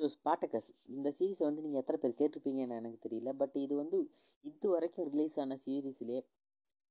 So 0.00 0.06
Spartacus 0.14 0.68
இந்த 0.94 1.08
சீரீஸை 1.18 1.44
வந்து 1.48 1.64
நீங்கள் 1.64 1.82
எத்தனை 1.82 1.98
பேர் 2.02 2.18
கேட்டிருப்பீங்கன்னு 2.20 2.78
எனக்கு 2.80 2.98
தெரியல. 3.06 3.32
பட் 3.40 3.56
இது 3.64 3.74
வந்து 3.82 3.98
இது 4.50 4.68
வரைக்கும் 4.74 5.06
ரிலீஸ் 5.12 5.36
ஆன 5.44 5.58
சீரீஸ்லேயே 5.66 6.20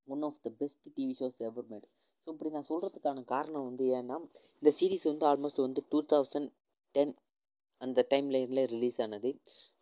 one 0.08 0.24
of 0.30 0.40
the 0.46 0.50
best 0.62 0.88
TV 0.98 1.14
shows 1.20 1.42
ever 1.50 1.68
made 1.74 1.88
so 2.24 2.28
இப்படி 2.34 2.50
நான் 2.56 2.70
சொல்கிறதுக்கான 2.72 3.24
காரணம் 3.34 3.68
வந்து 3.70 3.86
ஏன்னா 4.00 4.18
இந்த 4.62 4.72
சீரீஸ் 4.80 5.06
வந்து 5.12 5.26
ஆல்மோஸ்ட் 5.32 5.66
வந்து 5.68 5.84
டூ 5.92 6.00
தௌசண்ட் 6.14 6.50
டென் 6.96 7.14
அந்த 7.82 8.00
டைம்ல 8.12 8.38
ரிலீஸ் 8.74 9.00
ஆனது. 9.06 9.30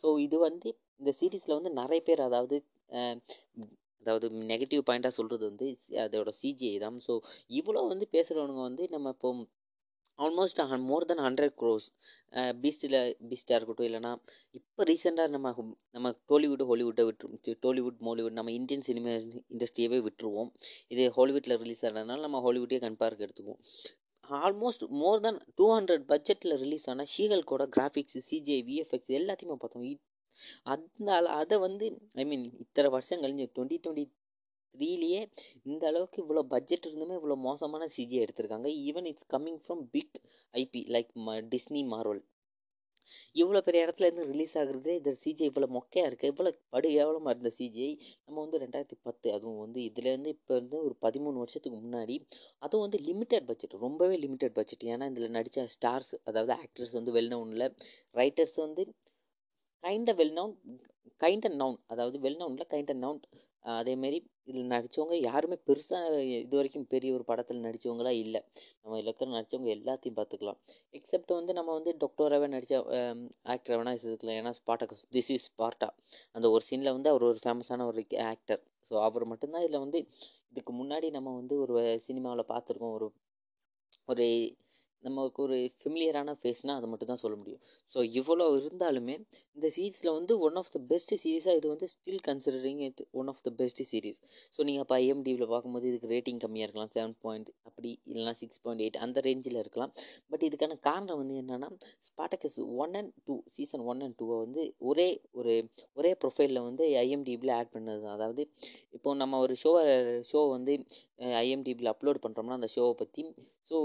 ஸோ 0.01 0.07
இது 0.25 0.37
வந்து 0.47 0.69
இந்த 1.01 1.11
சீரீஸில் 1.19 1.57
வந்து 1.57 1.71
நிறைய 1.81 1.99
பேர் 2.09 2.21
அதாவது 2.27 2.57
அதாவது 4.03 4.27
நெகட்டிவ் 4.51 4.83
பாயிண்ட்டாக 4.87 5.13
சொல்கிறது 5.17 5.43
வந்து 5.49 5.67
அதோட 6.03 6.29
சிஜிஐ 6.39 6.77
தான். 6.83 6.97
ஸோ 7.07 7.13
இவ்வளோ 7.59 7.81
வந்து 7.91 8.05
பேசுகிறவனுங்க 8.15 8.63
வந்து 8.69 8.85
நம்ம 8.95 9.11
இப்போ 9.15 9.29
almost 10.25 10.59
more 10.89 11.05
than 11.09 11.23
hundred 11.25 11.55
crores 11.61 11.87
பீஸ்டில் 12.63 12.97
பீஸ்டாக 13.29 13.57
இருக்கட்டும் 13.57 13.87
இல்லைனா 13.89 14.11
இப்போ 14.59 14.83
ரீசெண்டாக 14.89 15.29
நம்ம 15.35 15.53
நம்ம 15.95 16.11
டோலிவுட் 16.31 16.63
ஹாலிவுட்டை 16.71 17.05
விட்டு 17.09 17.55
டோலிவுட் 17.65 17.99
மாலிவுட் 18.07 18.37
நம்ம 18.39 18.53
இந்தியன் 18.59 18.85
சினிமா 18.89 19.13
இண்டஸ்ட்ரியவே 19.55 19.99
விட்டுருவோம். 20.07 20.51
இது 20.93 21.05
ஹாலிவுட்டில் 21.17 21.57
ரிலீஸ் 21.63 21.83
ஆனதுனால 21.89 22.25
நம்ம 22.27 22.41
ஹாலிவுட்டே 22.47 22.79
கன்பார்க் 22.85 23.25
எடுத்துக்குவோம். 23.25 23.63
Almost 24.43 24.83
more 25.01 25.23
than 25.25 25.39
two 25.59 25.65
hundred 25.77 26.05
பட்ஜெட்டில் 26.11 26.55
ரிலீஸ் 26.63 26.87
ஆன 26.91 27.05
ஷீகல்கோட 27.15 27.63
கிராஃபிக்ஸ் 27.77 28.19
சிஜே 28.29 28.57
விஎஃப்எக்ஸ் 28.69 29.17
எல்லாத்தையுமே 29.19 29.57
பார்த்தோம். 29.63 29.87
அதனால் 30.73 31.27
அதை 31.39 31.55
வந்து 31.67 31.85
ஐ 32.21 32.25
மீன் 32.29 32.45
இத்தனை 32.63 32.89
வருஷம் 32.93 33.21
கழிஞ்சு 33.23 33.47
டுவெண்ட்டி 33.55 33.77
டுவெண்ட்டி 33.83 34.05
த்ரீலேயே 34.75 35.21
இந்த 35.65 35.83
அளவுக்கு 35.87 36.19
இவ்வளோ 36.23 36.43
பட்ஜெட் 36.51 36.87
இருந்துமே 36.87 37.17
இவ்வளோ 37.19 37.37
மோசமான 37.47 37.87
சிஜி 37.95 38.17
எடுத்திருக்காங்க. 38.23 38.69
Even 38.87 39.09
it's 39.11 39.29
coming 39.29 39.61
from 39.63 39.83
big 39.95 40.17
IP 40.57 40.83
like 40.95 41.11
Disney 41.51 41.83
Marvel 41.93 42.21
இவ்வளோ 43.35 43.59
பெரிய 43.59 43.85
இடத்துல 43.85 44.07
இருந்து 44.07 44.25
ரிலீஸ் 44.25 44.55
ஆகுறதே 44.61 44.93
இந்த 44.97 45.11
சிஜி 45.21 45.43
இவ்வளோ 45.49 45.67
மொக்கையாக 45.75 46.09
இருக்குது 46.09 46.31
இவ்வளோ 46.31 46.51
படு 46.73 46.87
கேவலமாக 46.95 47.33
இருந்த 47.35 47.51
சிஜிஐ 47.57 47.89
நம்ம 48.25 48.37
வந்து 48.41 48.61
ரெண்டாயிரத்தி 48.63 48.97
பத்து 49.07 49.27
அதுவும் 49.35 49.61
வந்து 49.63 49.79
இதுலேருந்து 49.89 50.31
இப்போ 50.35 50.53
வந்து 50.59 50.77
ஒரு 50.87 50.95
பதிமூணு 51.05 51.41
வருஷத்துக்கு 51.43 51.79
முன்னாடி 51.79 52.15
அதுவும் 52.59 52.85
வந்து 52.85 52.99
லிமிட்டட் 53.07 53.47
பட்ஜெட் 53.49 53.75
ரொம்பவே 53.85 54.17
லிமிட்டட் 54.25 54.55
பட்ஜெட் 54.59 54.85
ஏன்னா 54.89 55.07
இதில் 55.11 55.35
நடித்த 55.37 55.67
ஸ்டார்ஸ் 55.75 56.13
அதாவது 56.29 56.53
ஆக்டர்ஸ் 56.59 56.95
வந்து 56.99 57.13
வெல் 57.17 57.31
நவுனில் 57.33 57.67
ரைட்டர்ஸ் 58.15 58.57
வந்து 58.57 58.85
kind 59.83 60.11
well 60.19 60.35
known 60.37 60.55
kind 61.21 61.47
and 61.47 61.59
known 61.61 61.79
அதாவது 61.87 62.17
வெல் 62.19 62.39
நவுனில் 62.41 62.69
கைண்ட் 62.71 62.91
அண்ட் 62.93 63.03
நவுன் 63.05 63.21
அதேமாரி 63.75 64.19
இதில் 64.47 64.71
நடித்தவங்க 64.71 65.15
யாருமே 65.27 65.57
பெருசாக 65.67 66.13
இது 66.37 66.55
வரைக்கும் 66.59 66.87
பெரிய 66.93 67.09
ஒரு 67.17 67.23
படத்தில் 67.29 67.63
நடித்தவங்களா 67.65 68.11
இல்லை. 68.23 68.41
நம்ம 68.81 68.97
இதில் 68.97 69.09
இருக்கிற 69.09 69.29
நடித்தவங்க 69.35 69.69
எல்லாத்தையும் 69.75 70.17
பார்த்துக்கலாம். 70.19 70.59
எக்ஸப்ட் 70.99 71.33
வந்து 71.37 71.53
நம்ம 71.59 71.73
வந்து 71.77 71.91
டாக்டராகவே 72.03 72.47
நடித்த 72.55 72.75
ஆக்டரை 73.53 73.77
வேணால் 73.79 73.97
எடுத்துக்கலாம் 73.97 74.39
ஏன்னா 74.41 74.53
ஸ்பாட்டகஸ் 74.59 75.05
திஸ் 75.15 75.31
இஸ் 75.35 75.47
ஸ்பார்ட்டா 75.49 75.89
அந்த 76.35 76.49
ஒரு 76.55 76.65
சீனில் 76.69 76.95
வந்து 76.97 77.11
அவர் 77.13 77.27
ஒரு 77.29 77.41
ஃபேமஸான 77.45 77.87
ஒரு 77.91 78.03
ஆக்டர் 78.33 78.61
ஸோ 78.87 78.95
அவர் 79.07 79.25
மட்டும்தான் 79.31 79.65
இதில் 79.65 79.83
வந்து 79.85 79.99
இதுக்கு 80.51 80.71
முன்னாடி 80.79 81.07
நம்ம 81.17 81.33
வந்து 81.39 81.55
ஒரு 81.65 81.75
சினிமாவில் 82.07 82.51
பார்த்துருக்கோம். 82.53 82.95
ஒரு 82.99 83.07
ஒரு 84.11 84.25
நமக்கு 85.07 85.39
ஒரு 85.45 85.57
ஃபெமிலியரான 85.81 86.35
ஃபேஸ்னால் 86.41 86.77
அதை 86.79 86.87
மட்டும் 86.91 87.11
தான் 87.11 87.21
சொல்ல 87.23 87.35
முடியும். 87.41 87.61
ஸோ 87.93 87.99
இவ்வளோ 88.19 88.45
இருந்தாலுமே 88.59 89.15
இந்த 89.55 89.67
சீரீஸில் 89.75 90.11
வந்து 90.17 90.33
ஒன் 90.47 90.57
ஆஃப் 90.61 90.71
த 90.75 90.79
பெஸ்ட் 90.91 91.13
சீரீஸாக 91.23 91.55
இது 91.59 91.67
வந்து 91.73 91.87
still 91.93 92.21
considering 92.27 92.81
it 92.87 93.01
one 93.21 93.29
of 93.33 93.41
the 93.47 93.51
best 93.61 93.81
series 93.91 94.19
so 94.55 94.59
நீங்கள் 94.69 94.85
இப்போ 94.85 94.97
ஐஎம்டிவியில் 95.03 95.51
பார்க்கும்போது 95.53 95.87
இதுக்கு 95.91 96.11
ரேட்டிங் 96.15 96.41
கம்மியாக 96.43 96.67
இருக்கலாம் 96.67 96.91
செவன் 96.95 97.15
பாயிண்ட் 97.25 97.49
அப்படி 97.69 97.91
இல்லைனா 98.11 98.33
சிக்ஸ் 98.41 98.61
பாயிண்ட் 98.65 98.83
எயிட் 98.85 98.99
அந்த 99.05 99.23
ரேஞ்சில் 99.27 99.59
இருக்கலாம். 99.63 99.93
பட் 100.31 100.45
இதுக்கான 100.49 100.77
காரணம் 100.89 101.19
வந்து 101.21 101.35
என்னென்னா 101.43 101.69
Spartacus 102.09 102.59
one 102.83 102.95
and 103.01 103.11
two 103.27 103.35
season 103.57 103.85
one 103.91 104.03
and 104.07 104.17
டூவை 104.21 104.37
வந்து 104.45 104.61
ஒரே 104.91 105.07
ஒரு 105.39 105.55
ஒரே 105.99 106.11
ப்ரொஃபைலில் 106.23 106.65
வந்து 106.67 106.83
ஐஎம்டிபியில் 107.03 107.55
ஆட் 107.59 107.73
பண்ணது 107.75 107.99
தான். 108.05 108.15
அதாவது 108.17 108.41
இப்போ 108.97 109.09
நம்ம 109.21 109.39
ஒரு 109.45 109.55
ஷோவை 109.63 109.83
ஷோ 110.31 110.41
வந்து 110.55 110.73
ஐஎம்டிபியில் 111.43 111.91
அப்லோட் 111.93 112.23
பண்ணுறோம்னா 112.25 112.59
அந்த 112.59 112.69
ஷோவை 112.75 112.93
பற்றி 113.03 113.23
ஸோ 113.69 113.77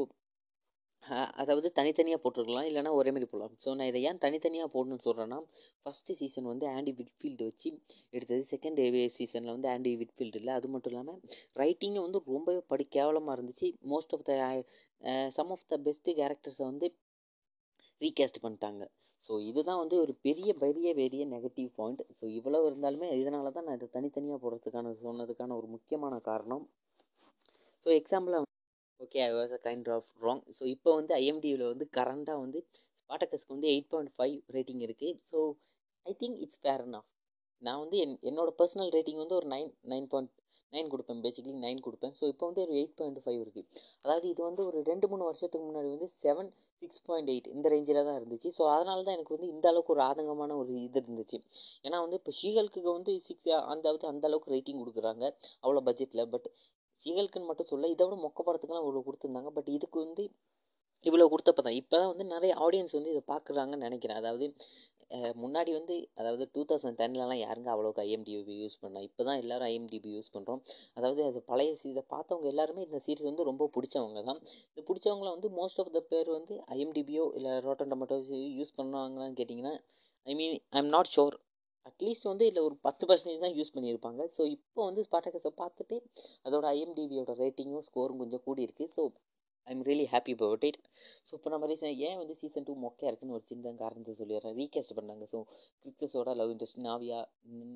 அதாவது 1.40 1.68
தனித்தனியாக 1.78 2.20
போட்டிருக்கலாம் 2.22 2.68
இல்லைனா 2.68 2.90
ஒரே 2.98 3.10
மாதிரி 3.14 3.28
போடலாம். 3.32 3.52
ஸோ 3.64 3.68
நான் 3.78 3.90
இதை 3.90 4.00
ஏன் 4.08 4.20
தனித்தனியாக 4.24 4.68
போடணும்னு 4.74 5.04
சொல்கிறேன்னா 5.06 5.38
ஃபஸ்ட்டு 5.82 6.16
சீசன் 6.20 6.48
வந்து 6.52 6.66
ஆண்டி 6.76 6.92
விட்ஃபீல்டு 7.00 7.46
வச்சு 7.48 7.70
எடுத்தது. 8.16 8.42
செகண்ட் 8.52 8.80
சீசனில் 9.18 9.54
வந்து 9.56 9.70
ஆண்டி 9.74 9.92
விட்ஃபீல்டு 10.02 10.38
இல்லை. 10.40 10.52
அது 10.58 10.68
மட்டும் 10.74 10.92
இல்லாமல் 10.94 11.20
ரைட்டிங்கும் 11.62 12.06
வந்து 12.06 12.20
ரொம்பவே 12.36 12.62
படி 12.72 12.86
கேவலமாக 12.96 13.36
இருந்துச்சு. 13.38 13.68
Most 13.92 14.14
of 14.16 14.26
the 14.30 14.32
some 15.38 15.52
of 15.56 15.66
the 15.72 15.78
best 15.88 16.16
கேரக்டர்ஸை 16.20 16.64
வந்து 16.70 16.88
ரீகேஸ்ட் 18.04 18.42
பண்ணிட்டாங்க. 18.44 18.82
ஸோ 19.22 19.34
இதுதான் 19.50 19.80
வந்து 19.82 19.96
ஒரு 20.04 20.12
பெரிய 20.26 20.50
பெரிய 20.64 20.88
பெரிய 21.00 21.22
நெகட்டிவ் 21.34 21.70
பாயிண்ட் 21.78 22.02
ஸோ 22.18 22.24
இவ்வளோ 22.38 22.60
இருந்தாலுமே 22.70 23.08
இதனால 23.20 23.52
தான் 23.56 23.66
நான் 23.68 23.78
இதை 23.80 23.88
தனித்தனியாக 23.96 24.40
போடுறதுக்கான 24.44 24.92
சொன்னதுக்கான 25.04 25.56
ஒரு 25.60 25.68
முக்கியமான 25.76 26.18
காரணம். 26.30 26.64
ஸோ 27.84 27.90
எக்ஸாம்பிளாக 28.00 28.45
okay 29.00 29.18
I 29.22 29.30
was 29.34 29.54
a 29.56 29.60
kind 29.66 29.88
of 29.94 30.08
wrong 30.22 30.42
so 30.58 30.64
இப்போ 30.74 30.90
வந்து 30.98 31.12
ஐஎம்டியில் 31.18 31.64
வந்து 31.70 31.86
கரண்டாக 31.96 32.42
வந்து 32.44 32.60
ஸ்பாட்டக்கஸ்க்கு 33.00 33.54
வந்து 33.56 33.70
எயிட் 33.72 33.90
பாயிண்ட் 33.92 34.12
ஃபைவ் 34.16 34.36
ரேட்டிங் 34.56 34.82
இருக்குது 34.86 35.20
so 35.30 35.40
I 36.06 36.14
think 36.22 36.40
it's 36.44 36.60
fair 36.62 36.84
of 37.00 37.10
நான் 37.62 37.80
வந்து 37.82 37.96
என் 38.04 38.16
என்னோட 38.30 38.50
பர்சனல் 38.58 38.90
ரேட்டிங் 38.96 39.22
வந்து 39.22 39.36
ஒரு 39.40 39.46
நைன் 39.52 39.70
நைன் 39.92 40.08
பாயிண்ட் 40.12 40.32
நைன் 40.72 40.90
கொடுப்பேன். 40.92 41.20
பேசிக்கலி 41.24 41.58
நைன் 41.64 41.82
கொடுப்பேன். 41.84 42.14
ஸோ 42.18 42.24
இப்போ 42.32 42.44
வந்து 42.48 42.62
ஒரு 42.64 42.72
எயிட் 42.78 42.96
பாயிண்ட் 42.98 43.20
ஃபைவ் 43.24 43.38
இருக்குது 43.44 43.68
அதாவது 44.04 44.26
இது 44.32 44.40
வந்து 44.48 44.62
ஒரு 44.68 44.78
ரெண்டு 44.88 45.06
மூணு 45.12 45.24
வருஷத்துக்கு 45.28 45.66
முன்னாடி 45.68 45.90
வந்து 45.94 46.08
செவன் 46.22 46.48
சிக்ஸ் 46.82 47.02
பாயிண்ட் 47.08 47.30
எயிட் 47.34 47.48
இந்த 47.54 47.66
ரேஞ்சில் 47.74 48.00
தான் 48.08 48.18
இருந்துச்சு. 48.20 48.50
ஸோ 48.58 48.62
அதனால 48.74 49.04
தான் 49.06 49.16
எனக்கு 49.18 49.36
வந்து 49.36 49.50
இந்த 49.54 49.66
அளவுக்கு 49.72 49.94
ஒரு 49.96 50.02
ஆதங்கமான 50.08 50.56
ஒரு 50.62 50.72
இது 50.86 51.00
இருந்துச்சு. 51.02 51.38
ஏன்னா 51.84 52.00
வந்து 52.04 52.18
இப்போ 52.20 52.34
ஷீகல்க்கு 52.40 52.82
வந்து 52.90 53.14
சிக்ஸ் 53.28 53.50
அந்த 53.74 53.94
அந்த 54.12 54.24
அளவுக்கு 54.30 54.54
ரேட்டிங் 54.56 54.82
கொடுக்குறாங்க. 54.82 55.24
அவ்வளோ 55.64 55.82
பட்ஜெட்டில் 55.88 56.30
பட் 56.34 56.48
சீகலுக்குன்னு 57.04 57.50
மட்டும் 57.50 57.70
சொல்ல 57.72 57.92
இதை 57.94 58.04
விட 58.06 58.18
மொக்க 58.26 58.40
படத்துக்குலாம் 58.48 58.84
இவ்வளோ 58.84 59.04
கொடுத்துருந்தாங்க. 59.08 59.50
பட் 59.58 59.70
இதுக்கு 59.76 59.98
வந்து 60.06 60.24
இவ்வளோ 61.04 61.24
கொடுத்தப்ப 61.32 61.62
தான் 61.64 61.78
இப்போ 61.80 61.96
தான் 62.00 62.10
வந்து 62.12 62.24
நிறைய 62.34 62.52
ஆடியன்ஸ் 62.64 62.94
வந்து 62.98 63.12
இதை 63.14 63.22
பார்க்குறாங்கன்னு 63.32 63.86
நினைக்கிறேன். 63.86 64.20
அதாவது 64.22 64.46
முன்னாடி 65.42 65.70
வந்து 65.76 65.94
அதாவது 66.20 66.44
டூ 66.54 66.62
தௌசண்ட் 66.70 66.98
டென்லலாம் 67.00 67.40
யாருங்க 67.42 67.68
அவ்வளோக்கு 67.74 68.02
ஐஎம்டிபி 68.06 68.54
யூஸ் 68.62 68.78
பண்ணா? 68.84 69.00
இப்போ 69.08 69.22
தான் 69.28 69.38
எல்லோரும் 69.42 69.68
ஐஎம்டிபி 69.72 70.10
யூஸ் 70.14 70.32
பண்ணுறோம் 70.36 70.62
அதாவது 70.98 71.20
அது 71.28 71.40
பழைய 71.50 71.76
இதை 71.90 72.02
பார்த்தவங்க 72.14 72.48
எல்லாருமே 72.52 72.84
இந்த 72.86 72.98
சீரிஸ் 73.04 73.28
வந்து 73.30 73.46
ரொம்ப 73.50 73.68
பிடிச்சவங்க 73.76 74.22
தான். 74.30 74.40
இந்த 74.70 74.82
பிடிச்சவங்கள 74.88 75.28
வந்து 75.36 75.50
மோஸ்ட் 75.60 75.80
ஆஃப் 75.82 75.92
த 75.98 76.02
பேர் 76.12 76.30
வந்து 76.38 76.56
ஐஎம்டிபியோ 76.76 77.26
இல்லை 77.40 77.52
ரோட்டன் 77.66 77.92
டொமேட்டோஸ் 77.94 78.32
யூஸ் 78.58 78.76
பண்ணுவாங்களான்னு 78.80 79.38
கேட்டிங்கன்னா 79.42 79.74
I 80.32 80.34
mean 80.40 80.56
I 80.76 80.80
am 80.82 80.92
not 80.96 81.12
sure 81.16 81.36
at least 81.88 82.28
வந்து 82.30 82.46
இதில் 82.48 82.66
ஒரு 82.68 82.76
பத்து 82.86 83.04
பர்சன்டேஜ் 83.08 83.44
தான் 83.44 83.56
யூஸ் 83.58 83.74
பண்ணியிருப்பாங்க. 83.76 84.22
ஸோ 84.36 84.42
இப்போ 84.56 84.80
வந்து 84.88 85.02
ஸ்பாட்டகஸை 85.08 85.52
பார்த்துட்டு 85.62 85.96
அதோட 86.48 86.64
ஐஎம்டிவியோட 86.76 87.34
ரேட்டிங்கும் 87.42 87.86
ஸ்கோரும் 87.88 88.20
கொஞ்சம் 88.22 88.44
கூடி 88.46 88.64
so 88.96 89.04
I 89.66 89.72
am 89.74 89.84
really 89.88 90.06
happy 90.12 90.32
about 90.36 90.64
it 90.68 90.80
so 91.28 91.32
இப்போ 91.36 91.50
நம்ம 91.52 91.66
ரீசன் 91.70 91.94
ஏன் 92.08 92.18
வந்து 92.20 92.34
சீசன் 92.40 92.66
டூ 92.66 92.74
மொக்கையாக 92.82 93.10
இருக்குன்னு 93.10 93.36
ஒரு 93.38 93.44
சின்ன 93.50 93.72
காரணத்தை 93.80 94.12
சொல்லிடுறேன். 94.20 94.54
ரீகேஸ்ட் 94.60 94.96
பண்ணாங்க. 94.98 95.24
ஸோ 95.32 95.38
கிறிஸ்டஸோட 95.82 96.34
லவ் 96.40 96.52
இன்ட்ரெஸ்ட் 96.54 96.80
நாவியா 96.88 97.20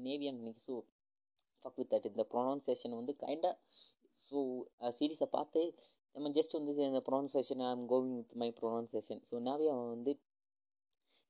நேவியான்னு 0.06 0.42
நினைக்க 0.42 0.62
ஸோ 0.69 0.77
ஃபக் 1.65 1.78
வித் 1.81 1.91
தட் 1.94 2.06
இந்த 2.10 2.25
ப்ரொனவுன்சேஷன் 2.34 2.94
வந்து 3.00 3.15
கைண்டாக 3.25 3.54
ஸோ 4.27 4.38
சீரீஸை 4.98 5.28
பார்த்து 5.37 5.60
நம்ம 6.15 6.31
ஜஸ்ட் 6.38 6.56
வந்து 6.59 6.72
இந்த 6.91 7.03
pronunciation 7.09 7.62
I 7.66 7.71
am 7.75 7.84
going 7.92 8.15
with 8.21 8.37
my 8.42 8.50
pronunciation 8.60 9.21
so 9.31 9.42
Naevia 9.48 9.75
வந்து 9.94 10.12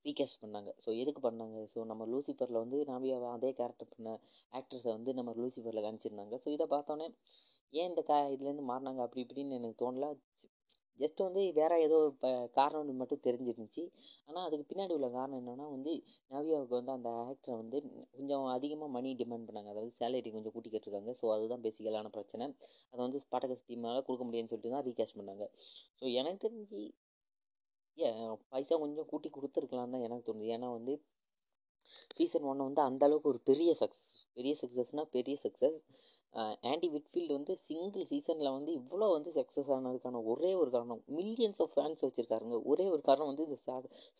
ரீகேஸ்ட் 0.05 0.41
பண்ணாங்க. 0.43 0.69
ஸோ 0.83 0.89
எதுக்கு 1.01 1.21
பண்ணாங்க? 1.27 1.57
ஸோ 1.73 1.79
நம்ம 1.91 2.05
லூசிஃபரில் 2.13 2.61
வந்து 2.63 2.79
நாவியாவை 2.91 3.29
அதே 3.37 3.51
கேரக்டர் 3.59 3.91
பண்ண 3.93 4.11
ஆக்ட்ரஸை 4.59 4.91
வந்து 4.97 5.13
நம்ம 5.19 5.33
லூசிஃபரில் 5.41 5.85
காமிச்சிருந்தாங்க. 5.87 6.37
ஸோ 6.45 6.49
இதை 6.57 6.67
பார்த்தோன்னே 6.75 7.07
ஏன் 7.73 7.89
இந்த 7.89 8.01
கா 8.01 8.15
இதுலேருந்து 8.35 8.65
மாறினாங்க? 8.71 9.01
அப்படி 9.05 9.23
இப்படின்னு 9.25 9.59
எனக்கு 9.59 9.81
தோணல. 9.83 10.07
ஜஸ்ட் 10.99 11.21
வந்து 11.25 11.41
வேறு 11.57 11.75
ஏதோ 11.85 11.97
இப்போ 12.11 12.29
காரணம்னு 12.57 12.93
மட்டும் 12.99 13.21
தெரிஞ்சிருந்துச்சு. 13.27 13.83
ஆனால் 14.27 14.45
அதுக்கு 14.47 14.65
பின்னாடி 14.71 14.93
உள்ள 14.97 15.07
காரணம் 15.15 15.39
என்னென்னா 15.41 15.67
வந்து 15.75 15.91
நவியாவுக்கு 16.33 16.75
வந்து 16.79 16.93
அந்த 16.97 17.09
ஆக்டரை 17.21 17.55
வந்து 17.61 17.77
கொஞ்சம் 18.17 18.45
அதிகமாக 18.55 18.89
மணி 18.97 19.11
டிமாண்ட் 19.21 19.47
பண்ணாங்க. 19.49 19.71
அதாவது 19.73 19.91
சேலரி 19.99 20.31
கொஞ்சம் 20.35 20.53
கூட்டி 20.55 20.71
கேட்டிருக்காங்க. 20.73 21.13
ஸோ 21.19 21.27
அதுதான் 21.35 21.63
பேசிக்கலான 21.65 22.11
பிரச்சனை. 22.17 22.47
அதை 22.91 22.99
வந்து 23.05 23.21
ஸ்பாட்டகஸ் 23.25 23.65
டீமால் 23.69 24.05
கொடுக்க 24.09 24.25
முடியும்னு 24.29 24.51
சொல்லிட்டு 24.53 24.75
தான் 24.75 24.85
ரீகேஷ் 24.89 25.17
பண்ணாங்க. 25.19 25.47
ஸோ 25.99 26.05
எனக்கு 26.19 26.43
தெரிஞ்சு 26.47 26.81
பைசா 28.51 28.75
கொஞ்சம் 28.77 29.07
கூட்டி 29.07 29.29
கொடுத்துருக்கலாம் 29.29 29.93
தான் 29.93 30.05
எனக்கு 30.07 30.25
தோணுது. 30.27 30.51
ஏன்னா 30.55 30.67
வந்து 30.77 30.93
சீசன் 32.15 32.47
ஒன்று 32.49 32.67
வந்து 32.67 32.81
அந்தளவுக்கு 32.81 33.31
ஒரு 33.33 33.39
பெரிய 33.49 33.71
சக்ஸஸ் 33.81 34.07
பெரிய 34.33 34.53
சக்ஸஸ்னால் 34.61 35.09
பெரிய 35.11 35.35
சக்ஸஸ் 35.43 35.77
ஆண்டி 36.71 36.87
விட்ஃபீல்டு 36.93 37.33
வந்து 37.37 37.53
சிங்கிள் 37.65 38.05
சீசனில் 38.11 38.53
வந்து 38.57 38.71
இவ்வளோ 38.79 39.07
வந்து 39.15 39.31
சக்ஸஸ் 39.37 39.71
ஆனதுக்கான 39.75 40.21
ஒரே 40.33 40.51
ஒரு 40.61 40.69
காரணம் 40.75 41.01
மில்லியன்ஸ் 41.17 41.59
ஆஃப் 41.63 41.73
ஃபேன்ஸ் 41.75 42.03
வச்சுருக்காருங்க. 42.05 42.57
ஒரே 42.71 42.85
ஒரு 42.93 43.01
காரணம் 43.07 43.29
வந்து 43.31 43.45
இந்த 43.47 43.57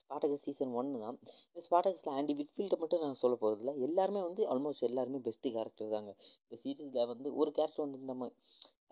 ஸ்பாட்டகஸ் 0.02 0.44
சீசன் 0.48 0.74
ஒன்று 0.81 1.00
தான். 1.06 1.19
இந்த 1.50 1.63
ஸ்பாட்டகஸில் 1.68 2.13
ஆண்டி 2.18 2.34
விட்ஃபீல்டை 2.40 2.80
மட்டும் 2.81 3.04
நான் 3.06 3.22
சொல்ல 3.24 3.38
போகிறதில்ல 3.44 3.74
எல்லாருமே 3.88 4.24
வந்து 4.28 4.44
ஆல்மோஸ்ட் 4.54 4.88
எல்லாருமே 4.90 5.22
பெஸ்ட்டு 5.28 5.54
கேரக்டர் 5.58 5.96
தாங்க. 5.96 6.13
இந்த 6.44 6.60
சீரீஸில் 6.63 7.10
வந்து 7.13 7.31
ஒரு 7.42 7.52
கேரக்டர் 7.60 7.86
வந்து 7.86 8.12
நம்ம 8.12 8.30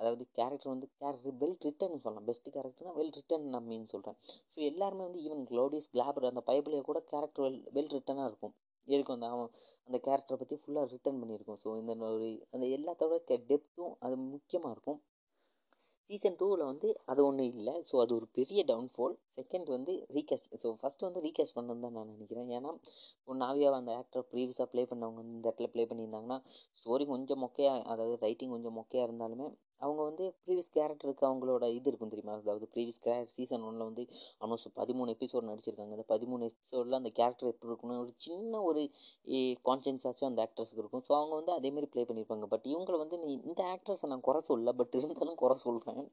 அதாவது 0.01 0.23
கேரக்டர் 0.37 0.73
வந்து 0.73 0.87
கேரக்டர் 1.01 1.37
வெல் 1.41 1.59
ரிட்டர்ன் 1.67 2.03
சொல்லலாம். 2.03 2.27
பெஸ்ட்டு 2.29 2.55
கேரக்டர்னா 2.55 2.95
வெல் 2.99 3.13
ரிட்டன் 3.17 3.51
நான் 3.55 3.69
மீன் 3.71 3.91
சொல்கிறேன் 3.93 4.17
ஸோ 4.53 4.57
எல்லாருமே 4.71 5.03
வந்து 5.07 5.23
ஈவன் 5.27 5.45
க்ளோடியஸ் 5.51 5.91
கிளாபர் 5.95 6.31
அந்த 6.31 6.43
பைபிளே 6.49 6.81
கூட 6.89 7.01
கேரக்டர் 7.11 7.45
வெல் 7.47 7.61
வெல் 7.77 7.93
ரிட்டனாக 7.95 8.29
இருக்கும். 8.31 8.55
எதுக்கு 8.93 9.13
வந்து 9.15 9.29
அவன் 9.35 9.51
அந்த 9.87 9.97
கேரக்டரை 10.07 10.37
பற்றி 10.41 10.57
ஃபுல்லாக 10.61 10.91
ரிட்டன் 10.93 11.21
பண்ணியிருக்கோம். 11.21 11.59
ஸோ 11.63 11.69
இந்த 11.81 11.93
ஒரு 12.15 12.27
அந்த 12.55 12.65
எல்லாத்தோட 12.77 13.17
டெப்த்தும் 13.51 13.93
அது 14.05 14.17
முக்கியமாக 14.33 14.75
இருக்கும். 14.75 14.99
சீசன் 16.09 16.37
டூவில் 16.37 16.63
வந்து 16.69 16.89
அது 17.11 17.21
ஒன்றும் 17.27 17.49
இல்லை. 17.53 17.73
ஸோ 17.89 17.95
அது 18.03 18.11
ஒரு 18.19 18.27
பெரிய 18.37 18.59
டவுன்ஃபால் 18.69 19.15
செகண்ட் 19.37 19.67
வந்து 19.75 19.93
ரீகேஸ்ட் 20.15 20.55
ஸோ 20.63 20.69
ஃபஸ்ட்டு 20.81 21.07
வந்து 21.07 21.23
ரீகேஸ்ட் 21.25 21.57
பண்ணது 21.57 21.83
தான் 21.85 21.95
நான் 21.97 22.11
நினைக்கிறேன். 22.13 22.49
ஏன்னா 22.57 22.71
ஒரு 23.27 23.37
நாவியாக 23.43 23.79
அந்த 23.81 23.91
ஆக்டர் 24.01 24.25
ப்ரீவியஸாக 24.31 24.67
ப்ளே 24.71 24.83
பண்ணவங்க 24.91 25.21
இந்த 25.27 25.45
இடத்துல 25.45 25.69
ப்ளே 25.75 25.85
பண்ணியிருந்தாங்கன்னா 25.91 26.39
ஸ்டோரி 26.79 27.05
கொஞ்சம் 27.13 27.43
மொக்கையாக 27.45 27.83
அதாவது 27.93 28.17
ரைட்டிங் 28.25 28.55
கொஞ்சம் 28.55 28.77
மொக்கையாக 28.79 29.07
இருந்தாலுமே 29.09 29.49
அவங்க 29.81 30.01
வந்து 30.07 30.25
ப்ரீவியஸ் 30.45 30.71
கேரக்டருக்கு 30.77 31.23
அவங்களோட 31.27 31.65
இது 31.75 31.87
இருக்கும் 31.89 32.11
தெரியுமா? 32.13 32.33
அதாவது 32.39 32.65
ப்ரீவியஸ் 32.73 33.01
கேரக்டர் 33.05 33.35
சீசன் 33.37 33.65
ஒன்றில் 33.67 33.87
வந்து 33.89 34.03
ஆல்மோஸ்ட் 34.43 34.69
பதிமூணு 34.79 35.13
எபிசோட் 35.15 35.49
நடிச்சிருக்காங்க. 35.49 35.93
அந்த 35.97 36.05
பதிமூணு 36.13 36.47
எபிசோடில் 36.51 36.99
அந்த 36.99 37.11
கேரக்டர் 37.19 37.51
எப்படி 37.53 37.71
இருக்கணும் 37.71 38.01
ஒரு 38.05 38.13
சின்ன 38.25 38.61
ஒரு 38.69 38.81
கான்சியன்ஸாச்சும் 39.69 40.29
அந்த 40.31 40.41
ஆக்டர்ஸ்க்கு 40.47 40.83
இருக்கும். 40.83 41.05
ஸோ 41.09 41.13
அவங்க 41.19 41.33
வந்து 41.39 41.53
அதேமாரி 41.57 41.89
ப்ளே 41.93 42.03
பண்ணியிருப்பாங்க 42.09 42.49
பட் 42.55 42.67
இவங்களை 42.73 42.99
வந்து 43.03 43.19
நீ 43.25 43.29
இந்த 43.49 43.61
ஆக்ட்ரஸை 43.75 44.09
நான் 44.13 44.25
குறை 44.29 44.41
சொல்லல. 44.49 44.73
பட் 44.81 44.97
இருந்தாலும் 44.99 45.39
குறை 45.43 45.57
சொல்கிறேன் 45.67 46.03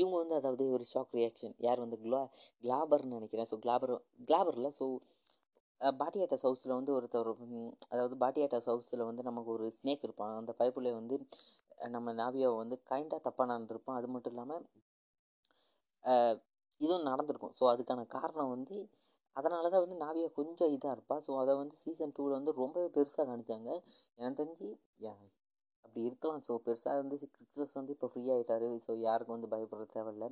இவங்க 0.00 0.16
வந்து 0.22 0.34
அதாவது 0.40 0.64
ஒரு 0.74 0.84
ஷாக் 0.90 1.14
ரியாக்ஷன் 1.18 1.54
யார் 1.66 1.84
வந்து 1.84 1.96
க்ளா 2.02 2.20
கிளாபர்னு 2.64 3.16
நினைக்கிறேன். 3.18 3.48
ஸோ 3.52 3.56
கிளாபர் 3.64 3.94
கிளாபரில் 4.28 4.74
ஸோ 4.80 4.86
பாட்டியாட்டாஸ் 6.00 6.44
ஹவுஸில் 6.46 6.76
வந்து 6.76 6.92
ஒருத்தர் 6.96 7.28
அதாவது 7.92 8.14
பாட்டியாட்டாஸ் 8.22 8.68
ஹவுஸில் 8.70 9.08
வந்து 9.08 9.22
நமக்கு 9.28 9.50
ஒரு 9.56 9.66
ஸ்னேக் 9.76 10.06
இருப்பான். 10.06 10.34
அந்த 10.40 10.52
பைப்பில் 10.60 10.88
வந்து 10.98 11.16
நம்ம 11.94 12.12
நாவியாவை 12.12 12.56
வந்து 12.56 12.76
கைண்டாக 12.90 13.20
தப்பாக 13.26 13.50
நடந்திருப்போம். 13.52 13.98
அது 13.98 14.08
மட்டும் 14.14 14.34
இல்லாமல் 14.34 14.64
இதுவும் 16.80 17.08
நடந்திருக்கும். 17.10 17.54
ஸோ 17.58 17.64
அதுக்கான 17.72 18.02
காரணம் 18.16 18.52
வந்து 18.56 18.76
அதனால 19.36 19.68
தான் 19.72 19.84
வந்து 19.84 19.96
நாவியா 20.04 20.28
கொஞ்சம் 20.38 20.72
இதாக 20.76 20.94
இருப்பாள் 20.96 21.24
ஸோ 21.26 21.32
அதை 21.42 21.52
வந்து 21.56 21.74
சீசன் 21.82 22.14
டூவில் 22.16 22.38
வந்து 22.38 22.52
ரொம்பவே 22.62 22.88
பெருசாக 22.96 23.26
காணிச்சாங்க 23.28 23.70
எனக்கு 24.18 24.38
தெரிஞ்சு 24.40 24.68
அப்படி 25.84 26.02
இருக்கலாம். 26.08 26.40
ஸோ 26.46 26.54
பெருசாக 26.66 27.00
வந்து 27.02 27.16
கிறிஸ்டஸ் 27.34 27.78
வந்து 27.80 27.94
இப்போ 27.96 28.08
ஃப்ரீ 28.12 28.24
ஆகிட்டாரு 28.34 28.68
ஸோ 28.86 28.92
யாருக்கும் 29.06 29.36
வந்து 29.36 29.52
பயப்பட 29.54 29.86
தேவையில்ல. 29.96 30.26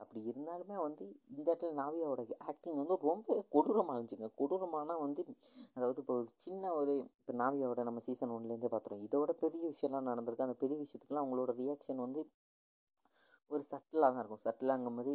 அப்படி 0.00 0.20
இருந்தாலுமே 0.30 0.76
வந்து 0.84 1.04
இந்த 1.36 1.46
இடத்துல 1.50 1.74
நாவியாவோட 1.80 2.22
ஆக்டிங் 2.50 2.80
வந்து 2.80 2.96
ரொம்ப 3.10 3.36
கொடூரமாக 3.54 3.94
இருந்துச்சுங்க. 3.96 4.28
கொடூரமானா 4.40 4.94
வந்து 5.04 5.22
அதாவது 5.76 6.00
இப்போ 6.02 6.14
ஒரு 6.14 6.28
சின்ன 6.36 6.72
ஒரு 6.80 6.94
இப்போ 7.18 7.34
நாவியாவோட 7.42 7.82
நம்ம 7.88 8.02
சீசன் 8.08 8.34
ஒன்லேருந்தே 8.36 8.70
பார்த்துருவோம் 8.74 9.06
இதோட 9.08 9.32
பெரிய 9.44 9.62
விஷயம்லாம் 9.72 10.10
நடந்திருக்கு. 10.10 10.46
அந்த 10.48 10.58
பெரிய 10.64 10.78
விஷயத்துக்குலாம் 10.84 11.24
அவங்களோட 11.24 11.52
ரியாக்ஷன் 11.62 12.04
வந்து 12.06 12.22
ஒரு 13.50 13.62
சட்டிலாக 13.72 14.10
தான் 14.12 14.22
இருக்கும். 14.22 14.44
சட்டிலாங்கும் 14.46 14.98
போது 15.00 15.14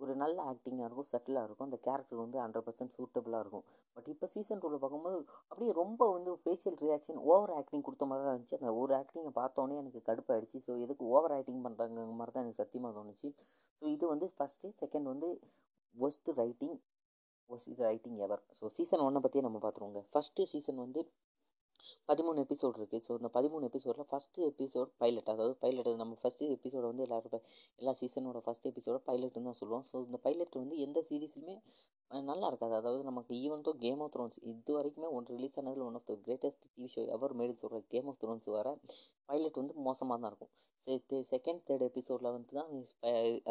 ஒரு 0.00 0.12
நல்ல 0.22 0.36
ஆக்டிங்காக 0.52 0.86
இருக்கும் 0.88 1.08
செட்டிலாக 1.10 1.46
இருக்கும். 1.48 1.68
அந்த 1.68 1.78
கேரக்டர் 1.86 2.22
வந்து 2.22 2.38
ஹண்ட்ரட் 2.42 2.66
பர்சன்ட் 2.66 2.94
சூட்டபுளாக 2.96 3.42
இருக்கும். 3.44 3.64
பட் 3.96 4.08
இப்போ 4.12 4.26
சீசன் 4.34 4.60
டூவில் 4.62 4.82
பார்க்கும்போது 4.84 5.18
அப்படியே 5.50 5.72
ரொம்ப 5.80 6.08
வந்து 6.14 6.30
ஃபேஷியல் 6.42 6.78
ரியாக்ஷன் 6.84 7.20
ஓவர் 7.32 7.52
ஆக்டிங் 7.58 7.84
கொடுத்த 7.88 8.06
மாதிரி 8.10 8.24
தான் 8.26 8.34
இருந்துச்சு. 8.34 8.58
அந்த 8.60 8.72
ஒரு 8.82 8.94
ஆக்டிங்கை 9.00 9.32
பார்த்தோன்னே 9.40 9.76
எனக்கு 9.82 10.02
கடுப்பாயிடுச்சு. 10.08 10.60
ஸோ 10.66 10.74
எதுக்கு 10.86 11.06
ஓவர் 11.16 11.34
ஆக்டிங் 11.38 11.62
பண்ணுறாங்க 11.66 12.06
மாதிரி 12.20 12.34
தான் 12.36 12.44
எனக்கு 12.46 12.62
சத்தியமாக 12.62 12.94
தோணுச்சு. 12.98 13.30
ஸோ 13.80 13.86
இது 13.96 14.04
வந்து 14.14 14.28
ஃபஸ்ட்டு 14.38 14.72
செகண்ட் 14.82 15.08
வந்து 15.12 15.30
worst 15.94 16.36
writing 16.42 16.76
worst 17.50 17.80
writing 17.88 18.18
ever 18.26 18.42
so 18.58 18.66
season 18.76 19.04
ஒன்னை 19.06 19.20
பற்றியே 19.24 19.44
நம்ம 19.46 19.58
பார்த்துருவோங்க. 19.64 20.00
ஃபஸ்ட்டு 20.12 20.48
சீசன் 20.52 20.82
வந்து 20.84 21.00
பதிமூணு 22.06 22.38
எபிசோட் 22.44 22.78
இருக்குது 22.80 23.04
ஸோ 23.06 23.12
இந்த 23.20 23.28
பதிமூணு 23.34 23.64
எபிசோடில் 23.70 24.08
ஃபஸ்ட்டு 24.10 24.46
எபிசோட் 24.50 24.90
பைலட் 24.98 25.30
அதாவது 25.34 25.54
பைலட் 25.56 25.90
நம்ம 26.02 26.16
ஃபஸ்ட்டு 26.22 26.50
எபிசோட 26.56 26.84
வந்து 26.90 27.02
எல்லாரும் 27.02 27.44
எல்லா 27.76 27.94
சீசனோட 28.00 28.40
ஃபஸ்ட் 28.46 28.68
எபிசோட 28.72 28.98
பைலட்னு 29.08 29.46
தான் 29.48 29.58
சொல்லுவோம். 29.60 29.84
ஸோ 29.92 29.96
இந்த 30.04 30.18
பைலட் 30.22 30.60
வந்து 30.62 30.78
எந்த 30.78 31.00
சீரீஸ்லையுமே 31.08 31.56
நல்லா 32.10 32.46
இருக்காது. 32.50 32.74
அதாவது 32.80 33.02
நமக்கு 33.08 33.32
even 33.44 33.64
though 33.66 33.72
game 33.84 34.00
of 34.04 34.10
Thrones 34.14 34.36
இது 34.50 34.72
வரைக்குமே 34.76 35.08
ஒன்று 35.16 35.36
release 35.36 35.56
ஆனதில் 35.60 35.84
one 35.86 35.96
of 35.98 36.06
the 36.10 36.14
greatest 36.24 36.66
TV 36.66 36.88
show 36.92 37.02
ever 37.14 37.34
made 37.38 37.54
சொல்கிற 37.62 37.80
கேம் 37.92 38.08
ஆஃப் 38.10 38.18
த்ரோன்ஸ் 38.22 38.48
வர 38.56 38.68
பைலட் 39.30 39.58
வந்து 39.60 39.74
மோசமாக 39.86 40.18
தான் 40.22 40.30
இருக்கும். 40.32 40.52
செகண்ட் 41.32 41.62
தேர்ட் 41.68 41.84
எபிசோடில் 41.88 42.30
வந்து 42.36 42.52
தான் 42.58 42.70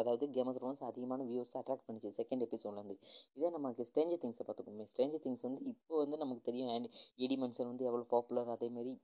அதாவது 0.02 0.26
கேம் 0.36 0.50
ஆஃப் 0.52 0.58
த்ரோன்ஸ் 0.58 0.84
அதிகமான 0.90 1.26
வியூஸ் 1.30 1.54
அட்ராக்ட் 1.60 1.86
பண்ணிச்சு 1.88 2.12
செகண்ட் 2.20 2.44
எபிசோட்லேருந்து 2.46 2.96
இதே 3.36 3.50
நமக்கு 3.56 3.86
ஸ்ட்ரேஞ்சர் 3.90 4.22
திங்ஸை 4.24 4.46
பார்த்துக்கோமே. 4.46 4.86
ஸ்ட்ரேஞ்சர் 4.92 5.24
திங்ஸ் 5.26 5.46
வந்து 5.48 5.62
இப்போ 5.72 5.96
வந்து 6.04 6.18
நமக்கு 6.24 6.44
தெரியும். 6.50 6.88
எடி 7.24 7.38
மன்சன் 7.42 7.70
வந்து 7.72 7.88
எவ்வளோ 7.90 8.06
பாப்புலர் 8.14 8.54
அதேமாரி 8.56 8.94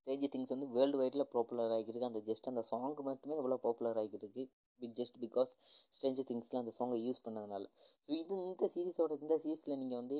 ஸ்ட்ரேஞ்சர் 0.00 0.32
திங்ஸ் 0.34 0.54
வந்து 0.54 0.68
வேர்ல்டு 0.76 1.00
வைடில் 1.00 1.30
பாப்புலர் 1.34 1.74
ஆகிருக்கு 1.76 2.10
அந்த 2.10 2.20
ஜஸ்ட் 2.28 2.50
அந்த 2.52 2.62
சாங் 2.70 3.00
மட்டுமே 3.08 3.36
எவ்வளோ 3.42 3.58
பாப்புலர் 3.66 4.00
ஆகிருக்கு 4.02 4.42
பிக் 4.80 4.96
ஜஸ்ட் 5.00 5.18
பிகாஸ் 5.24 5.50
ஸ்ட்ரெஞ்சு 5.96 6.22
திங்ஸ்லாம் 6.28 6.62
அந்த 6.62 6.72
சாங்கை 6.78 6.98
யூஸ் 7.06 7.20
பண்ணதுனால. 7.26 7.64
ஸோ 8.04 8.10
இது 8.20 8.34
இந்த 8.48 8.68
சீரீஸோட 8.74 9.12
இந்த 9.24 9.34
சீரீஸில் 9.42 9.78
நீங்கள் 9.82 10.00
வந்து 10.02 10.16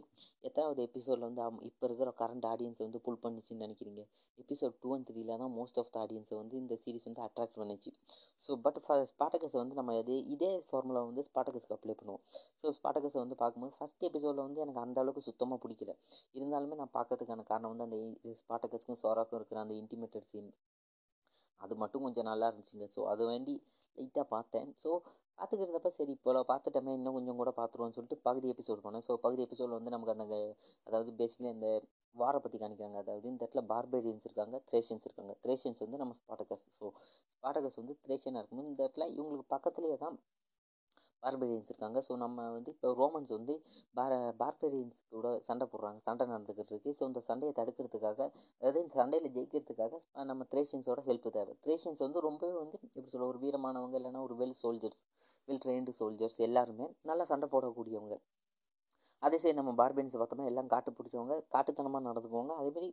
எத்தனாவது 0.49 0.81
எபிசோடில் 0.89 1.27
வந்து 1.29 1.43
இப்போ 1.71 1.85
இருக்கிற 1.89 2.13
கரண்ட் 2.21 2.47
ஆடியன்ஸை 2.53 2.85
வந்து 2.87 3.01
புல் 3.07 3.21
பண்ணிச்சுன்னு 3.25 3.65
நினைக்கிறீங்க? 3.67 4.03
எபிசோட் 4.45 4.77
டூ 4.83 4.91
அண்ட் 4.97 5.09
த்ரீல 5.11 5.37
தான் 5.43 5.55
மோஸ்ட் 5.59 5.81
ஆஃப் 5.83 5.91
த 5.95 5.99
ஆடியன்ஸை 6.05 6.37
வந்து 6.43 6.57
இந்த 6.63 6.75
சீரீஸ் 6.85 7.09
வந்து 7.11 7.23
அட்ராக்ட் 7.27 7.59
பண்ணிச்சு. 7.63 7.93
ஸோ 8.47 8.61
பட் 8.67 8.81
ஸ்பாட்டகஸை 9.13 9.59
வந்து 9.63 9.79
நம்ம 9.81 9.97
அது 10.03 10.17
இதே 10.37 10.53
ஃபார்முலா 10.69 11.03
வந்து 11.11 11.25
ஸ்பாட்டகஸ்க்கு 11.29 11.77
அப்ளை 11.79 11.97
பண்ணுவோம். 12.01 12.23
ஸோ 12.63 12.73
ஸ்பாட்டகஸை 12.79 13.21
வந்து 13.25 13.39
பார்க்கும்போது 13.43 13.75
ஃபஸ்ட் 13.79 14.07
எபிசோடில் 14.11 14.45
வந்து 14.47 14.63
எனக்கு 14.65 14.83
அந்த 14.85 15.01
அளவுக்கு 15.05 15.29
சுத்தமாக 15.31 15.61
பிடிக்கல. 15.65 15.93
இருந்தாலுமே 16.39 16.79
நான் 16.83 16.95
பார்க்கறதுக்கான 16.99 17.45
காரணம் 17.53 17.73
வந்து 17.75 17.87
அந்த 17.89 17.99
ஸ்பாட்டகஸ்க்கும் 18.43 19.01
சோராக்கும் 19.05 19.39
இருக்கிற 19.41 19.61
அந்த 19.65 19.77
இன்டிமேட்டட் 19.83 20.29
சீன் 20.33 20.51
அது 21.61 21.75
மட்டும் 21.83 22.05
கொஞ்சம் 22.07 22.29
நல்லா 22.31 22.47
இருந்துச்சுங்க. 22.51 22.87
ஸோ 22.95 23.03
அது 23.13 23.23
வேண்டி 23.31 23.55
லைட்டாக 23.99 24.27
பார்த்தேன். 24.35 24.71
ஸோ 24.85 24.91
பார்த்துக்கிறதப்ப 25.39 25.91
சரி 25.99 26.13
இப்போ 26.19 26.43
பார்த்துட்டோமே 26.53 26.93
இன்னும் 26.99 27.17
கொஞ்சம் 27.19 27.41
கூட 27.41 27.51
பார்த்துருவோம்னு 27.61 27.97
சொல்லிட்டு 27.99 28.19
பகுதி 28.29 28.47
எபிசோட் 28.55 28.85
போனேன். 28.87 29.05
ஸோ 29.09 29.15
பகுதி 29.27 29.43
எபிசோடில் 29.47 29.79
வந்து 29.79 29.95
நமக்கு 29.95 30.15
அந்த 30.17 30.39
அதாவது 30.89 31.13
பேசிக்கலி 31.21 31.51
அந்த 31.55 31.69
வாரை 32.17 32.39
பற்றி 32.43 32.59
காணிக்கிறாங்க 32.61 32.99
அதாவது 33.03 33.27
இந்த 33.31 33.41
இடத்துல 33.43 33.63
பார்பேரியன்ஸ் 33.73 34.27
இருக்காங்க 34.29 34.57
த்ரேஷியன்ஸ் 34.69 35.07
இருக்காங்க. 35.09 35.33
த்ரேஷியன்ஸ் 35.45 35.83
வந்து 35.85 36.01
நம்ம 36.03 36.15
ஸ்பாட்டகஸ் 36.21 36.65
ஸோ 36.79 36.87
ஸ்பாட்டகஸ் 37.35 37.81
வந்து 37.83 37.97
த்ரேஷியனாக 38.07 38.43
இருக்கும் 38.43 38.71
இந்த 38.71 38.81
இடத்துல 38.85 39.07
இவங்களுக்கு 39.17 39.53
பக்கத்துலேயே 39.57 39.99
தான் 40.05 40.17
பார்பேரியன்ஸ் 41.25 41.71
இருக்காங்க. 41.71 41.99
ஸோ 42.07 42.13
நம்ம 42.25 42.47
வந்து 42.57 42.71
இப்போ 42.75 42.91
ரோமன்ஸ் 43.01 43.33
வந்து 43.37 43.55
பார 43.99 44.13
பார்பேரியன்ஸ் 44.43 44.97
கூட 45.17 45.31
சண்டை 45.49 45.67
போடுறாங்க. 45.73 45.99
சண்டை 46.09 46.25
நடந்துக்கிட்டு 46.33 46.73
இருக்கு. 46.75 46.93
ஸோ 46.99 47.03
இந்த 47.11 47.23
சண்டையை 47.29 47.53
தடுக்கிறதுக்காக 47.61 48.21
அதாவது 48.61 48.81
இந்த 48.85 48.95
சண்டையில் 49.01 49.35
ஜெயிக்கிறதுக்காக 49.37 50.01
நம்ம 50.31 50.47
த்ரேஷியன்ஸோட 50.55 51.03
ஹெல்ப் 51.09 51.29
தேவை. 51.39 51.55
த்ரேஷியன்ஸ் 51.67 52.05
வந்து 52.07 52.21
ரொம்பவே 52.29 52.55
வந்து 52.63 52.79
எப்படி 52.87 53.13
சொல்ல 53.15 53.29
ஒரு 53.33 53.41
வீரமானவங்க 53.45 53.99
இல்லைன்னா 54.01 54.23
ஒரு 54.29 54.37
well 54.43 54.57
soldiers 54.63 55.03
well 55.51 55.63
trained 55.67 55.95
soldiers 56.01 56.41
எல்லாருமே 56.49 56.89
நல்லா 57.11 57.27
சண்டை 57.33 57.49
போடக்கூடியவங்க. 57.55 58.17
அதே 59.23 59.37
சரி 59.43 59.57
நம்ம 59.59 59.73
பார்பேரியன்ஸ் 59.81 60.17
பார்த்தோம்னா 60.21 60.49
எல்லாம் 60.51 60.73
காட்டு 60.73 60.91
பிடிச்சவங்க 60.97 61.37
காட்டுத்தனமாக 61.55 62.07
நடந்துக்குவாங்க. 62.09 62.55
அதேமாரி 62.61 62.89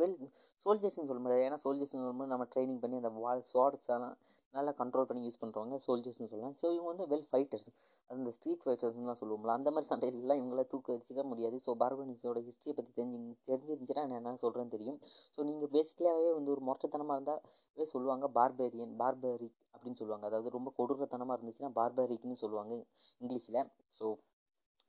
வெல் 0.00 0.16
சோல்ஜர்ஸ்னு 0.64 1.08
சொல்ல 1.10 1.20
முடியாது. 1.24 1.44
ஏன்னா 1.48 1.58
சோல்ஜர்ஸ்னு 1.64 2.00
சொல்லும்போது 2.02 2.32
நம்ம 2.32 2.46
ட்ரைனிங் 2.52 2.80
பண்ணி 2.82 2.96
அந்த 3.02 3.10
வால் 3.24 3.42
ஸ்வாட்ஸ் 3.50 3.90
எல்லாம் 3.96 4.16
நல்லா 4.56 4.72
கண்ட்ரோல் 4.80 5.08
பண்ணி 5.10 5.22
யூஸ் 5.26 5.40
பண்ணுறவங்க 5.42 5.78
சோல்ஜர்ஸ்னு 5.86 6.30
சொல்லலாம். 6.32 6.56
ஸோ 6.60 6.66
இவங்க 6.76 6.88
வந்து 6.92 7.06
வெல் 7.12 7.26
ஃபைட்டர்ஸ் 7.30 7.68
அந்த 8.14 8.32
ஸ்ட்ரீட் 8.36 8.64
ஃபைட்டர்ஸ்லாம் 8.66 9.20
சொல்லுவோம்ல 9.22 9.54
அந்த 9.58 9.70
மாதிரி 9.76 9.90
சண்டையிலலாம் 9.92 10.40
இவங்கள 10.42 10.64
தூக்க 10.72 10.96
வச்சுக்க 10.96 11.24
முடியாது. 11.32 11.58
ஸோ 11.66 11.72
பார்பனிஸோட 11.82 12.42
ஹிஸ்ட்ரியை 12.48 12.76
பற்றி 12.78 12.92
தெரிஞ்சு 13.00 13.18
தெரிஞ்சிருந்துச்சுன்னா 13.50 14.04
நான் 14.10 14.20
என்ன 14.22 14.36
சொல்கிறேன்னு 14.44 14.74
தெரியும். 14.76 14.98
ஸோ 15.36 15.48
நீங்கள் 15.50 15.72
பேசிக்கலாகவே 15.76 16.30
வந்து 16.38 16.52
ஒரு 16.56 16.64
மொட்டத்தனமாக 16.70 17.18
இருந்தால் 17.18 17.92
சொல்லுவாங்க 17.94 18.26
பார்பேரியன் 18.38 18.94
பார்பரிக் 19.02 19.58
அப்படின்னு 19.74 19.98
சொல்லுவாங்க. 20.00 20.26
அதாவது 20.30 20.56
ரொம்ப 20.56 20.72
கொடூரத்தனமாக 20.78 21.36
இருந்துச்சுன்னா 21.38 21.70
பார்பரிக்னு 21.80 22.38
சொல்லுவாங்க 22.44 22.74
இங்கிலீஷில். 23.22 23.60
So 23.98 24.06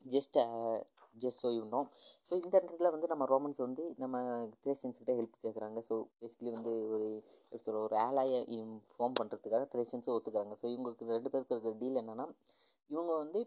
just 0.05 0.37
just 1.15 1.41
so 1.43 1.49
you know 1.55 1.81
so 2.27 2.33
இந்த 2.35 2.53
இடத்துல 2.59 2.91
வந்து 2.91 3.07
நம்ம 3.07 3.25
ரோமன்ஸ் 3.25 3.57
வந்து 3.57 3.83
நம்ம 3.97 4.17
த்ரேஷியன்ஸ் 4.63 4.99
கிட்டே 4.99 5.15
ஹெல்ப் 5.17 5.37
கேட்குறாங்க 5.43 5.81
ஸோ 5.89 5.97
பேசிக்கலி 6.19 6.51
வந்து 6.51 6.73
ஒரு 6.95 7.07
எப்படி 7.43 7.63
சொல்ல 7.63 7.81
ஒரு 7.81 7.97
ஆலாயை 8.05 8.41
ஃபார்ம் 8.91 9.17
பண்ணுறதுக்காக 9.19 9.67
த்ரேஷியன்ஸும் 9.73 10.15
ஒத்துக்கிறாங்க. 10.15 10.55
ஸோ 10.61 10.65
இவங்களுக்கு 10.73 11.13
ரெண்டு 11.13 11.31
பேருக்கு 11.31 11.55
இருக்கிற 11.55 11.75
டீல் 11.79 12.01
என்னென்னா 12.03 12.27
இவங்க 12.87 13.11
வந்து 13.17 13.39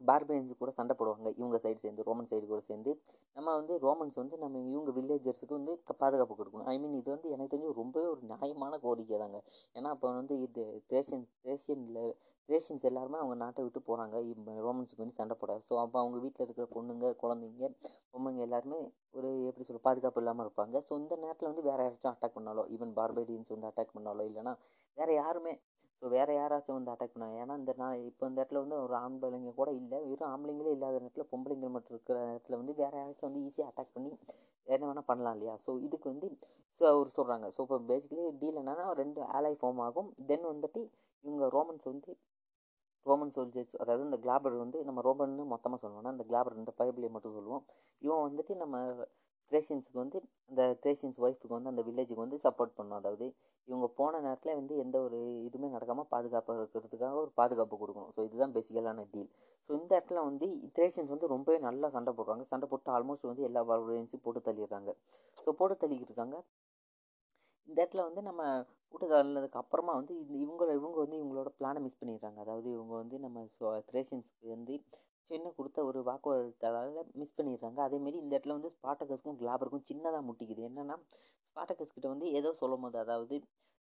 பார்பேரியன்ஸ் 0.00 0.60
கூட 0.60 0.70
சண்டை 0.78 0.94
போடுவாங்க. 0.98 1.28
இவங்க 1.40 1.56
சைடு 1.64 1.80
சேர்ந்து 1.84 2.06
ரோமன் 2.08 2.28
சைடு 2.30 2.46
கூட 2.46 2.60
சேர்ந்து. 2.70 2.92
நம்ம 3.36 3.48
வந்து 3.58 3.74
ரோமன்ஸ் 3.86 4.18
வந்து 4.22 4.36
நம்ம 4.44 4.62
இவங்க 4.74 4.92
வில்லேஜர்ஸுக்கு 4.98 5.58
வந்து 5.58 5.74
பாதுகாப்பு 6.02 6.36
கொடுக்கணும். 6.40 6.68
ஐ 6.72 6.76
மீன் 6.78 6.96
இது 7.00 7.10
வந்து 7.14 7.30
எனக்கு 7.34 7.52
தெரிஞ்சு 7.54 7.78
ரொம்பவே 7.82 8.06
ஒரு 8.14 8.22
நியாயமான 8.32 8.78
கோரிக்கை 8.86 9.18
தாங்க. 9.24 9.40
ஏன்னா 9.76 9.90
அப்போ 9.96 10.08
வந்து 10.20 10.36
இது 10.46 10.64
தேஷியன் 10.94 11.26
தேஷியனில் 11.48 12.02
தேஷியன்ஸ் 12.48 12.88
எல்லாருமே 12.90 13.20
அவங்க 13.22 13.36
நாட்டை 13.44 13.62
விட்டு 13.64 13.82
போகிறாங்க 13.88 14.16
ரோமன்ஸுக்கு 14.66 15.04
வந்து 15.04 15.20
சண்டை 15.20 15.36
போட 15.40 15.52
ஸோ 15.68 15.74
அப்போ 15.84 15.98
அவங்க 16.02 16.18
வீட்டில் 16.18 16.46
இருக்கிற 16.46 16.66
பொண்ணுங்க 16.74 17.08
குழந்தைங்க 17.22 17.68
பொம்மைங்க 18.12 18.42
எல்லாருமே 18.48 18.80
ஒரு 19.14 19.30
எப்படி 19.48 19.64
சொல்ல 19.66 19.80
பாதுகாப்பு 19.84 20.20
இல்லாமல் 20.22 20.44
இருப்பாங்க. 20.46 20.76
ஸோ 20.86 20.92
இந்த 21.00 21.14
நேரத்தில் 21.22 21.50
வந்து 21.50 21.64
வேறு 21.66 21.82
யாராச்சும் 21.82 22.12
அட்டாக் 22.12 22.36
பண்ணாலோ 22.36 22.62
ஈவன் 22.74 22.94
பார்பேரியன்ஸ் 22.98 23.54
வந்து 23.54 23.70
அட்டாக் 23.70 23.94
பண்ணாலோ 23.96 24.24
இல்லைனா 24.30 24.52
வேறு 24.98 25.14
யாருமே 25.16 25.52
ஸோ 26.02 26.08
வேறு 26.14 26.32
யாராச்சும் 26.34 26.76
வந்து 26.76 26.92
அட்டாக் 26.92 27.12
பண்ணாங்க 27.14 27.36
ஏன்னா 27.42 27.54
இந்த 27.60 27.72
நான் 27.78 27.98
இப்போ 28.06 28.24
இந்த 28.28 28.38
இடத்துல 28.40 28.62
வந்து 28.62 28.78
ஒரு 28.84 28.94
ஆம்பளைங்க 29.00 29.50
கூட 29.58 29.70
இல்லை 29.80 29.98
வெறும் 30.06 30.30
ஆம்பளைங்களே 30.30 30.72
இல்லாத 30.76 30.96
நேரத்தில் 30.96 31.28
பொம்பளைங்கள் 31.32 31.74
மட்டும் 31.74 31.94
இருக்கிற 31.96 32.16
நேரத்தில் 32.24 32.58
வந்து 32.60 32.74
வேறு 32.80 32.96
யாராச்சும் 33.00 33.28
வந்து 33.28 33.42
ஈஸியாக 33.48 33.70
அட்டாக் 33.70 33.94
பண்ணி 33.96 34.10
என்ன 34.66 34.82
வேணால் 34.88 35.08
பண்ணலாம் 35.10 35.36
இல்லையா? 35.36 35.54
ஸோ 35.66 35.72
இதுக்கு 35.86 36.08
வந்து 36.12 36.28
ஸோ 36.78 36.84
அவர் 36.92 37.16
சொல்கிறாங்க 37.18 37.48
ஸோ 37.56 37.60
இப்போ 37.66 37.78
பேசிக்கலி 37.90 38.24
டீல் 38.40 38.60
என்னன்னா 38.62 38.86
ரெண்டு 39.02 39.20
ஆலை 39.36 39.54
ஃபார்ம் 39.60 39.82
ஆகும். 39.86 40.10
தென் 40.30 40.46
வந்துட்டு 40.52 40.82
இவங்க 41.24 41.46
ரோமன்ஸ் 41.56 41.86
வந்து 41.92 42.10
ரோமன் 43.06 43.34
சோல்ஜர்ஸ் 43.36 43.80
அதாவது 43.82 44.06
இந்த 44.08 44.18
கிளாபர் 44.24 44.56
வந்து 44.64 44.78
நம்ம 44.88 45.02
ரோமன்னு 45.08 45.44
மொத்தமாக 45.54 45.80
சொல்லுவோம்னா 45.84 46.14
இந்த 46.16 46.26
கிளாபர் 46.30 46.60
இந்த 46.62 46.74
பைபிளை 46.80 47.10
மட்டும் 47.16 47.36
சொல்லுவோம். 47.38 47.64
இவன் 48.06 48.24
வந்துட்டு 48.28 48.54
நம்ம 48.62 48.76
த்ரேஷியன்ஸுக்கு 49.52 49.98
வந்து 50.02 50.18
அந்த 50.50 50.62
த்ரேஷியன்ஸ் 50.82 51.18
ஒய்ஃபுக்கு 51.24 51.54
வந்து 51.56 51.70
அந்த 51.72 51.82
வில்லேஜுக்கு 51.86 52.22
வந்து 52.24 52.38
சப்போர்ட் 52.44 52.72
பண்ணும். 52.76 52.98
அதாவது 53.00 53.26
இவங்க 53.68 53.86
போன 53.98 54.20
நேரத்தில் 54.26 54.56
வந்து 54.60 54.74
எந்த 54.84 54.96
ஒரு 55.06 55.18
இதுவுமே 55.46 55.68
நடக்காமல் 55.74 56.08
பாதுகாப்பாக 56.14 56.60
இருக்கிறதுக்காக 56.60 57.18
ஒரு 57.24 57.30
பாதுகாப்பு 57.40 57.80
கொடுக்கணும். 57.82 58.12
ஸோ 58.16 58.20
இதுதான் 58.28 58.54
பேசிக்கலான 58.56 59.04
டீல் 59.12 59.30
ஸோ 59.66 59.70
இந்த 59.80 59.92
இடத்துல 59.98 60.22
வந்து 60.28 60.46
த்ரேஷியன்ஸ் 60.76 61.12
வந்து 61.14 61.32
ரொம்பவே 61.34 61.58
நல்லா 61.68 61.90
சண்டை 61.96 62.14
போடுறாங்க. 62.18 62.44
சண்டை 62.52 62.68
போட்டு 62.72 62.94
ஆல்மோஸ்ட் 62.96 63.30
வந்து 63.30 63.46
எல்லா 63.48 63.62
பார்பரியன்ஸும் 63.72 64.24
போட்டு 64.26 64.42
தள்ளிடுறாங்க. 64.48 64.92
ஸோ 65.44 65.52
போட்டு 65.60 65.76
தள்ளிக்கிட்டு 65.82 66.12
இருக்காங்க. 66.12 66.38
இந்த 67.68 67.78
இடத்துல 67.82 68.04
வந்து 68.08 68.22
நம்ம 68.28 68.42
போட்டு 68.90 69.58
அப்புறமா 69.62 69.92
வந்து 70.00 70.14
இந்த 70.22 70.34
இவங்க 70.44 70.64
இவங்க 70.80 70.98
வந்து 71.04 71.18
இவங்களோட 71.20 71.50
பிளானை 71.58 71.80
மிஸ் 71.86 72.00
பண்ணிடுறாங்க. 72.00 72.38
அதாவது 72.44 72.68
இவங்க 72.76 72.94
வந்து 73.02 73.16
நம்ம 73.24 73.46
த்ரேஷன்ஸ்க்கு 73.90 74.54
வந்து 74.56 74.74
சின்ன 75.30 75.50
கொடுத்த 75.58 75.80
ஒரு 75.88 75.98
வாக்குவாதத்தால் 76.08 76.90
மிஸ் 77.20 77.36
பண்ணிடுறாங்க. 77.38 77.78
அதேமாரி 77.86 78.16
இந்த 78.22 78.32
இடத்துல 78.34 78.56
வந்து 78.58 78.72
ஸ்பாட்டகஸ்க்கும் 78.76 79.38
கிளாபருக்கும் 79.42 79.86
சின்னதாக 79.90 80.22
முட்டிக்குது. 80.28 80.62
என்னென்னா 80.70 80.96
ஸ்பாட்டகஸ் 81.48 81.94
கிட்ட 81.96 82.08
வந்து 82.14 82.26
ஏதோ 82.38 82.50
சொல்லும் 82.62 82.84
போது 82.86 82.98
அதாவது 83.04 83.36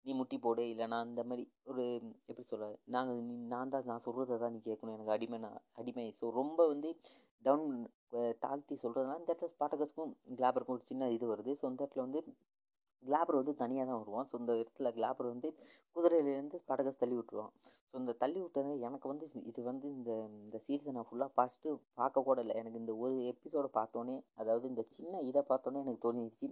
நீ 0.06 0.12
முட்டி 0.20 0.38
போடு 0.44 0.64
இல்லைனா 0.74 0.98
இந்த 1.10 1.22
மாதிரி 1.30 1.44
ஒரு 1.72 1.84
எப்படி 2.30 2.44
சொல்ல 2.52 2.68
நாங்கள் 2.96 3.18
நீ 3.30 3.36
நான் 3.54 3.72
தான் 3.74 3.90
நான் 3.92 4.06
சொல்கிறத 4.06 4.38
தான் 4.44 4.54
நீ 4.56 4.60
கேட்கணும். 4.68 4.96
எனக்கு 4.98 5.16
அடிமை 5.16 5.40
நான் 5.46 5.58
அடிமை. 5.80 6.06
ஸோ 6.20 6.26
ரொம்ப 6.40 6.60
வந்து 6.74 6.90
டவுன் 7.46 7.66
தாழ்த்தி 8.44 8.76
சொல்கிறதுனால 8.84 9.20
இந்த 9.22 9.32
இடத்துல 9.32 9.52
ஸ்பாட்டகஸ்க்கும் 9.56 10.14
கிளாபருக்கும் 10.40 10.78
ஒரு 10.78 10.86
சின்ன 10.92 11.10
இது 11.18 11.26
வருது. 11.34 11.54
ஸோ 11.60 11.66
இந்த 11.72 11.82
இடத்துல 11.84 12.06
வந்து 12.08 12.22
கிளாபர் 13.04 13.38
வந்து 13.40 13.54
தனியாக 13.62 13.86
தான் 13.90 14.00
வருவான். 14.02 14.28
ஸோ 14.30 14.36
இந்த 14.42 14.54
இடத்துல 14.62 14.90
கிளாபர் 14.98 15.30
வந்து 15.32 15.50
குதிரையிலேருந்து 15.96 16.60
ஸ்பாட்டகஸ் 16.64 17.00
தள்ளி 17.02 17.16
விட்டுருவான். 17.18 17.52
ஸோ 17.90 17.94
இந்த 18.02 18.14
தள்ளி 18.24 18.40
விட்டது 18.44 18.74
எனக்கு 18.88 19.08
வந்து 19.12 19.26
இது 19.52 19.62
வந்து 19.70 19.88
இந்த 19.98 20.12
இந்த 20.40 20.58
சீரிஸை 20.66 20.94
நான் 20.98 21.08
ஃபுல்லாக 21.10 21.32
ஃபஸ்ட்டு 21.36 21.70
பார்க்க 22.00 22.26
கூட 22.28 22.38
இல்லை. 22.46 22.56
எனக்கு 22.62 22.82
இந்த 22.84 22.94
ஒரு 23.04 23.16
எபிசோடை 23.32 23.70
பார்த்தோன்னே 23.80 24.18
அதாவது 24.42 24.66
இந்த 24.72 24.84
சின்ன 24.98 25.22
இதை 25.30 25.44
பார்த்தோன்னே 25.52 25.82
எனக்கு 25.86 26.04
தோணிடுச்சு 26.08 26.48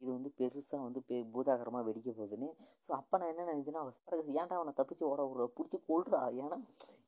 இது 0.00 0.10
வந்து 0.16 0.30
பெருசாக 0.40 0.82
வந்து 0.88 1.02
பெ 1.08 1.18
பூதாகரமாக 1.34 1.86
வெடிக்க 1.88 2.10
போகுதுன்னு. 2.20 2.50
ஸோ 2.86 2.92
அப்போ 3.00 3.18
நான் 3.20 3.32
என்ன 3.34 3.48
நினச்சேன்னா 3.52 3.82
ஸ்பாட்டகஸ் 3.98 4.34
ஏன்டா 4.40 4.58
அவனை 4.60 4.74
தப்பிச்சு 4.80 5.04
ஓட 5.12 5.20
விட்ற? 5.28 5.48
பிடிச்சி 5.58 5.80
கொள்றா 5.90 6.22
ஏன்னா 6.42 6.58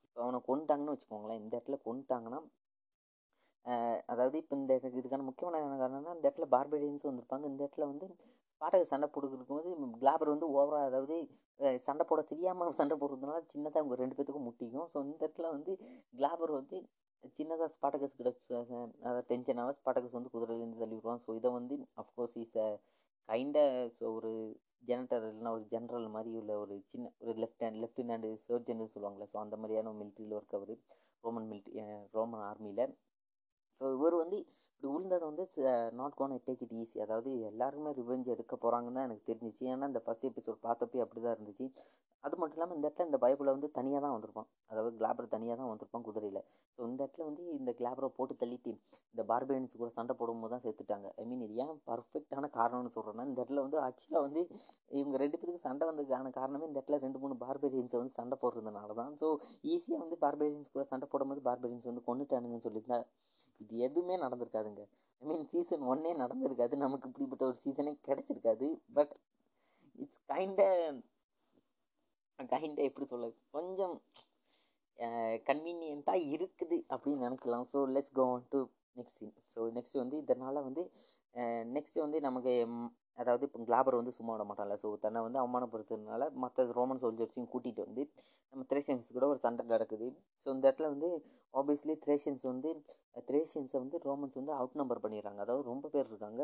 இப்போ 0.07 0.21
அவனை 0.27 0.41
கொண்டுட்டாங்கன்னு 0.49 0.95
வச்சுக்கோங்களேன். 0.95 1.41
இந்த 1.43 1.53
இடத்துல 1.57 1.79
கொண்டுட்டாங்கன்னா 1.87 2.41
அதாவது 4.13 4.37
இப்போ 4.43 4.55
இந்த 4.59 4.73
இதுக்கான 5.01 5.25
முக்கியமான 5.27 5.59
காரணம்னா 5.83 6.15
இந்த 6.17 6.25
இடத்துல 6.27 6.47
பார்பேரியன்ஸும் 6.55 7.11
வந்திருப்பாங்க. 7.11 7.45
இந்த 7.51 7.61
இடத்துல 7.65 7.87
வந்து 7.93 8.07
பாட்டக 8.63 8.87
சண்டை 8.93 9.07
போட்டுக்கிட்டு 9.13 9.47
போது 9.53 9.69
கிளாபர் 10.03 10.33
வந்து 10.35 10.49
ஓவராக 10.57 10.89
அதாவது 10.91 11.17
சண்டை 11.87 12.05
போட 12.11 12.23
தெரியாமல் 12.33 12.79
சண்டை 12.81 12.97
போடுறதுனால 13.03 13.41
சின்னதாக 13.53 13.83
அவங்க 13.83 13.97
ரெண்டு 14.03 14.17
பேத்துக்கும் 14.17 14.49
முட்டிக்கும். 14.49 14.89
ஸோ 14.93 14.99
இந்த 15.09 15.21
இடத்துல 15.27 15.51
வந்து 15.57 15.73
கிளாபர் 16.19 16.53
வந்து 16.61 16.79
சின்னதாக 17.39 17.69
ஸ்பாட்டகஸ் 17.77 18.17
கிட்ட 18.19 18.31
அதாவது 19.03 19.27
டென்ஷன் 19.31 19.61
ஆக 19.63 19.73
ஸ்பாட்டகஸ் 19.81 20.17
வந்து 20.19 20.33
குதிரையிலேருந்து 20.35 20.83
தள்ளி 20.83 20.99
விடுவான். 20.99 21.23
ஸோ 21.27 21.31
இதை 21.41 21.51
வந்து 21.59 21.75
of course 22.03 22.37
is 22.45 22.59
a 22.65 22.69
kind 23.29 23.59
so 23.99 24.05
ஒரு 24.19 24.33
ஜெனரல் 24.89 25.27
இல்லைனா 25.31 25.51
ஒரு 25.57 25.65
ஜென்ரல் 25.73 26.07
மாதிரி 26.15 26.31
உள்ள 26.41 26.53
ஒரு 26.63 26.75
சின்ன 26.93 27.11
ஒரு 27.27 27.37
left 27.43 27.63
hand 27.65 27.81
left 27.83 28.01
hand 28.11 28.31
surgeon 28.49 28.81
சொல்லுவாங்களே 28.95 29.27
ஸோ 29.33 29.39
அந்த 29.45 29.57
மாதிரியான 29.63 29.93
மிலிட்ரியில் 30.01 30.37
ஒர்க் 30.39 30.57
அவர். 30.59 30.75
ரோமன் 31.25 31.49
மிலிட்ரி 31.51 31.83
ரோமன் 32.17 32.45
ஆர்மியில் 32.51 32.85
ஸோ 33.81 33.87
இவர் 33.97 34.17
வந்து 34.23 34.39
இப்படி 34.83 34.89
விழுந்தது 34.93 35.25
வந்து 35.29 35.45
not 36.01 36.19
gonna 36.19 36.35
take 36.47 36.63
it 36.67 36.77
easy 36.83 36.99
அதாவது 37.05 37.31
எல்லாருக்குமே 37.49 37.91
ரிவெஞ்ச் 37.99 38.29
எடுக்க 38.35 38.55
போகிறாங்கன்னு 38.63 38.99
தான் 38.99 39.09
எனக்கு 39.09 39.29
தெரிஞ்சிச்சு. 39.31 39.65
ஏன்னா 39.73 39.89
இந்த 39.91 40.01
ஃபஸ்ட் 40.05 40.29
எபிசோட் 40.29 40.65
பார்த்தப்பே 40.67 41.03
அப்படி 41.05 41.21
தான் 41.25 41.37
இருந்துச்சு. 41.37 41.67
அது 42.25 42.35
மட்டும் 42.41 42.57
இல்லாமல் 42.59 42.77
இந்த 42.77 42.87
இடத்துல 42.87 43.09
இந்த 43.09 43.19
பைபிளை 43.25 43.51
வந்து 43.57 43.69
தனியாக 43.77 44.01
தான் 44.05 44.15
வந்திருப்பான். 44.15 44.49
அதாவது 44.71 44.91
கிளாபர் 44.99 45.31
தனியாக 45.35 45.57
தான் 45.61 45.71
வந்திருப்பான் 45.71 46.05
குதிரையில். 46.09 46.41
ஸோ 46.75 46.81
இந்த 46.89 47.01
இடத்துல 47.05 47.27
வந்து 47.29 47.43
இந்த 47.59 47.71
கிளாபரை 47.79 48.09
போட்டு 48.19 48.35
தள்ளிட்டு 48.43 48.73
இந்த 49.13 49.23
பார்பேரியன்ஸ் 49.31 49.79
கூட 49.83 49.91
சண்டை 49.99 50.15
போடும்போது 50.21 50.53
தான் 50.55 50.65
செத்துட்டாங்க. 50.67 51.09
ஐ 51.21 51.25
மீன் 51.31 51.45
இது 51.47 51.57
ஏன் 51.65 51.75
பர்ஃபெக்டான 51.91 52.51
காரணம்னு 52.59 52.93
சொல்கிறேன்னா 52.97 53.27
இந்த 53.31 53.39
இடத்துல 53.41 53.65
வந்து 53.67 53.79
ஆக்சுவலாக 53.87 54.25
வந்து 54.27 54.43
இவங்க 55.01 55.17
ரெண்டு 55.25 55.39
பேருக்கு 55.41 55.67
சண்டை 55.69 55.87
வந்ததுக்கான 55.91 56.33
காரணமே 56.41 56.69
இந்த 56.71 56.79
இடத்துல 56.81 57.01
ரெண்டு 57.07 57.21
மூணு 57.25 57.37
பார்பேரியன்ஸை 57.45 58.01
வந்து 58.03 58.17
சண்டை 58.21 58.39
போடுறதுனால 58.45 58.97
தான். 59.01 59.15
ஸோ 59.23 59.29
ஈஸியாக 59.73 60.03
வந்து 60.05 60.19
பார்பேரியன்ஸ் 60.27 60.75
கூட 60.77 60.85
சண்டை 60.93 61.09
போடும்போது 61.15 61.43
பார்பேரியன்ஸ் 61.51 61.91
வந்து 61.93 62.07
கொண்டுட்டானுங்கன்னு 62.11 62.67
சொல்லியிருந்தேன் 62.69 63.07
இது 63.63 63.75
எதுவுமே 63.87 64.17
நடந்திருக்காதுங்க. 64.25 64.83
ஐ 65.23 65.27
மீன் 65.31 65.47
சீசன் 65.53 65.85
ஒன்னே 65.93 66.13
நடந்திருக்காது. 66.23 66.75
நமக்கு 66.85 67.09
இப்படிப்பட்ட 67.11 67.45
ஒரு 67.51 67.59
சீசனே 67.65 67.93
கிடச்சிருக்காது. 68.09 68.69
பட் 68.99 69.15
இட்ஸ் 70.03 70.23
கைண்ட 70.33 70.61
கைண்ட 72.39 72.81
எப்படி 72.89 73.07
சொல்ல 73.09 73.27
கொஞ்சம் 73.57 73.95
கன்வீனியண்ட்டாக 75.49 76.27
இருக்குது 76.35 76.77
அப்படின்னு 76.95 77.27
நினைக்கலாம். 77.27 77.67
So 77.73 77.79
let's 77.97 78.17
go 78.19 78.25
on 78.35 78.47
to 78.55 78.61
next 78.99 79.19
scene 79.21 79.35
so 79.55 79.61
next 79.77 80.01
வந்து 80.03 80.17
இதனால் 80.23 80.67
வந்து 80.69 80.83
நெக்ஸ்ட் 81.77 82.01
வந்து 82.05 82.19
நமக்கு 82.27 82.53
அதாவது 83.19 83.45
இப்போ 83.47 83.65
கிளாபர் 83.69 83.99
வந்து 84.01 84.17
சும்மா 84.19 84.33
விட 84.35 84.45
மாட்டான்ல. 84.51 84.77
ஸோ 84.83 84.89
தன்னை 85.05 85.21
வந்து 85.27 85.41
அவமானப்படுத்துறதுனால 85.43 86.29
மற்ற 86.45 86.65
ரோமன் 86.79 87.03
சோல்ஜர்ஸையும் 87.03 87.51
கூட்டிகிட்டு 87.55 87.87
வந்து 87.89 88.05
நம்ம 88.53 88.65
த்ரேஷியன்ஸ் 88.71 89.15
கூட 89.17 89.27
ஒரு 89.33 89.41
சண்டை 89.45 89.65
நடக்குது. 89.75 90.07
ஸோ 90.43 90.49
இந்த 90.55 90.65
இடத்துல 90.69 90.91
வந்து 90.95 91.09
ஆப்வியஸ்லி 91.55 91.95
த்ரேஷியன்ஸ் 92.05 92.47
வந்து 92.53 92.71
த்ரேஷியன்ஸை 93.31 93.79
வந்து 93.85 93.99
ரோமன்ஸ் 94.09 94.39
வந்து 94.41 94.55
அவுட் 94.59 94.79
நம்பர் 94.83 95.03
பண்ணிடுறாங்க. 95.05 95.41
அதாவது 95.47 95.71
ரொம்ப 95.73 95.89
பேர் 95.95 96.11
இருக்காங்க. 96.13 96.43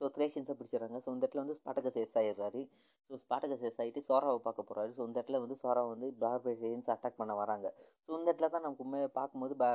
ஸோ 0.00 0.06
த்ரேஷியன்ஸை 0.16 0.54
பிடிச்சிடுறாங்க. 0.56 0.98
ஸோ 1.04 1.08
இந்த 1.14 1.22
இடத்துல 1.24 1.42
வந்து 1.44 1.58
ஸ்பாட்டகஸ் 1.60 2.00
எஸ் 2.02 2.16
ஆயிடுறாரு. 2.20 2.62
ஸோ 3.10 3.16
ஸ்பாட்டகஸ் 3.22 3.64
எஸ் 3.68 3.80
ஆகிட்டு 3.82 4.00
சோராவை 4.08 4.40
பார்க்க 4.46 4.68
போகிறாரு 4.68 4.90
ஸோ 4.96 5.02
இந்த 5.08 5.16
இடத்துல 5.20 5.40
வந்து 5.44 5.56
சோராவை 5.62 5.90
வந்து 5.94 6.08
பார்பேரியன்ஸ் 6.24 6.90
அட்டாக் 6.94 7.20
பண்ண 7.20 7.34
வராங்க. 7.42 7.66
ஸோ 8.06 8.10
இந்த 8.18 8.28
இடத்துல 8.30 8.50
தான் 8.54 8.64
நமக்கு 8.66 8.84
உண்மையை 8.86 9.08
பார்க்கும்போது 9.20 9.56
பா 9.62 9.70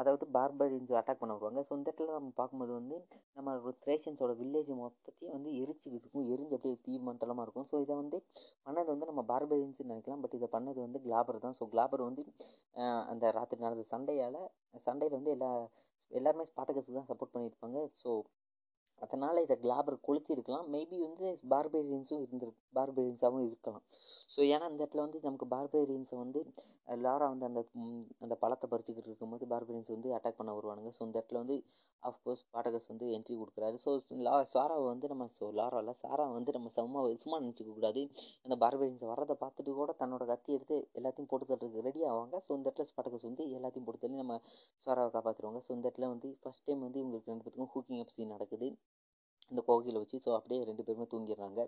அதாவது 0.00 0.24
பார்பரியன்ஸ் 0.36 0.92
அட்டாக் 1.00 1.20
பண்ண 1.20 1.34
வருவாங்க 1.36 1.60
ஸோ 1.66 1.72
இந்த 1.78 1.88
இடத்துல 1.90 2.14
நம்ம 2.16 2.30
பார்க்கும்போது 2.40 2.72
வந்து 2.78 2.96
நம்ம 3.36 3.72
த்ரேஷன்ஸோட 3.84 4.32
வில்லேஜ் 4.40 4.70
மொத்தத்தையும் 4.80 5.34
வந்து 5.36 5.50
எரிச்சுக்கிட்டு 5.60 6.04
இருக்கும். 6.04 6.26
எரிஞ்சு 6.34 6.56
அப்படியே 6.56 6.76
தீ 6.86 6.94
மண்டலமாக 7.08 7.46
இருக்கும். 7.46 7.66
ஸோ 7.70 7.78
இதை 7.84 7.94
வந்து 8.02 8.18
பண்ணது 8.66 8.88
வந்து 8.94 9.08
நம்ம 9.10 9.24
பார்பரியன்ஸ் 9.32 9.82
நினைக்கலாம். 9.92 10.22
பட் 10.24 10.36
இதை 10.38 10.48
பண்ணது 10.56 10.80
வந்து 10.86 11.00
கிளாபர் 11.06 11.42
தான். 11.46 11.56
ஸோ 11.60 11.66
கிளாபர் 11.74 12.06
வந்து 12.08 12.24
அந்த 13.12 13.30
ராத்திரி 13.38 13.64
நடந்த 13.66 13.86
சண்டையால் 13.94 14.40
சண்டையில் 14.88 15.18
வந்து 15.18 15.34
எல்லா 15.36 15.50
எல்லாருமே 16.18 16.46
ஸ்பாட்டகஸுக்கு 16.50 16.98
தான் 17.00 17.10
சப்போர்ட் 17.12 17.34
பண்ணியிருப்பாங்க. 17.34 17.78
ஸோ 18.02 18.10
அதனால் 19.02 19.42
இதை 19.44 19.56
கிளாபர் 19.62 19.96
கொளுத்திருக்கலாம் 20.06 20.68
மேபி 20.74 20.98
வந்து 21.06 21.24
பார்பேரியன்ஸும் 21.52 22.22
இருந்திருக்கு 22.24 22.60
பார்பேரியன்ஸாகவும் 22.78 23.44
இருக்கலாம். 23.48 23.82
ஸோ 24.34 24.40
ஏன்னா 24.54 24.66
இந்த 24.70 24.80
இடத்துல 24.82 25.02
வந்து 25.04 25.18
நமக்கு 25.26 25.46
பார்பேரியன்ஸை 25.54 26.16
வந்து 26.22 26.40
லாரா 27.04 27.26
வந்து 27.32 27.46
அந்த 27.48 27.60
அந்த 28.24 28.34
பழத்தை 28.42 28.66
பறிச்சுக்கிட்டு 28.72 29.10
இருக்கும்போது 29.10 29.44
பார்பேரியன்ஸ் 29.52 29.92
வந்து 29.94 30.10
அட்டாக் 30.16 30.38
பண்ண 30.40 30.52
வருவானுங்க. 30.58 30.90
ஸோ 30.96 31.02
இந்த 31.08 31.16
இடத்துல 31.20 31.40
வந்து 31.42 31.56
ஆஃப்கோர்ஸ் 32.10 32.42
பாடகஸ் 32.54 32.88
வந்து 32.92 33.06
என்ட்ரி 33.16 33.36
கொடுக்குறாரு. 33.40 33.76
ஸோ 33.84 33.90
லா 34.26 34.34
சாராவை 34.54 34.86
வந்து 34.92 35.10
நம்ம 35.12 35.28
ஸோ 35.38 35.48
லாராவில் 35.60 36.00
சாரா 36.02 36.26
வந்து 36.38 36.56
நம்ம 36.58 36.72
சும்மா 36.78 37.02
சும்மா 37.24 37.38
நினச்சிக்க 37.44 37.70
கூடாது. 37.78 38.02
அந்த 38.46 38.56
பார்பேரியன்ஸ் 38.64 39.06
வரதை 39.12 39.36
பார்த்துட்டு 39.44 39.74
கூட 39.80 39.92
தன்னோட 40.02 40.24
கத்தி 40.32 40.50
எடுத்து 40.58 40.78
எல்லாத்தையும் 41.00 41.30
போட்டு 41.32 41.48
தட்டுறதுக்கு 41.50 41.86
ரெடி 41.88 42.02
ஆவாங்க. 42.12 42.34
ஸோ 42.46 42.50
இந்த 42.58 42.68
இடத்துல 42.68 42.88
ஸ்பாட்டகஸ் 42.92 43.28
வந்து 43.30 43.46
எல்லாத்தையும் 43.58 43.86
போட்டு 43.88 44.02
தள்ளி 44.04 44.18
நம்ம 44.22 44.40
சாராவை 44.86 45.12
காப்பாற்றுருவாங்க 45.18 45.62
ஸோ 45.68 45.72
இந்த 45.78 45.86
இடத்துல 45.88 46.10
வந்து 46.14 46.30
ஃபஸ்ட் 46.42 46.66
டைம் 46.68 46.84
வந்து 46.88 47.00
இவங்களுக்கு 47.02 47.32
ரெண்டு 47.32 47.44
பேத்துக்கும் 47.46 47.72
ஹூக்கிங் 47.76 48.02
அப் 48.04 48.14
சீன் 48.16 48.34
நடக்குது. 48.36 48.68
இந்த 49.50 49.62
கோகையில் 49.66 49.98
வச்சு 50.00 50.16
ஸோ 50.24 50.30
அப்படியே 50.36 50.60
ரெண்டு 50.68 50.84
பேருமே 50.86 51.06
தூங்கிடுறாங்க. 51.12 51.60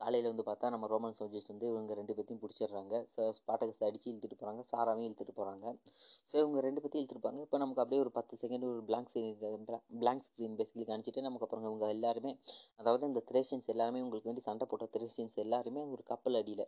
காலையில் 0.00 0.28
வந்து 0.30 0.44
பார்த்தா 0.48 0.70
நம்ம 0.74 0.88
ரோமன் 0.92 1.16
சோல்ஜர்ஸ் 1.18 1.50
வந்து 1.52 1.66
இவங்க 1.72 1.94
ரெண்டு 2.00 2.14
பேர்த்தையும் 2.16 2.42
பிடிச்சிடுறாங்க. 2.42 2.94
ஸோ 3.14 3.22
ஸ்பாட்டகஸ் 3.38 3.82
அடித்து 3.88 4.08
இழுத்துட்டு 4.12 4.38
போகிறாங்க 4.40 4.62
சாராவையும் 4.72 5.08
இழுத்துட்டு 5.08 5.34
போகிறாங்க 5.38 5.64
ஸோ 6.30 6.34
இவங்க 6.42 6.60
ரெண்டு 6.66 6.80
பேர்த்தையும் 6.80 7.02
இழுத்துட்டு 7.02 7.24
போகிறாங்க 7.24 7.46
இப்போ 7.46 7.58
நமக்கு 7.62 7.82
அப்படியே 7.84 8.02
ஒரு 8.04 8.12
பத்து 8.18 8.34
செகண்ட் 8.42 8.66
ஒரு 8.70 8.82
blank 8.90 9.10
screen 9.10 9.68
blank 10.00 10.26
screen 10.28 10.58
basically 10.60 10.86
காணிச்சிட்டு 10.90 11.26
நமக்கு 11.28 11.46
அப்புறம் 11.48 11.66
இவங்க 11.68 11.88
எல்லாருமே 11.96 12.32
அதாவது 12.76 13.04
இந்த 13.06 13.22
த்ரேஷியன்ஸ் 13.30 13.70
எல்லாருமே 13.74 14.02
உங்களுக்கு 14.04 14.30
வேண்டி 14.30 14.46
சண்டை 14.48 14.66
போட்ட 14.66 14.88
த்ரேஷியன்ஸ் 14.94 15.36
எல்லாருமே 15.44 15.82
ஒரு 15.94 16.04
கப்பல் 16.04 16.38
அடியில் 16.40 16.64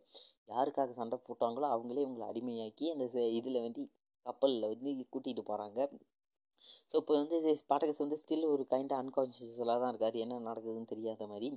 யாருக்காக 0.49 0.95
சண்டை 1.01 1.19
போட்டாங்களோ 1.29 1.69
அவங்களே 1.69 2.05
இவங்களை 2.07 2.29
அடிமையாக்கி 2.29 2.89
அந்த 2.93 3.07
இதில் 3.39 3.63
வேண்டி 3.65 3.85
கப்பலில் 4.27 4.71
வந்து 4.73 4.91
கூட்டிகிட்டு 5.07 5.43
போகிறாங்க 5.45 5.81
ஸோ 6.91 6.95
இப்போ 7.03 7.15
வந்து 7.21 7.37
இது 7.41 7.53
ஸ்பாட்டகஸ் 7.63 8.03
வந்து 8.05 8.19
ஸ்டில் 8.23 8.47
ஒரு 8.55 8.65
கைண்டாக 8.73 9.03
அன்கான்ஷியஸில் 9.05 9.73
தான் 9.83 9.91
இருக்கார். 9.93 10.17
என்ன 10.25 10.41
நடக்குதுன்னு 10.49 10.93
தெரியாத 10.95 11.27
மாதிரி. 11.33 11.49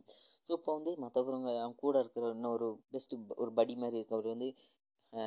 ஸோ 0.47 0.51
இப்போ 0.59 0.71
வந்து 0.77 0.93
மற்றவங்க 1.05 1.49
அவங்க 1.63 1.79
கூட 1.85 1.95
இருக்கிற 2.03 2.27
இன்னொரு 2.37 2.69
பெஸ்ட்டு 2.93 3.19
ஒரு 3.43 3.53
படி 3.59 3.75
மாதிரி 3.83 3.99
இருக்கவர் 4.01 4.33
வந்து 4.33 4.49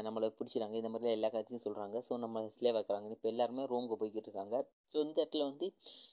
நம்மளை 0.07 0.27
பிடிச்சிறாங்க 0.39 0.75
இந்த 0.81 0.91
மாதிரிலாம் 0.91 1.17
எல்லா 1.19 1.29
காட்சியும் 1.35 1.63
சொல்கிறாங்க 1.65 1.97
ஸோ 2.09 2.13
நம்ம 2.25 2.43
ஸ்லேவ் 2.57 2.77
ஆக்குறாங்க. 2.81 3.09
இப்போ 3.17 3.29
எல்லாருமே 3.33 3.63
ரோமுக்கு 3.73 3.97
போய்கிட்டு 4.03 4.29
இருக்காங்க. 4.29 4.57
ஸோ 4.93 4.97
இந்த 5.07 5.17
இடத்துல 5.23 5.47
வந்து 5.51 5.67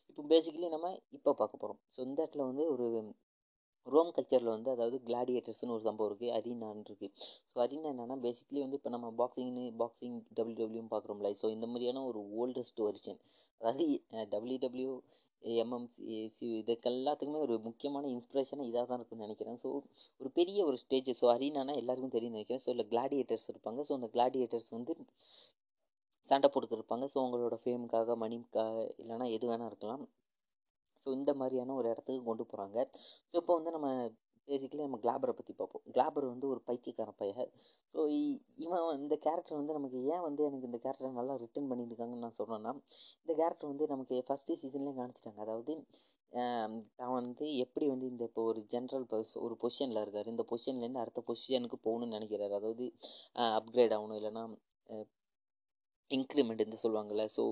இப்போ 0.10 0.24
பேசிக்கலி 0.32 0.70
நம்ம 0.76 0.90
இப்போ 1.18 1.34
பார்க்க 1.42 1.64
போகிறோம் 1.64 1.80
ஸோ 1.96 2.00
இந்த 2.08 2.18
இடத்துல 2.24 2.46
வந்து 2.50 2.66
ஒரு 2.76 2.88
ரோம் 3.88 4.12
கல்ச்சரில் 4.16 4.54
வந்து 4.56 4.70
அதாவது 4.74 4.98
கிளாடியேட்டர்ஸ்னு 5.08 5.76
ஒரு 5.76 5.84
சம்பவம் 5.88 6.10
இருக்குது 6.10 6.34
அரினான்னு 6.38 6.86
இருக்குது 6.90 7.14
ஸோ 7.52 7.56
அரினா 7.66 7.92
என்னென்னா 7.94 8.18
பேசிக்கலி 8.26 8.62
வந்து 8.66 8.80
இப்போ 8.80 8.92
நம்ம 8.96 9.08
பாக்ஸிங்னு 9.22 9.64
பாக்ஸிங் 9.82 10.18
டபிள்யூ 10.38 10.58
டபிள்யூன்னு 10.60 10.94
பார்க்குறோம்ல 10.96 11.32
ஸோ 11.42 11.50
இந்த 11.56 11.68
மாதிரியான 11.72 12.04
ஒரு 12.12 12.22
ஓல்டஸ்ட் 12.42 12.82
ஒரிஜின் 12.88 13.22
அதாவது 13.62 13.88
டபிள்யூ 14.36 14.60
டபிள்யூ 14.66 14.94
எம்எம்சி 15.64 16.48
இதுக்கு 16.62 16.90
எல்லாத்துக்குமே 16.92 17.42
ஒரு 17.46 17.56
முக்கியமான 17.68 18.08
இன்ஸ்பிரேஷனாக 18.16 18.70
இதாக 18.70 18.86
தான் 18.90 19.00
இருக்குன்னு 19.00 19.26
நினைக்கிறேன். 19.28 19.60
ஸோ 19.64 19.70
ஒரு 20.22 20.30
பெரிய 20.40 20.60
ஒரு 20.70 20.78
ஸ்டேஜ் 20.84 21.12
ஸோ 21.22 21.28
அரினானா 21.36 21.76
எல்லாருக்கும் 21.82 22.16
தெரியும் 22.16 22.36
நினைக்கிறேன். 22.38 22.64
ஸோ 22.66 22.72
இல்லை 22.74 22.86
கிளாடியேட்டர்ஸ் 22.94 23.48
இருப்பாங்க. 23.52 23.82
ஸோ 23.90 23.94
அந்த 24.00 24.10
கிளாடியேட்டர்ஸ் 24.16 24.70
வந்து 24.78 24.94
சண்டை 26.30 26.48
போட்டுக்கிருப்பாங்க 26.54 27.06
ஸோ 27.14 27.18
அவங்களோட 27.22 27.56
ஃபேமுக்காக 27.64 28.16
மணிக்காக 28.24 28.76
இல்லைனா 29.04 29.28
எது 29.38 29.46
வேணால் 29.52 29.72
இருக்கலாம். 29.72 30.04
ஸோ 31.04 31.10
இந்த 31.20 31.34
மாதிரியான 31.42 31.76
ஒரு 31.82 31.88
இடத்துக்கு 31.94 32.30
கொண்டு 32.32 32.46
போகிறாங்க 32.52 32.78
ஸோ 33.32 33.36
இப்போ 33.44 33.56
வந்து 33.60 33.76
நம்ம 33.78 33.90
பேசிக்கலி 34.48 34.86
நம்ம 34.86 35.00
கிளாபரை 35.04 35.34
பற்றி 35.38 35.54
பார்ப்போம். 35.58 35.84
கிளாபர் 35.96 36.26
வந்து 36.32 36.46
ஒரு 36.54 36.62
பைத்தியக்கார 36.68 37.12
பையன். 37.20 37.50
ஸோ 37.94 38.00
இவன் 38.64 38.86
இந்த 39.02 39.16
கேரக்டர் 39.26 39.60
வந்து 39.60 39.76
நமக்கு 39.78 40.00
ஏன் 40.14 40.24
வந்து 40.28 40.42
எனக்கு 40.48 40.70
இந்த 40.70 40.80
கேரக்டர் 40.86 41.20
நல்லா 41.20 41.36
ரிட்டர்ன் 41.44 41.70
பண்ணியிருக்காங்கன்னு 41.72 42.26
நான் 42.26 42.38
சொல்கிறேன்னா 42.40 42.72
இந்த 43.24 43.34
கேரக்டர் 43.42 43.72
வந்து 43.72 43.88
நமக்கு 43.94 44.18
ஃபஸ்ட்டு 44.30 44.58
சீசன்லேயே 44.62 44.96
காமிச்சிட்டாங்க. 45.00 45.42
அதாவது 45.46 45.76
தான் 47.00 47.14
வந்து 47.20 47.46
எப்படி 47.66 47.86
வந்து 47.94 48.10
இந்த 48.14 48.24
இப்போ 48.30 48.42
ஒரு 48.52 48.62
ஜென்ரல் 48.74 49.06
பர்ஸ் 49.14 49.36
ஒரு 49.46 49.56
பொசிஷனில் 49.64 50.04
இருக்கார். 50.04 50.32
இந்த 50.34 50.46
பொசிஷன்லேருந்து 50.52 51.04
அடுத்த 51.04 51.24
பொசிஷனுக்கு 51.30 51.80
போகணும்னு 51.88 52.18
நினைக்கிறாரு. 52.18 52.54
அதாவது 52.62 52.88
அப்கிரேட் 53.60 53.96
ஆகணும். 53.98 54.20
இல்லைன்னா 54.22 54.46
இன்க்ரிமெண்ட் 56.12 56.84
சொல்லுவாங்கள்ல 56.84 57.26
ஸோ 57.38 57.44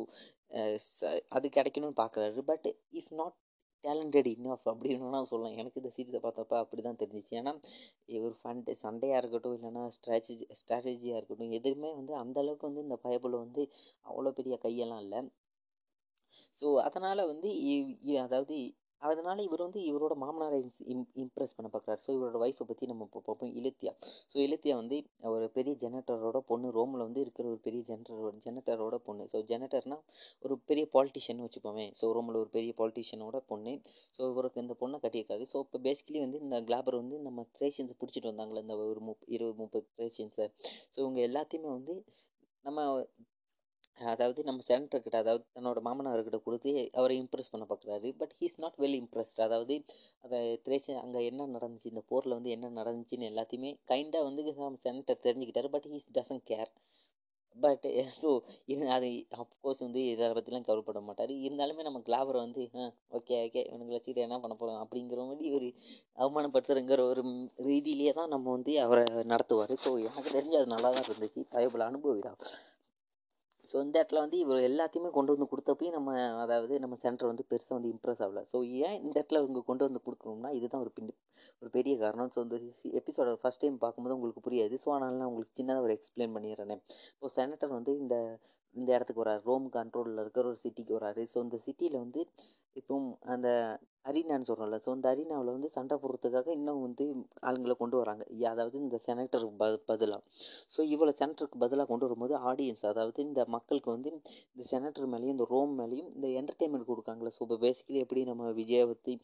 அது 1.37 1.47
கிடைக்கணும்னு 1.57 1.99
பார்க்குறாரு. 2.03 2.41
But 2.51 2.67
is 2.99 3.11
not 3.21 3.37
talented 3.83 4.29
enough 4.33 4.67
அப்படின்னு 4.71 5.11
நான் 5.15 5.29
சொல்லலாம் 5.31 5.57
எனக்கு 5.61 5.79
இந்த 5.81 5.91
சீரீஸை 5.95 6.19
பார்த்தப்ப 6.23 6.55
அப்படி 6.63 6.81
தான் 6.85 6.99
தெரிஞ்சிச்சு. 7.01 7.33
ஏன்னா 7.41 7.53
ஒரு 8.27 8.35
ஃபண்ட் 8.39 8.69
சண்டையாக 8.83 9.19
இருக்கட்டும் 9.21 9.55
இல்லைன்னா 9.57 9.83
ஸ்ட்ராட்டஜி 9.97 10.45
ஸ்ட்ராட்டஜியாக 10.61 11.19
இருக்கட்டும் 11.19 11.55
எதுவுமே 11.59 11.91
வந்து 11.99 12.13
அந்தளவுக்கு 12.23 12.69
வந்து 12.69 12.85
இந்த 12.87 12.97
பயபுல 13.05 13.39
வந்து 13.45 13.63
அவ்வளோ 14.09 14.33
பெரிய 14.39 14.57
கையெல்லாம் 14.65 15.03
இல்லை. 15.05 15.21
ஸோ 16.61 16.67
அதனால் 16.87 17.29
வந்து 17.31 17.49
அதாவது 18.25 18.55
அதனால் 19.01 19.41
இவர் 19.45 19.63
வந்து 19.65 19.79
இவரோட 19.89 20.13
மாமனாரை 20.21 20.57
இம் 20.93 21.03
இம்ப்ரெஸ் 21.23 21.55
பண்ண 21.57 21.67
பார்க்குறாரு 21.73 22.01
ஸோ 22.05 22.09
இவரோட 22.15 22.37
ஒய்ஃபை 22.43 22.65
பற்றி 22.65 22.85
நம்ம 22.91 23.05
இப்போ 23.07 23.19
பார்ப்போம். 23.27 23.51
இலத்தியா. 23.59 23.91
ஸோ 24.31 24.37
இலத்தியா 24.45 24.75
வந்து 24.75 24.97
ஒரு 25.31 25.47
பெரிய 25.57 25.73
ஜெனரேட்டரோட 25.83 26.39
பொண்ணு. 26.51 26.67
ரோமில் 26.77 27.05
வந்து 27.05 27.21
இருக்கிற 27.25 27.45
ஒரு 27.49 27.61
பெரிய 27.67 27.81
ஜெனரேட்டரோட 27.89 28.31
ஜெனரேட்டரோட 28.45 28.97
பொண்ணு. 29.07 29.25
ஸோ 29.33 29.39
ஜெனரேட்டர்னால் 29.51 30.03
ஒரு 30.45 30.57
பெரிய 30.71 30.85
பாலிட்டிஷியன் 30.95 31.43
வச்சுப்போமே 31.45 31.85
ஸோ 32.01 32.11
ரோமில் 32.17 32.41
ஒரு 32.41 32.51
பெரிய 32.57 32.73
பாலிட்டிஷியனோட 32.79 33.39
பொண்ணு. 33.51 33.73
ஸோ 34.17 34.21
இவருக்கு 34.31 34.63
இந்த 34.65 34.77
பொண்ணை 34.81 34.99
கட்டியிருக்காரு 34.99 35.45
ஸோ 35.53 35.59
இப்போ 35.65 35.79
பேசிக்கலி 35.87 36.21
வந்து 36.25 36.39
இந்த 36.45 36.59
கிளாபர் 36.69 37.01
வந்து 37.01 37.17
நம்ம 37.19 37.45
த்ரேஷியன்ஸை 37.57 37.97
பிடிச்சிட்டு 38.01 38.31
வந்தாங்களே 38.33 38.63
இந்த 38.65 38.77
ஒரு 38.85 39.03
முப் 39.09 39.25
இருபது 39.37 39.57
முப்பது 39.57 39.87
த்ரேஷியன்ஸை 39.95 40.47
ஸோ 40.93 40.97
இவங்க 40.97 41.21
எல்லாத்தையுமே 41.29 41.71
வந்து 41.77 41.95
நம்ம 42.65 42.79
அதாவது 43.97 44.43
நம்ம 44.43 44.63
சென்டர்கிட்ட 44.67 45.17
அதாவது 45.17 45.43
தன்னோட 45.55 45.79
மாமனார்கிட்ட 45.81 46.39
கொடுத்து 46.43 46.71
அவரை 46.93 47.15
இம்ப்ரெஸ் 47.21 47.51
பண்ண 47.53 47.65
பார்க்குறாரு 47.65 48.09
but 48.17 48.33
he's 48.39 48.59
not 48.59 48.77
well 48.77 48.97
impressed 49.01 49.41
அதாவது 49.41 49.75
அதை 50.21 50.39
திரேஷன் 50.67 51.01
அங்கே 51.03 51.21
என்ன 51.25 51.47
நடந்துச்சு 51.47 51.85
இந்த 51.85 52.03
போரில் 52.11 52.37
வந்து 52.37 52.49
என்ன 52.49 52.71
நடந்துச்சுன்னு 52.79 53.29
எல்லாத்தையுமே 53.31 53.71
கைண்டாக 53.93 54.23
வந்து 54.23 54.43
center 54.85 55.23
தெரிஞ்சுக்கிட்டாரு 55.25 55.71
but 55.75 55.89
he's 55.93 56.09
doesn't 56.19 56.43
care 56.51 56.71
but 57.55 57.85
so 58.21 58.29
இது 58.65 58.83
அது 58.89 59.07
அஃப்கோர்ஸ் 59.37 59.81
வந்து 59.85 60.01
இதை 60.11 60.25
பற்றிலாம் 60.27 60.65
கவலைப்பட 60.67 60.99
மாட்டார். 61.01 61.33
இருந்தாலுமே 61.47 61.85
நம்ம 61.87 61.99
கிளாவரை 61.99 62.39
வந்து 62.45 62.63
ஓகே 63.11 63.35
ஓகே 63.45 63.61
இவனுங்களை 63.69 63.95
வச்சுக்கிட்டு 63.95 64.25
என்ன 64.25 64.39
பண்ண 64.43 64.55
போகிறோம் 64.55 64.81
அப்படிங்கிற 64.83 65.23
மாதிரி 65.29 65.49
ஒரு 65.57 65.67
அவமானப்படுத்துறங்கிற 66.17 67.03
ஒரு 67.11 67.23
ரீதியிலேயே 67.69 68.13
தான் 68.13 68.33
நம்ம 68.35 68.51
வந்து 68.51 68.73
அவரை 68.85 69.05
நடத்துவார். 69.33 69.75
ஸோ 69.85 69.91
எனக்கு 70.09 70.35
தெரிஞ்சு 70.37 70.59
அது 70.61 70.73
நல்லா 70.75 70.91
தான் 70.91 71.07
இருந்துச்சு. 71.09 71.43
பயபுல 71.55 71.87
அனுபவிடா 71.91 72.33
ஸோ 73.67 73.75
இந்த 73.85 73.95
இடத்துல 73.99 74.21
வந்து 74.25 74.37
இவர் 74.43 74.67
எல்லாத்தையுமே 74.69 75.09
கொண்டு 75.17 75.33
வந்து 75.33 75.49
கொடுத்தப்பையும் 75.51 75.95
நம்ம 75.97 76.11
அதாவது 76.43 76.73
நம்ம 76.83 76.97
சென்டர் 77.03 77.31
வந்து 77.31 77.45
பெருசாக 77.51 77.75
வந்து 77.77 77.91
இம்ப்ரெஸ் 77.93 78.21
ஆகல. 78.25 78.41
ஸோ 78.51 78.57
ஏன் 78.85 78.97
இந்த 79.03 79.15
இடத்துல 79.19 79.41
இவங்க 79.43 79.63
கொண்டு 79.69 79.85
வந்து 79.87 80.01
கொடுக்கணும்னா 80.07 80.51
இதுதான் 80.57 80.83
ஒரு 80.85 80.93
பின் 80.97 81.11
ஒரு 81.61 81.69
பெரிய 81.77 81.93
காரணம். 82.03 82.31
ஸோ 82.35 82.39
இந்த 82.45 82.57
எபிசோட 83.01 83.33
ஃபஸ்ட் 83.41 83.63
டைம் 83.63 83.77
பார்க்கும்போது 83.83 84.17
உங்களுக்கு 84.17 84.45
புரியாது. 84.47 84.75
ஸோ 84.83 84.89
அதனால் 84.95 85.19
நான் 85.21 85.31
உங்களுக்கு 85.31 85.57
சின்னதாக 85.59 85.85
ஒரு 85.87 85.95
எக்ஸ்பிளைன் 85.97 86.35
பண்ணிடுறேன். 86.37 86.81
இப்போ 87.15 87.29
செனட்டர் 87.37 87.75
வந்து 87.77 87.93
இந்த 88.03 88.15
இந்த 88.75 88.89
இடத்துக்கு 88.95 89.23
வராரு. 89.23 89.41
ரோம் 89.49 89.67
கண்ட்ரோலில் 89.75 90.21
இருக்கிற 90.23 90.45
ஒரு 90.51 90.59
சிட்டிக்கு 90.63 90.93
வராரு. 90.99 91.21
ஸோ 91.33 91.37
இந்த 91.45 91.57
சிட்டியில் 91.65 92.01
வந்து 92.03 92.21
இப்போ 92.79 92.95
அந்த 93.33 93.49
அரினான்னு 94.09 94.47
சொல்கிறோம்ல 94.49 94.77
ஸோ 94.83 94.89
அந்த 94.95 95.07
அரினாவில் 95.13 95.53
வந்து 95.55 95.69
சண்டை 95.75 95.95
போடுறதுக்காக 96.01 96.49
இன்னும் 96.57 96.83
வந்து 96.83 97.05
ஆளுங்களை 97.47 97.75
கொண்டு 97.79 97.97
வராங்க. 98.01 98.23
அதாவது 98.51 98.77
இந்த 98.83 98.97
செனட்டருக்கு 99.07 99.57
ப 99.61 99.67
பதிலாக 99.91 100.21
ஸோ 100.73 100.81
இவ்வளோ 100.93 101.13
செனட்டருக்கு 101.21 101.63
பதிலாக 101.65 101.87
கொண்டு 101.91 102.07
வரும்போது 102.07 102.35
ஆடியன்ஸ் 102.51 102.83
அதாவது 102.91 103.19
இந்த 103.27 103.43
மக்களுக்கு 103.55 103.89
வந்து 103.95 104.11
இந்த 104.53 104.65
செனட்டர் 104.71 105.09
மேலேயும் 105.13 105.35
இந்த 105.37 105.47
ரோம் 105.53 105.73
மேலேயும் 105.81 106.09
இந்த 106.15 106.29
என்டர்டெயின்மெண்ட் 106.41 106.89
கொடுக்காங்களே 106.91 107.33
ஸோ 107.37 107.41
இப்போ 107.47 107.59
பேசிக்கலி 107.65 108.01
எப்படி 108.05 108.23
நம்ம 108.31 108.51
விஜயை 108.59 108.85
பற்றி 108.91 109.15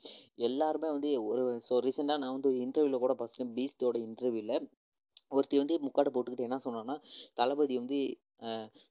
எல்லாருமே 0.49 0.89
வந்து 0.95 1.11
ஒரு 1.31 1.43
ஸோ 1.69 1.75
ரீசெண்டாக 1.87 2.21
நான் 2.23 2.35
வந்து 2.37 2.51
ஒரு 2.51 2.59
இன்டர்வியூவில் 2.65 3.03
கூட 3.05 3.15
பார்த்தேன் 3.15 3.53
பீஸ்டோட 3.57 3.97
இன்டர்வியூவில் 4.07 4.55
ஒருத்தி 5.31 5.57
வந்து 5.59 5.75
முக்காடை 5.85 6.09
போட்டுக்கிட்டு 6.11 6.47
என்ன 6.47 6.59
சொன்னான்னா 6.65 6.95
தளபதி 7.39 7.75
வந்து 7.81 7.99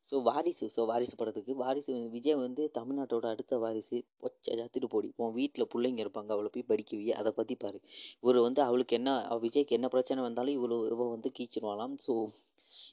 ஸோ 0.09 0.16
வாரிசு 0.28 0.66
ஸோ 0.76 0.83
வாரிசு 0.90 1.14
படத்துக்கு. 1.20 1.52
வாரிசு 1.62 1.92
விஜய் 2.14 2.38
வந்து 2.44 2.62
தமிழ்நாட்டோட 2.78 3.26
அடுத்த 3.35 3.59
வாரிசு. 3.64 3.98
பொச்சை 4.22 4.55
ஜாத்திட்டு 4.61 4.88
போடி. 4.94 5.09
உன் 5.22 5.35
வீட்டில் 5.38 5.70
பிள்ளைங்க 5.74 6.02
இருப்பாங்க 6.05 6.33
அவளை 6.37 6.50
போய் 6.55 6.70
படிக்கவி 6.70 7.09
அதை 7.20 7.33
பற்றி 7.38 7.57
பாரு. 7.64 7.81
இவர் 8.22 8.40
வந்து 8.46 8.62
அவளுக்கு 8.68 8.96
என்ன 9.00 9.11
விஜய்க்கு 9.44 9.78
என்ன 9.78 9.90
பிரச்சனை 9.96 10.22
வந்தாலும் 10.28 10.57
இவ்வளோ 10.59 10.78
இவ 10.94 11.09
வந்து 11.14 11.31
கீச்சிடுவாளாம். 11.38 11.96
ஸோ 12.07 12.14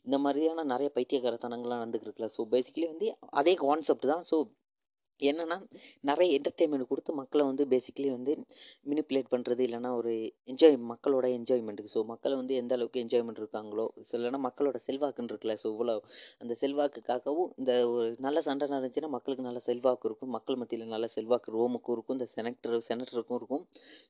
இந்த 0.07 0.17
மாதிரியான 0.25 0.65
நிறைய 0.73 0.89
பைத்தியக்காரத்தனங்கள்லாம் 0.97 1.81
நடந்துக்கிட்டு 1.83 2.35
ஸோ 2.37 2.43
பேசிக்கலி 2.55 2.87
வந்து 2.93 3.07
அதே 3.41 3.53
கான்செப்ட் 3.65 4.11
தான். 4.13 4.23
ஸோ 4.31 4.37
என்னென்னா 5.19 5.57
நிறைய 6.01 6.29
என்டர்டெயின்மெண்ட் 6.37 6.89
கொடுத்து 6.89 7.13
மக்களை 7.13 7.45
வந்து 7.45 7.65
பேசிக்கலி 7.73 8.09
வந்து 8.11 8.33
மினிப்புலேட் 8.85 9.31
பண்ணுறது 9.31 9.63
இல்லைனா 9.67 9.91
ஒரு 9.95 10.13
என்ஜாய் 10.47 10.77
மக்களோட 10.91 11.27
என்ஜாய்மெண்ட்டுக்கு 11.37 11.93
ஸோ 11.95 12.03
மக்கள் 12.05 12.35
வந்து 12.35 12.55
எந்த 12.55 12.73
அளவுக்கு 12.75 13.03
என்ஜாய்மெண்ட் 13.05 13.41
இருக்காங்களோ 13.43 13.87
ஸோ 14.09 14.13
இல்லைனா 14.19 14.41
மக்களோட 14.47 14.77
செல்வாக்குன்னு 14.87 15.31
இருக்குல்ல 15.33 15.57
ஸோ 15.63 15.67
இவ்வளோ 15.73 15.97
அந்த 16.41 16.53
செல்வாக்குக்காகவும் 16.61 17.51
இந்த 17.57 17.71
ஒரு 17.93 18.07
நல்ல 18.19 18.41
சண்டை 18.41 18.67
நடந்துச்சுன்னா 18.67 19.09
மக்களுக்கு 19.15 19.47
நல்ல 19.47 19.59
செல்வாக்கு 19.59 20.07
இருக்கும். 20.09 20.31
மக்கள் 20.37 20.59
மத்தியில் 20.61 20.93
நல்ல 20.93 21.07
செல்வாக்கு 21.15 21.55
ரோமுக்கும் 21.57 21.95
இருக்கும். 21.95 22.17
இந்த 22.19 22.27
செனக்டர் 22.35 22.75
செனட்டருக்கும் 22.89 23.39
இருக்கும். 23.41 23.63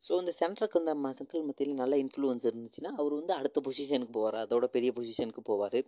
ஸோ 0.08 0.12
இந்த 0.20 0.34
செனட்டருக்கு 0.42 0.82
அந்த 0.84 0.96
மக்கள் 1.08 1.48
மத்தியில் 1.50 1.82
நல்ல 1.84 1.98
இன்ஃப்ளூயன்ஸ் 2.04 2.48
இருந்துச்சுன்னா 2.50 2.92
அவர் 3.02 3.18
வந்து 3.20 3.34
அடுத்த 3.34 3.62
பொசிஷனுக்கு 3.68 4.16
போவார். 4.20 4.38
அதோட 4.46 4.68
பெரிய 4.78 4.92
பொசிஷனுக்கு 4.98 5.44
போவார். 5.52 5.80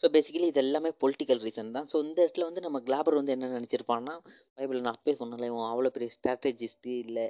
ஸோ 0.00 0.06
பேசிக்கலி 0.14 0.48
இது 0.52 0.62
எல்லாமே 0.64 0.90
பொலிட்டிக்கல் 1.02 1.42
ரீசன் 1.46 1.74
தான். 1.76 1.88
ஸோ 1.92 1.96
இந்த 2.06 2.18
இடத்துல 2.24 2.46
வந்து 2.48 2.64
நம்ம 2.66 2.78
கிளாபர் 2.88 3.18
வந்து 3.20 3.34
என்ன 3.36 3.50
நினச்சிருப்பான்னா 3.56 4.14
பைபிள் 4.58 4.84
நான் 4.86 4.96
அப்பயே 4.98 5.16
சொன்னல 5.22 5.48
இவன் 5.50 5.70
அவ்வளோ 5.72 5.92
பெரிய 5.96 6.10
ஸ்ட்ராட்டஜிஸ்ட்டு 6.16 6.94
இல்லை. 7.04 7.26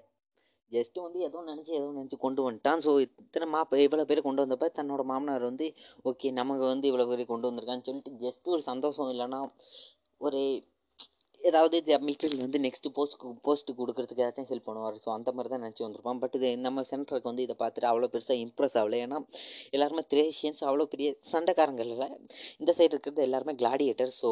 ஜஸ்ட்டு 0.73 1.05
வந்து 1.07 1.19
ஏதோ 1.29 1.39
நினச்சி 1.51 1.73
ஏதோ 1.81 1.89
நினச்சி 1.99 2.17
கொண்டு 2.25 2.41
வந்துட்டான். 2.47 2.81
ஸோ 2.87 2.93
இத்தனை 3.07 3.47
மாப்ப 3.55 3.83
இவ்வளோ 3.87 4.07
பேர் 4.11 4.27
கொண்டு 4.29 4.45
வந்தப்போ 4.45 4.69
தன்னோட 4.79 5.03
மாமனார் 5.11 5.45
வந்து 5.51 5.67
ஓகே 6.11 6.31
நமக்கு 6.41 6.65
வந்து 6.73 6.89
இவ்வளோ 6.91 7.07
பேர் 7.11 7.31
கொண்டு 7.33 7.49
வந்திருக்கான்னு 7.49 7.87
சொல்லிட்டு 7.89 8.13
ஜஸ்ட்டு 8.25 8.55
ஒரு 8.57 8.65
சந்தோஷம் 8.71 9.11
இல்லைன்னா 9.15 9.41
ஒரு 10.27 10.41
ஏதாவது 11.49 11.77
இது 11.81 11.97
மிலிட்ரியில் 12.07 12.43
வந்து 12.45 12.59
நெக்ஸ்ட்டு 12.65 12.93
போஸ்ட் 12.97 13.25
போஸ்ட்டு 13.47 13.77
கொடுக்குறதுக்கு 13.81 14.23
ஏதாச்சும் 14.25 14.49
ஹெல்ப் 14.51 14.69
பண்ணுவார். 14.69 14.97
ஸோ 15.05 15.09
அந்த 15.17 15.33
மாதிரி 15.37 15.51
தான் 15.53 15.65
நினச்சி 15.65 15.85
வந்திருப்பான். 15.87 16.21
பட் 16.23 16.37
இது 16.39 16.49
நம்ம 16.67 16.85
சென்டருக்கு 16.91 17.31
வந்து 17.33 17.45
இதை 17.47 17.57
பார்த்துட்டு 17.63 17.91
அவ்வளோ 17.91 18.09
பெருசாக 18.15 18.39
இம்ப்ரெஸ் 18.45 18.77
ஆகலை. 18.83 19.01
ஏன்னா 19.07 19.19
எல்லாருமே 19.77 20.05
த்ரேஷியன்ஸ் 20.15 20.63
அவ்வளோ 20.69 20.87
பெரிய 20.95 21.11
சண்டைக்காரங்கள் 21.33 21.93
இல்லை. 21.97 22.09
இந்த 22.63 22.73
சைடு 22.79 22.93
இருக்கிறது 22.97 23.27
எல்லாருமே 23.29 23.55
கிளாடியேட்டர் 23.63 24.13
ஸோ 24.23 24.31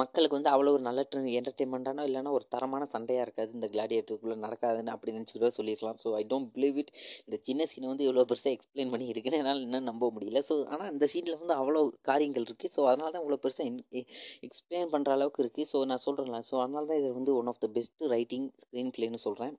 மக்களுக்கு 0.00 0.36
வந்து 0.36 0.50
அவ்வளோ 0.52 0.72
ஒரு 0.76 0.82
நல்ல 0.86 1.00
என்டர்டெயின்மெண்ட்டானோ 1.38 2.02
இல்லைனா 2.08 2.30
ஒரு 2.38 2.46
தரமான 2.54 2.88
சண்டையாக 2.94 3.26
இருக்காது. 3.26 3.50
இந்த 3.56 3.68
கிளாடியேட்டருக்குள்ளே 3.74 4.36
நடக்காதுன்னு 4.44 4.94
அப்படி 4.94 5.14
நினச்சிக்கிட்டோ 5.16 5.50
சொல்லியிருக்கலாம் 5.58 5.98
so 6.04 6.10
I 6.20 6.22
don't 6.32 6.50
believe 6.56 6.78
it 6.82 6.92
இந்த 7.26 7.38
சின்ன 7.48 7.66
சீனை 7.72 7.88
வந்து 7.92 8.06
இவ்வளோ 8.08 8.26
பெருசாக 8.32 8.54
எக்ஸ்பிளைன் 8.56 8.92
பண்ணி 8.94 9.06
இருக்குன்னு 9.12 9.40
என்னால் 9.42 9.64
இன்னும் 9.66 9.88
நம்ப 9.90 10.10
முடியல. 10.16 10.42
ஸோ 10.50 10.56
ஆனால் 10.72 10.90
இந்த 10.94 11.08
சீனில் 11.14 11.40
வந்து 11.42 11.56
அவ்வளோ 11.60 11.82
காரியங்கள் 12.10 12.48
இருக்குது 12.48 12.74
ஸோ 12.76 12.82
அதனால 12.90 13.10
தான் 13.16 13.24
இவ்வளோ 13.24 13.40
பெருசாக 13.44 14.02
எக்ஸ்பிளைன் 14.48 14.92
பண்ணுற 14.94 15.12
அளவுக்கு 15.18 15.44
இருக்குது 15.44 15.70
ஸோ 15.72 15.84
நான் 15.92 16.04
சொல்கிறேன் 16.08 16.48
ஸோ 16.50 16.56
அதனால 16.64 16.86
தான் 16.92 17.00
இது 17.02 17.12
வந்து 17.20 17.34
one 17.40 17.50
of 17.52 17.62
the 17.64 17.70
best 17.78 18.04
writing 18.16 18.48
screen 18.64 18.92
பிளேன்னு 18.96 19.24
சொல்கிறேன் 19.26 19.54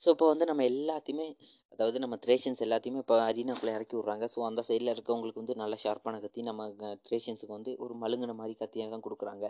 ஸோ 0.00 0.08
இப்போ 0.14 0.26
வந்து 0.32 0.46
நம்ம 0.50 0.62
எல்லாத்தையுமே 0.72 1.26
அதாவது 1.74 1.98
நம்ம 2.02 2.16
த்ரேஷன்ஸ் 2.24 2.62
எல்லாத்தையுமே 2.66 3.00
இப்போ 3.02 3.16
அரினாக்குள்ளே 3.26 3.72
இறக்கி 3.78 3.94
விட்றாங்க. 3.98 4.26
ஸோ 4.34 4.38
அந்த 4.48 4.60
சைடில் 4.68 4.92
இருக்கவங்களுக்கு 4.94 5.40
வந்து 5.42 5.54
நல்ல 5.62 5.74
ஷார்ப்பான 5.82 6.20
கத்தி 6.24 6.40
நம்ம 6.48 6.66
த்ரேஷன்ஸுக்கு 7.08 7.54
வந்து 7.56 7.72
ஒரு 7.84 7.94
மழுங்கின 8.02 8.34
மாதிரி 8.40 8.54
கத்தியாக 8.62 8.92
தான் 8.94 9.04
கொடுக்குறாங்க. 9.06 9.46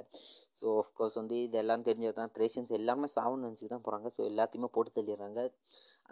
ஸோ 0.61 0.67
ஆஃப்கோர்ஸ் 0.83 1.17
வந்து 1.21 1.37
இதெல்லாம் 1.49 1.85
தெரிஞ்சது 1.89 2.17
தான் 2.21 2.33
த்ரேஷன்ஸ் 2.37 2.73
எல்லாமே 2.81 3.09
சாவுன்னு 3.17 3.47
நினச்சி 3.49 3.69
தான் 3.75 3.85
போகிறாங்க 3.87 4.11
ஸோ 4.17 4.23
எல்லாத்தையுமே 4.31 4.71
போட்டு 4.77 4.93
தள்ளிடுறாங்க. 4.99 5.43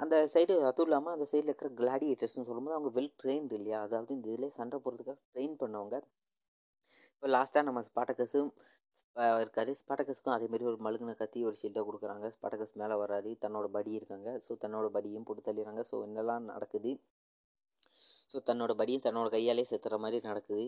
அந்த 0.05 0.15
சைடு 0.35 0.55
அதுவும் 0.71 0.89
இல்லாமல் 0.89 1.15
அந்த 1.17 1.27
சைடில் 1.33 1.51
இருக்கிற 1.53 1.71
கிளாடியேட்டர்ஸ்னு 1.83 2.49
சொல்லும்போது 2.51 2.77
அவங்க 2.79 2.93
வெல் 2.99 3.13
ட்ரெயின்டு 3.23 3.57
இல்லையா? 3.61 3.81
அதாவது 3.89 4.15
இந்த 4.19 4.29
இதில் 4.35 4.57
சண்டை 4.59 4.79
போடுறதுக்காக 4.85 5.19
ட்ரெயின் 5.35 5.57
பண்ணவங்க. 5.65 5.99
இப்போ 7.15 7.29
லாஸ்ட்டாக 7.37 7.67
நம்ம 7.69 7.81
ஸ்பாட்டக்கஸும் 7.91 8.51
இருக்காரு 9.43 9.71
ஸ்பாட்டகஸ்க்கும் 9.81 10.35
அதேமாரி 10.37 10.65
ஒரு 10.71 10.79
மழுங்கின 10.87 11.15
கத்தி 11.21 11.41
ஒரு 11.49 11.57
ஷீல்டாக 11.61 11.85
கொடுக்குறாங்க. 11.89 12.27
ஸ்பாட்டகஸ் 12.37 12.75
மேலே 12.83 12.97
வராது 13.03 13.31
தன்னோட 13.45 13.67
படி 13.77 13.93
இருக்காங்க. 13.99 14.31
ஸோ 14.47 14.55
தன்னோட 14.65 14.89
படியும் 14.97 15.27
போட்டு 15.29 15.47
தள்ளிடுறாங்க 15.49 15.85
ஸோ 15.91 15.99
என்னெல்லாம் 16.09 16.45
நடக்குது? 16.53 16.93
ஸோ 18.33 18.39
தன்னோட 18.49 18.73
படியும் 18.81 19.05
தன்னோட 19.07 19.29
கையாலே 19.37 19.65
செத்துற 19.73 19.97
மாதிரி 20.05 20.19
நடக்குது. 20.31 20.65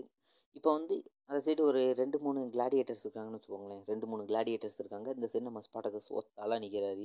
இப்போ 0.58 0.70
வந்து 0.76 0.94
அந்த 1.30 1.38
சைடு 1.46 1.62
ஒரு 1.70 1.80
ரெண்டு 2.00 2.18
மூணு 2.24 2.40
கிளாடியேட்டர்ஸ் 2.54 3.02
இருக்காங்கன்னு 3.04 3.38
வச்சுக்கோங்களேன். 3.38 3.82
ரெண்டு 3.90 4.06
மூணு 4.10 4.22
கிளாடியேட்டர்ஸ் 4.30 4.78
இருக்காங்க. 4.82 5.08
இந்த 5.16 5.26
சைடு 5.32 5.44
நம்ம 5.48 5.62
ஸ்பாட்டகஸ் 5.66 6.08
ஒத்தாலாக 6.18 6.58
நிற்கிறாரு 6.64 7.04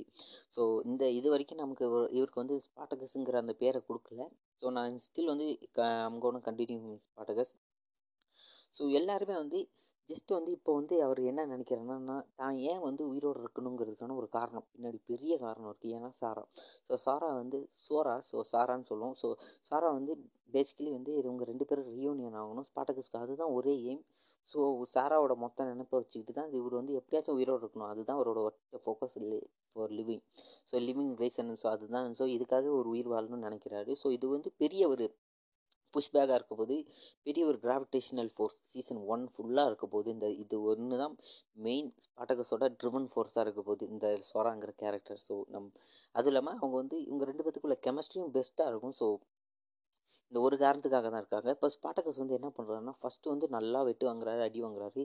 ஸோ 0.54 0.62
இந்த 0.90 1.04
இது 1.18 1.28
வரைக்கும் 1.34 1.60
நமக்கு 1.62 1.84
ஒரு 1.96 2.06
இவருக்கு 2.18 2.42
வந்து 2.42 2.56
ஸ்பாட்டகஸுங்கிற 2.66 3.38
அந்த 3.44 3.54
பேரை 3.62 3.80
கொடுக்கல. 3.88 4.24
ஸோ 4.62 4.72
நான் 4.78 4.96
ஸ்டில் 5.06 5.32
வந்து 5.34 5.48
க 5.78 5.88
அங்கோன 6.08 6.42
கண்டினியூ 6.48 6.80
ஸ்பாட்டகஸ் 7.08 7.52
ஸோ 8.76 8.84
எல்லாருமே 9.00 9.36
வந்து 9.42 9.58
ஜஸ்ட் 10.10 10.34
வந்து 10.36 10.50
இப்போ 10.56 10.72
வந்து 10.78 10.94
அவர் 11.04 11.20
என்ன 11.30 11.42
நினைக்கிறாருன்னா 11.46 12.16
தான் 12.40 12.56
ஏன் 12.70 12.82
வந்து 12.86 13.02
உயிரோடு 13.12 13.38
இருக்கணுங்கிறதுக்கான 13.44 14.16
ஒரு 14.20 14.28
காரணம். 14.36 14.66
பின்னாடி 14.72 14.98
பெரிய 15.10 15.32
காரணம் 15.44 15.68
இருக்குது 15.70 15.94
ஏன்னா 15.98 16.10
சாரா. 16.20 16.44
ஸோ 16.88 16.96
சாரா 17.06 17.28
வந்து 17.42 17.58
சோரா. 17.86 18.14
ஸோ 18.30 18.38
சாரான்னு 18.52 18.88
சொல்லுவோம். 18.90 19.16
ஸோ 19.22 19.28
சாரா 19.70 19.90
வந்து 19.98 20.14
பேசிக்கலி 20.54 20.90
வந்து 20.96 21.12
இவங்க 21.20 21.44
ரெண்டு 21.50 21.64
பேரும் 21.68 21.88
ரியூனியன் 21.96 22.38
ஆகணும். 22.40 22.66
ஸ்பாட்டகஸ்க்கு 22.68 23.22
அதுதான் 23.22 23.54
ஒரே 23.58 23.74
எய்ம் 23.88 24.02
ஸோ 24.50 24.60
சாராவோட 24.94 25.34
மொத்த 25.44 25.64
நினைப்பை 25.70 25.96
வச்சுக்கிட்டு 26.00 26.34
தான் 26.40 26.52
இவர் 26.58 26.78
வந்து 26.80 26.94
எப்படியாச்சும் 27.00 27.38
உயிரோடு 27.38 27.62
இருக்கணும். 27.64 27.90
அதுதான் 27.92 28.18
அவரோட 28.20 28.40
ஒர்க் 28.48 28.84
ஃபோக்கஸ் 28.84 29.16
இல்லை 29.22 29.40
for 29.72 29.94
living 30.00 30.24
so 30.70 30.76
living 30.88 31.12
reason 31.22 31.52
so 31.62 31.68
அதுதான். 31.74 32.08
ஸோ 32.20 32.26
இதுக்காக 32.36 32.70
ஒரு 32.80 32.88
உயிர் 32.94 33.12
வாழணும்னு 33.14 33.46
நினைக்கிறாரு. 33.48 33.92
ஸோ 34.02 34.08
இது 34.18 34.28
வந்து 34.36 34.52
பெரிய 34.62 34.82
ஒரு 34.88 35.06
புஷ்பேக்காக 35.94 36.38
இருக்க 36.38 36.54
போது 36.54 36.76
பெரிய 37.22 37.44
ஒரு 37.46 37.58
கிராவிடேஷனல் 37.58 38.30
ஃபோர்ஸ் 38.34 38.58
சீசன் 38.72 39.02
ஒன் 39.14 39.24
ஃபுல்லாக 39.32 39.70
இருக்க 39.70 39.86
போது 39.86 40.08
இந்த 40.10 40.28
இது 40.42 40.58
ஒன்று 40.64 40.98
தான் 40.98 41.14
மெயின் 41.66 41.90
ஸ்பாட்டகஸோட 42.06 42.68
ட்ரிவன் 42.80 43.08
ஃபோர்ஸாக 43.12 43.44
இருக்க 43.46 43.62
போது 43.62 43.88
இந்த 43.88 44.08
சொராங்கிற 44.30 44.72
கேரக்டர் 44.82 45.22
ஸோ 45.28 45.36
நம் 45.48 45.68
அதுவும் 46.12 46.32
இல்லாமல் 46.32 46.58
அவங்க 46.58 46.74
வந்து 46.76 46.98
இவங்க 47.06 47.24
ரெண்டு 47.24 47.44
பேத்துக்குள்ள 47.44 47.78
கெமிஸ்ட்ரியும் 47.86 48.34
பெஸ்ட்டாக 48.36 48.72
இருக்கும் 48.72 48.96
ஸோ 49.00 49.08
இந்த 50.30 50.38
ஒரு 50.40 50.56
காரணத்துக்காக 50.58 51.08
தான் 51.08 51.22
இருக்காங்க. 51.22 51.50
இப்போ 51.50 51.68
ஸ்பாட்டகஸ் 51.74 52.20
வந்து 52.22 52.36
என்ன 52.38 52.48
பண்ணுறாருன்னா 52.56 52.94
ஃபஸ்ட்டு 53.00 53.32
வந்து 53.32 53.46
நல்லா 53.48 53.80
வெட்டு 53.82 54.04
வாங்குறாரு 54.08 54.40
அடி 54.40 54.60
வாங்குறாரு 54.62 55.02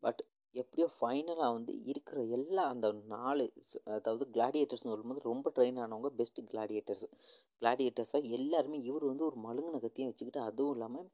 பட் 0.00 0.20
எப்படியோ 0.54 0.86
ஃபைனலாக 0.94 1.50
வந்து 1.52 1.72
இருக்கிற 1.84 2.18
எல்லா 2.36 2.62
அந்த 2.64 2.88
நாலு 3.06 3.44
அதாவது 3.96 4.24
கிளாடியேட்டர்ஸ்னு 4.34 4.92
வரும்போது 4.94 5.20
ரொம்ப 5.22 5.52
ட்ரெயின் 5.56 5.78
ஆனவங்க 5.78 6.10
பெஸ்ட்டு 6.18 6.46
கிளாடியேட்டர்ஸ் 6.50 7.04
கிளாடியேட்டர்ஸாக 7.60 8.32
எல்லாருமே 8.38 8.78
இவர் 8.80 9.04
வந்து 9.04 9.24
ஒரு 9.24 9.38
மழுங்கின 9.44 9.80
கத்தியும் 9.80 10.10
வச்சுக்கிட்டு 10.10 10.40
அதுவும் 10.40 10.74
இல்லாமல் 10.74 11.06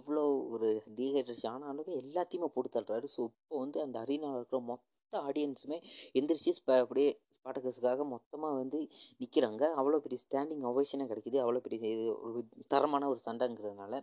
இவ்வளோ 0.00 0.24
ஒரு 0.54 0.68
டீஹைட்ரேஷன் 0.98 1.52
ஆனாலுமே 1.56 1.94
எல்லாத்தையுமே 2.02 2.50
போட்டு 2.54 2.70
தள்ளுறாரு. 2.70 3.08
ஸோ 3.16 3.20
இப்போ 3.30 3.58
வந்து 3.58 3.80
அந்த 3.80 3.98
அரினாவில் 4.04 4.40
இருக்கிற 4.40 4.60
மொத்த 4.70 5.22
ஆடியன்ஸுமே 5.22 5.78
எந்திரிச்சு 6.14 6.52
அப்படியே 6.76 7.10
ஸ்பாட்டகஸுக்காக 7.36 8.04
மொத்தமாக 8.06 8.58
வந்து 8.58 8.80
நிற்கிறாங்க 9.20 9.62
அவ்வளோ 9.80 9.98
பெரிய 9.98 10.18
ஸ்டாண்டிங் 10.24 10.66
அவேஷனே 10.70 11.06
கிடைக்கிது. 11.12 11.38
அவ்வளோ 11.44 11.62
பெரிய 11.66 11.80
இது 11.96 12.04
ஒரு 12.26 12.40
தரமான 12.68 13.08
ஒரு 13.08 13.20
சண்டைங்கிறதுனால 13.26 13.94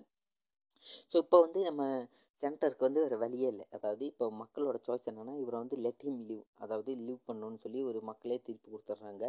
ஸோ 1.12 1.16
இப்போ 1.24 1.38
வந்து 1.46 1.60
நம்ம 1.68 1.84
சென்டருக்கு 2.44 2.88
வந்து 2.88 3.04
வேறு 3.06 3.18
வழியே 3.24 3.48
இல்லை. 3.54 3.66
அதாவது 3.78 4.04
இப்போ 4.12 4.26
மக்களோட 4.42 4.78
சாய்ஸ் 4.88 5.10
என்னென்னா 5.12 5.34
இவரை 5.44 5.58
வந்து 5.64 5.78
லெட் 5.86 6.06
ஹிம் 6.08 6.22
லீவ் 6.30 6.46
அதாவது 6.66 6.92
லீவ் 7.06 7.22
பண்ணணும்னு 7.30 7.60
சொல்லி 7.66 7.82
ஒரு 7.92 8.02
மக்களே 8.10 8.38
தீர்ப்பு 8.48 8.68
கொடுத்துட்றாங்க 8.74 9.26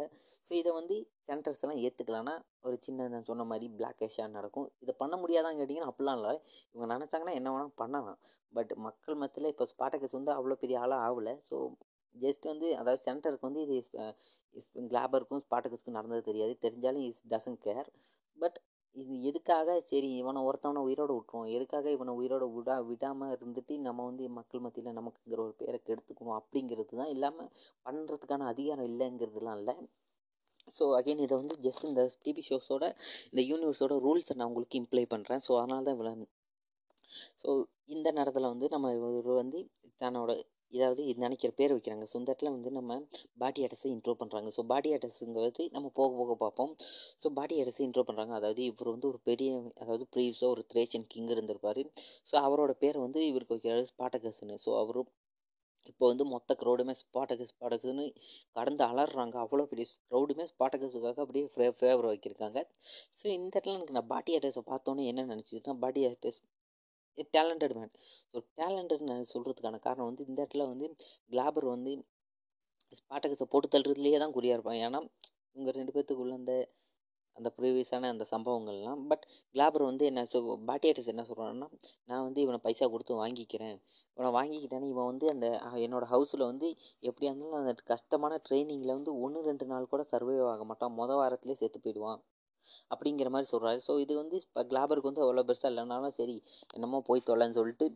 ஸோ 0.47 0.53
இதை 0.61 0.73
வந்து 0.79 0.97
சென்டர்ஸ் 1.29 1.61
எல்லாம் 1.63 1.81
ஏற்றுக்கலான்னா 1.85 2.35
ஒரு 2.67 2.77
சின்ன 2.85 3.07
நான் 3.13 3.27
சொன்ன 3.31 3.45
மாதிரி 3.51 3.67
பிளாக் 3.77 3.99
கேஷாக 4.01 4.29
நடக்கும். 4.37 4.67
இதை 4.83 4.93
பண்ண 5.03 5.15
முடியாதான்னு 5.23 5.59
கேட்டிங்கன்னா 5.61 5.91
அப்படிலாம் 5.91 6.19
இல்லை. 6.19 6.33
இவங்க 6.73 6.87
நினச்சாங்கன்னா 6.95 7.37
என்ன 7.39 7.51
வேணால் 7.55 7.79
பண்ணலாம். 7.83 8.19
பட் 8.53 8.73
மக்கள் 8.87 9.21
மத்தியில் 9.21 9.51
இப்போ 9.53 9.65
ஸ்பாட்டகஸ் 9.73 10.17
வந்து 10.19 10.33
அவ்வளோ 10.37 10.57
பெரிய 10.63 10.77
ஆளாக 10.83 11.05
ஆகலை. 11.07 11.35
ஸோ 11.49 11.57
ஜஸ்ட் 12.15 12.45
வந்து 12.51 12.67
அதாவது 12.79 13.01
சென்டருக்கு 13.05 13.49
வந்து 13.49 13.61
இது 13.65 13.75
கிளாபருக்கும் 14.89 15.43
ஸ்பாட்டகஸ்க்கும் 15.45 15.97
நடந்தது 15.99 16.23
தெரியாது. 16.29 16.53
தெரிஞ்சாலும் 16.65 17.05
இஸ் 17.09 17.23
டசன் 17.33 17.61
கேர் 17.65 17.89
பட் 18.37 18.57
இது 18.95 19.13
எதுக்காக? 19.29 19.67
சரி 19.89 20.09
இவனை 20.21 20.39
ஒருத்தவனை 20.47 20.81
உயிரோடு 20.87 21.13
விட்டுருவோம். 21.17 21.49
எதுக்காக 21.57 21.91
இவனை 21.91 22.13
உயிரோட 22.19 22.45
விடா 22.55 22.75
விடாமல் 22.89 23.33
இருந்துட்டு 23.35 23.73
நம்ம 23.87 24.05
வந்து 24.09 24.23
மக்கள் 24.37 24.63
மத்தியில் 24.65 24.97
நமக்குங்கிற 24.99 25.41
ஒரு 25.47 25.55
பேரை 25.61 25.79
கெடுத்துக்கணும் 25.81 26.37
அப்படிங்கிறது 26.39 26.93
தான். 26.99 27.11
இல்லாமல் 27.15 27.51
பண்ணுறதுக்கான 27.85 28.47
அதிகாரம் 28.53 28.89
இல்லைங்கிறதுலாம் 28.91 29.59
இல்லை. 29.61 29.75
ஸோ 30.67 30.83
அகைன் 30.97 31.23
இதை 31.25 31.35
வந்து 31.41 31.55
ஜஸ்ட் 31.65 31.87
இந்த 31.89 32.03
டிவி 32.25 32.41
ஷோஸோட 32.49 32.85
இந்த 33.31 33.41
யூனிவர்ஸோட 33.49 33.93
ரூல்ஸை 34.05 34.35
நான் 34.35 34.49
உங்களுக்கு 34.51 34.79
இம்ப்ளை 34.81 35.05
பண்ணுறேன் 35.13 35.43
ஸோ 35.47 35.51
அதனால 35.61 35.83
தான் 35.87 35.95
இவ்வளோ 35.97 36.13
ஸோ 37.41 37.49
இந்த 37.95 38.07
நேரத்தில் 38.17 38.51
வந்து 38.53 38.67
நம்ம 38.69 38.91
இவர் 38.97 39.41
வந்து 39.41 39.59
தன்னோட 40.01 40.31
இதாவது 40.77 41.03
நினைக்கிற 41.23 41.51
பேர் 41.59 41.73
வைக்கிறாங்க. 41.75 42.05
ஸோ 42.11 42.15
இந்த 42.19 42.29
இடத்துல 42.31 42.51
வந்து 42.55 42.71
நம்ம 42.77 42.97
பாடி 43.43 43.61
அட்ரஸை 43.67 43.89
இன்ட்ரோ 43.95 44.15
பண்ணுறாங்க 44.21 44.51
ஸோ 44.57 44.63
பாடி 44.71 44.89
அட்ரஸுங்கிறது 44.97 45.63
நம்ம 45.75 45.87
போக 45.99 46.09
போக 46.19 46.35
பார்ப்போம். 46.43 46.73
ஸோ 47.23 47.29
பாடி 47.39 47.57
அட்ரஸை 47.63 47.85
இன்ட்ரோ 47.87 48.05
பண்ணுறாங்க 48.09 48.35
அதாவது 48.39 48.63
இவர் 48.69 48.93
வந்து 48.95 49.09
ஒரு 49.13 49.21
பெரிய 49.29 49.49
அதாவது 49.81 50.05
ப்ரீவ்ஸாக 50.15 50.53
ஒரு 50.55 50.63
த்ரேஷன் 50.73 51.07
கிங் 51.13 51.33
இருந்திருப்பார். 51.35 51.81
ஸோ 52.31 52.35
அவரோட 52.47 52.73
பேர் 52.83 52.99
வந்து 53.05 53.21
இவருக்கு 53.31 53.57
வைக்கிறாரு 53.57 53.89
ஸ்பாட்டகஸ்னு 53.93 54.57
ஸோ 54.65 54.71
அவரும் 54.83 55.09
இப்போ 55.91 56.05
வந்து 56.09 56.25
மொத்த 56.31 56.53
க்ரௌடுமே 56.61 56.93
ஸ்பாட்டகஸ் 56.99 57.51
ஸ்பாட்டகஸ்னு 57.53 58.03
கடந்து 58.57 58.83
அலறாங்க. 58.89 59.35
அவ்வளோ 59.45 59.63
பெரிய 59.71 59.85
க்ரௌடுமே 60.09 60.45
ஸ்பாட்டகஸுக்காக 60.51 61.21
அப்படியே 61.23 61.45
ஃபே 61.53 61.67
ஃபேவர் 61.79 62.07
வைக்கிருக்காங்க. 62.11 62.59
ஸோ 63.19 63.25
இந்த 63.37 63.53
இடத்துல 63.55 63.75
எனக்கு 63.77 63.97
நான் 63.97 64.11
பாட்டி 64.13 64.33
அட்ரஸை 64.37 64.63
பார்த்தோன்னே 64.71 65.05
என்ன 65.11 65.25
நினச்சிதுன்னா 65.33 65.75
Batiatus 66.09 66.41
talented 67.35 67.75
man. 67.79 67.93
So 68.31 68.37
talented 68.59 69.05
நான் 69.11 69.31
சொல்கிறதுக்கான 69.33 69.79
காரணம் 69.87 70.09
வந்து 70.09 70.25
இந்த 70.29 70.39
இடத்துல 70.43 70.67
வந்து 70.73 70.87
கிளாபர் 71.33 71.67
வந்து 71.75 71.93
ஸ்பாட்டகஸை 72.99 73.47
போட்டு 73.51 73.67
தள்ளுறதுலேயே 73.73 74.17
தான் 74.23 74.35
குறியாக 74.37 74.57
இருப்பான். 74.57 74.79
ஏன்னா 74.85 74.99
இவங்க 75.55 75.71
ரெண்டு 75.79 75.93
பேர்த்துக்குள்ள 75.95 76.35
அந்த 76.41 76.53
அந்த 77.37 77.49
ப்ரீவியஸான 77.57 78.09
அந்த 78.13 78.25
சம்பவங்கள்லாம் 78.31 79.01
பட் 79.09 79.23
கிளாபர் 79.53 79.83
வந்து 79.89 80.03
என்ன 80.09 80.23
சொ 80.31 80.39
பாட்டியாட்டிஸ் 80.69 81.11
என்ன 81.13 81.23
சொல்கிறான்னா 81.29 81.67
நான் 82.09 82.25
வந்து 82.27 82.39
இவனை 82.45 82.59
பைசா 82.65 82.85
கொடுத்து 82.93 83.13
வாங்கிக்கிறேன். 83.21 83.77
இவனை 84.15 84.31
வாங்கிக்கிட்டேன்னு 84.37 84.91
இவன் 84.93 85.09
வந்து 85.11 85.27
அந்த 85.33 85.47
என்னோடய 85.85 86.11
ஹவுஸில் 86.13 86.43
வந்து 86.49 86.67
எப்படியா 87.09 87.31
இருந்தாலும் 87.31 87.59
அந்த 87.61 87.73
கஷ்டமான 87.93 88.39
ட்ரைனிங்கில் 88.47 88.97
வந்து 88.97 89.13
ஒன்று 89.25 89.47
ரெண்டு 89.49 89.67
நாள் 89.71 89.91
கூட 89.93 90.03
சர்வைவ் 90.13 90.51
ஆக 90.53 90.65
மாட்டான். 90.71 90.97
மொதல் 90.99 91.21
வாரத்துலேயே 91.21 91.59
செத்து 91.61 91.81
போயிடுவான். 91.85 92.21
அப்படிங்கிற 92.91 93.29
மாதிரி 93.35 93.49
சொல்கிறாரு 93.53 93.81
ஸோ 93.87 93.95
இது 94.05 94.13
வந்து 94.15 94.37
இப்போ 94.45 94.63
கிளாபருக்கு 94.71 95.11
வந்து 95.11 95.25
அவ்வளோ 95.25 95.45
பெருசாக 95.49 95.71
இல்லைனாலும் 95.73 96.17
சரி 96.19 96.37
என்னமோ 96.75 97.01
போய் 97.11 97.27
தொலைன்னு 97.31 97.59
சொல்லிட்டு 97.59 97.87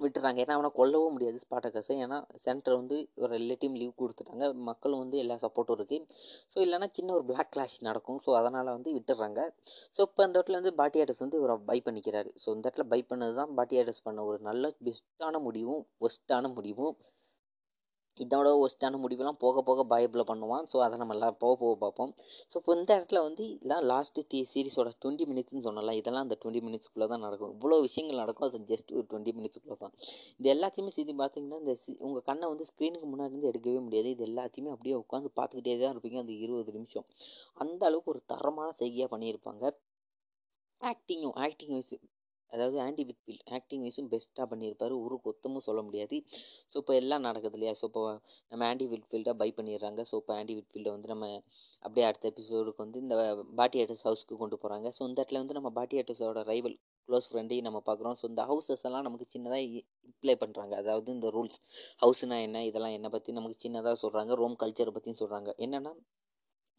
விட்டுறாங்க. 0.00 0.38
ஏன்னா 0.42 0.54
அவனை 0.58 0.70
கொல்லவும் 0.78 1.14
முடியாது 1.14 1.38
ஸ்பாட்டக்கஸை 1.44 1.94
ஏன்னா 2.04 2.18
சென்டர் 2.44 2.76
வந்து 2.80 2.96
ஒரு 3.22 3.30
ரிலேட்டிவ் 3.36 3.74
லீவ் 3.80 3.92
கொடுத்துட்டாங்க. 4.02 4.46
மக்களும் 4.68 5.02
வந்து 5.02 5.16
எல்லா 5.22 5.36
சப்போர்ட்டும் 5.44 5.76
இருக்குது 5.78 6.06
ஸோ 6.52 6.58
இல்லைனா 6.66 6.88
சின்ன 6.98 7.12
ஒரு 7.16 7.24
பிளாக் 7.30 7.52
கிளாஷ் 7.54 7.76
நடக்கும். 7.88 8.20
ஸோ 8.26 8.30
அதனால் 8.40 8.74
வந்து 8.76 8.92
விட்டுறாங்க. 8.96 9.40
ஸோ 9.96 10.00
இப்போ 10.08 10.22
அந்த 10.26 10.34
இடத்துல 10.38 10.60
வந்து 10.60 10.74
பாட்டி 10.80 11.04
வந்து 11.24 11.40
இவரை 11.40 11.56
பை 11.70 11.78
பண்ணிக்கிறாரு. 11.88 12.32
ஸோ 12.44 12.48
இந்த 12.56 12.64
இடத்துல 12.66 12.86
பை 12.94 13.00
பண்ணது 13.12 13.34
தான் 13.34 13.54
பாட்டி 13.54 13.84
பண்ண 14.08 14.24
ஒரு 14.24 14.38
நல்ல 14.50 14.72
பெஸ்ட்டான 14.88 15.42
முடிவும் 15.48 15.82
ஒஸ்ட்டான 16.08 16.52
முடிவும். 16.54 16.96
இதோட 18.16 18.48
ஒஸ்ட்டான 18.64 18.98
முடிவெல்லாம் 19.02 19.38
போக 19.44 19.62
போக 19.68 19.84
பயபில் 19.92 20.26
பண்ணுவான். 20.30 20.64
ஸோ 20.72 20.76
அதை 20.86 20.94
நம்ம 21.02 21.14
எல்லாம் 21.16 21.36
போக 21.42 21.52
போக 21.62 21.74
பார்ப்போம். 21.84 22.10
ஸோ 22.50 22.54
இப்போ 22.60 22.72
இந்த 22.78 22.90
இடத்துல 22.98 23.20
வந்து 23.26 23.44
இதான் 23.64 23.86
லாஸ்ட்டு 23.92 24.24
டி 24.32 24.38
சீரிஸோட 24.52 24.90
டுவெண்ட்டி 25.02 25.26
மினிட்ஸ்னு 25.30 25.64
சொன்னலாம் 25.68 25.98
இதெல்லாம் 26.00 26.24
அந்த 26.26 26.36
டுவெண்ட்டி 26.42 26.62
மினிட்ஸ்க்குள்ளே 26.68 27.08
தான் 27.12 27.24
நடக்கும். 27.26 27.52
இவ்வளோ 27.56 27.78
விஷயங்கள் 27.86 28.22
நடக்கும் 28.22 28.46
அது 28.48 28.60
ஜஸ்ட் 28.72 28.92
ஒரு 28.98 29.06
டுவெண்ட்டி 29.12 29.34
மினிட்ஸ்க்குள்ளே 29.38 29.78
தான். 29.84 29.94
இது 30.40 30.48
எல்லாத்தையுமே 30.54 30.92
செய்து 30.98 31.14
பார்த்தீங்கன்னா 31.22 31.60
இந்த 31.64 31.74
சி 31.82 31.92
உங்கள் 32.08 32.26
கண்ணை 32.30 32.48
வந்து 32.52 32.66
ஸ்க்ரீனுக்கு 32.70 33.08
முன்னாடி 33.12 33.32
இருந்து 33.34 33.50
எடுக்கவே 33.52 33.80
முடியாது. 33.86 34.10
இது 34.16 34.24
எல்லாத்தையுமே 34.30 34.72
அப்படியே 34.76 34.96
உட்காந்து 35.02 35.30
பார்த்துக்கிட்டே 35.40 35.78
தான் 35.82 35.94
இருப்பீங்க 35.94 36.18
அந்த 36.24 36.34
இருபது 36.44 36.72
நிமிஷம். 36.78 37.06
அந்த 37.64 37.82
அளவுக்கு 37.90 38.12
ஒரு 38.14 38.22
தரமான 38.34 38.70
செய்கையாக 38.82 39.10
பண்ணியிருப்பாங்க. 39.14 39.64
ஆக்டிங்கும் 40.80 41.36
ஆக்டிங் 41.46 41.74
வைஸ் 41.76 41.94
அதாவது 42.52 42.76
ஆண்டி 42.84 43.02
விட்ஃபீல்ட் 43.08 43.44
ஆக்டிங் 43.56 43.82
வைஸும் 43.86 44.10
பெஸ்ட்டாக 44.12 44.46
பண்ணியிருப்பார். 44.52 44.94
ஒரு 45.04 45.16
கொத்தமும் 45.26 45.66
சொல்ல 45.68 45.80
முடியாது. 45.88 46.16
ஸோ 46.72 46.76
இப்போ 46.82 46.94
எல்லாம் 47.00 47.26
நடக்குது 47.28 47.56
இல்லையா? 47.58 47.74
ஸோ 47.80 47.86
இப்போ 47.90 48.02
நம்ம 48.52 48.62
ஆண்டி 48.70 48.86
விட்ஃபீல்டாக 48.92 49.36
பை 49.42 49.50
பண்ணிடுறாங்க. 49.58 50.02
ஸோ 50.10 50.16
இப்போ 50.22 50.34
ஆண்டி 50.38 50.56
விட்ஃபீல்டை 50.58 50.92
வந்து 50.96 51.10
நம்ம 51.14 51.26
அப்படியே 51.84 52.06
அடுத்த 52.10 52.30
எபிசோடுக்கு 52.32 52.84
வந்து 52.84 53.00
இந்த 53.04 53.16
பாட்டி 53.60 53.80
ஆர்டர்ஸ் 53.84 54.06
ஹவுஸ்க்கு 54.08 54.40
கொண்டு 54.42 54.58
போகிறாங்க 54.62 54.88
ஸோ 54.98 55.02
இந்த 55.10 55.18
இடத்துல 55.20 55.42
வந்து 55.42 55.58
நம்ம 55.58 55.72
பாட்டி 55.78 55.98
ஆர்டர்ஸோட 56.02 56.42
ரைவல் 56.52 56.76
க்ளோஸ் 57.08 57.28
ஃப்ரெண்டையும் 57.30 57.66
நம்ம 57.68 57.78
பார்க்குறோம். 57.86 58.16
ஸோ 58.20 58.26
இந்த 58.32 58.42
ஹவுசஸ் 58.50 58.84
எல்லாம் 58.88 59.06
நமக்கு 59.06 59.26
சின்னதாக 59.34 59.62
இப்ளை 60.12 60.34
பண்ணுறாங்க 60.42 60.74
அதாவது 60.82 61.08
இந்த 61.16 61.28
ரூல்ஸ் 61.36 61.58
ஹவுஸ்னால் 62.02 62.44
என்ன 62.46 62.64
இதெல்லாம் 62.68 62.94
என்னை 62.96 63.10
பற்றி 63.14 63.30
நமக்கு 63.38 63.58
சின்னதாக 63.64 63.96
சொல்கிறாங்க 64.04 64.34
ரோம் 64.42 64.56
கல்ச்சரை 64.62 64.92
பற்றியும் 64.96 65.20
சொல்கிறாங்க 65.22 65.50
என்னென்னா 65.66 65.92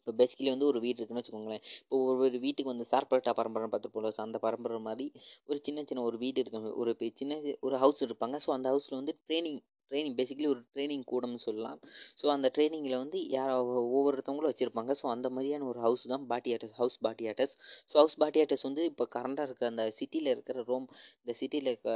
இப்போ 0.02 0.12
பேசிக்கலி 0.20 0.50
வந்து 0.54 0.68
ஒரு 0.70 0.78
வீடு 0.84 0.98
இருக்குன்னு 0.98 1.22
வச்சுக்கோங்களேன். 1.22 1.64
இப்போ 1.82 1.98
ஒரு 2.12 2.38
வீட்டுக்கு 2.46 2.72
வந்து 2.74 2.86
சார்பட்டா 2.92 3.32
பரம்பரை 3.40 3.68
பார்த்து 3.74 3.94
போல 3.96 4.12
அந்த 4.26 4.38
பரம்பரை 4.46 4.80
மாதிரி 4.88 5.06
ஒரு 5.50 5.58
சின்ன 5.68 5.84
சின்ன 5.90 6.04
ஒரு 6.10 6.18
வீடு 6.24 6.40
இருக்கு. 6.42 6.72
ஒரு 6.82 6.94
சின்ன 7.20 7.38
ஒரு 7.68 7.76
ஹவுஸ் 7.84 8.02
இருப்பாங்க. 8.08 8.38
ஸோ 8.46 8.50
அந்த 8.58 8.68
ஹவுஸில் 8.74 9.00
வந்து 9.00 9.14
ட்ரைனிங் 9.28 9.60
ட்ரைனிங் 9.90 10.16
பேசிக்கலி 10.18 10.48
ஒரு 10.52 10.60
ட்ரைனிங் 10.74 11.04
கூடம்னு 11.10 11.40
சொல்லலாம். 11.46 11.78
ஸோ 12.20 12.26
அந்த 12.34 12.48
ட்ரைனிங்கில் 12.56 12.96
வந்து 13.02 13.18
யார் 13.36 13.50
ஒவ்வொருத்தவங்களும் 13.96 14.52
வச்சுருப்பாங்க. 14.52 14.92
ஸோ 15.00 15.06
அந்த 15.14 15.28
மாதிரியான 15.36 15.66
ஒரு 15.72 15.80
ஹவுஸ் 15.86 16.04
தான் 16.12 16.24
Batiatus 16.30 16.76
house 16.80 16.98
Batiatus. 17.06 17.54
So 17.90 17.94
house 18.02 18.18
Batiatus 18.22 18.66
வந்து 18.68 18.84
இப்போ 18.90 19.06
கரண்டாக 19.16 19.46
இருக்கிற 19.48 19.68
அந்த 19.74 19.84
சிட்டியில் 20.00 20.32
இருக்கிற 20.34 20.64
ரோம் 20.70 20.86
இந்த 21.22 21.34
சிட்டியில் 21.40 21.70
இருக்க 21.72 21.90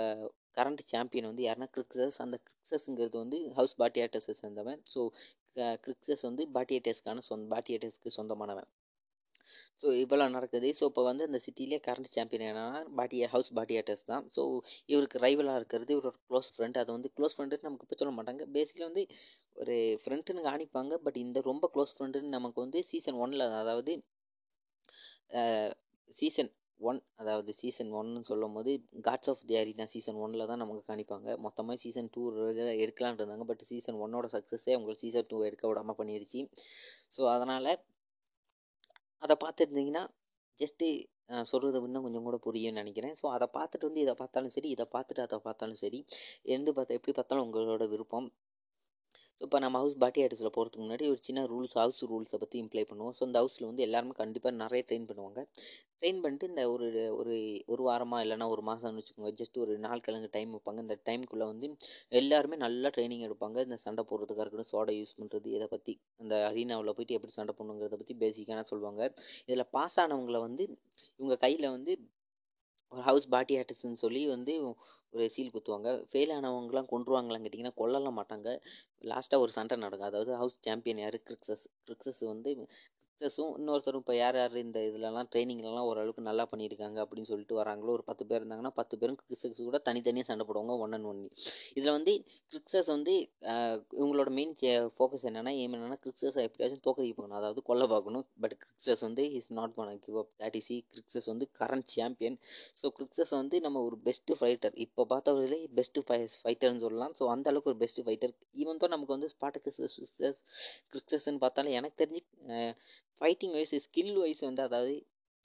கரண்ட் 0.59 0.83
சாம்பியன் 0.92 1.31
வந்து 1.31 1.45
யாருன்னா 1.49 1.71
கிரிக்ஸஸ். 1.77 2.19
அந்த 2.27 2.37
கிரிக்ஸஸ்ங்கிறது 2.45 3.16
வந்து 3.25 3.40
ஹவுஸ் 3.59 3.77
பாட்டியாட்டஸை 3.83 4.35
சேர்ந்தவன். 4.42 4.81
ஸோ 4.95 5.01
கிரிக்ஸஸ் 5.85 6.27
வந்து 6.29 6.45
பாட்டியேட்டஸ்க்கான 6.57 7.25
சொந்த 7.31 7.47
பாட்டியேட்டஸ்க்கு 7.55 8.16
சொந்தமானவன். 8.19 8.69
ஸோ 9.81 9.87
இவ்வளோ 10.03 10.27
நடக்குது. 10.37 10.69
ஸோ 10.79 10.85
இப்போ 10.90 11.03
வந்து 11.09 11.27
அந்த 11.29 11.38
சிட்டிலே 11.47 11.79
கரண்ட் 11.87 12.11
சாம்பியன் 12.14 12.45
என்னன்னா 12.47 12.81
பாட்டி 12.99 13.19
ஹவுஸ் 13.35 13.51
பாட்டியாட்டஸ் 13.59 14.05
தான். 14.11 14.25
ஸோ 14.37 14.42
இவருக்கு 14.92 15.19
ரைவலாக 15.27 15.61
இருக்கிறது. 15.61 15.90
இவரோட 15.97 16.16
க்ளோஸ் 16.31 16.51
ஃப்ரெண்ட் 16.55 16.81
அது 16.83 16.90
வந்து 16.97 17.11
க்ளோஸ் 17.19 17.37
ஃப்ரெண்டுன்னு 17.37 17.69
நமக்கு 17.69 17.87
இப்போ 17.88 17.99
சொல்ல 18.03 18.14
மாட்டாங்க. 18.19 18.45
பேசிக்கலி 18.57 18.87
வந்து 18.90 19.05
ஒரு 19.62 19.77
ஃப்ரெண்டுன்னு 20.05 20.47
காணிப்பாங்க. 20.51 20.95
பட் 21.07 21.19
இந்த 21.25 21.40
ரொம்ப 21.51 21.71
க்ளோஸ் 21.75 21.95
ஃப்ரெண்டுன்னு 21.97 22.37
நமக்கு 22.38 22.61
வந்து 22.66 22.81
சீசன் 22.90 23.21
ஒன்ல 23.27 23.49
அதாவது 23.62 23.95
சீசன் 26.14 26.51
ஒன் 26.81 26.99
அதாவது 27.21 27.51
சீசன் 27.61 27.91
ஒன்னு 27.99 28.21
சொல்லும் 28.29 28.55
போது 28.57 28.71
Gods 29.07 29.31
of 29.33 29.45
the 29.49 29.55
Arena 29.61 29.85
season 29.95 30.19
ஒன்னில் 30.25 30.49
தான் 30.51 30.62
நமக்கு 30.62 30.83
காணிப்பாங்க 30.91 31.37
மொத்தமாக 31.45 31.77
சீசன் 31.85 32.11
டூ 32.15 32.23
எடுக்கலான் 32.83 33.19
இருந்தாங்க. 33.21 33.47
பட் 33.51 33.65
சீசன் 33.71 34.01
ஒன்னோட 34.05 34.29
சக்ஸஸே 34.35 34.73
அவங்களுக்கு 34.77 35.05
சீசன் 35.05 35.29
டூ 35.31 35.39
எடுக்க 35.49 35.65
விடாமல் 35.71 35.99
பண்ணிருச்சு. 36.01 36.43
ஸோ 37.17 37.23
அதனால் 37.35 37.71
அதை 39.23 39.37
பார்த்துருந்தீங்கன்னா 39.45 40.05
ஜஸ்ட்டு 40.59 40.87
சொல்கிறது 41.51 41.79
இன்னும் 41.87 42.05
கொஞ்சம் 42.07 42.27
கூட 42.29 42.37
புரியும்னு 42.47 42.81
நினைக்கிறேன். 42.83 43.15
ஸோ 43.21 43.27
அதை 43.37 43.47
பார்த்துட்டு 43.59 43.89
வந்து 43.89 44.03
இதை 44.05 44.15
பார்த்தாலும் 44.21 44.55
சரி 44.57 44.69
இதை 44.75 44.85
பார்த்துட்டு 44.97 45.25
அதை 45.27 45.39
பார்த்தாலும் 45.47 45.81
சரி 45.85 46.01
எந்த 46.57 46.69
பார்த்தா 46.77 46.99
எப்படி 46.99 47.15
பார்த்தாலும் 47.19 47.45
உங்களோட 47.47 47.87
விருப்பம். 47.95 48.29
ஸோ 49.38 49.42
இப்போ 49.46 49.59
நம்ம 49.64 49.76
ஹவுஸ் 49.83 49.96
பாட்டி 50.02 50.20
ஆர்டிஸில் 50.24 50.52
போகிறதுக்கு 50.57 50.85
முன்னாடி 50.85 51.05
ஒரு 51.12 51.20
சின்ன 51.26 51.40
ரூல்ஸ் 51.52 51.74
ஹவுஸ் 51.81 51.98
ரூல்ஸை 52.12 52.38
பற்றி 52.42 52.57
இம்ப்ளை 52.64 52.85
பண்ணுவோம். 52.90 53.14
ஸோ 53.18 53.22
அந்த 53.29 53.38
ஹவுஸில் 53.42 53.68
வந்து 53.70 53.85
எல்லாருமே 53.87 54.14
கண்டிப்பாக 54.22 54.55
நிறைய 54.62 54.83
ட்ரெயின் 54.88 55.07
பண்ணுவாங்க. 55.11 55.40
ட்ரெயின் 56.00 56.20
பண்ணிட்டு 56.22 56.48
இந்த 56.52 56.62
ஒரு 56.74 56.87
ஒரு 57.20 57.35
ஒரு 57.72 57.83
வாரமாக 57.88 58.24
இல்லைன்னா 58.24 58.46
ஒரு 58.55 58.62
மாதம்னு 58.70 59.00
வச்சுக்கோங்க. 59.00 59.31
ஜஸ்ட் 59.40 59.57
ஒரு 59.64 59.74
நாள் 59.87 60.05
கிழங்கு 60.07 60.29
டைம் 60.37 60.50
வைப்பாங்க. 60.57 60.81
இந்த 60.87 60.96
டைமுக்குள்ளே 61.09 61.46
வந்து 61.52 61.68
எல்லாருமே 62.20 62.59
நல்லா 62.64 62.90
ட்ரைனிங் 62.96 63.24
எடுப்பாங்க. 63.29 63.59
இந்த 63.68 63.79
சண்டை 63.85 64.05
போடுறதுக்காக 64.11 64.44
இருக்கட்டும் 64.44 64.72
சோடை 64.74 64.94
யூஸ் 65.00 65.16
பண்ணுறது 65.20 65.48
இதை 65.59 65.68
பற்றி 65.74 65.94
அந்த 66.24 66.35
அரீனாவில் 66.50 66.94
போயிட்டு 66.98 67.16
எப்படி 67.18 67.35
சண்டை 67.38 67.55
பண்ணுங்கிறத 67.61 67.98
பற்றி 68.02 68.16
பேசிக்கான 68.24 68.66
சொல்லுவாங்க. 68.72 69.02
இதில் 69.48 69.70
பாஸ் 69.79 69.98
ஆனவங்களை 70.05 70.42
வந்து 70.48 70.64
இவங்க 71.20 71.37
கையில் 71.46 71.74
வந்து 71.76 71.94
ஒரு 72.92 73.03
ஹவுஸ் 73.03 73.27
பாட்டி 73.29 73.55
ஆர்டிஸ்ட்னு 73.57 74.03
சொல்லி 74.03 74.20
வந்து 74.27 74.53
ஒரு 75.14 75.25
சீல் 75.35 75.53
குத்துவாங்க. 75.55 75.90
ஃபெயில் 76.11 76.33
ஆனவங்களாம் 76.37 76.90
கொண்டுருவாங்களான்னு 76.92 77.46
கேட்டிங்கன்னா 77.46 77.79
கொல்லலாம் 77.81 78.18
மாட்டாங்க. 78.18 78.49
லாஸ்ட்டாக 79.05 79.44
ஒரு 79.44 79.53
சண்டை 79.59 79.77
நடக்கும். 79.77 80.09
அதாவது 80.09 80.33
ஹவுஸ் 80.37 80.59
சாம்பியன் 80.61 81.03
யார்? 81.05 81.18
கிரிக்ஸஸ் 81.29 81.66
கிரிக்ஸஸ் 81.87 82.22
வந்து 82.33 82.53
கிரிக்ஸஸும் 83.20 83.52
இன்னொருத்தரும் 83.59 84.02
இப்போ 84.02 84.14
யார் 84.16 84.37
யார் 84.38 84.55
இந்த 84.62 84.79
இதுலலாம் 84.88 85.29
ட்ரைனிங்லலாம் 85.33 85.87
ஓரளவுக்கு 85.90 86.22
நல்லா 86.29 86.44
பண்ணியிருக்காங்க 86.50 86.98
அப்படின்னு 87.05 87.29
சொல்லிட்டு 87.31 87.55
வராங்களோ 87.59 87.92
ஒரு 87.96 88.05
பத்து 88.09 88.24
பேர் 88.29 88.40
இருந்தாங்கன்னா 88.40 88.72
பத்து 88.79 88.94
பேரும் 89.00 89.18
கிரிக்ஸஸ் 89.20 89.61
கூட 89.68 89.79
தனித்தனியாக 89.87 90.26
சண்டை 90.31 90.44
போடுவாங்க 90.48 90.74
ஒன் 90.85 90.94
அண்ட் 90.96 91.09
ஒன்லி 91.11 91.29
இதில் 91.79 91.94
வந்து 91.96 92.12
கிரிக்ஸஸ் 92.52 92.90
வந்து 92.94 93.14
இவங்களோட 94.00 94.33
மெயின் 94.38 94.52
ஃபோக்கஸ் 94.96 95.24
என்னென்னா 95.31 95.55
எய்ம் 95.62 95.76
என்னென்னா 95.79 95.98
கிரிக்ஸஸ் 96.05 96.37
எப்படியாச்சும் 96.46 96.85
தோக்கடிக்க 96.88 97.14
போகணும். 97.20 97.38
அதாவது 97.40 97.62
கொல்ல 97.70 97.87
பார்க்கணும். 97.94 98.26
பட் 98.44 98.57
கிரிக்ஸஸ் 98.64 99.05
வந்து 99.09 99.24
is 99.38 99.50
not 99.61 99.74
gonna 99.79 100.02
give 100.07 100.18
up 100.22 100.33
that 100.42 100.59
is 100.61 100.70
Crixus 100.94 101.31
வந்து 101.33 101.48
கரண்ட் 101.62 101.88
சாம்பியன் 101.96 102.38
ஸோ 102.83 102.92
கிரிக்ஸஸ் 102.98 103.35
வந்து 103.40 103.59
நம்ம 103.66 103.85
ஒரு 103.88 103.98
பெஸ்ட்டு 104.09 104.38
ஃபைட்டர் 104.42 104.76
இப்போ 104.87 105.05
பார்த்தவர்களே 105.14 105.61
பெஸ்ட்டு 105.81 106.05
ஃபை 106.11 106.20
ஃபைட்டர்னு 106.42 106.85
சொல்லலாம். 106.87 107.16
ஸோ 107.20 107.24
அந்த 107.37 107.46
அளவுக்கு 107.52 107.72
ஒரு 107.74 107.81
பெஸ்ட்டு 107.85 108.07
ஃபைட்டர் 108.09 108.35
ஈவன் 108.62 108.83
தான் 108.85 108.94
நமக்கு 108.96 109.16
வந்து 109.16 109.33
ஸ்பாட்டக்கஸ் 109.37 109.81
கிரிக்ஸஸ்ன்னு 110.92 111.42
பார்த்தாலும் 111.46 111.76
எனக்கு 111.81 112.00
தெரிஞ்சு 112.05 112.22
ஃபைட்டிங் 113.20 113.55
வைஸ் 113.59 113.76
ஸ்கில் 113.87 114.16
வைஸ் 114.22 114.42
வந்து 114.48 114.64
அதாவது 114.68 114.94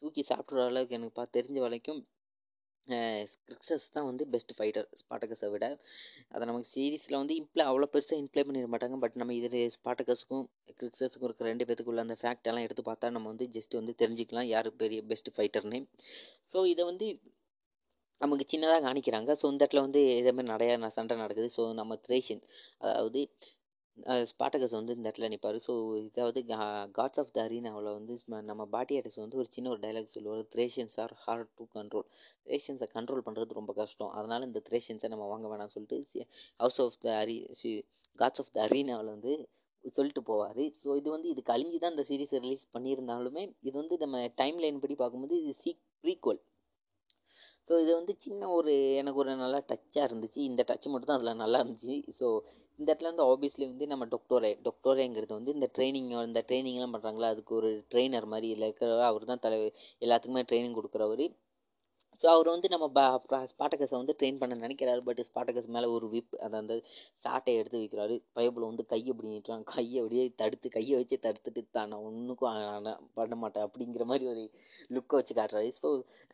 தூக்கி 0.01 0.23
சாப்பிட்ற 0.31 0.65
அளவுக்கு 0.69 0.97
எனக்கு 0.99 1.17
பார்த்து 1.19 1.37
தெரிஞ்ச 1.39 1.59
வரைக்கும் 1.67 2.01
கிரிக்ஸஸ் 3.47 3.91
தான் 3.95 4.07
வந்து 4.07 4.23
பெஸ்ட் 4.33 4.53
ஃபைட்டர் 4.57 4.87
ஸ்பாட்டகஸை 4.99 5.49
விட. 5.53 5.65
அதை 6.33 6.43
நமக்கு 6.49 6.69
சீரீஸில் 6.75 7.17
வந்து 7.19 7.35
இம்ப்ளை 7.41 7.63
அவ்வளோ 7.69 7.87
பெருசாக 7.93 8.21
இம்ப்ளை 8.23 8.43
பண்ணிட 8.47 8.69
மாட்டாங்க. 8.73 8.97
பட் 9.03 9.17
நம்ம 9.21 9.35
இதில் 9.39 9.57
ஸ்பாட்டகஸுக்கும் 9.75 10.45
கிரிக்ஸஸுக்கும் 10.79 11.27
இருக்கிற 11.29 11.47
ரெண்டு 11.51 11.67
பேத்துக்குள்ள 11.69 12.05
அந்த 12.05 12.17
ஃபேக்ட் 12.21 12.49
எல்லாம் 12.51 12.65
எடுத்து 12.67 12.83
பார்த்தா 12.89 13.13
நம்ம 13.17 13.29
வந்து 13.33 13.47
ஜஸ்ட் 13.57 13.77
வந்து 13.79 13.93
தெரிஞ்சுக்கலாம். 14.01 14.49
யார் 14.53 14.69
பெரிய 14.83 15.01
பெஸ்ட் 15.11 15.31
ஃபைட்டர்னு 15.37 15.81
ஸோ 16.53 16.59
இதை 16.73 16.85
வந்து 16.91 17.09
நமக்கு 18.21 18.45
சின்னதாக 18.53 18.81
காணிக்கிறாங்க. 18.87 19.31
ஸோ 19.41 19.45
இந்த 19.53 19.61
இடத்துல 19.63 19.83
வந்து 19.87 20.01
இதே 20.19 20.31
மாதிரி 20.37 20.51
நிறையா 20.55 20.73
சண்டை 20.97 21.15
நடக்குது. 21.23 21.49
ஸோ 21.57 21.63
நம்ம 21.81 21.95
த்ரேஷன் 22.07 22.43
அதாவது 22.83 23.21
ஸ்பாட்டகஸ் 24.31 24.75
வந்து 24.77 24.93
இந்த 24.95 25.05
இடத்துல 25.07 25.27
நிற்பார் 25.33 25.57
ஸோ 25.65 25.73
இதாவது 26.01 26.39
காட்ஸ் 26.97 27.19
ஆஃப் 27.23 27.31
த 27.35 27.39
அரீனாவில் 27.47 27.89
வந்து 27.97 28.13
நம்ம 28.49 28.65
பாட்டியாட்டஸ் 28.75 29.19
வந்து 29.23 29.39
ஒரு 29.41 29.49
சின்ன 29.55 29.69
ஒரு 29.73 29.81
டைலாக் 29.85 30.13
சொல்லுவார். 30.15 30.43
Thracians 30.55 30.97
are 31.03 31.13
hard 31.23 31.51
to 31.59 31.65
control 31.77 32.07
த்ரேஷன்ஸை 32.47 32.87
control 32.95 33.25
பண்ணுறது 33.27 33.59
ரொம்ப 33.59 33.73
கஷ்டம். 33.81 34.11
அதனால் 34.17 34.47
இந்த 34.49 34.61
த்ரேஷன்ஸை 34.69 35.09
நம்ம 35.13 35.27
வாங்க 35.33 35.47
வேணாம்னு 35.53 35.75
சொல்லிட்டு 35.77 36.25
ஹவுஸ் 36.63 36.79
ஆஃப் 36.85 36.99
த 37.05 37.09
அரி 37.23 37.37
காட்ஸ் 38.19 38.41
ஆஃப் 38.43 38.53
த 38.55 38.59
அரீனாவில் 38.67 39.13
வந்து 39.15 39.33
சொல்லிட்டு 39.93 40.21
போவார். 40.29 40.63
ஸோ 40.81 40.89
இது 40.99 41.09
வந்து 41.15 41.29
இது 41.33 41.41
கழிஞ்சு 41.51 41.77
தான் 41.83 41.93
இந்த 41.95 42.03
சீரிஸ் 42.09 42.35
ரிலீஸ் 42.39 42.65
பண்ணியிருந்தாலுமே 42.75 43.43
இது 43.67 43.75
வந்து 43.81 43.97
நம்ம 44.03 44.25
டைம் 44.41 44.59
லைன் 44.65 44.81
படி 44.83 44.97
பார்க்கும்போது 45.01 45.37
இது 45.43 45.53
சீக் 45.63 45.81
ப்ரீக்வல் 46.03 46.41
ஸோ 47.67 47.73
இது 47.81 47.91
வந்து 47.95 48.13
சின்ன 48.19 48.47
ஒரு 48.49 48.71
எனக்கு 48.99 49.19
ஒரு 49.23 49.33
நல்லா 49.35 49.59
டச்சாக 49.71 50.07
இருந்துச்சு. 50.09 50.39
இந்த 50.49 50.61
டச் 50.69 50.87
மட்டும் 50.91 51.09
தான் 51.11 51.19
அதில் 51.19 51.41
நல்லா 51.43 51.59
இருந்துச்சு. 51.63 51.95
ஸோ 52.19 52.27
இந்த 52.79 52.87
இடத்துல 52.89 53.11
வந்து 53.11 53.25
ஆப்வியஸ்லி 53.31 53.65
வந்து 53.71 53.87
நம்ம 53.87 54.07
டொக்டோரே 54.13 54.51
டொக்டோரேங்கிறது 54.67 55.33
வந்து 55.39 55.53
இந்த 55.53 55.69
ட்ரைனிங் 55.77 56.09
இந்த 56.29 56.43
ட்ரைனிங்லாம் 56.49 56.95
பண்ணுறாங்களா 56.95 57.29
அதுக்கு 57.35 57.53
ஒரு 57.59 57.71
ட்ரெயினர் 57.93 58.31
மாதிரி 58.33 58.49
இதில் 58.53 58.67
இருக்கிற 58.69 58.99
அவர் 59.11 59.29
தான் 59.31 59.43
தலை 59.45 59.59
எல்லாத்துக்குமே 60.05 60.43
ட்ரைனிங் 60.51 60.77
கொடுக்குறவர். 60.79 61.25
ஸோ 62.21 62.27
அவர் 62.33 62.47
வந்து 62.53 62.67
நம்ம 62.73 62.87
பா 62.97 63.03
ஸ்பாட்டகஸை 63.51 63.95
வந்து 63.99 64.13
ட்ரெயின் 64.19 64.39
பண்ண 64.41 64.55
நினைக்கிறாரு. 64.63 65.01
பட் 65.07 65.21
ஸ்பாட்டகஸ் 65.29 65.69
மேலே 65.75 65.87
ஒரு 65.95 66.07
விப் 66.15 66.35
அதை 66.45 66.55
அந்த 66.63 66.75
சாட்டை 67.25 67.53
எடுத்து 67.59 67.81
வைக்கிறாரு. 67.83 68.15
பைபிள் 68.37 68.65
வந்து 68.69 68.83
கையை 68.91 69.09
அப்படி 69.13 69.29
நீட்டுறான். 69.33 69.63
கையை 69.73 69.97
அப்படியே 70.01 70.25
தடுத்து 70.41 70.69
கையை 70.75 70.95
வச்சு 70.99 71.17
தடுத்துட்டு 71.25 71.61
தான் 71.77 71.89
நான் 71.93 72.05
ஒன்றுக்கும் 72.09 72.59
பண்ண 73.19 73.35
மாட்டேன் 73.43 73.65
அப்படிங்கிற 73.67 74.05
மாதிரி 74.11 74.25
ஒரு 74.33 74.43
லுக்கை 74.95 75.15
வச்சு 75.19 75.35
காட்டுறாரு. 75.39 75.71
ஸோ 75.79 75.87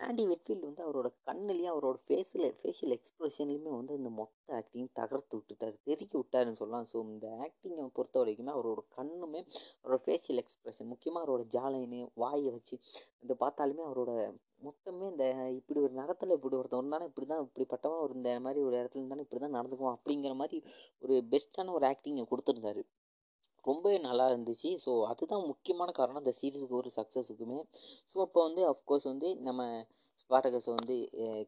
ஆண்டி 0.08 0.26
வெட்ஃபீல்டு 0.32 0.68
வந்து 0.70 0.84
அவரோட 0.88 1.12
கண்ணுலேயும் 1.30 1.74
அவரோட 1.74 1.98
ஃபேஸில் 2.08 2.48
ஃபேஷியல் 2.60 2.96
எக்ஸ்ப்ரெஷன்லையுமே 2.98 3.72
வந்து 3.80 3.96
இந்த 4.00 4.12
மொத்த 4.20 4.58
ஆக்டிங் 4.60 4.90
தகர்த்து 5.00 5.36
விட்டுட்டார். 5.40 5.78
தெருக்கி 5.88 6.18
விட்டாருன்னு 6.22 6.62
சொல்லலாம். 6.62 6.90
ஸோ 6.92 6.98
இந்த 7.14 7.30
ஆக்டிங்கை 7.46 7.86
பொறுத்த 8.00 8.18
வரைக்குமே 8.24 8.54
அவரோட 8.58 8.84
கண்ணுமே 8.98 9.44
அவரோட 9.84 10.02
ஃபேஷியல் 10.08 10.42
எக்ஸ்ப்ரெஷன் 10.44 10.92
முக்கியமாக 10.94 11.24
அவரோட 11.26 11.46
ஜாலைனு 11.56 12.02
வாயை 12.24 12.52
வச்சு 12.58 12.76
இதை 13.26 13.38
பார்த்தாலுமே 13.46 13.86
அவரோட 13.90 14.12
மொத்தமே 14.62 15.08
இந்த 15.12 15.26
இப்படி 15.58 15.80
ஒரு 15.86 15.94
நடத்தில் 16.00 16.36
இப்படி 16.36 16.56
ஒருத்தன் 16.58 16.80
இருந்தாலும் 16.80 17.10
இப்படி 17.10 17.26
தான் 17.28 17.44
இப்படிப்பட்டவன் 17.44 18.04
ஒரு 18.06 18.14
இந்த 18.20 18.32
மாதிரி 18.46 18.60
ஒரு 18.68 18.76
இடத்துல 18.80 19.02
இருந்தாலும் 19.02 19.26
இப்படி 19.26 19.42
தான் 19.42 19.58
நடந்துக்குவான் 19.58 19.98
அப்படிங்கிற 19.98 20.34
மாதிரி 20.42 20.60
ஒரு 21.04 21.16
பெஸ்ட்டான 21.34 21.74
ஒரு 21.78 21.86
ஆக்டிங்கை 21.92 22.26
கொடுத்துருந்தாரு. 22.28 22.84
ரொம்பவே 23.66 23.98
நல்லா 24.06 24.26
இருந்துச்சு. 24.32 24.70
ஸோ 24.84 24.92
அதுதான் 25.12 25.48
முக்கியமான 25.52 25.90
காரணம். 26.00 26.22
இந்த 26.24 26.34
சீரீஸுக்கு 26.40 26.78
ஒரு 26.80 26.90
சக்ஸஸுக்குமே 26.98 27.60
ஸோ 28.12 28.18
அப்போ 28.26 28.40
வந்து 28.48 28.62
அஃப்கோர்ஸ் 28.72 29.08
வந்து 29.12 29.30
நம்ம 29.48 29.62
ஸ்பாட்டகஸை 30.22 30.72
வந்து 30.80 30.96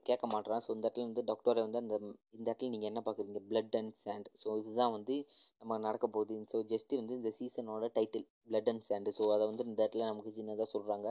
கேட்க 0.09 0.25
மாட்றான். 0.33 0.63
ஸோ 0.65 0.69
இந்த 0.75 0.85
இடத்துல 0.87 1.07
வந்து 1.09 1.23
டாக்டரை 1.29 1.63
வந்து 1.67 1.81
அந்த 1.83 1.95
இந்த 2.37 2.47
இடத்துல 2.47 2.71
நீங்கள் 2.75 2.91
என்ன 2.91 3.03
பார்க்குறீங்க 3.07 3.41
பிளட் 3.51 3.77
அண்ட் 3.79 3.95
சாண்ட் 4.05 4.29
ஸோ 4.43 4.57
இதுதான் 4.61 4.95
வந்து 4.97 5.17
நம்ம 5.59 5.79
நடக்க 5.87 6.07
போகுது 6.17 6.37
ஸோ 6.53 6.61
ஜஸ்ட்டு 6.73 7.01
வந்து 7.01 7.17
இந்த 7.21 7.31
சீசனோட 7.39 7.89
title 7.97 8.27
Blood 8.49 8.71
and 8.73 8.85
Sand 8.89 9.15
so 9.19 9.25
அதை 9.37 9.47
வந்து 9.51 9.67
இந்த 9.69 9.79
இடத்துல 9.79 10.09
நமக்கு 10.11 10.37
சின்னதாக 10.37 10.69
சொல்கிறாங்க 10.75 11.09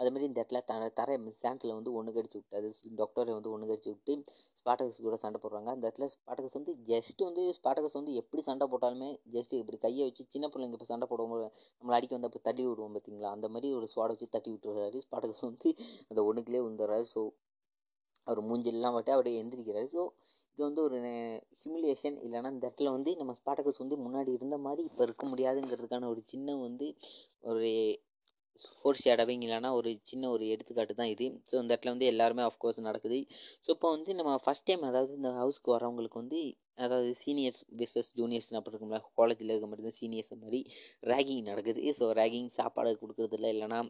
அதுமாரி 0.00 0.24
இந்த 0.28 0.38
இடத்துல 0.40 0.60
த 0.70 0.88
தர 1.00 1.16
சாண்டில் 1.42 1.74
வந்து 1.78 1.92
ஒன்று 1.98 2.14
கடிச்சு 2.16 2.38
விட்டு 2.40 2.58
அது 2.60 2.68
டாக்டரை 3.00 3.32
வந்து 3.38 3.52
ஒன்று 3.54 3.68
கடிச்சு 3.70 3.90
விட்டு 3.94 4.14
ஸ்பாட்டகஸ் 4.60 5.04
கூட 5.06 5.18
சண்டை 5.24 5.40
போடுறாங்க. 5.42 5.68
அந்த 5.76 5.84
இடத்துல 5.88 6.08
ஸ்பாட்டகஸ் 6.14 6.56
வந்து 6.58 6.74
ஜஸ்ட் 6.92 7.20
வந்து 7.28 7.44
ஸ்பாட்டகஸ் 7.58 7.98
வந்து 8.00 8.14
எப்படி 8.22 8.42
சண்டை 8.48 8.68
போட்டாலுமே 8.72 9.10
ஜஸ்ட் 9.36 9.54
இப்படி 9.62 9.80
கையை 9.86 10.04
வச்சு 10.08 10.24
சின்ன 10.34 10.48
பிள்ளைங்க 10.54 10.78
இப்போ 10.78 10.88
சண்டை 10.92 11.08
போடும்போது 11.12 11.46
நம்மளை 11.78 11.96
அடிக்க 11.98 12.18
வந்து 12.18 12.30
அப்போ 12.30 12.42
தட்டி 12.48 12.64
விடுவோம் 12.68 12.96
பார்த்தீங்களா 12.96 13.30
அந்த 13.36 13.48
மாதிரி 13.54 13.70
ஒரு 13.78 13.88
ஸ்வாடை 13.92 14.14
வச்சு 14.14 14.34
தட்டி 14.36 14.50
விட்டுறாரு. 14.54 14.98
ஸ்பாட்டகஸ் 15.06 15.46
வந்து 15.50 15.70
அந்த 16.10 16.20
ஒன்றுக்குள்ளே 16.30 16.62
வந்துடுறாரு 16.68 17.06
ஸோ 17.14 17.22
அவர் 18.26 18.40
மூஞ்செல்லாம் 18.48 18.94
விட்டு 18.96 19.12
அப்படியே 19.14 19.38
எந்திரிக்கிறாரு. 19.42 19.86
ஸோ 19.94 20.02
இது 20.54 20.62
வந்து 20.66 20.82
ஒரு 20.86 20.98
ஹியூமிலியேஷன் 21.60 22.16
இல்லைன்னா 22.24 22.50
இந்த 22.54 22.64
இடத்துல 22.68 22.90
வந்து 22.96 23.10
நம்ம 23.20 23.32
ஸ்பாட்டகஸ் 23.38 23.80
வந்து 23.82 23.96
முன்னாடி 24.04 24.30
இருந்த 24.38 24.56
மாதிரி 24.66 24.82
இப்போ 24.88 25.02
இருக்க 25.06 25.24
முடியாதுங்கிறதுக்கான 25.30 26.08
ஒரு 26.14 26.22
சின்ன 26.32 26.56
வந்து 26.66 26.86
ஒரு 27.50 27.70
ஃபோர் 28.74 29.00
ஷேடவிங் 29.04 29.44
இல்லைனா 29.46 29.70
ஒரு 29.72 29.90
சின்ன 30.02 30.30
ஒரு 30.30 30.44
எடுத்துக்காட்டு 30.46 30.94
தான் 30.94 31.12
இது. 31.14 31.26
ஸோ 31.50 31.54
இந்த 31.54 31.70
இடத்துல 31.74 31.92
வந்து 31.94 32.06
எல்லாருமே 32.06 32.42
ஆஃப்கோர்ஸ் 32.42 32.80
நடக்குது. 32.80 33.18
ஸோ 33.64 33.70
இப்போ 33.76 33.90
வந்து 33.90 34.14
நம்ம 34.14 34.34
ஃபஸ்ட் 34.44 34.68
டைம் 34.68 34.82
அதாவது 34.82 35.12
இந்த 35.14 35.32
ஹவுஸ்க்கு 35.40 35.74
வரவங்களுக்கு 35.76 36.22
வந்து 36.22 36.40
அதாவது 36.76 37.10
சீனியர்ஸ் 37.22 37.62
விசஸ் 37.80 38.10
ஜூனியர்ஸ் 38.16 38.50
அப்படி 38.52 38.74
இருக்கும்ல 38.74 39.00
காலேஜில் 39.18 39.52
இருக்க 39.52 39.66
மாதிரி 39.66 39.86
தான் 39.88 39.98
சீனியர்ஸ் 40.00 40.34
மாதிரி 40.44 40.60
ரேகிங் 41.02 41.42
நடக்குது. 41.42 41.82
ஸோ 41.98 42.06
ரேகிங் 42.20 42.50
சாப்பாடு 42.58 42.92
கொடுக்குறதில்ல 43.02 43.52
இல்லைனா 43.54 43.80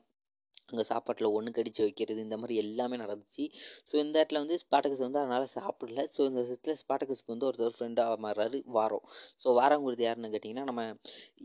அங்கே 0.70 0.85
சாப்பாட்டில் 0.90 1.28
ஒன்று 1.37 1.50
கடிச்சு 1.56 1.83
வைக்கிறது 1.87 2.20
இந்த 2.26 2.37
மாதிரி 2.42 2.54
எல்லாமே 2.64 2.96
நடந்துச்சு. 3.02 3.44
ஸோ 3.90 3.94
இந்த 4.04 4.14
இடத்துல 4.20 4.42
வந்து 4.44 4.59
ஸ்பாட்டகஸ் 4.64 5.04
வந்து 5.06 5.20
அதனால் 5.22 5.46
சாப்பிடல. 5.56 6.04
ஸோ 6.16 6.20
இந்த 6.30 6.40
இடத்துல 6.46 6.74
ஸ்பாட்டகஸ்க்கு 6.83 7.35
வந்து 7.35 7.48
ஒருத்தர் 7.48 7.76
ஃப்ரெண்டாக 7.78 8.18
மாறுறாரு 8.26 8.61
வாரம். 8.78 9.04
ஸோ 9.44 9.48
வாரங்கிறது 9.61 10.04
யாருன்னு 10.06 10.33
கேட்டிங்கன்னா 10.35 10.66
நம்ம 10.70 10.85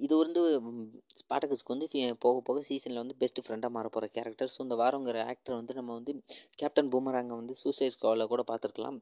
இது 0.06 0.14
வந்து 0.24 0.42
ஸ்பாட்டகஸ்க்கு 1.22 1.76
வந்து 1.76 1.90
போக 2.26 2.38
போக 2.50 2.62
சீசனில் 2.70 3.04
வந்து 3.04 3.20
பெஸ்ட் 3.24 3.44
ஃப்ரெண்டாக 3.46 3.76
மாற 3.78 3.88
போகிற 3.90 4.10
கேரக்டர் 4.18 4.54
ஸோ 4.56 4.62
இந்த 4.68 4.78
வாரங்கிற 4.84 5.20
ஆக்டர் 5.34 5.60
வந்து 5.60 5.76
நம்ம 5.80 5.94
வந்து 6.00 6.14
கேப்டன் 6.62 6.92
பூமராங்கை 6.94 7.38
வந்து 7.42 7.56
சூசைட் 7.64 7.96
ஸ்குவாடில் 7.96 8.32
கூட 8.34 8.44
பார்த்துருக்கலாம். 8.52 9.00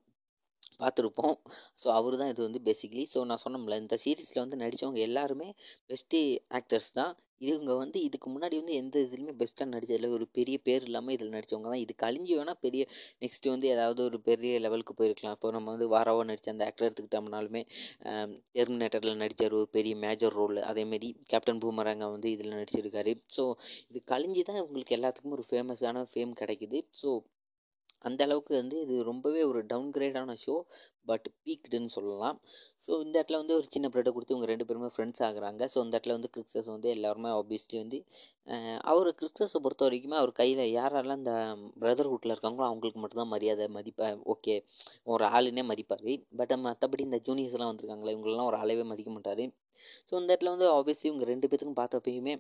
பார்த்துருப்போம். 0.82 1.36
ஸோ 1.82 1.88
அவர் 1.98 2.16
தான் 2.22 2.32
இது 2.32 2.42
வந்து 2.46 2.60
பேசிக்கலி 2.68 3.04
ஸோ 3.14 3.20
நான் 3.30 3.42
சொன்னோம்ல 3.44 3.78
இந்த 3.82 3.96
சீரீஸில் 4.04 4.44
வந்து 4.44 4.60
நடித்தவங்க 4.62 5.00
எல்லாருமே 5.08 5.48
பெஸ்ட்டு 5.90 6.20
ஆக்டர்ஸ் 6.60 6.90
தான். 7.00 7.14
இவங்க 7.48 7.72
வந்து 7.82 7.98
இதுக்கு 8.08 8.28
முன்னாடி 8.34 8.56
வந்து 8.62 8.76
எந்த 8.82 8.96
இதுலையுமே 9.06 9.34
பெஸ்ட்டாக 9.40 9.68
நடித்ததில்ல 9.74 10.10
ஒரு 10.18 10.26
பெரிய 10.38 10.58
பேர் 10.68 10.86
இல்லாமல் 10.88 11.16
இதில் 11.16 11.34
நடித்தவங்க 11.36 11.70
தான். 11.72 11.84
இது 11.86 11.94
கழிஞ்சு 12.04 12.34
வேணால் 12.40 12.62
பெரிய 12.66 12.84
நெக்ஸ்ட் 13.24 13.48
வந்து 13.54 13.68
ஏதாவது 13.76 14.02
ஒரு 14.10 14.20
பெரிய 14.30 14.54
லெவலுக்கு 14.66 14.96
போயிருக்கலாம். 15.00 15.36
இப்போ 15.38 15.52
நம்ம 15.58 15.72
வந்து 15.76 15.88
வாராவோ 15.96 16.24
நடித்த 16.30 16.54
அந்த 16.56 16.66
ஆக்டர் 16.70 16.88
எடுத்துக்கிட்டோம்னாலுமே 16.88 17.64
டெர்மினேட்டரில் 18.58 19.22
நடித்தார் 19.24 19.58
ஒரு 19.60 19.70
பெரிய 19.78 19.96
மேஜர் 20.06 20.38
ரோல் 20.40 20.62
அதேமாரி 20.72 21.12
கேப்டன் 21.34 21.62
பூமராங்க 21.64 22.08
வந்து 22.16 22.30
இதில் 22.36 22.58
நடிச்சிருக்காரு. 22.58 23.14
ஸோ 23.38 23.46
இது 23.92 24.02
கழிஞ்சு 24.14 24.44
தான் 24.50 24.64
உங்களுக்கு 24.66 24.98
எல்லாத்துக்கும் 25.00 25.38
ஒரு 25.40 25.46
ஃபேமஸான 25.50 26.06
ஃபேம் 26.14 26.34
கிடைக்குது. 26.42 26.80
ஸோ 27.02 27.10
அந்த 28.10 28.22
அளவுக்கு 28.28 28.54
வந்து 28.62 28.78
இது 28.86 28.96
ரொம்பவே 29.12 29.42
ஒரு 29.52 29.60
டவுன் 29.72 29.92
கிரேடான 29.98 30.36
ஷோ 30.44 30.56
பட் 31.10 31.28
பீக்டுன்னு 31.46 31.92
சொல்லலாம். 31.96 32.38
ஸோ 32.86 32.92
இந்த 33.06 33.16
இடத்துல 33.20 33.40
வந்து 33.42 33.56
ஒரு 33.60 33.68
சின்ன 33.76 33.88
ப்ரெட்டை 33.94 34.12
கொடுத்து 34.16 34.34
இவங்க 34.36 34.50
ரெண்டு 34.52 34.68
பேருமே 34.70 34.90
ஃப்ரெண்ட்ஸ் 34.96 35.24
ஆகுறாங்க. 35.28 35.62
ஸோ 35.74 35.78
இந்த 35.86 35.94
இடத்துல 35.96 36.16
வந்து 36.18 36.32
கிரிக்ஸஸ் 36.36 36.70
வந்து 36.76 36.90
எல்லாருமே 36.96 37.32
ஆப்வியஸ்லி 37.40 37.78
வந்து 37.84 38.00
அவர் 38.92 39.10
கிரிக்ஸஸை 39.22 39.60
பொறுத்த 39.66 39.88
வரைக்குமே 39.88 40.18
அவர் 40.22 40.34
கையில் 40.42 40.64
யாரெல்லாம் 40.78 41.22
இந்த 41.22 41.34
பிரதர்ஹுட்டில் 41.84 42.36
இருக்காங்களோ 42.36 42.68
அவங்களுக்கு 42.70 43.02
மட்டும்தான் 43.04 43.34
மரியாதை 43.36 43.68
மதிப்பாக 43.78 44.20
ஓகே 44.36 44.56
ஒரு 45.14 45.26
ஆளுனே 45.36 45.66
மதிப்பார். 45.72 46.08
பட் 46.42 46.56
மற்றபடி 46.68 47.04
இந்த 47.10 47.20
ஜூனியர்ஸ்லாம் 47.28 47.72
வந்திருக்காங்களே 47.72 48.16
இவங்களெலாம் 48.16 48.50
ஒரு 48.52 48.60
ஆளவே 48.64 48.86
மதிக்க 48.92 49.12
மாட்டார். 49.18 49.44
ஸோ 50.10 50.14
இந்த 50.22 50.30
இடத்துல 50.34 50.54
வந்து 50.56 50.68
ஆப்வியஸ்லி 50.78 51.08
இவங்க 51.12 51.26
ரெண்டு 51.34 51.48
பேத்துக்கும் 51.50 51.80
பார்த்தப்பயுமே 51.82 52.34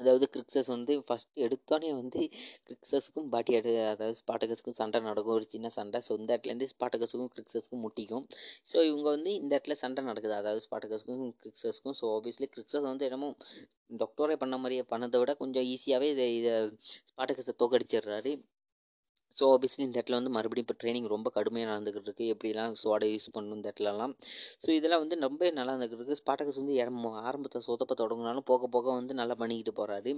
அதாவது 0.00 0.26
கிரிக்ஸஸ் 0.34 0.70
வந்து 0.74 0.94
ஃபஸ்ட் 1.06 1.40
எடுத்தோடனே 1.46 1.90
வந்து 2.00 2.20
கிரிக்ஸஸுக்கும் 2.68 3.28
பாட்டி 3.34 3.54
அடு 3.58 3.72
அதாவது 3.92 4.18
ஸ்பாட்டகஸுக்கும் 4.22 4.78
சண்டை 4.80 5.00
நடக்கும். 5.08 5.36
ஒரு 5.38 5.46
சின்ன 5.54 5.70
சண்டை. 5.78 6.00
ஸோ 6.08 6.12
இந்த 6.20 6.30
இடத்துலேருந்து 6.34 6.68
ஸ்பாட்டகஸுக்கும் 6.74 7.32
கிரிக்ஸஸுக்கும் 7.36 7.82
முட்டிக்கும். 7.86 8.26
ஸோ 8.72 8.78
இவங்க 8.90 9.08
வந்து 9.16 9.32
இந்த 9.40 9.50
இடத்துல 9.56 9.76
சண்டை 9.84 10.04
நடக்குது. 10.10 10.36
அதாவது 10.42 10.62
ஸ்பாட்டகஸுக்கும் 10.66 11.24
கிரிக்ஸஸுக்கும். 11.44 11.96
ஸோ 12.00 12.06
ஆப்வியஸ்லி 12.18 12.48
கிரிக்ஸஸ் 12.56 12.88
வந்து 12.92 13.06
என்னமோ 13.10 13.30
டாக்டரே 14.00 14.36
பண்ண 14.42 14.54
மாதிரியே 14.62 14.84
பண்ணதை 14.92 15.18
விட 15.20 15.32
கொஞ்சம் 15.42 15.66
ஈஸியாகவே 15.74 16.08
இதை 16.14 16.26
இதை 16.40 16.54
ஸ்பாட்டகஸை 17.10 17.54
தோக்கடிச்சிடுறாரு. 17.62 18.32
ஸோ 19.36 19.44
ஆப்வியஸ்லி 19.54 19.82
இந்த 19.86 19.96
இடத்துல 19.98 20.18
வந்து 20.20 20.32
மறுபடியும் 20.36 20.66
இப்போ 20.66 20.76
ட்ரைனிங் 20.80 21.08
ரொம்ப 21.14 21.28
கடுமையாக 21.36 21.70
நடந்துக்கிட்டு 21.72 22.08
இருக்குது 22.08 22.32
எப்படிலாம் 22.34 22.74
சோடை 22.82 23.08
யூஸ் 23.12 23.28
பண்ணணும் 23.34 23.58
இந்த 23.58 23.68
இடத்துலலாம். 23.68 24.14
ஸோ 24.64 24.70
இதெல்லாம் 24.78 25.02
வந்து 25.04 25.18
ரொம்ப 25.26 25.50
நல்லா 25.58 25.72
இருந்துக்கிட்டு 25.74 26.00
இருக்குது 26.00 26.20
ஸ்பாட்டகஸ் 26.22 26.60
வந்து 26.62 26.78
இடம் 26.80 26.98
ஆரம்பத்தை 27.26 27.60
சொதப்ப 27.68 27.96
தொடங்கினாலும் 28.02 28.48
போக 28.52 28.68
போக 28.76 28.86
வந்து 29.00 29.20
நல்லா 29.20 29.36
பண்ணிக்கிட்டு 29.42 29.74
போகிறாரு 29.80 30.12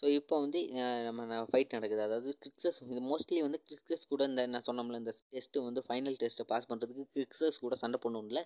ஸோ 0.00 0.06
இப்போ 0.18 0.34
வந்து 0.44 0.60
நம்ம 1.06 1.36
ஃபைட் 1.50 1.74
நடக்குது. 1.76 2.02
அதாவது 2.06 2.30
கிரிக்ஸஸ் 2.42 2.78
இது 2.90 3.00
மோஸ்ட்லி 3.10 3.38
வந்து 3.46 3.58
கிரிக்ஸஸ் 3.68 4.04
கூட 4.12 4.22
இந்த 4.30 4.42
நான் 4.54 4.64
சொன்னோம்ல 4.68 4.98
இந்த 5.02 5.12
டெஸ்ட்டு 5.34 5.62
வந்து 5.68 5.82
ஃபைனல் 5.86 6.16
டெஸ்ட்டை 6.22 6.44
பாஸ் 6.52 6.66
பண்ணுறதுக்கு 6.70 7.04
கிரிக்ஸஸ் 7.16 7.58
கூட 7.64 7.74
சண்டை 7.82 7.98
போடணும்ல. 8.04 8.40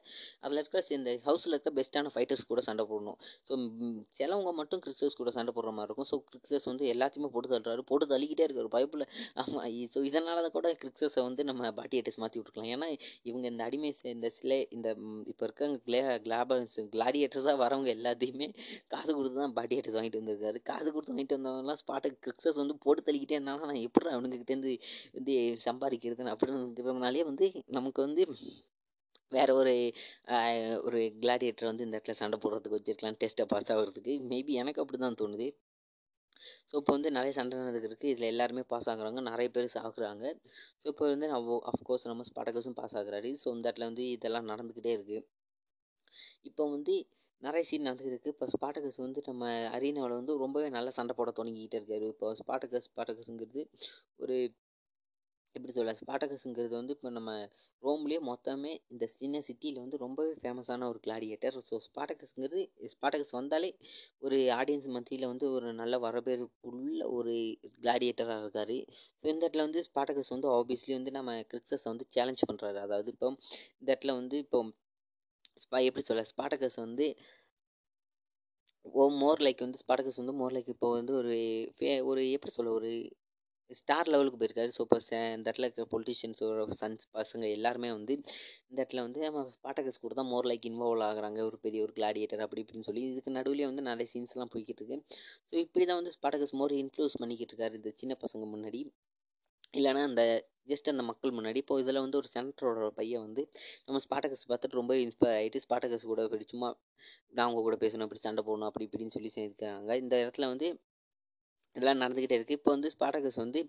அதில் 0.45 0.61
இருக்கிற 0.63 0.83
இந்த 0.99 1.13
ஹவுஸில் 1.29 1.55
இருக்க 1.57 1.73
பெஸ்ட்டான 1.79 2.13
ஃபைட்டர்ஸ் 2.15 2.45
கூட 2.51 2.63
சண்டை 2.69 2.85
போடணும். 2.91 3.19
ஸோ 3.49 3.53
சிலவங்க 4.19 4.53
மட்டும் 4.61 4.83
கிரிக்ஸஸ் 4.85 5.19
கூட 5.21 5.33
சண்டை 5.39 5.55
போடுற 5.57 5.73
மாதிரி 5.79 5.89
இருக்கும். 5.91 6.09
ஸோ 6.13 6.19
கிரிக்ஸஸ் 6.31 6.69
வந்து 6.71 6.85
எல்லாத்தையுமே 6.95 7.31
போட்டு 7.35 7.51
தள்ளுறாரு. 7.55 7.85
போட்டு 7.91 8.09
தள்ளிக்கிட்டே 8.15 8.47
இருக்காரு. 8.49 8.71
பைப்பில் 8.77 9.07
ஆமாம் 9.41 9.67
ஸோ 9.95 10.03
இதனால 10.11 10.39
தான் 10.47 10.57
கூட 10.59 10.69
கிரிக்ஸஸை 10.85 11.25
வந்து 11.29 11.49
நம்ம 11.51 11.73
பாட்டியேட்டர்ஸ் 11.81 12.21
மாற்றி 12.25 12.39
விட்டுருக்கலாம் 12.39 12.73
ஏன்னா 12.77 12.89
இவங்க 13.31 13.45
இந்த 13.53 13.63
அடிமை 13.69 13.93
இந்த 14.15 14.31
சிலை 14.39 14.61
இந்த 14.79 14.89
இப்போ 15.33 15.45
இருக்க 15.49 15.73
கிளே 15.89 16.03
கிளாபல்ஸ் 16.29 16.79
கிளாடியேட்டர்ஸாக 16.95 17.57
வரவங்க 17.65 17.91
எல்லாத்தையுமே 17.99 18.49
காசு 18.95 19.11
கொடுத்து 19.19 19.39
தான் 19.45 19.57
பாட்டியேட்டர்ஸ் 19.61 19.99
வாங்கிட்டு 19.99 20.23
வந்திருக்காரு. 20.23 20.59
காசு 20.73 20.89
கொடுத்து 20.95 21.15
வாங்கிட்டு 21.15 21.39
இருந்தவங்கலாம் 21.41 21.81
ஸ்பாட்டுக்கு 21.83 22.19
கிரிக்ஸஸ் 22.27 22.61
வந்து 22.63 22.75
போட்டு 22.85 23.07
தள்ளிக்கிட்டே 23.07 23.39
இருந்தாலும் 23.39 23.69
நான் 23.71 23.87
எப்படி 23.89 24.13
அவனுங்ககிட்டேருந்து 24.17 24.73
வந்து 25.19 25.35
சம்பாதிக்கிறதுன்னு 25.67 26.35
அப்படிங்கிறதுனாலே 26.35 27.25
வந்து 27.31 27.47
நமக்கு 27.79 28.01
வந்து 28.07 28.25
வேறு 29.33 29.53
ஒரு 29.61 29.73
ஒரு 30.87 31.01
கிளாடியேட்டர் 31.23 31.69
வந்து 31.71 31.85
இந்த 31.87 31.97
இடத்துல 31.97 32.17
சண்டை 32.21 32.37
போடுறதுக்கு 32.45 32.79
வச்சுருக்கலாம் 32.79 33.19
டெஸ்ட்டை 33.23 33.45
பாஸ் 33.53 33.71
ஆகிறதுக்கு. 33.75 34.15
மேபி 34.33 34.53
எனக்கு 34.63 34.81
அப்படி 34.83 34.99
தான் 35.05 35.19
தோணுது. 35.21 35.47
ஸோ 36.71 36.75
இப்போ 36.81 36.93
வந்து 36.97 37.11
நிறைய 37.17 37.33
சண்டை 37.39 37.55
நடந்துருக்கு 37.61 38.11
இதில் 38.13 38.31
எல்லாருமே 38.33 38.63
பாஸ் 38.73 38.89
ஆகுறாங்க 38.93 39.21
நிறைய 39.31 39.49
பேர் 39.57 39.69
சாகுறாங்க. 39.77 40.25
ஸோ 40.83 40.87
இப்போ 40.93 41.05
வந்து 41.13 41.29
நம்ம 41.35 41.59
அஃப்கோர்ஸ் 41.73 42.07
நம்ம 42.13 42.25
ஸ்பாட்டகஸும் 42.31 42.79
பாஸ் 42.81 42.97
ஆகுறாரு. 43.01 43.31
ஸோ 43.43 43.49
இந்த 43.57 43.65
இடத்துல 43.69 43.89
வந்து 43.91 44.05
இதெல்லாம் 44.17 44.51
நடந்துக்கிட்டே 44.53 44.95
இருக்குது 44.99 45.21
இப்போ 46.49 46.63
வந்து 46.77 46.95
நிறைய 47.43 47.65
சீன் 47.69 47.87
நடந்துருக்கு 47.89 48.33
இப்போ 48.35 48.47
ஸ்பாட்டகஸ் 48.55 48.99
வந்து 49.05 49.21
நம்ம 49.29 49.45
அரீனாவில் 49.77 50.19
வந்து 50.19 50.33
ரொம்பவே 50.43 50.69
நல்லா 50.77 50.91
சண்டை 50.97 51.15
போட 51.19 51.31
தொடங்கிக்கிட்டே 51.39 51.79
இருக்காரு. 51.81 52.09
இப்போ 52.15 52.27
ஸ்பாட்டகஸ் 52.41 52.89
ஸ்பாட்டகஸுங்கிறது 52.91 53.63
ஒரு 54.23 54.37
எப்படி 55.55 55.73
சொல்ல 55.77 55.93
ஸ்பாட்டகஸுங்கிறது 56.01 56.75
வந்து 56.79 56.95
இப்போ 56.97 57.11
நம்ம 57.11 57.31
ரோம்லேயே 57.83 58.21
மொத்தமே 58.29 58.73
இந்த 58.93 59.05
சின்ன 59.15 59.41
சிட்டியில் 59.47 59.81
வந்து 59.83 59.97
ரொம்பவே 60.03 60.33
ஃபேமஸான 60.43 60.89
ஒரு 60.91 61.01
கிளாடியேட்டர் 61.07 61.57
ஸோ 61.69 61.79
ஸ்பாட்டகஸுங்கிறது 61.87 62.61
ஸ்பாட்டகஸ் 62.93 63.35
வந்தாலே 63.39 63.71
ஒரு 64.27 64.39
ஆடியன்ஸ் 64.59 64.89
மத்தியில் 64.97 65.31
வந்து 65.33 65.49
ஒரு 65.57 65.71
நல்ல 65.81 65.99
வரவேற்புள்ள 66.07 67.01
ஒரு 67.17 67.35
கிளாடியேட்டராக 67.79 68.45
இருக்கார். 68.45 68.77
ஸோ 69.21 69.27
இந்த 69.33 69.43
இடத்துல 69.45 69.67
வந்து 69.69 69.83
ஸ்பாட்டகஸ் 69.89 70.33
வந்து 70.37 70.51
ஆப்வியஸ்லி 70.59 70.95
வந்து 70.99 71.17
நம்ம 71.19 71.35
கிரிக்ஸஸை 71.53 71.89
வந்து 71.93 72.07
சேலஞ்ச் 72.17 72.47
பண்ணுறாரு 72.51 72.81
அதாவது 72.87 73.11
இப்போ 73.15 73.31
இந்த 73.81 73.89
இடத்துல 73.93 74.15
வந்து 74.21 74.39
இப்போ 74.47 74.61
எப்படி 75.89 76.05
சொல்ல 76.11 76.25
ஸ்பாட்டகஸ் 76.33 76.79
வந்து 76.85 77.07
ஓ 78.87 79.05
மோர் 79.23 79.41
லைக் 79.45 79.65
வந்து 79.65 79.81
ஸ்பாட்டகஸ் 79.83 80.21
வந்து 80.21 80.35
மோர் 80.41 80.55
லைக் 80.57 80.71
இப்போ 80.75 80.89
வந்து 80.91 81.13
ஒரு 81.21 81.35
ஃபே 81.79 81.91
ஒரு 82.11 82.23
எப்படி 82.37 82.53
சொல்ல 82.55 82.73
ஒரு 82.79 82.91
ஸ்டார் 83.71 84.09
லெவலுக்கு 84.13 84.39
போயிருக்காரு 84.39 84.71
ஸோ 84.77 84.83
இப்போ 84.85 84.97
இந்த 85.37 85.47
இடத்துல 85.49 85.67
இருக்கிற 85.67 85.87
பொலிட்டிஷியன்ஸோட 85.93 86.77
சன்ஸ் 86.81 87.05
பசங்க 87.19 87.45
எல்லாருமே 87.57 87.91
வந்து 87.99 88.15
இந்த 88.71 88.79
இடத்துல 88.81 89.05
வந்து 89.07 89.21
நம்ம 89.27 89.45
ஸ்பாட்டகஸ் 89.57 90.03
கூட 90.05 90.15
தான் 90.15 90.31
மோர் 90.33 90.49
லைக் 90.51 90.67
இன்வால்வ் 90.71 91.07
ஆகுறாங்க 91.09 91.41
ஒரு 91.49 91.59
பெரிய 91.67 91.83
ஒரு 91.87 91.95
கிளாடியேட்டர் 91.99 92.45
அப்படி 92.47 92.63
இப்படின்னு 92.65 92.89
சொல்லி 92.91 93.05
இதுக்கு 93.11 93.37
நடுவிலேயே 93.39 93.69
வந்து 93.71 93.89
நிறைய 93.91 94.09
சீன்ஸ்லாம் 94.15 94.53
போய்கிட்டு 94.55 94.83
இருக்கு. 94.83 94.99
ஸோ 95.51 95.55
இப்படி 95.65 95.85
தான் 95.85 96.01
வந்து 96.01 96.15
ஸ்பாட்டகஸ் 96.17 96.57
மோர் 96.61 96.75
இன்ஃப்ளூஸ் 96.83 97.21
பண்ணிக்கிட்டு 97.23 97.55
இருக்காரு 97.55 97.79
இந்த 97.81 97.93
சின்ன 98.03 98.17
பசங்க 98.25 98.47
முன்னாடி. 98.55 98.83
இல்லைன்னா 99.75 100.03
அந்த 100.11 100.23
ஜஸ்ட் 100.69 100.91
அந்த 100.93 101.03
மக்கள் 101.03 101.35
முன்னாடி. 101.37 101.59
இப்போ 101.63 101.75
இதில் 101.83 102.03
வந்து 102.05 102.19
ஒரு 102.21 102.29
சென்டரோட 102.35 102.89
பையன் 102.99 103.25
வந்து 103.27 103.43
நம்ம 103.87 104.01
ஸ்பாட்டகஸ் 104.05 104.45
பார்த்துட்டு 104.51 104.79
ரொம்ப 104.81 104.95
இன்ஸ்பயர் 105.05 105.37
ஆகிட்டு 105.41 105.63
ஸ்பாட்டகஸ் 105.65 106.11
கூட 106.11 106.23
இப்படி 106.29 106.47
சும்மா 106.49 106.69
நான் 107.35 107.45
அவங்க 107.47 107.63
கூட 107.67 107.77
பேசணும் 107.85 108.07
இப்படி 108.09 108.23
சண்டை 108.27 108.43
போடணும் 108.49 108.71
அப்படி 108.71 108.87
இப்படின்னு 108.89 109.17
சொல்லி 109.17 109.31
செஞ்சுருக்காங்க 109.35 109.97
இந்த 109.97 110.15
இடத்துல 110.25 110.49
வந்து 110.49 110.69
இதெல்லாம் 111.77 112.03
நடந்துக்கிட்டே 112.03 112.37
இருக்குது 112.39 112.59
இப்போ 112.59 112.71
வந்து 112.71 112.91
ஸ்பாட்டகஸ் 112.95 113.37
வந்து 113.37 113.61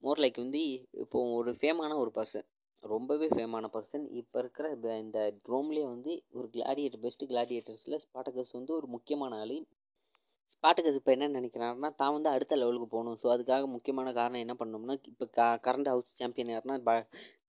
மோர் 0.00 0.22
லைக் 0.24 0.38
வந்து 0.44 0.60
இப்போது 1.04 1.32
ஒரு 1.38 1.50
ஃபேமான 1.60 1.96
ஒரு 2.02 2.12
பர்சன் 2.18 2.46
ரொம்பவே 2.82 3.26
ஃபேமான 3.28 3.66
பர்சன் 3.74 4.04
இப்போ 4.20 4.38
இருக்கிற 4.38 4.68
இந்த 5.04 5.18
ரோம்லேயே 5.52 5.86
வந்து 5.86 6.12
ஒரு 6.32 6.48
கிளாடியேட்டர் 6.54 7.02
பெஸ்ட்டு 7.04 7.28
கிளாடியேட்டர்ஸில் 7.32 8.02
ஸ்பாட்டகஸ் 8.06 8.52
வந்து 8.58 8.72
ஒரு 8.78 8.86
முக்கியமான 8.86 9.38
ஆள். 9.44 9.56
ஸ்பாட்டுக்கு 10.54 10.90
இப்போ 10.98 11.12
என்ன 11.16 11.28
நினைக்கிறாருன்னா 11.38 11.88
தான் 12.00 12.14
வந்து 12.16 12.28
அடுத்த 12.34 12.56
லெவலுக்கு 12.60 12.88
போகணும். 12.94 13.18
ஸோ 13.22 13.26
அதுக்காக 13.34 13.66
முக்கியமான 13.76 14.12
காரணம் 14.18 14.42
என்ன 14.44 14.54
பண்ணோம்னா 14.60 14.96
இப்போ 15.12 15.26
க 15.38 15.46
கரண்ட் 15.66 15.90
ஹவுஸ் 15.92 16.18
சாம்பியன் 16.20 16.52
யாருன்னா 16.54 16.76
ப 16.88 16.92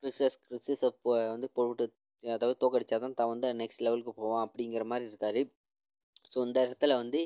கிறிஸ்டஸ் 0.02 0.40
கிறிஸ்டஸை 0.48 0.90
வந்து 1.34 1.50
போட்டு 1.58 1.86
அதாவது 2.24 2.56
தோக்கடிச்சா 2.64 2.98
தான் 3.06 3.18
தான் 3.22 3.32
வந்து 3.34 3.48
நெக்ஸ்ட் 3.62 3.84
லெவலுக்கு 3.88 4.14
போவான் 4.22 4.46
அப்படிங்கிற 4.48 4.84
மாதிரி 4.92 5.06
இருக்கார். 5.12 5.42
ஸோ 6.34 6.40
இந்த 6.48 6.60
இடத்துல 6.68 6.96
வந்து 6.96 7.22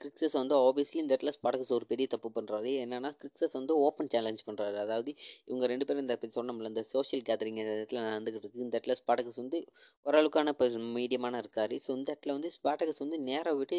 கிரிக்ஸஸ் 0.00 0.36
வந்து 0.40 0.54
ஆப்வியஸ்லி 0.64 0.98
இந்த 1.02 1.12
இடத்துல 1.14 1.32
ஸ்பாடகஸ் 1.36 1.72
ஒரு 1.76 1.86
பெரிய 1.86 2.06
தப்பு 2.06 2.28
பண்ணுறாரு 2.36 2.70
என்னென்னா 2.82 3.10
கிரிக்ஸஸ் 3.20 3.56
வந்து 3.58 3.74
ஓப்பன் 3.86 4.10
சேலஞ்ச் 4.14 4.42
பண்ணுறாரு 4.48 4.76
அதாவது 4.76 5.10
இவங்க 5.48 5.66
ரெண்டு 5.66 5.86
பேரும் 5.86 6.04
இந்த 6.04 6.16
சொன்னோம்ல 6.38 6.70
இந்த 6.72 6.82
சோஷியல் 6.94 7.24
கேதரிங் 7.28 7.60
இந்த 7.62 7.72
இடத்துல 7.76 8.02
நடந்துக்கிட்டு 8.08 8.46
இருக்குது 8.46 8.66
இந்த 8.66 8.74
இடத்துல 8.78 8.96
ஸ்பாடகஸ் 9.00 9.40
வந்து 9.42 9.60
ஓரளவுக்கான 10.06 10.52
இப்போ 10.54 10.66
மீடியமான 10.98 11.38
இருக்கார். 11.38 11.74
ஸோ 11.86 11.90
இந்த 11.98 12.08
இடத்துல 12.12 12.34
வந்து 12.38 12.50
ஸ்பாடகஸ் 12.56 13.02
வந்து 13.04 13.18
நேராக 13.28 13.54
விட்டு 13.56 13.78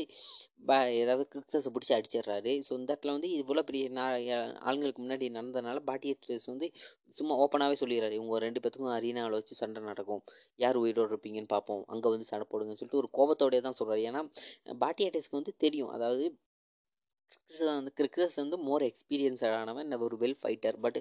பா 0.69 0.77
ஏதாவது 1.01 1.23
கிரிக்ஸஸை 1.33 1.71
பிடிச்சி 1.75 1.93
அடிச்சிடுறாரு. 1.97 2.53
ஸோ 2.67 2.71
இந்த 2.79 2.89
இடத்துல 2.93 3.15
வந்து 3.17 3.29
இவ்வளோ 3.41 3.63
பெரிய 3.69 3.85
ஆளுங்களுக்கு 4.67 5.03
முன்னாடி 5.05 5.29
நடந்ததுனால 5.37 5.79
பாட்டியஸ் 5.89 6.51
வந்து 6.53 6.69
சும்மா 7.19 7.33
ஓப்பனாகவே 7.43 7.77
சொல்லிடுறாரு. 7.79 8.15
இவங்க 8.19 8.37
ரெண்டு 8.39 8.59
பேத்துக்கும் 8.63 8.93
அரீனாவில் 8.97 9.37
வச்சு 9.37 9.55
சண்டை 9.61 9.81
நடக்கும். 9.83 10.21
யார் 10.63 10.77
உயிரோடு 10.83 11.11
இருப்பீங்கன்னு 11.13 11.51
பார்ப்போம் 11.55 11.81
அங்கே 11.93 12.09
வந்து 12.13 12.27
சண்டை 12.29 12.45
போடுங்கன்னு 12.51 12.79
சொல்லிட்டு 12.81 13.01
ஒரு 13.01 13.09
கோபத்தோடய 13.17 13.61
தான் 13.65 13.77
சொல்கிறாரு 13.79 14.03
ஏன்னா 14.09 14.21
பாட்டியாட்டிஸ்க்கு 14.83 15.39
வந்து 15.39 15.53
தெரியும். 15.65 15.91
அதாவது 15.97 16.25
கிறிக்ஸஸ் 17.31 17.67
வந்து 17.77 17.91
கிறிக்ஸஸ் 17.99 18.37
வந்து 18.41 18.57
மோர் 18.67 18.83
எக்ஸ்பீரியன்ஸட் 18.87 19.55
ஆனவன் 19.59 19.93
ஒரு 20.07 20.15
வெல் 20.23 20.37
ஃபைட்டர் 20.41 20.77
பட் 20.85 20.97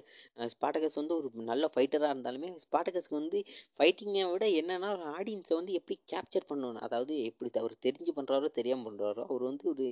ஸ்பாட்டகஸ் 0.53 0.97
வந்து 0.99 1.13
ஒரு 1.19 1.29
நல்ல 1.49 1.65
ஃபைட்டராக 1.73 2.13
இருந்தாலுமே 2.13 2.49
ஸ்பாட்டகஸ்க்கு 2.65 3.19
வந்து 3.19 3.39
ஃபைட்டிங்கை 3.77 4.23
விட 4.33 4.45
என்னென்னா 4.61 4.89
ஒரு 4.95 5.05
ஆடியன்ஸை 5.17 5.55
வந்து 5.59 5.73
எப்படி 5.79 5.97
கேப்சர் 6.13 6.49
பண்ணணும்? 6.51 6.83
அதாவது 6.87 7.15
எப்படி 7.29 7.51
அவர் 7.63 7.75
தெரிஞ்சு 7.87 8.13
பண்ணுறாரோ 8.19 8.49
தெரியாமல் 8.59 8.87
பண்ணுறாரோ 8.89 9.23
அவர் 9.31 9.45
வந்து 9.51 9.67
ஒரு 9.73 9.87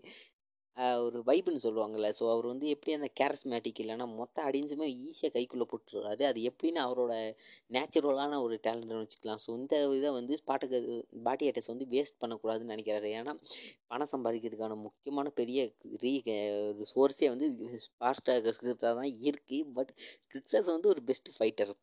ஒரு 1.06 1.20
வைப்புன்னு 1.28 1.64
சொல்லுவாங்கள்ல 1.66 2.10
ஸோ 2.18 2.24
அவர் 2.34 2.46
வந்து 2.52 2.66
எப்படி 2.74 2.92
அந்த 2.98 3.10
கேரஸ்மேட்டிக் 3.20 3.80
இல்லைன்னா 3.84 4.06
மொத்த 4.20 4.44
அடிஞ்சுமே 4.50 4.88
ஈஸியாக 5.08 5.32
கைக்குள்ளே 5.36 5.66
போட்டுருவாரு. 5.72 6.24
அது 6.30 6.40
எப்படின்னு 6.50 6.80
அவரோட 6.86 7.14
நேச்சுரலான 7.76 8.40
ஒரு 8.46 8.56
டேலண்ட்னு 8.68 9.02
வச்சுக்கலாம். 9.02 9.42
ஸோ 9.46 9.50
இந்த 9.60 9.82
இதை 10.00 10.12
வந்து 10.20 10.40
ஸ்பாட்டுக்கு 10.42 10.80
பாட்டி 11.28 11.50
ஆர்டிஸ்ட் 11.50 11.74
வந்து 11.74 11.88
வேஸ்ட் 11.96 12.20
பண்ணக்கூடாதுன்னு 12.24 12.74
நினைக்கிறாரு. 12.76 13.10
ஏன்னா 13.20 13.34
பணம் 13.92 14.14
சம்பாதிக்கிறதுக்கான 14.16 14.80
முக்கியமான 14.88 15.30
பெரிய 15.42 15.60
ரீ 16.06 16.14
ஒரு 16.72 16.88
சோர்ஸே 16.94 17.30
வந்து 17.36 17.50
ஸ்பார்ட்டாக 17.88 18.56
தான் 18.84 19.12
இருக்குது 19.28 19.60
பட் 19.78 19.94
கிரிக்ஸஸ் 20.34 20.74
வந்து 20.76 20.92
ஒரு 20.96 21.04
பெஸ்ட் 21.12 21.32
ஃபைட்டர் 21.38 21.74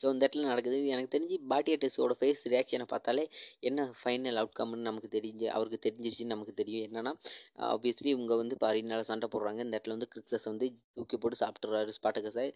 ஸோ 0.00 0.06
இந்த 0.14 0.22
இடத்துல 0.24 0.46
நடக்குது. 0.52 0.76
எனக்கு 0.94 1.12
தெரிஞ்சு 1.14 1.36
பாட்டி 1.52 1.70
ஆர்டிஸ்டோட 1.76 2.14
ஃபேஸ் 2.20 2.42
ரியாக்ஷனை 2.52 2.86
பார்த்தாலே 2.92 3.24
என்ன 3.68 3.86
ஃபைனல் 4.00 4.38
அவுட்கம்னு 4.42 4.86
நமக்கு 4.88 5.10
தெரிஞ்சு 5.16 5.46
அவருக்கு 5.56 5.80
தெரிஞ்சிச்சுன்னு 5.86 6.34
நமக்கு 6.34 6.54
தெரியும். 6.60 6.84
என்னன்னா 6.88 7.12
ஆப்வியஸ்லி 7.72 8.10
இவங்க 8.16 8.34
வந்து 8.42 8.56
பாரினால் 8.64 9.08
சண்டை 9.10 9.28
போடுறாங்க. 9.34 9.60
இந்த 9.66 9.74
இடத்துல 9.76 9.96
வந்து 9.96 10.10
கிறிக்ஸஸ் 10.14 10.48
வந்து 10.52 10.66
தூக்கி 10.98 11.18
போட்டு 11.22 11.40
சாப்பிட்றாரு 11.44 11.92
ஸ்பாட்டகஸை. 11.98 12.46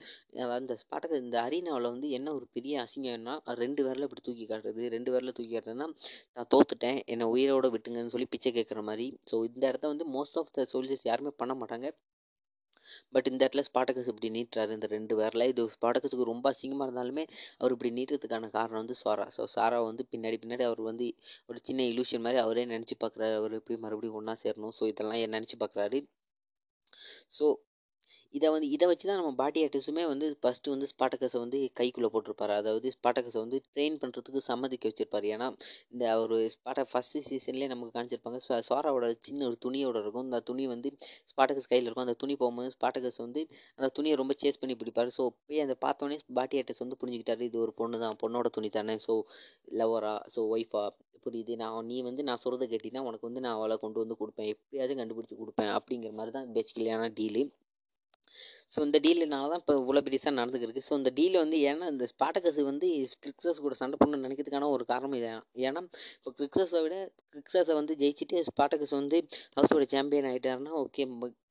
அதாவது 0.45 0.63
இந்த 0.67 0.77
ஸ்பாட்டக 0.83 1.21
இந்த 1.25 1.37
அரினாவில் 1.47 1.91
வந்து 1.95 2.09
என்ன 2.19 2.33
ஒரு 2.39 2.49
பெரிய 2.59 2.75
அசிங்கம்னா 2.85 3.35
ரெண்டு 3.65 3.81
பேரில் 3.87 4.07
இப்படி 4.09 4.25
தூக்கி 4.29 4.47
காட்டுறது. 4.53 4.83
ரெண்டு 4.97 5.13
பேரில் 5.15 5.37
தூக்கி 5.39 5.53
காட்டுறதுன்னா 5.55 5.89
நான் 6.37 6.51
தோத்துட்டேன். 6.55 7.01
என்னை 7.15 7.29
உயிரோட 7.35 7.69
விட்டுங்கன்னு 7.77 8.15
சொல்லி 8.17 8.29
பிச்சை 8.35 8.53
கேட்குற 8.59 8.83
மாதிரி. 8.91 9.07
ஸோ 9.31 9.37
இந்த 9.51 9.65
இடத்த 9.71 9.93
வந்து 9.95 10.07
மோஸ்ட் 10.17 10.39
ஆஃப் 10.43 10.53
த 10.59 10.67
சோல்ஜர்ஸ் 10.73 11.09
யாருமே 11.11 11.33
பண்ண 11.43 11.55
மாட்டாங்க. 11.63 11.89
பட் 13.15 13.29
இந்த 13.31 13.41
இடத்துல 13.45 13.65
ஸ்பாட்டகஸ் 13.69 14.11
இப்படி 14.13 14.31
நீட்டுறாரு. 14.37 14.71
இந்த 14.71 14.89
ரெண்டு 14.97 15.15
பேரில் 15.17 15.47
இது 15.53 15.65
ஸ்பாட்டகஸுக்கு 15.77 16.31
ரொம்ப 16.33 16.47
அசிங்கமாக 16.53 16.89
இருந்தாலுமே 16.89 17.25
அவர் 17.59 17.75
இப்படி 17.77 17.93
நீட்டுறதுக்கான 17.99 18.51
காரணம் 18.51 18.83
வந்து 18.83 18.97
சாரா 19.03 19.27
ஸோ 19.37 19.45
சாரா 19.57 19.79
வந்து 19.91 20.05
பின்னாடி 20.13 20.39
பின்னாடி 20.45 20.67
அவர் 20.71 20.83
வந்து 20.91 21.09
ஒரு 21.51 21.61
சின்ன 21.63 21.87
இலூஷன் 21.93 22.25
மாதிரி 22.27 22.41
அவரே 22.45 22.65
நினச்சி 22.75 22.97
பார்க்குறாரு 23.05 23.37
அவர் 23.41 23.59
எப்படி 23.61 23.79
மறுபடியும் 23.87 24.19
ஒன்றா 24.21 24.37
சேரணும். 24.45 24.75
ஸோ 24.79 24.85
இதெல்லாம் 24.93 25.37
நினச்சி 25.39 25.59
பார்க்குறாரு 25.63 26.01
ஸோ 27.39 27.47
இதை 28.35 28.49
வந்து 28.55 28.69
இதை 28.75 28.85
வச்சு 28.91 29.07
தான் 29.09 29.19
நம்ம 29.21 29.33
பாட்டி 29.41 29.61
ஆர்டிஸ்ட்டுமே 29.65 30.05
வந்து 30.13 30.27
ஃபஸ்ட்டு 30.43 30.73
வந்து 30.75 30.87
ஸ்பாட்டகஸை 30.93 31.39
வந்து 31.43 31.59
கைக்குள்ளே 31.79 32.09
போட்டிருப்பார். 32.15 32.53
அதாவது 32.61 32.89
ஸ்பாட்டகஸை 32.97 33.41
வந்து 33.45 33.59
ட்ரெயின் 33.75 33.99
பண்ணுறதுக்கு 34.03 34.41
சம்மதிக்க 34.49 34.91
வச்சுருப்பார். 34.91 35.27
ஏன்னா 35.35 35.49
இந்த 35.95 36.05
ஒரு 36.25 36.39
ஸ்பாட்ட 36.55 36.85
ஃபஸ்ட்டு 36.93 37.23
சீசன்லேயே 37.29 37.69
நமக்கு 37.73 37.95
காமிச்சிருப்பாங்க. 37.97 38.41
ஸோ 38.47 38.59
சோராவோட 38.71 39.09
சின்ன 39.29 39.47
ஒரு 39.51 39.59
துணியோட 39.67 40.03
இருக்கும். 40.05 40.27
அந்த 40.31 40.41
துணி 40.51 40.67
வந்து 40.75 40.91
ஸ்பாட்டகஸ் 41.33 41.71
கையில் 41.73 41.87
இருக்கும். 41.89 42.07
அந்த 42.09 42.17
துணி 42.25 42.37
போகும்போது 42.43 42.75
ஸ்பாட்டகஸ் 42.77 43.21
வந்து 43.27 43.43
அந்த 43.79 43.91
துணியை 43.99 44.17
ரொம்ப 44.23 44.37
சேஸ் 44.45 44.61
பண்ணி 44.63 44.77
பிடிப்பார். 44.83 45.15
ஸோ 45.19 45.25
போய் 45.47 45.65
அதை 45.67 45.77
பார்த்தோன்னே 45.87 46.19
பாட்டி 46.41 46.59
ஆர்டிஸ்ட் 46.63 46.87
வந்து 46.87 47.01
புரிஞ்சுக்கிட்டாரு. 47.03 47.43
இது 47.51 47.59
ஒரு 47.67 47.75
பொண்ணு 47.83 48.05
தான். 48.05 48.19
பொண்ணோட 48.25 48.51
துணி 48.59 48.71
தானே. 48.79 48.97
ஸோ 49.09 49.17
லவரா 49.81 50.15
ஸோ 50.37 50.43
ஒய்ஃபா 50.57 50.85
புரியுது. 51.27 51.53
நான் 51.61 51.87
நீ 51.91 51.99
வந்து 52.07 52.23
நான் 52.29 52.41
சொல்கிறத 52.45 52.67
கேட்டினா 52.73 53.03
உனக்கு 53.09 53.29
வந்து 53.29 53.43
நான் 53.45 53.59
அவளை 53.59 53.77
கொண்டு 53.85 53.99
வந்து 54.03 54.17
கொடுப்பேன். 54.23 54.49
எப்படியாவது 54.55 54.95
கண்டுபிடிச்சி 55.01 55.37
கொடுப்பேன். 55.43 55.71
அப்படிங்கிற 55.79 56.13
மாதிரி 56.19 56.35
தான் 56.39 56.51
பேசிக்கலியான 56.57 57.07
டீலு 57.21 57.43
ஸோ 58.75 58.81
இந்த 58.87 58.99
டீலுனால 59.05 59.49
தான் 59.53 59.61
இப்போ 59.63 59.75
இவ்வளோ 59.81 60.01
பெருசாக 60.07 60.35
நடந்துக்கிருக்கு 60.39 60.83
ஸோ 60.89 60.95
இந்த 61.01 61.11
டீல் 61.19 61.37
வந்து 61.43 61.57
ஏன்னா 61.71 61.87
இந்த 61.95 62.05
ஸ்பாட்டகஸ் 62.13 62.61
வந்து 62.71 62.87
கிரிக்ஸஸ் 63.25 63.63
கூட 63.65 63.75
சண்டை 63.81 63.97
பண்ணணும்னு 64.01 64.27
நினைக்கிறதுக்கான 64.27 64.71
ஒரு 64.77 64.85
காரணம் 64.93 65.17
இது. 65.21 65.31
ஏன்னா 65.69 65.83
இப்போ 66.19 66.31
கிரிக்ஸஸை 66.39 66.81
விட 66.87 66.97
கிரிக்ஸஸை 67.35 67.75
வந்து 67.81 67.95
ஜெயிச்சுட்டு 68.03 68.43
ஸ்பாட்டகஸ் 68.51 68.95
வந்து 69.01 69.19
ஹவுஸோட 69.59 69.87
சாம்பியன் 69.95 70.29
ஆகிட்டாருன்னா 70.33 70.73
ஓகே 70.83 71.05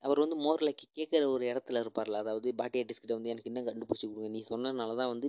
அவர் 0.08 0.22
வந்து 0.24 0.38
மோர் 0.46 0.64
லைக் 0.68 0.82
கேட்குற 1.00 1.24
ஒரு 1.36 1.44
இடத்துல 1.52 1.82
இருப்பார்ல. 1.84 2.18
அதாவது 2.24 2.48
பாட்டி 2.62 2.80
ஆர்டிஸ்ட் 2.82 3.16
வந்து 3.18 3.32
எனக்கு 3.34 3.50
இன்னும் 3.52 3.68
கண்டுபிடிச்சி 3.70 4.06
கொடுங்க. 4.08 4.30
நீ 4.36 4.42
சொன்னதுனால 4.52 4.96
தான் 5.02 5.12
வந்து 5.14 5.28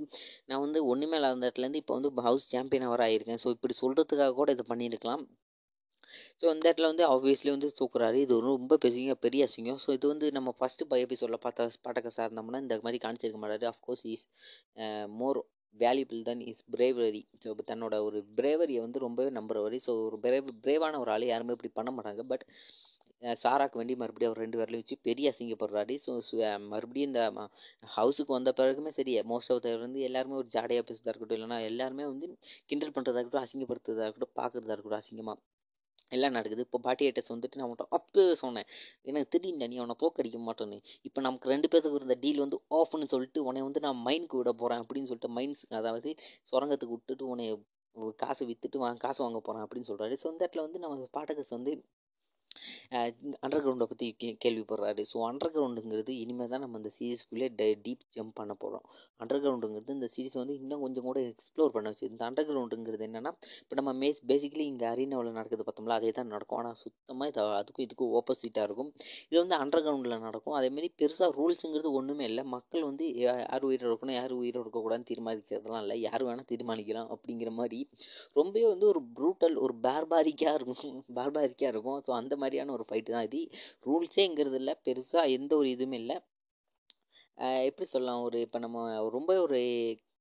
நான் 0.50 0.64
வந்து 0.66 0.80
ஒன்றுமே 0.92 1.18
இல்லாத 1.20 1.44
இடத்துலேருந்து 1.46 1.82
இப்போ 1.82 1.94
வந்து 1.98 2.10
ஹவுஸ் 2.28 2.50
சாம்பியன் 2.54 2.88
அவர் 2.90 3.04
ஆகியிருக்கேன் 3.06 3.42
ஸோ 3.44 3.50
இப்படி 3.56 3.76
சொல்கிறதுக்காக 3.82 4.34
கூட 4.40 4.50
இதை 4.56 4.66
பண்ணியிருக்கலாம். 4.72 5.24
ஸோ 6.40 6.44
அந்த 6.52 6.64
இடத்துல 6.68 6.90
வந்து 6.92 7.06
ஆப்வியஸ்லி 7.14 7.50
வந்து 7.56 7.70
தூக்குறாரு. 7.80 8.18
இது 8.26 8.40
ரொம்ப 8.50 8.78
பெரிய 8.86 9.16
பெரிய 9.26 9.48
அசிங்கம். 9.48 9.80
ஸோ 9.86 9.90
இது 9.98 10.06
வந்து 10.12 10.28
நம்ம 10.38 10.52
ஃபஸ்ட்டு 10.60 10.88
பை 10.92 11.00
எபிசோடில் 11.06 11.44
பார்த்தா 11.46 11.66
ஸ்பாட்டகஸாக 11.78 12.28
இருந்தோம்னா 12.28 12.62
இந்த 12.66 12.78
மாதிரி 12.86 13.00
காமிச்சிருக்க 13.06 13.42
மாட்டாரு. 13.44 13.66
Of course 13.72 14.06
is 14.14 14.26
more 15.20 15.40
valuable 15.76 16.20
than 16.28 16.42
is 16.50 16.64
bravery 16.74 17.22
so 17.44 17.52
தன்னோட 17.70 17.94
ஒரு 18.08 18.18
பிரேவரியை 18.40 18.80
வந்து 18.84 18.98
ரொம்பவே 19.06 19.30
நம்புறவரி. 19.38 19.78
ஸோ 19.86 19.92
ஒரு 20.08 20.16
பிரேவ் 20.24 20.50
பிரேவான 20.66 20.98
ஒரு 21.04 21.12
ஆள். 21.14 21.26
யாருமே 21.32 21.54
இப்படி 21.56 21.72
பண்ண 21.78 21.90
மாட்டாங்க. 21.96 22.24
பட் 22.32 22.44
uh, 23.22 23.34
சாராக்கு 23.42 23.78
வேண்டி 23.80 23.94
மறுபடியும் 24.00 24.30
அவர் 24.30 24.42
ரெண்டு 24.42 24.58
பேர்லையும் 24.60 24.82
வச்சு 24.82 24.96
பெரிய 25.08 25.32
அசிங்கப்படுறாரு. 25.32 25.94
ஸோ 26.04 26.12
uh, 26.42 26.58
மறுபடியும் 26.72 27.10
இந்த 27.10 27.22
ஹவுஸுக்கு 27.96 28.36
வந்த 28.38 28.52
பிறகுமே 28.60 28.92
சரி 28.98 29.14
மோஸ்ட் 29.32 29.52
ஆஃப் 29.54 29.64
தர் 29.66 29.84
வந்து 29.86 30.00
எல்லாருமே 30.08 30.36
ஒரு 30.42 30.50
ஜாடையாக 30.56 30.86
பேசுறதா 30.88 31.12
இருக்கட்டும் 31.12 31.38
இல்லைனா 31.38 31.60
எல்லாருமே 31.70 32.06
வந்து 32.12 32.28
கிண்டல் 32.70 32.94
பண்ணுறதா 32.96 33.20
இருக்கட்டும் 33.20 33.46
அசிங்கப்படுத்துறதா 33.46 34.06
இருக்கட்டும் 34.06 34.36
பார்க்குறதா 34.42 34.74
இருக்கட்டும் 34.76 35.02
அசிங்கமாக 35.02 35.38
எல்லாம் 36.12 36.36
நடக்குது? 36.36 36.64
இப்போ 36.66 36.78
பாட்டியாட்டஸ் 36.86 37.32
வந்துட்டு 37.32 37.58
நான் 37.60 37.70
உன்ட்ட 37.70 37.86
அப்பவே 37.98 38.34
சொன்னேன். 38.42 38.68
எனக்கு 39.10 39.28
திடீர்னு 39.34 39.68
நீ 39.72 39.76
அவனை 39.82 39.96
போக்கடிக்க 40.02 40.38
மாட்டேன்னு. 40.48 40.78
இப்போ 41.08 41.20
நமக்கு 41.20 41.52
ரெண்டு 41.54 41.68
பேருக்கு 41.72 42.00
இருந்த 42.00 42.16
டீல் 42.24 42.42
வந்து 42.44 42.58
ஆஃப்னு 42.80 43.10
சொல்லிட்டு 43.14 43.42
உன்னை 43.44 43.62
வந்து 43.62 43.82
நான் 43.86 44.02
மைனுக்கு 44.08 44.40
விட 44.40 44.52
போகிறேன் 44.62 44.82
அப்படின்னு 44.84 45.10
சொல்லிட்டு 45.12 45.34
மைன்ஸ் 45.38 45.64
அதாவது 45.80 46.12
சுரங்கத்துக்கு 46.52 46.96
விட்டுட்டு 46.96 47.26
உன்னை 47.26 47.46
காசு 48.18 48.42
விற்றுட்டு 48.48 48.78
வாங்க 48.78 48.98
காசு 48.98 49.20
வாங்க 49.22 49.40
போகிறேன் 49.40 49.64
அப்படின்னு 49.64 49.88
சொல்கிறாரு 49.90 50.14
ஸோ 50.22 50.26
இந்த 50.32 50.42
இடத்துல 50.44 50.64
வந்து 50.66 50.82
நம்ம 50.84 51.08
பாட்டகஸ் 51.18 51.56
வந்து 51.56 51.72
அண்டர் 53.44 53.62
கிரவுண்டை 53.64 53.86
பற்றி 53.90 54.06
கே 54.20 54.28
கேள்விப்படுறாரு. 54.44 55.02
ஸோ 55.10 55.18
அண்டர் 55.28 55.52
கிரவுண்டுங்கிறது 55.54 56.12
இனிமேல் 56.22 56.52
தான் 56.52 56.64
நம்ம 56.64 56.78
இந்த 56.80 56.90
சீரீஸ்க்குள்ளே 56.96 57.48
ட 57.60 57.66
டீப் 57.86 58.04
ஜம்ப் 58.16 58.34
பண்ண 58.40 58.52
போகிறோம் 58.62 58.84
அண்டர் 59.20 59.42
கிரவுண்டுங்கிறது 59.42 59.96
இந்த 59.98 60.08
சீரீஸ் 60.14 60.38
வந்து 60.40 60.54
இன்னும் 60.60 60.82
கொஞ்சம் 60.84 61.06
கூட 61.08 61.18
எக்ஸ்ப்ளோர் 61.30 61.74
பண்ண 61.74 61.92
வச்சு 61.92 62.06
இந்த 62.10 62.22
அண்டர் 62.28 62.48
கிரவுண்டுங்கிறது 62.48 63.06
என்னென்னா 63.08 63.32
இப்போ 63.62 63.76
நம்ம 63.80 63.92
மேஸ் 64.00 64.20
பேசிக்கலி 64.30 64.66
இங்கே 64.72 64.86
அரீனாவில் 64.90 65.36
நடக்குது 65.38 65.64
பார்த்தோம்ல 65.64 65.96
அதே 65.98 66.10
தான் 66.18 66.32
நடக்கும். 66.34 66.60
ஆனால் 66.60 66.78
சுத்தமாக 66.82 67.30
இது 67.32 67.42
அதுக்கும் 67.60 67.86
இதுக்கும் 67.86 68.12
ஓப்போசிட்டாக 68.18 68.66
இருக்கும். 68.68 68.90
இது 69.30 69.38
வந்து 69.42 69.56
அண்டர் 69.62 69.84
கிரவுண்டில் 69.86 70.16
நடக்கும் 70.26 70.56
அதேமாரி 70.58 70.88
பெருசாக 71.00 71.30
ரூல்ஸுங்கிறது 71.38 71.90
ஒன்றுமே 71.98 72.26
இல்லை. 72.30 72.44
மக்கள் 72.56 72.84
வந்து 72.90 73.04
யார் 73.24 73.66
உயிரோடு 73.68 73.90
இருக்கணும் 73.90 74.18
யார் 74.18 74.34
உயிரோடு 74.40 74.64
இருக்கக்கூடாதுன்னு 74.64 75.10
தீர்மானிக்கிறதுலாம் 75.10 75.84
இல்லை. 75.84 75.98
யார் 76.06 76.24
வேணால் 76.28 76.48
தீர்மானிக்கலாம் 76.52 77.10
அப்படிங்கிற 77.14 77.52
மாதிரி 77.60 77.80
ரொம்பவே 78.38 78.66
வந்து 78.72 78.86
ஒரு 78.92 79.02
ப்ரூட்டல் 79.16 79.56
ஒரு 79.64 79.74
பார்பாரிக்காக 79.86 80.56
இருக்கும். 80.58 80.80
பார்பாரிக்காக 81.18 81.70
இருக்கும். 81.74 82.00
ஸோ 82.06 82.12
அந்த 82.20 82.34
மாதிரி 82.34 82.42
மாதிரியான 82.44 82.72
ஒரு 82.76 82.86
ஃபைட்டு 82.88 83.14
தான் 83.16 83.26
இது. 83.30 83.40
ரூல்ஸேங்கிறது 83.88 84.60
இல்லை 84.62 84.76
பெருசாக 84.88 85.34
எந்த 85.38 85.52
ஒரு 85.60 85.68
இதுவுமே 85.74 85.98
இல்லை. 86.02 86.16
எப்படி 87.68 87.86
சொல்லலாம் 87.92 88.24
ஒரு 88.26 88.38
இப்போ 88.46 88.58
நம்ம 88.64 88.80
ரொம்ப 89.16 89.30
ஒரு 89.46 89.58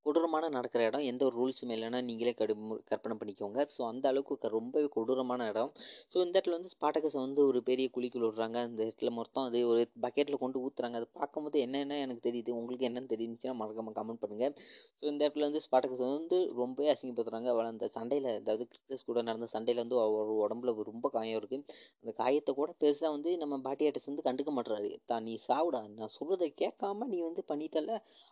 கொடூரமான 0.06 0.50
நடக்கிற 0.56 0.82
இடம் 0.90 1.06
எந்த 1.12 1.22
ஒரு 1.28 1.36
ரூல்ஸுமே 1.42 1.74
இல்லைன்னா 1.78 2.00
நீங்களே 2.08 2.34
கடு 2.40 2.54
கற்பனை 2.90 3.16
பண்ணிக்கோங்க. 3.20 3.60
ஸோ 3.76 3.82
அந்த 3.92 4.06
அளவுக்கு 4.12 4.50
ரொம்பவே 4.56 4.88
கொடூரமான 4.96 5.48
இடம். 5.52 5.72
ஸோ 6.12 6.18
இந்த 6.26 6.34
இடத்துல 6.38 6.58
வந்து 6.58 6.72
ஸ்பாட்டகஸை 6.76 7.20
வந்து 7.26 7.42
ஒரு 7.50 7.60
பெரிய 7.70 7.88
குழிக்குள் 7.96 8.26
விடுறாங்க. 8.28 8.58
அந்த 8.68 8.80
இடத்துல 8.86 9.12
மொத்தம் 9.20 9.46
அது 9.50 9.60
ஒரு 9.72 9.82
பக்கெட்டில் 10.06 10.42
கொண்டு 10.44 10.64
ஊற்றுறாங்க 10.66 11.00
அது 11.02 11.08
பார்க்கும்போது 11.20 11.60
என்னென்ன 11.66 12.00
எனக்கு 12.06 12.24
தெரியுது? 12.28 12.52
உங்களுக்கு 12.60 12.88
என்னென்னு 12.90 13.12
தெரிஞ்சுன்னா 13.14 13.56
மறக்காமல் 13.62 13.98
கமெண்ட் 14.00 14.22
பண்ணுங்கள் 14.24 14.54
ஸோ 15.00 15.04
இந்த 15.12 15.22
இடத்துல 15.26 15.48
வந்து 15.50 15.64
ஸ்பாட்டகஸ் 15.68 16.04
வந்து 16.06 16.40
ரொம்பவே 16.62 16.90
அசிங்கப்படுத்துறாங்க. 16.96 17.50
அவள் 17.56 17.72
அந்த 17.74 17.90
சண்டையில் 17.98 18.30
அதாவது 18.36 18.66
கிறிஸ்டஸ் 18.72 19.08
கூட 19.10 19.22
நடந்த 19.30 19.50
சண்டையில் 19.56 19.84
வந்து 19.84 20.00
அவர் 20.06 20.36
உடம்புல 20.46 20.78
ரொம்ப 20.92 21.08
காயம் 21.18 21.40
இருக்குது 21.42 21.66
அந்த 22.04 22.14
காயத்தை 22.22 22.52
கூட 22.60 22.70
பெருசாக 22.84 23.12
வந்து 23.16 23.32
நம்ம 23.44 23.62
பாட்டியாட்டஸ் 23.68 24.10
வந்து 24.12 24.28
கண்டுக்க 24.30 24.52
மாட்டுறாரு 24.58 24.92
தான் 25.12 25.26
நீ 25.30 25.36
சாவுடா. 25.50 25.82
நான் 26.00 26.16
சொல்கிறத 26.20 26.48
கேட்காம 26.64 27.08
நீ 27.14 27.20
வந்து 27.30 27.44
பண்ணிட்டல 27.52 27.92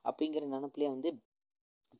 அப்படிங்கிற 0.10 0.46
நினப்புலேயே 0.56 0.92
வந்து 0.96 1.12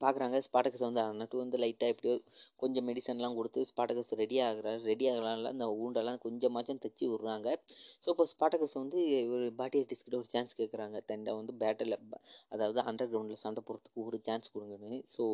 பார்க்குறாங்க 0.04 0.38
ஸ்பாட்டகஸ் 0.48 0.86
வந்து 0.88 1.04
நட்டு 1.22 1.38
வந்து 1.44 1.58
லைட்டாக 1.64 1.94
எப்படியோ 1.94 2.14
கொஞ்சம் 2.62 2.86
மெடிசன்லாம் 2.90 3.38
கொடுத்து 3.40 3.62
ஸ்பாட்டகஸ் 3.72 4.12
ரெடி 4.22 4.38
ஆகிறாரு. 4.48 4.80
ரெடி 4.92 5.06
ஆகலாம்ல 5.12 5.52
அந்த 5.56 5.68
ஊண்டெல்லாம் 5.84 6.22
கொஞ்சமாச்சும் 6.26 6.82
தைச்சி 6.86 7.06
விட்றாங்க. 7.14 7.50
ஸோ 8.04 8.08
இப்போ 8.14 8.26
ஸ்பாட்டகஸ் 8.34 8.78
வந்து 8.82 9.00
ஒரு 9.36 9.48
பாட்டி 9.60 9.82
டிஸ்கிட்ட 9.92 10.22
ஒரு 10.22 10.32
சான்ஸ் 10.36 10.58
கேட்குறாங்க 10.62 11.00
தண்டை 11.12 11.34
வந்து 11.40 11.56
பேட்டில் 11.64 11.98
அதாவது 12.56 12.80
அண்டர் 12.90 13.12
கிரவுண்டில் 13.12 13.44
சண்டை 13.46 13.64
போடுறதுக்கு 13.70 14.08
ஒரு 14.10 14.20
சான்ஸ் 14.30 14.54
கொடுங்கன்னு. 14.56 15.00
ஸோ 15.16 15.26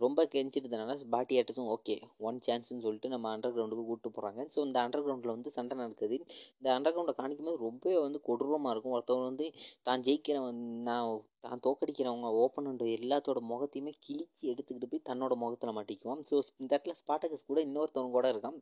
ரொம்ப 0.00 0.20
கெஞ்சிட்டதுனால 0.32 0.94
பாட்டி 1.12 1.34
ஆர்டிஸும் 1.40 1.68
ஓகே 1.74 1.94
ஒன் 2.28 2.38
சான்ஸ்னு 2.46 2.84
சொல்லிட்டு 2.84 3.08
நம்ம 3.12 3.26
அண்டர் 3.34 3.54
கிரவுண்டுக்கு 3.54 3.84
கூப்பிட்டு 3.88 4.10
போகிறாங்க 4.16 4.40
ஸோ 4.54 4.58
இந்த 4.66 4.78
அண்டர் 4.84 5.04
கிரவுண்டில் 5.04 5.34
வந்து 5.34 5.50
சண்டை 5.56 5.74
நடக்குது. 5.82 6.16
இந்த 6.58 6.68
அண்டர் 6.76 6.94
கிரவுண்டை 6.94 7.14
காணிக்கும் 7.20 7.48
போது 7.48 7.62
ரொம்பவே 7.66 7.96
வந்து 8.06 8.20
கொடூரமாக 8.28 8.72
இருக்கும். 8.74 8.94
ஒருத்தவங்க 8.96 9.28
வந்து 9.30 9.46
தான் 9.88 10.04
ஜெயிக்கிறவன் 10.08 10.60
நான் 10.88 11.10
தான் 11.46 11.62
தோக்கடிக்கிறவங்க 11.66 12.30
ஓப்பனண்ட் 12.44 12.84
எல்லாத்தோட 12.98 13.40
முகத்தையுமே 13.52 13.94
கிழிச்சி 14.06 14.44
எடுத்துக்கிட்டு 14.52 14.90
போய் 14.92 15.06
தன்னோட 15.10 15.34
முகத்தில் 15.44 15.76
மாட்டிக்குவான். 15.78 16.22
ஸோ 16.30 16.36
இந்த 16.62 16.70
இடத்துல 16.74 16.96
ஸ்பாட்டகஸ் 17.02 17.48
கூட 17.50 17.60
இன்னொருத்தவங்க 17.68 18.16
கூட 18.18 18.28
இருக்கான். 18.34 18.58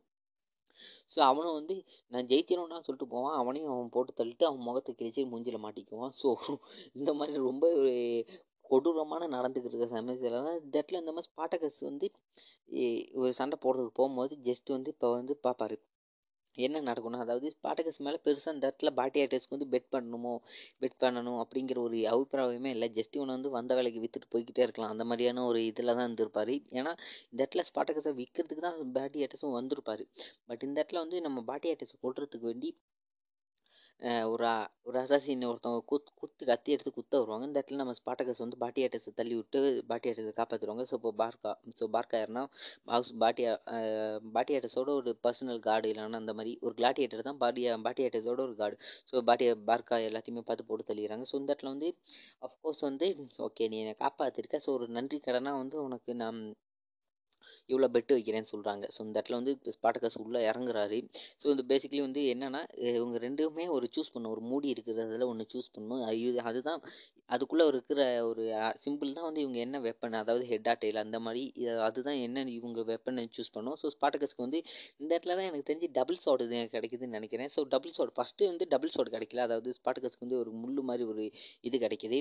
ஸோ 1.13 1.19
அவனும் 1.31 1.57
வந்து 1.59 1.75
நான் 2.13 2.27
ஜெயிச்சிடணும்னா 2.29 2.79
சொல்லிட்டு 2.85 3.07
போவான். 3.13 3.35
அவனையும் 3.41 3.71
அவன் 3.73 3.93
போட்டு 3.95 4.11
தள்ளிட்டு 4.19 4.45
அவன் 4.49 4.65
முகத்தை 4.69 4.91
கிழிச்சு 5.01 5.29
மூஞ்சில் 5.33 5.63
மாட்டிக்குவான். 5.65 6.15
ஸோ 6.21 6.29
இந்த 6.99 7.11
மாதிரி 7.19 7.41
ரொம்ப 7.49 7.65
ஒரு 7.81 7.93
கொடூரமான 8.73 9.29
நடந்துக்கிட்டு 9.35 9.75
இருக்க 9.75 9.95
சமயத்தில் 9.95 10.37
தான் 10.37 10.59
இந்த 10.59 10.75
இடத்துல 10.77 11.01
இந்த 11.03 11.13
மாதிரி 11.15 11.31
ஸ்பாட்டகஸ் 11.31 11.81
வந்து 11.89 12.09
ஒரு 13.23 13.33
சண்டை 13.41 13.57
போடுறதுக்கு 13.65 13.99
போகும்போது 14.01 14.35
ஜஸ்ட் 14.49 14.75
வந்து 14.77 14.93
இப்போ 14.95 15.09
வந்து 15.19 15.35
பார்ப்பாரு 15.47 15.77
என்ன 16.57 16.81
நடக்கும்னா 16.87 17.21
அதாவது 17.23 17.47
ஸ்பாட்டகஸ் 17.53 18.01
மேலே 18.05 18.17
பெருசாக 18.25 18.53
இந்த 18.55 18.65
இடத்துல 18.67 18.89
பாட்டி 18.99 19.19
ஆர்டிஸ்ட்க்கு 19.23 19.55
வந்து 19.55 19.69
பெட் 19.73 19.87
பண்ணணுமோ 19.95 20.33
பெட் 20.81 20.97
பண்ணணும் 21.03 21.39
அப்படிங்கிற 21.43 21.77
ஒரு 21.85 21.99
அபிப்பிராயமே 22.11 22.71
இல்லை. 22.75 22.87
ஜஸ்ட் 22.97 23.17
இவனை 23.17 23.33
வந்து 23.37 23.51
வந்த 23.57 23.71
வேலைக்கு 23.79 24.03
விற்றுட்டு 24.03 24.31
போய்கிட்டே 24.33 24.63
இருக்கலாம். 24.65 24.93
அந்த 24.95 25.05
மாதிரியான 25.09 25.45
ஒரு 25.49 25.61
இதில் 25.69 25.95
தான் 25.95 26.05
இருந்திருப்பார். 26.07 26.53
ஏன்னா 26.79 26.91
இந்த 27.31 27.39
இடத்துல 27.41 27.65
ஸ்பாட்டகஸை 27.69 28.13
விற்கிறதுக்கு 28.21 28.65
தான் 28.67 28.79
பாட்டி 28.99 29.23
ஆர்டிஸ்டும் 29.25 29.57
வந்திருப்பார். 29.59 30.03
பட் 30.49 30.65
இந்த 30.67 30.77
இடத்துல 30.81 31.03
வந்து 31.05 31.19
நம்ம 31.27 31.43
பாட்டி 31.51 31.71
ஆர்டிஸ்ட் 31.73 32.03
கொள்றதுக்கு 32.05 32.49
வேண்டி 32.51 32.71
ஒரு 34.31 34.45
ஒரு 34.87 34.97
அசாசின் 35.01 35.43
ஒருத்தவங்க 35.49 35.81
குத் 35.91 36.09
குத்து 36.21 36.43
கத்தி 36.45 36.73
எடுத்து 36.75 36.91
குத்த 36.91 37.19
வருவாங்க. 37.19 37.45
இந்த 37.47 37.57
இடத்துல 37.59 37.79
நம்ம 37.81 37.93
ஸ்பாட்டகஸ் 37.99 38.41
வந்து 38.43 38.57
பாட்டி 38.63 38.81
ஆட்டஸை 38.85 39.11
தள்ளி 39.19 39.35
விட்டு 39.39 39.59
பாட்டி 39.89 40.09
ஆட்டஸை 40.11 40.33
காப்பாற்றுவாங்க 40.39 40.83
ஸோ 40.89 40.95
இப்போ 40.99 41.11
பார்க்கா 41.21 41.51
ஸோ 41.79 41.87
பார்க்கா 41.95 42.17
யாருன்னா 42.21 42.43
பாக்ஸ் 42.89 43.11
பாட்டியா 43.23 43.51
பாட்டி 44.35 44.55
ஆட்டஸோட 44.57 44.91
ஒரு 44.99 45.13
பர்சனல் 45.25 45.61
கார்டு 45.67 45.89
இல்லைன்னா 45.91 46.21
அந்த 46.23 46.35
மாதிரி 46.39 46.53
ஒரு 46.65 46.75
கிளாட்டியேட்டர் 46.79 47.27
தான் 47.29 47.41
பாட்டியா 47.43 47.77
பாட்டி 47.87 48.03
ஆட்டஸோட 48.07 48.41
ஒரு 48.47 48.55
கார்டு 48.61 48.77
ஸோ 49.11 49.23
பாட்டியா 49.29 49.53
பார்க்கா 49.71 49.97
எல்லாத்தையுமே 50.09 50.43
பார்த்து 50.49 50.69
போட்டு 50.69 50.89
தள்ளிடுறாங்க. 50.91 51.27
ஸோ 51.31 51.37
இந்த 51.41 51.49
இடத்துல 51.51 51.73
வந்து 51.75 51.89
அஃப்கோர்ஸ் 52.47 52.83
வந்து 52.89 53.09
ஓகே 53.47 53.69
நீ 53.73 53.79
என்னை 53.83 53.95
காப்பாற்றிருக்க 54.03 54.59
ஸோ 54.65 54.71
ஒரு 54.77 54.87
நன்றி 54.97 55.19
கடனாக 55.27 55.61
வந்து 55.63 55.79
உனக்கு 55.87 56.13
நான் 56.23 56.41
இவ்வளோ 57.71 57.89
பெட்டு 57.95 58.15
வைக்கிறேன்னு 58.17 58.51
சொல்கிறாங்க 58.53 58.85
ஸோ 58.95 58.99
இந்த 59.07 59.15
இடத்துல 59.19 59.39
வந்து 59.41 59.53
ஸ்பாட்டகஸ் 59.75 60.19
உள்ளே 60.25 60.41
இறங்குறாரு. 60.49 60.99
ஸோ 61.41 61.45
இந்த 61.53 61.65
பேசிக்கலி 61.71 62.01
வந்து 62.07 62.23
என்னென்னா 62.33 62.61
இவங்க 62.97 63.17
ரெண்டுமே 63.27 63.65
ஒரு 63.77 63.87
சூஸ் 63.95 64.13
பண்ணும் 64.15 64.33
ஒரு 64.35 64.43
மூடி 64.51 64.69
இருக்கிறதுல 64.75 65.27
ஒன்று 65.31 65.47
சூஸ் 65.53 65.71
பண்ணும் 65.77 66.03
அது 66.09 66.45
அதுதான் 66.49 66.81
அதுக்குள்ளே 67.29 67.65
இருக்கிற 67.71 68.01
ஒரு 68.29 68.43
சிம்பிள் 68.85 69.15
தான் 69.17 69.27
வந்து 69.29 69.43
இவங்க 69.45 69.59
என்ன 69.65 69.77
வெப்பன் 69.87 70.19
அதாவது 70.23 70.45
ஹெட்டா 70.51 70.73
டெயில் 70.81 71.03
அந்த 71.05 71.19
மாதிரி 71.25 71.43
அதுதான் 71.87 72.19
என்ன 72.27 72.45
இவங்க 72.57 72.81
வெப்பனை 72.91 73.25
சூஸ் 73.37 73.53
பண்ணும் 73.55 73.77
ஸோ 73.81 73.87
ஸ்பாட்டகஸ்க்கு 73.95 74.45
வந்து 74.45 74.59
இந்த 75.01 75.11
இடத்துல 75.15 75.35
தான் 75.39 75.49
எனக்கு 75.49 75.67
தெரிஞ்சு 75.69 75.89
டபுள் 75.97 76.21
ஷாட் 76.25 76.45
இது 76.45 76.59
கிடைக்குதுன்னு 76.75 77.17
நினைக்கிறேன். 77.19 77.51
ஸோ 77.55 77.61
டபுள் 77.73 77.95
ஷாட் 77.97 78.15
ஃபஸ்ட்டு 78.17 78.49
வந்து 78.51 78.65
டபுள் 78.73 78.93
ஷாட் 78.95 79.13
கிடைக்கல. 79.15 79.43
அதாவது 79.47 79.69
ஸ்பாட்டகஸ்க்கு 79.79 80.25
வந்து 80.25 80.39
ஒரு 80.43 80.51
முள்ளு 80.63 80.83
மாதிரி 80.89 81.05
ஒரு 81.13 81.25
இது 81.69 81.77
கிடைக்கிது. 81.85 82.19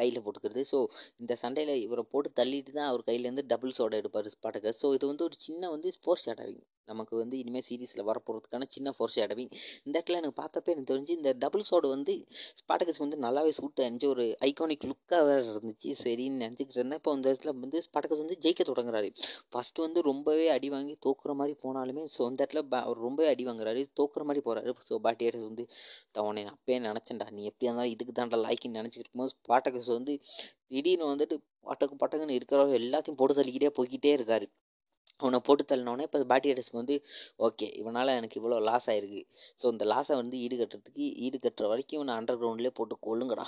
கையில் 0.00 0.22
போட்டுக்கிறது. 0.24 0.62
ஸோ 0.72 0.78
இந்த 1.22 1.32
சண்டையில் 1.42 1.74
இவரை 1.84 2.04
போட்டு 2.12 2.30
தள்ளிட்டு 2.40 2.72
தான் 2.78 2.90
அவர் 2.90 3.06
கையிலேருந்து 3.08 3.44
டபுள் 3.52 3.76
சோடா 3.78 4.00
எடுப்பார் 4.02 4.30
ஸ்பாட்டகஸ் 4.36 4.80
ஸோ 4.82 4.90
இது 4.98 5.06
வந்து 5.06 5.26
ஒரு 5.28 5.38
சின்ன 5.46 5.70
வந்து 5.70 5.90
ஸ்போர்ட்ஸ் 5.96 6.26
ஷாட் 6.26 6.42
ஆகிங்க 6.44 6.64
நமக்கு 6.88 7.14
வந்து 7.16 7.36
இனிமேல் 7.40 7.64
சீரீஸில் 7.66 8.06
வரப்போகிறதுக்கான 8.08 8.66
சின்ன 8.74 8.88
ஃபோர்ஸ் 8.96 9.18
அடவிங் 9.24 9.50
இந்த 9.84 9.94
இடத்துல 9.96 10.18
எனக்கு 10.20 10.36
பார்த்தப்ப 10.40 10.72
எனக்கு 10.74 10.90
தெரிஞ்சு 10.92 11.12
இந்த 11.18 11.30
டபுள் 11.42 11.66
சோடு 11.68 11.88
வந்து 11.94 12.12
ஸ்பாட்டகஸ் 12.60 13.00
வந்து 13.04 13.18
நல்லாவே 13.24 13.52
சூட் 13.58 13.82
அணிஞ்சு 13.86 14.06
ஒரு 14.14 14.24
ஐகானிக் 14.48 14.86
லுக்காக 14.90 15.20
வேறு 15.28 15.44
இருந்துச்சு. 15.52 15.90
சரின்னு 16.02 16.42
நினச்சிக்கிட்டு 16.44 16.80
இருந்தேன். 16.80 17.00
இப்போ 17.02 17.14
இந்த 17.18 17.26
இடத்துல 17.32 17.52
வந்து 17.58 17.80
ஸ்பாட்டகஸ் 17.86 18.22
வந்து 18.24 18.38
ஜெயிக்க 18.44 18.64
தொடங்குறாரு. 18.70 19.10
ஃபஸ்ட்டு 19.52 19.84
வந்து 19.86 20.00
ரொம்பவே 20.10 20.46
அடி 20.56 20.70
வாங்கி 20.74 20.94
தோக்குற 21.06 21.34
மாதிரி 21.40 21.56
போனாலுமே 21.64 22.04
ஸோ 22.16 22.22
இந்த 22.30 22.40
இடத்துல 22.44 22.62
அவர் 22.82 23.04
ரொம்பவே 23.06 23.28
அடி 23.34 23.46
வாங்குறாரு. 23.50 23.82
தோக்குற 24.00 24.24
மாதிரி 24.30 24.42
போகிறாரு 24.46 24.74
ஸோ 24.88 24.96
பாட்டியாட்டஸ் 25.06 25.48
வந்து 25.50 25.66
தவணை 26.18 26.42
நான் 26.46 26.56
அப்பயே 26.58 26.78
நினச்சேன்டா. 26.88 27.28
நீ 27.36 27.42
எப்படியா 27.50 27.70
இருந்தாலும் 27.70 27.94
இதுக்கு 27.94 28.14
தாண்டா 28.18 28.40
லாய்க்குன்னு 28.46 28.80
நினச்சிக்கிட்டு 28.80 29.06
இருக்கும்போது 29.06 29.34
ஸ்பாட்டகஸ் 29.36 29.90
வந்து 29.98 30.14
திடீர்னு 30.72 31.12
வந்துட்டு 31.12 31.36
பட்டக்கு 31.68 31.96
பட்டக்குன்னு 32.02 32.36
இருக்கிறவங்க 32.38 32.76
எல்லாத்தையும் 32.82 33.18
போட்டு 33.20 33.38
தள்ளிக்கிட்டே 33.38 33.70
போய்கிட்டே 33.78 34.12
இருக்காரு. 34.18 34.46
அவனை 35.20 35.40
போட்டு 35.46 35.64
தள்ளினோடனே 35.64 36.06
இப்போ 36.08 36.20
பாட்டியடஸ்க்கு 36.32 36.80
வந்து 36.80 36.96
ஓகே 37.40 37.68
இவனால் 37.74 38.16
எனக்கு 38.16 38.38
இவ்வளோ 38.40 38.58
லாஸ் 38.68 38.88
ஆயிருக்கு. 38.90 39.22
ஸோ 39.60 39.66
இந்த 39.72 39.84
லாஸை 39.92 40.16
வந்து 40.16 40.36
ஈடு 40.44 40.56
கட்டுறதுக்கு 40.60 41.06
ஈடு 41.26 41.38
கட்டுற 41.38 41.68
வரைக்கும் 41.72 41.98
இவனை 41.98 42.14
அண்டர் 42.18 42.40
கிரவுண்ட்லேயே 42.40 42.74
போட்டு 42.78 42.96
கொள்ளுங்கடா 43.08 43.46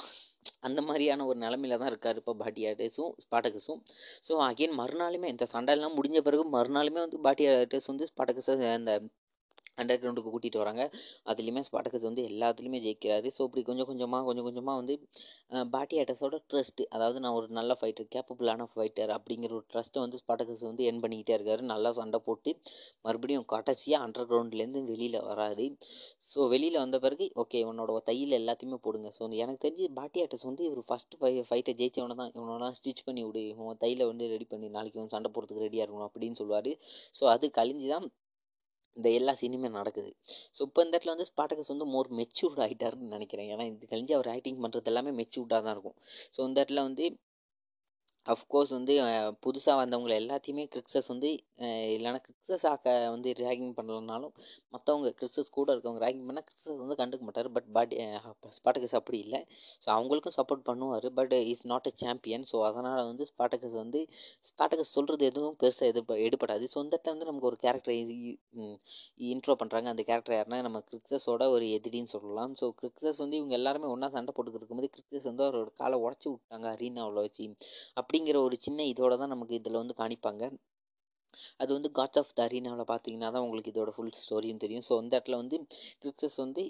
அந்த 0.69 0.81
மாதிரியான 0.83 1.25
ஒரு 1.27 1.39
நிலமையில 1.39 1.79
தான் 1.79 1.91
இருக்கார் 1.93 2.21
இப்போ 2.21 2.35
பாட்டியாட்டஸும் 2.43 3.13
ஸ்பாட்டகஸும் 3.25 3.81
ஸோ 4.29 4.35
அகெயின் 4.49 4.79
மறுநாளுமே 4.81 5.31
இந்த 5.35 5.47
சண்டையெல்லாம் 5.55 5.97
முடிஞ்ச 5.99 6.21
பிறகு 6.29 6.45
மறுநாளுமே 6.57 7.01
வந்து 7.07 7.21
பாட்டியாட்டஸ் 7.27 7.91
வந்து 7.93 8.09
ஸ்பாட்டகஸை 8.13 8.57
அந்த 8.79 8.95
அண்டர் 9.81 10.01
கிரவுண்டுக்கு 10.03 10.33
கூட்டிகிட்டு 10.35 10.63
வராங்க. 10.63 10.83
அதுலேயுமே 11.31 11.63
ஸ்பாட்டக்கஸ் 11.69 12.07
வந்து 12.09 12.23
எல்லாத்துலேயுமே 12.31 12.81
ஜெயிக்கிறாரு. 12.87 13.29
ஸோ 13.37 13.43
இப்படி 13.49 13.65
கொஞ்சம் 13.71 13.89
கொஞ்சமாக 13.91 14.25
கொஞ்சம் 14.29 14.47
கொஞ்சமாக 14.49 14.77
வந்து 14.81 14.95
பாட்டி 15.75 15.97
அட்டஸோட 16.03 16.37
ட்ரஸ்ட்டு 16.51 16.87
அதாவது 16.97 17.19
நான் 17.25 17.37
ஒரு 17.39 17.49
நல்ல 17.59 17.73
ஃபைட்டர் 17.81 18.09
கேப்பபிளான 18.15 18.67
ஃபைட்டர் 18.73 19.13
அப்படிங்கிற 19.17 19.53
ஒரு 19.59 19.67
ட்ரஸ்ட்டை 19.73 20.03
வந்து 20.05 20.21
ஸ்பாட்டக்கஸ் 20.23 20.65
வந்து 20.71 20.85
என் 20.91 21.03
பண்ணிக்கிட்டே 21.05 21.35
இருக்காரு. 21.39 21.63
நல்லா 21.73 21.93
சண்டை 22.01 22.21
போட்டு 22.29 22.51
மறுபடியும் 23.07 23.47
கடைசியாக 23.55 24.07
அண்டர் 24.07 24.29
கிரவுண்ட்லேருந்து 24.31 24.83
வெளியில் 24.93 25.19
வராரு. 25.31 25.67
ஸோ 26.31 26.49
வெளியில் 26.55 26.81
வந்த 26.85 26.99
பிறகு 27.07 27.27
ஓகே 27.45 27.61
இவனோட 27.65 27.99
தையில் 28.11 28.39
எல்லாத்தையுமே 28.41 28.79
போடுங்க. 28.87 29.09
ஸோ 29.19 29.23
எனக்கு 29.43 29.63
தெரிஞ்சு 29.67 29.89
பாட்டி 30.01 30.21
அட்டஸ் 30.25 30.47
வந்து 30.51 30.65
இவர் 30.69 30.83
ஃபஸ்ட்டு 30.91 31.19
ஃபை 31.23 31.33
ஃபைட்டை 31.51 31.75
ஜெயிச்சவனை 31.81 32.17
தான் 32.21 32.33
இவனெல்லாம் 32.37 32.77
ஸ்டிச் 32.81 33.05
பண்ணி 33.09 33.25
விடு. 33.27 33.43
இவன் 33.53 33.81
தையில் 33.85 34.09
வந்து 34.11 34.27
ரெடி 34.35 34.49
பண்ணி 34.53 34.69
நாளைக்கு 34.77 34.99
இவன் 35.01 35.15
சண்டை 35.15 35.31
போகிறதுக்கு 35.37 35.65
ரெடியாக 35.67 35.85
இருக்கணும் 35.87 36.09
அப்படின்னு 36.11 36.39
சொல்லுவார். 36.43 36.73
ஸோ 37.19 37.25
அது 37.35 37.47
கழிஞ்சு 37.61 37.89
தான் 37.95 38.07
இந்த 38.97 39.09
எல்லா 39.19 39.33
சீனுமே 39.41 39.69
நடக்குது. 39.79 40.11
ஸோ 40.57 40.61
இப்போ 40.69 40.81
இந்த 40.85 40.95
இடத்துல 40.97 41.15
வந்து 41.15 41.29
ஸ்பாட்டகஸ் 41.31 41.73
வந்து 41.75 41.87
மோர் 41.95 42.09
மெச்சூர்ட் 42.21 42.63
ஆகிட்டாருன்னு 42.67 43.15
நினைக்கிறேன். 43.17 43.49
ஏன்னா 43.55 43.67
இது 43.71 43.91
கழிஞ்சு 43.93 44.15
அவர் 44.19 44.31
ஆக்டிங் 44.35 44.63
பண்ணுறது 44.65 44.91
எல்லாமே 44.93 45.13
மெச்சூர்டாக 45.21 45.61
தான் 45.67 45.75
இருக்கும். 45.77 45.97
ஸோ 46.37 46.41
இந்த 46.49 46.57
இடத்துல 46.63 46.83
வந்து 46.89 47.07
அஃப்கோர்ஸ் 48.27 48.73
வந்து 48.77 48.95
புதுசாக 49.45 49.77
வந்தவங்களை 49.81 50.15
எல்லாத்தையுமே 50.23 50.65
கிரிக்ஸஸ் 50.75 51.09
வந்து 51.13 51.29
இல்லைனா 51.97 52.19
கிரிக்ஸஸ் 52.27 52.67
ஆக்க 52.71 52.87
வந்து 53.15 53.31
ரேகிங் 53.41 53.75
பண்ணலனாலும் 53.79 54.33
மற்றவங்க 54.75 55.09
கிரிக்ஸஸ் 55.21 55.51
கூட 55.57 55.69
இருக்கவங்க 55.75 56.03
ரேகிங் 56.05 56.27
பண்ணால் 56.29 56.47
கிரிக்ஸஸ் 56.49 56.81
வந்து 56.83 56.97
கண்டுக்க 57.01 57.25
மாட்டார். 57.29 57.49
பட் 57.57 57.69
பாடி 57.77 57.97
ஸ்பாட்டகஸ் 58.59 58.97
அப்படி 59.01 59.19
இல்லை. 59.27 59.41
ஸோ 59.85 59.89
அவங்களுக்கும் 59.97 60.37
சப்போர்ட் 60.39 60.65
பண்ணுவார். 60.69 61.09
But 61.19 61.35
is 61.53 61.65
not 61.73 61.89
a 61.91 61.95
champion 62.05 62.47
so 62.53 62.59
அதனால் 62.69 63.03
வந்து 63.11 63.27
ஸ்பாட்டகஸ் 63.33 63.77
வந்து 63.83 64.03
ஸ்பாட்டகஸ் 64.51 64.95
சொல்கிறது 64.97 65.25
எதுவும் 65.31 65.59
பெருசாக 65.63 65.91
எது 65.93 66.01
எடுப்படாது 66.29 66.65
ஸோ 66.75 66.79
இந்த 66.87 66.97
டைம் 67.03 67.15
வந்து 67.17 67.31
நமக்கு 67.31 67.51
ஒரு 67.51 67.59
கேரக்டர் 67.65 67.97
இன்ட்ரோ 69.33 69.55
பண்ணுறாங்க 69.63 69.89
அந்த 69.93 70.03
கேரக்டர் 70.11 70.37
யாருன்னா 70.39 70.61
நம்ம 70.69 70.81
கிரிக்ஸஸோட 70.91 71.43
ஒரு 71.57 71.67
எதிரின்னு 71.79 72.13
சொல்லலாம். 72.15 72.53
ஸோ 72.61 72.67
கிரிக்ஸஸ் 72.81 73.23
வந்து 73.25 73.39
இவங்க 73.41 73.55
எல்லாருமே 73.61 73.91
ஒன்றா 73.95 74.11
சண்டை 74.17 74.33
போட்டுக்கிட்டு 74.35 74.63
இருக்கும்போது 74.63 74.93
கிரிக்ஸஸ் 74.97 75.29
வந்து 75.31 75.45
அவரோட 75.47 75.71
காலை 75.83 75.99
உடச்சி 76.07 76.29
விட்டாங்க. 76.33 76.67
அரீனாவில் 76.77 77.23
வச்சு. 77.27 77.47
அப்படிங்கிற 78.13 78.39
ஒரு 78.47 78.57
சின்ன 78.65 78.85
இதோட 78.91 79.15
தான் 79.21 79.31
நமக்கு 79.33 79.55
இதில் 79.59 79.79
வந்து 79.81 79.95
காணிப்பாங்க. 80.01 80.43
அது 81.63 81.71
வந்து 81.77 81.91
காட்ஸ் 81.99 82.19
ஆஃப் 82.21 82.35
தரீனாவில் 82.41 82.91
பார்த்தீங்கன்னா 82.91 83.29
தான் 83.35 83.45
உங்களுக்கு 83.45 83.71
இதோட 83.73 83.91
ஃபுல் 83.97 84.11
ஸ்டோரியும் 84.23 84.61
தெரியும். 84.65 84.85
ஸோ 84.89 84.95
அந்த 85.03 85.13
இடத்துல 85.17 85.39
வந்து 85.43 85.57
கிரிக்ஸஸ் 86.03 86.37
வந்து 86.43 86.63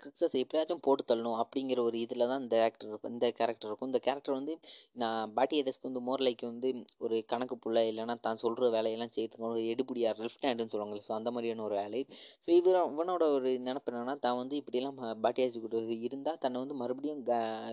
கிரிக்ஸஸ் 0.00 0.36
எப்படியாச்சும் 0.42 0.82
போட்டு 0.86 1.02
தள்ளணும் 1.08 1.38
அப்படிங்கிற 1.42 1.80
ஒரு 1.88 1.96
இதில் 2.04 2.26
தான் 2.30 2.42
இந்த 2.44 2.56
ஆக்டர் 2.66 3.08
இந்த 3.12 3.26
கேரக்டர் 3.40 3.68
இருக்கும். 3.70 3.90
இந்த 3.92 4.00
கேரக்டர் 4.06 4.38
வந்து 4.38 4.54
நான் 5.02 5.32
பாட்டி 5.38 5.56
ஏடஸ்க்கு 5.60 5.88
வந்து 5.90 6.02
மோர்லைக்கு 6.08 6.46
வந்து 6.52 6.68
ஒரு 7.06 7.16
கணக்கு 7.32 7.58
புள்ள 7.64 7.86
இல்லைனா 7.90 8.16
தான் 8.28 8.42
சொல்கிற 8.44 8.70
வேலையெல்லாம் 8.76 9.14
செய்யறதுக்கு 9.16 9.50
ஒரு 9.52 9.64
எடுபடியார் 9.72 10.22
லெஃப்ட் 10.24 10.46
ஹேண்டுன்னு 10.48 10.74
சொல்லுவாங்க 10.74 11.02
ஸோ 11.08 11.14
அந்த 11.20 11.32
மாதிரியான 11.36 11.66
ஒரு 11.68 11.76
வேலை. 11.82 12.02
ஸோ 12.44 12.50
இவர் 12.60 12.80
இவனோட 12.92 13.24
ஒரு 13.38 13.52
நினப்பு 13.68 13.92
என்னன்னா 13.92 14.16
தான் 14.28 14.40
வந்து 14.42 14.56
இப்படியெல்லாம் 14.62 15.00
பாட்டி 15.26 15.42
ஆச்சு 15.46 15.62
கூட 15.66 15.82
இருந்தால் 16.08 16.42
தன்னை 16.44 16.60
வந்து 16.64 16.80
மறுபடியும் 16.82 17.22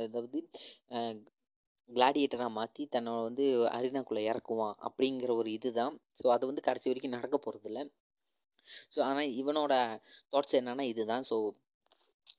அதாவது 0.08 0.40
கிளாடியேட்டராக 1.90 2.52
மாற்றி 2.52 2.84
தன்னை 2.88 3.12
வந்து 3.22 3.46
அரினாக்குள்ளே 3.70 4.24
இறக்குவான் 4.32 4.76
அப்படிங்கிற 4.88 5.32
ஒரு 5.36 5.50
இது 5.52 5.70
தான் 5.74 5.94
ஸோ 6.22 6.26
அது 6.28 6.44
வந்து 6.46 6.62
கடைசி 6.62 6.90
வரைக்கும் 6.90 7.16
நடக்க 7.18 7.36
போகிறதில்ல 7.38 7.82
ஸோ 8.96 9.00
ஆனால் 9.02 9.34
இவனோட 9.42 9.74
தாட்ஸ் 10.34 10.58
என்னென்னா 10.60 10.86
இதுதான். 10.92 11.26
ஸோ 11.30 11.36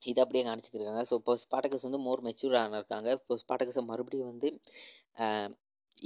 இதை 0.03 0.21
அப்படியே 0.25 0.45
காமிச்சிக்கிருக்காங்க 0.47 1.03
ஸோ 1.11 1.15
இப்போ 1.15 1.35
ஸ்பாட்டகஸ் 1.43 1.87
வந்து 1.89 2.01
மோர் 2.07 2.25
மெச்சூரான 2.27 2.79
இருக்காங்க 2.81 3.09
இப்போ 3.19 3.35
ஸ்பாட்டகஸை 3.43 3.83
மறுபடியும் 3.91 4.31
வந்து 4.33 4.49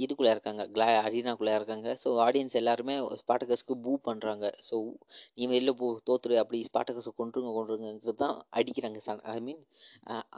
இதுக்குள்ளே 0.03 0.31
இருக்காங்க 0.35 0.63
கிளா 0.75 0.87
அரீனாக்குள்ளே 1.05 1.53
இருக்காங்க. 1.59 1.87
ஸோ 2.03 2.09
ஆடியன்ஸ் 2.25 2.57
எல்லாருமே 2.61 2.95
ஸ்பாட்டகஸ்க்கு 3.21 3.75
பூ 3.85 3.91
பண்ணுறாங்க 4.07 4.45
ஸோ 4.69 4.75
நீ 5.37 5.43
வெளில 5.53 5.73
போ 5.81 5.87
தோத்துரு 6.09 6.35
அப்படி 6.43 6.59
ஸ்பாட்டகஸை 6.69 7.13
கொண்டுருங்க 7.19 7.53
கொண்டுருங்கிறது 7.57 8.15
தான் 8.23 8.35
அடிக்கிறாங்க 8.59 9.01
சன் 9.07 9.21
ஐ 9.35 9.37
மீன் 9.47 9.61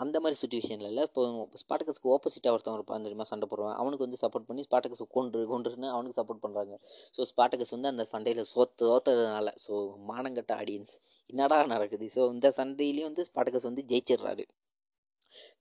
அந்த 0.04 0.16
மாதிரி 0.24 0.40
சுச்சுவேஷனில் 0.42 0.90
இல்லை. 0.92 1.06
இப்போ 1.10 1.24
ஸ்பாட்டகஸ்க்கு 1.64 2.14
ஆப்போசிட்டாக 2.16 2.56
ஒருத்தவங்க 2.56 2.80
இருப்பான் 2.82 3.08
தெரியுமா? 3.08 3.28
சண்டை 3.34 3.48
போடுவான். 3.52 3.78
அவனுக்கு 3.84 4.06
வந்து 4.08 4.22
சப்போர்ட் 4.24 4.50
பண்ணி 4.50 4.66
ஸ்பாட்டகஸை 4.70 5.08
கொண்டு 5.18 5.46
கொண்டுருன்னு 5.54 5.94
அவனுக்கு 5.96 6.20
சப்போர்ட் 6.22 6.44
பண்ணுறாங்க 6.46 6.76
ஸோ 7.18 7.24
ஸ்பாட்டகஸ் 7.32 7.76
வந்து 7.78 7.92
அந்த 7.94 8.06
சண்டையில் 8.14 8.50
சோத்து 8.54 8.84
தோத்துறதுனால 8.90 9.54
ஸோ 9.68 9.74
மானங்கட்ட 10.12 10.54
ஆடியன்ஸ் 10.64 10.94
என்னடா 11.32 11.60
நடக்குது? 11.76 12.08
ஸோ 12.18 12.22
இந்த 12.36 12.48
சண்டையிலையும் 12.60 13.10
வந்து 13.12 13.26
ஸ்பாட்டகஸ் 13.30 13.70
வந்து 13.70 13.84
ஜெயிச்சிடுறாரு. 13.92 14.46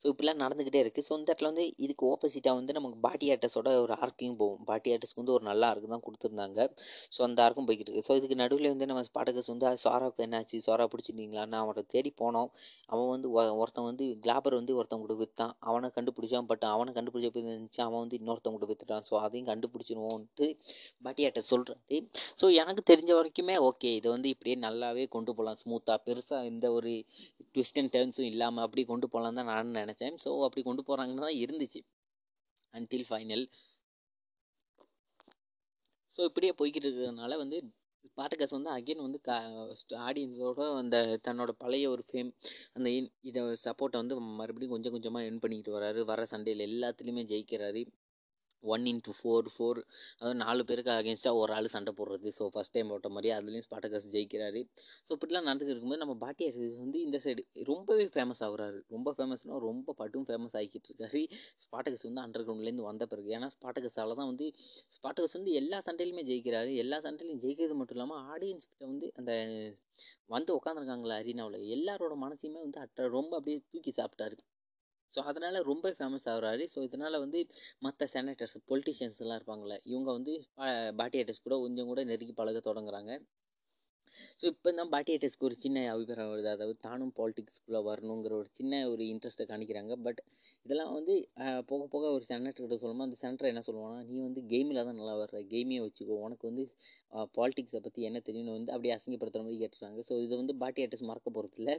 ஸோ 0.02 0.06
இப்படிலாம் 0.12 0.40
நடந்துக்கிட்டே 0.44 0.80
இருக்குது 0.84 1.06
ஸோ 1.08 1.12
இந்த 1.18 1.28
இடத்துல 1.30 1.50
வந்து 1.52 1.64
இதுக்கு 1.84 2.04
ஆப்போசிட்டாக 2.12 2.56
வந்து 2.60 2.72
நமக்கு 2.78 2.98
பாட்டி 3.06 3.26
ஆர்டஸோட 3.34 3.68
ஒரு 3.84 3.94
ஆர்க்கையும் 4.02 4.38
போகும். 4.42 4.62
பாட்டி 4.70 4.90
ஆர்டஸ்க்கு 4.94 5.20
வந்து 5.22 5.34
ஒரு 5.36 5.44
நல்ல 5.50 5.62
ஆர்க்கு 5.70 5.90
தான் 5.94 6.04
கொடுத்துருந்தாங்க. 6.06 6.60
ஸோ 7.14 7.20
அந்த 7.28 7.38
ஆர்க்கும் 7.46 7.66
போய்கிட்டு 7.68 7.88
இருக்குது 7.88 8.08
ஸோ 8.08 8.16
இதுக்கு 8.20 8.36
நடுவில் 8.42 8.70
வந்து 8.74 8.88
நம்ம 8.90 9.04
ஸ்பாட்டகஸ் 9.10 9.50
வந்து 9.52 9.68
சாராவுக்கு 9.84 10.24
என்னாச்சு 10.26 10.62
சோரா 10.66 10.86
பிடிச்சிருந்தீங்களான்னு 10.94 11.58
அவனை 11.62 11.84
தேடி 11.94 12.12
போனோம். 12.22 12.50
அவன் 12.92 13.10
வந்து 13.14 13.28
ஒருத்தன் 13.62 13.88
வந்து 13.90 14.04
கிளாபர் 14.26 14.58
வந்து 14.60 14.76
ஒருத்தன் 14.80 15.04
கூட 15.04 15.16
விற்றான் 15.22 15.54
அவனை 15.70 15.90
கண்டுபிடிச்சான். 15.98 16.48
பட் 16.52 16.66
அவனை 16.74 16.90
கண்டுபிடிச்ச 16.98 17.30
இருந்துச்சு? 17.44 17.82
அவன் 17.86 18.02
வந்து 18.04 18.18
இன்னொருத்தன் 18.20 18.56
கூட 18.58 18.66
விற்றுட்டான் 18.70 19.06
ஸோ 19.10 19.14
அதையும் 19.24 19.48
கண்டுபிடிச்சிடுவோன்ட்டு 19.52 20.48
பாட்டி 21.06 21.22
ஆர்டஸ் 21.28 21.50
சொல்கிறது 21.52 21.98
ஸோ 22.40 22.46
எனக்கு 22.62 22.82
தெரிஞ்ச 22.90 23.10
வரைக்குமே 23.18 23.56
ஓகே 23.68 23.90
இதை 23.98 24.08
வந்து 24.14 24.28
இப்படியே 24.34 24.56
நல்லாவே 24.66 25.04
கொண்டு 25.16 25.30
போகலாம். 25.36 25.58
ஸ்மூத்தாக 25.62 25.98
பெருசாக 26.06 26.48
எந்த 26.50 26.66
ஒரு 26.78 26.92
ட்விஸ்ட் 27.54 27.78
அண்ட் 27.80 27.92
டேர்ன்ஸும் 27.94 28.28
இல்லாமல் 28.32 28.64
அப்படி 28.66 28.82
கொண்டு 28.90 29.06
போகலாம் 29.12 29.38
தான் 29.38 29.50
நான் 29.52 29.61
நினச்சேன். 29.80 30.16
ஸோ 30.24 30.30
அப்படி 30.46 30.62
கொண்டு 30.68 30.82
போகிறாங்கன்னு 30.88 31.26
தான் 31.26 31.40
இருந்துச்சு. 31.44 31.80
அன்டில் 32.74 33.06
ஃபைனல் 33.10 33.44
ஸோ 36.10 36.20
இப்படியே 36.28 36.52
போய்கிட்டு 36.60 36.86
இருக்கிறதுனால 36.88 37.36
வந்து 37.42 37.58
ஸ்பாட்டகஸ் 38.08 38.54
வந்து 38.56 38.70
அகைன் 38.70 39.02
வந்து 39.04 39.18
கா 39.28 39.36
ஆடியன்ஸோட 40.06 40.62
அந்த 40.80 40.96
தன்னோட 41.26 41.50
பழைய 41.64 41.84
ஒரு 41.90 42.02
ஃபேம் 42.08 42.30
அந்த 42.76 42.88
இன் 42.96 43.10
இதை 43.20 43.42
சப்போர்ட்டை 43.66 44.00
வந்து 44.02 44.16
மறுபடியும் 44.40 44.74
கொஞ்சம் 44.74 44.94
கொஞ்சமாக 44.96 45.28
என் 45.30 45.40
பண்ணிக்கிட்டு 45.40 45.76
வராரு. 45.78 46.00
வர 46.10 46.24
சண்டையில் 46.32 46.66
எல்லாத்துலேயுமே 46.68 47.24
ஜெயிக்கிறாரு. 47.32 47.82
ஒன் 48.74 48.84
இன்ட்டு 48.90 49.14
ஃபோர் 49.18 49.48
ஃபோர் 49.54 49.80
அதாவது 50.18 50.38
நாலு 50.42 50.62
பேருக்கு 50.68 50.92
அகேன்ஸ்டாக 50.96 51.40
ஒரு 51.42 51.52
ஆள் 51.56 51.68
சண்டை 51.74 51.92
போடுறது. 51.98 52.28
ஸோ 52.38 52.46
ஃபஸ்ட் 52.54 52.74
டைம் 52.76 52.90
போட்ட 52.92 53.08
மாதிரி 53.16 53.30
அதுலேயும் 53.36 53.66
ஸ்பாட்டகஸ் 53.66 54.06
ஜெயிக்கிறாரு. 54.14 54.60
ஸோ 55.06 55.10
இப்படிலாம் 55.16 55.46
நடந்துட்டு 55.48 55.72
இருக்கும்போது 55.72 56.02
நம்ம 56.04 56.16
பாட்டி 56.24 56.46
அசீஸ் 56.50 56.76
வந்து 56.84 57.00
இந்த 57.06 57.20
சைடு 57.26 57.44
ரொம்பவே 57.70 58.06
ஃபேமஸ் 58.14 58.42
ஆகுறாரு. 58.48 58.78
ரொம்ப 58.96 59.14
ஃபேமஸ்னால் 59.18 59.62
ரொம்ப 59.68 59.94
பட்டும் 60.00 60.26
ஃபேமஸ் 60.30 60.56
ஆகிக்கிட்டு 60.60 60.90
இருக்காரு. 60.90 61.22
ஸ்பாட்டகஸ் 61.64 62.06
வந்து 62.08 62.24
அண்டர் 62.24 62.46
கிரவுண்ட்லேருந்து 62.46 62.88
வந்த 62.90 63.06
பிறகு 63.12 63.30
ஏன்னா 63.38 63.50
ஸ்பாட்டகஸால் 63.56 64.18
தான் 64.20 64.30
வந்து 64.32 64.48
ஸ்பாட்டகஸ் 64.96 65.38
வந்து 65.38 65.52
எல்லா 65.62 65.80
சண்டையிலுமே 65.88 66.24
ஜெயிக்கிறாரு. 66.30 66.72
எல்லா 66.84 66.98
சண்டையிலையும் 67.08 67.42
ஜெயிக்கிறது 67.46 67.76
மட்டும் 67.80 67.98
இல்லாமல் 67.98 68.22
ஆடியன்ஸ் 68.34 68.70
கிட்ட 68.70 68.84
வந்து 68.92 69.08
அந்த 69.20 69.32
வந்து 70.34 70.50
உட்காந்துருக்காங்களா 70.58 71.16
அரினாவில் 71.22 71.68
எல்லாரோட 71.76 72.14
மனசையுமே 72.24 72.60
வந்து 72.66 72.80
அட்ட 72.84 73.08
ரொம்ப 73.18 73.32
அப்படியே 73.38 73.58
தூக்கி 73.72 73.92
சாப்பிட்டாரு. 73.98 74.36
ஸோ 75.14 75.20
அதனால் 75.30 75.58
ரொம்ப 75.70 75.86
ஃபேமஸ் 75.98 76.26
ஆகுறாரு. 76.32 76.64
ஸோ 76.74 76.78
இதனால் 76.88 77.22
வந்து 77.24 77.40
மற்ற 77.86 78.08
செனட்டர்ஸ் 78.14 78.58
பொலிட்டிஷியன்ஸ்லாம் 78.70 79.38
இருப்பாங்கள்ல 79.40 79.76
இவங்க 79.92 80.10
வந்து 80.18 80.34
பாட்டியேட்டர்ஸ் 81.00 81.46
கூட 81.46 81.56
கொஞ்சம் 81.64 81.90
கூட 81.92 82.02
நெருங்கி 82.10 82.34
பழக 82.40 82.62
தொடங்குறாங்க. 82.68 83.12
ஸோ 84.40 84.44
இப்போ 84.52 84.70
தான் 84.78 84.90
பாட்டியேட்டர்ஸ்க்கு 84.94 85.46
ஒரு 85.48 85.56
சின்ன 85.64 85.84
அபிப்பிராயம் 85.92 86.32
வருது. 86.32 86.48
அதாவது 86.56 86.74
தானும் 86.86 87.12
பாலிட்டிக்ஸ்குள்ளே 87.18 87.80
வரணுங்கிற 87.88 88.32
ஒரு 88.40 88.50
சின்ன 88.58 88.80
ஒரு 88.92 89.02
இன்ட்ரெஸ்ட்டை 89.12 89.46
காணிக்கிறாங்க 89.52 89.94
பட் 90.06 90.20
இதெல்லாம் 90.66 90.92
வந்து 90.98 91.14
போக 91.70 91.82
போக 91.94 92.04
ஒரு 92.16 92.24
செனட்டர்கிட்ட 92.30 92.78
சொல்லும்போது 92.82 93.08
அந்த 93.08 93.18
செனட்டர் 93.22 93.50
என்ன 93.52 93.62
சொல்லுவாங்கன்னா 93.68 94.04
நீ 94.10 94.16
வந்து 94.28 94.42
கேமில் 94.52 94.84
தான் 94.88 95.00
நல்லா 95.00 95.14
வர்ற. 95.22 95.40
கேமையே 95.54 95.82
வச்சுக்கோ. 95.86 96.16
உனக்கு 96.26 96.46
வந்து 96.50 96.64
பாலிட்டிக்ஸை 97.38 97.82
பற்றி 97.86 98.02
என்ன 98.10 98.20
தெரியும்னு 98.28 98.56
வந்து 98.58 98.74
அப்படியே 98.76 98.96
அசிங்கப்படுத்துகிற 98.96 99.46
மாதிரி 99.48 99.62
கேட்டுறாங்க. 99.64 100.00
ஸோ 100.10 100.16
இதை 100.26 100.36
வந்து 100.42 100.56
பாட்டியேட்டர்ஸ் 100.64 101.08
மறக்க 101.12 101.30
போகிறதில்ல 101.38 101.72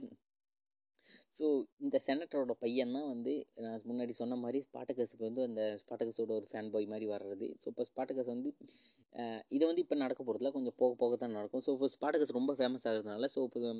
ஸோ 1.39 1.45
இந்த 1.85 1.97
செனட்டரோட 2.07 2.53
பையன் 2.63 2.95
தான் 2.97 3.07
வந்து 3.13 3.33
நான் 3.63 3.85
முன்னாடி 3.89 4.13
சொன்ன 4.19 4.37
மாதிரி 4.43 4.59
ஸ்பாட்டகஸுக்கு 4.67 5.25
வந்து 5.29 5.43
அந்த 5.47 5.61
ஸ்பாட்டகஸோட 5.83 6.31
ஒரு 6.39 6.47
ஃபேன் 6.51 6.71
பாய் 6.73 6.87
மாதிரி 6.93 7.07
வர்றது. 7.13 7.47
ஸோ 7.61 7.67
இப்போ 7.73 7.85
ஸ்பாட்டகஸ் 7.91 8.31
வந்து 8.33 8.51
இதை 9.55 9.63
வந்து 9.69 9.83
இப்போ 9.85 9.97
நடக்க 10.03 10.21
போகிறதுல 10.23 10.51
கொஞ்சம் 10.57 10.77
போக 10.81 10.91
போக 11.03 11.15
தான் 11.23 11.35
நடக்கும். 11.37 11.63
ஸோ 11.67 11.71
இப்போ 11.75 11.89
ஸ்பாட்டகஸ் 11.95 12.37
ரொம்ப 12.39 12.53
ஃபேமஸ் 12.59 12.87
ஆகிறதுனால 12.89 13.29
ஸோ 13.35 13.41
இப்போ 13.47 13.73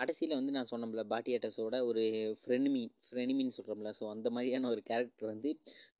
கடைசியில் 0.00 0.38
வந்து 0.38 0.54
நான் 0.56 0.70
சொன்னோம்ல 0.72 1.04
பாட்டியாட்டஸோட 1.12 1.76
ஒரு 1.90 2.02
ஃப்ரெனிமி 2.42 2.82
ஃப்ரெனிமின்னு 3.08 3.56
சொல்கிறோம்ல 3.58 3.92
ஸோ 4.00 4.06
அந்த 4.14 4.28
மாதிரியான 4.30 4.70
ஒரு 4.74 4.82
கேரக்டர் 4.90 5.32
வந்து 5.34 5.50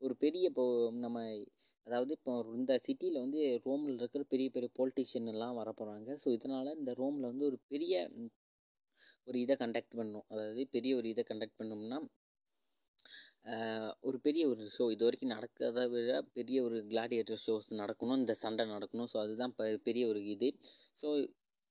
ஒரு 0.01 0.17
பெரிய 0.25 0.51
இப்போ 0.53 0.67
நம்ம 1.05 1.19
அதாவது 1.87 2.13
இப்போ 2.19 2.35
இந்த 2.59 2.73
சிட்டியில் 2.87 3.23
வந்து 3.23 3.41
ரோமில் 3.67 3.99
இருக்கிற 4.01 4.23
பெரிய 4.33 4.49
பெரிய 4.51 4.71
பொலிட்டிஷியன் 4.79 5.31
எல்லாம் 5.33 5.59
வர 5.61 5.71
போகிறாங்க 5.73 6.11
ஸோ 6.23 6.29
இதனால் 6.37 6.79
இந்த 6.79 6.93
ரோமில் 7.01 7.31
வந்து 7.31 7.45
ஒரு 7.51 7.59
பெரிய 7.73 7.95
ஒரு 9.27 9.39
இதை 9.45 9.55
கண்டக்ட் 9.63 9.97
பண்ணணும் 9.99 10.27
அதாவது 10.33 10.63
பெரிய 10.77 10.93
ஒரு 11.01 11.07
இதை 11.15 11.23
கண்டக்ட் 11.31 11.59
பண்ணோம்னா 11.61 11.99
ஒரு 14.09 14.19
பெரிய 14.27 14.43
ஒரு 14.51 14.63
ஷோ 14.75 14.85
இது 14.93 15.05
வரைக்கும் 15.07 15.33
நடக்கிறத 15.35 15.81
விட 15.95 16.13
பெரிய 16.37 16.59
ஒரு 16.67 16.77
கிளாடியேட்டர் 16.91 17.41
ஷோஸ் 17.47 17.67
நடக்கணும். 17.81 18.21
இந்த 18.23 18.35
சண்டை 18.43 18.65
நடக்கணும். 18.75 19.09
ஸோ 19.13 19.17
அதுதான் 19.25 19.53
பெரிய 19.89 20.05
ஒரு 20.13 20.21
இது. 20.35 20.49
ஸோ 21.01 21.09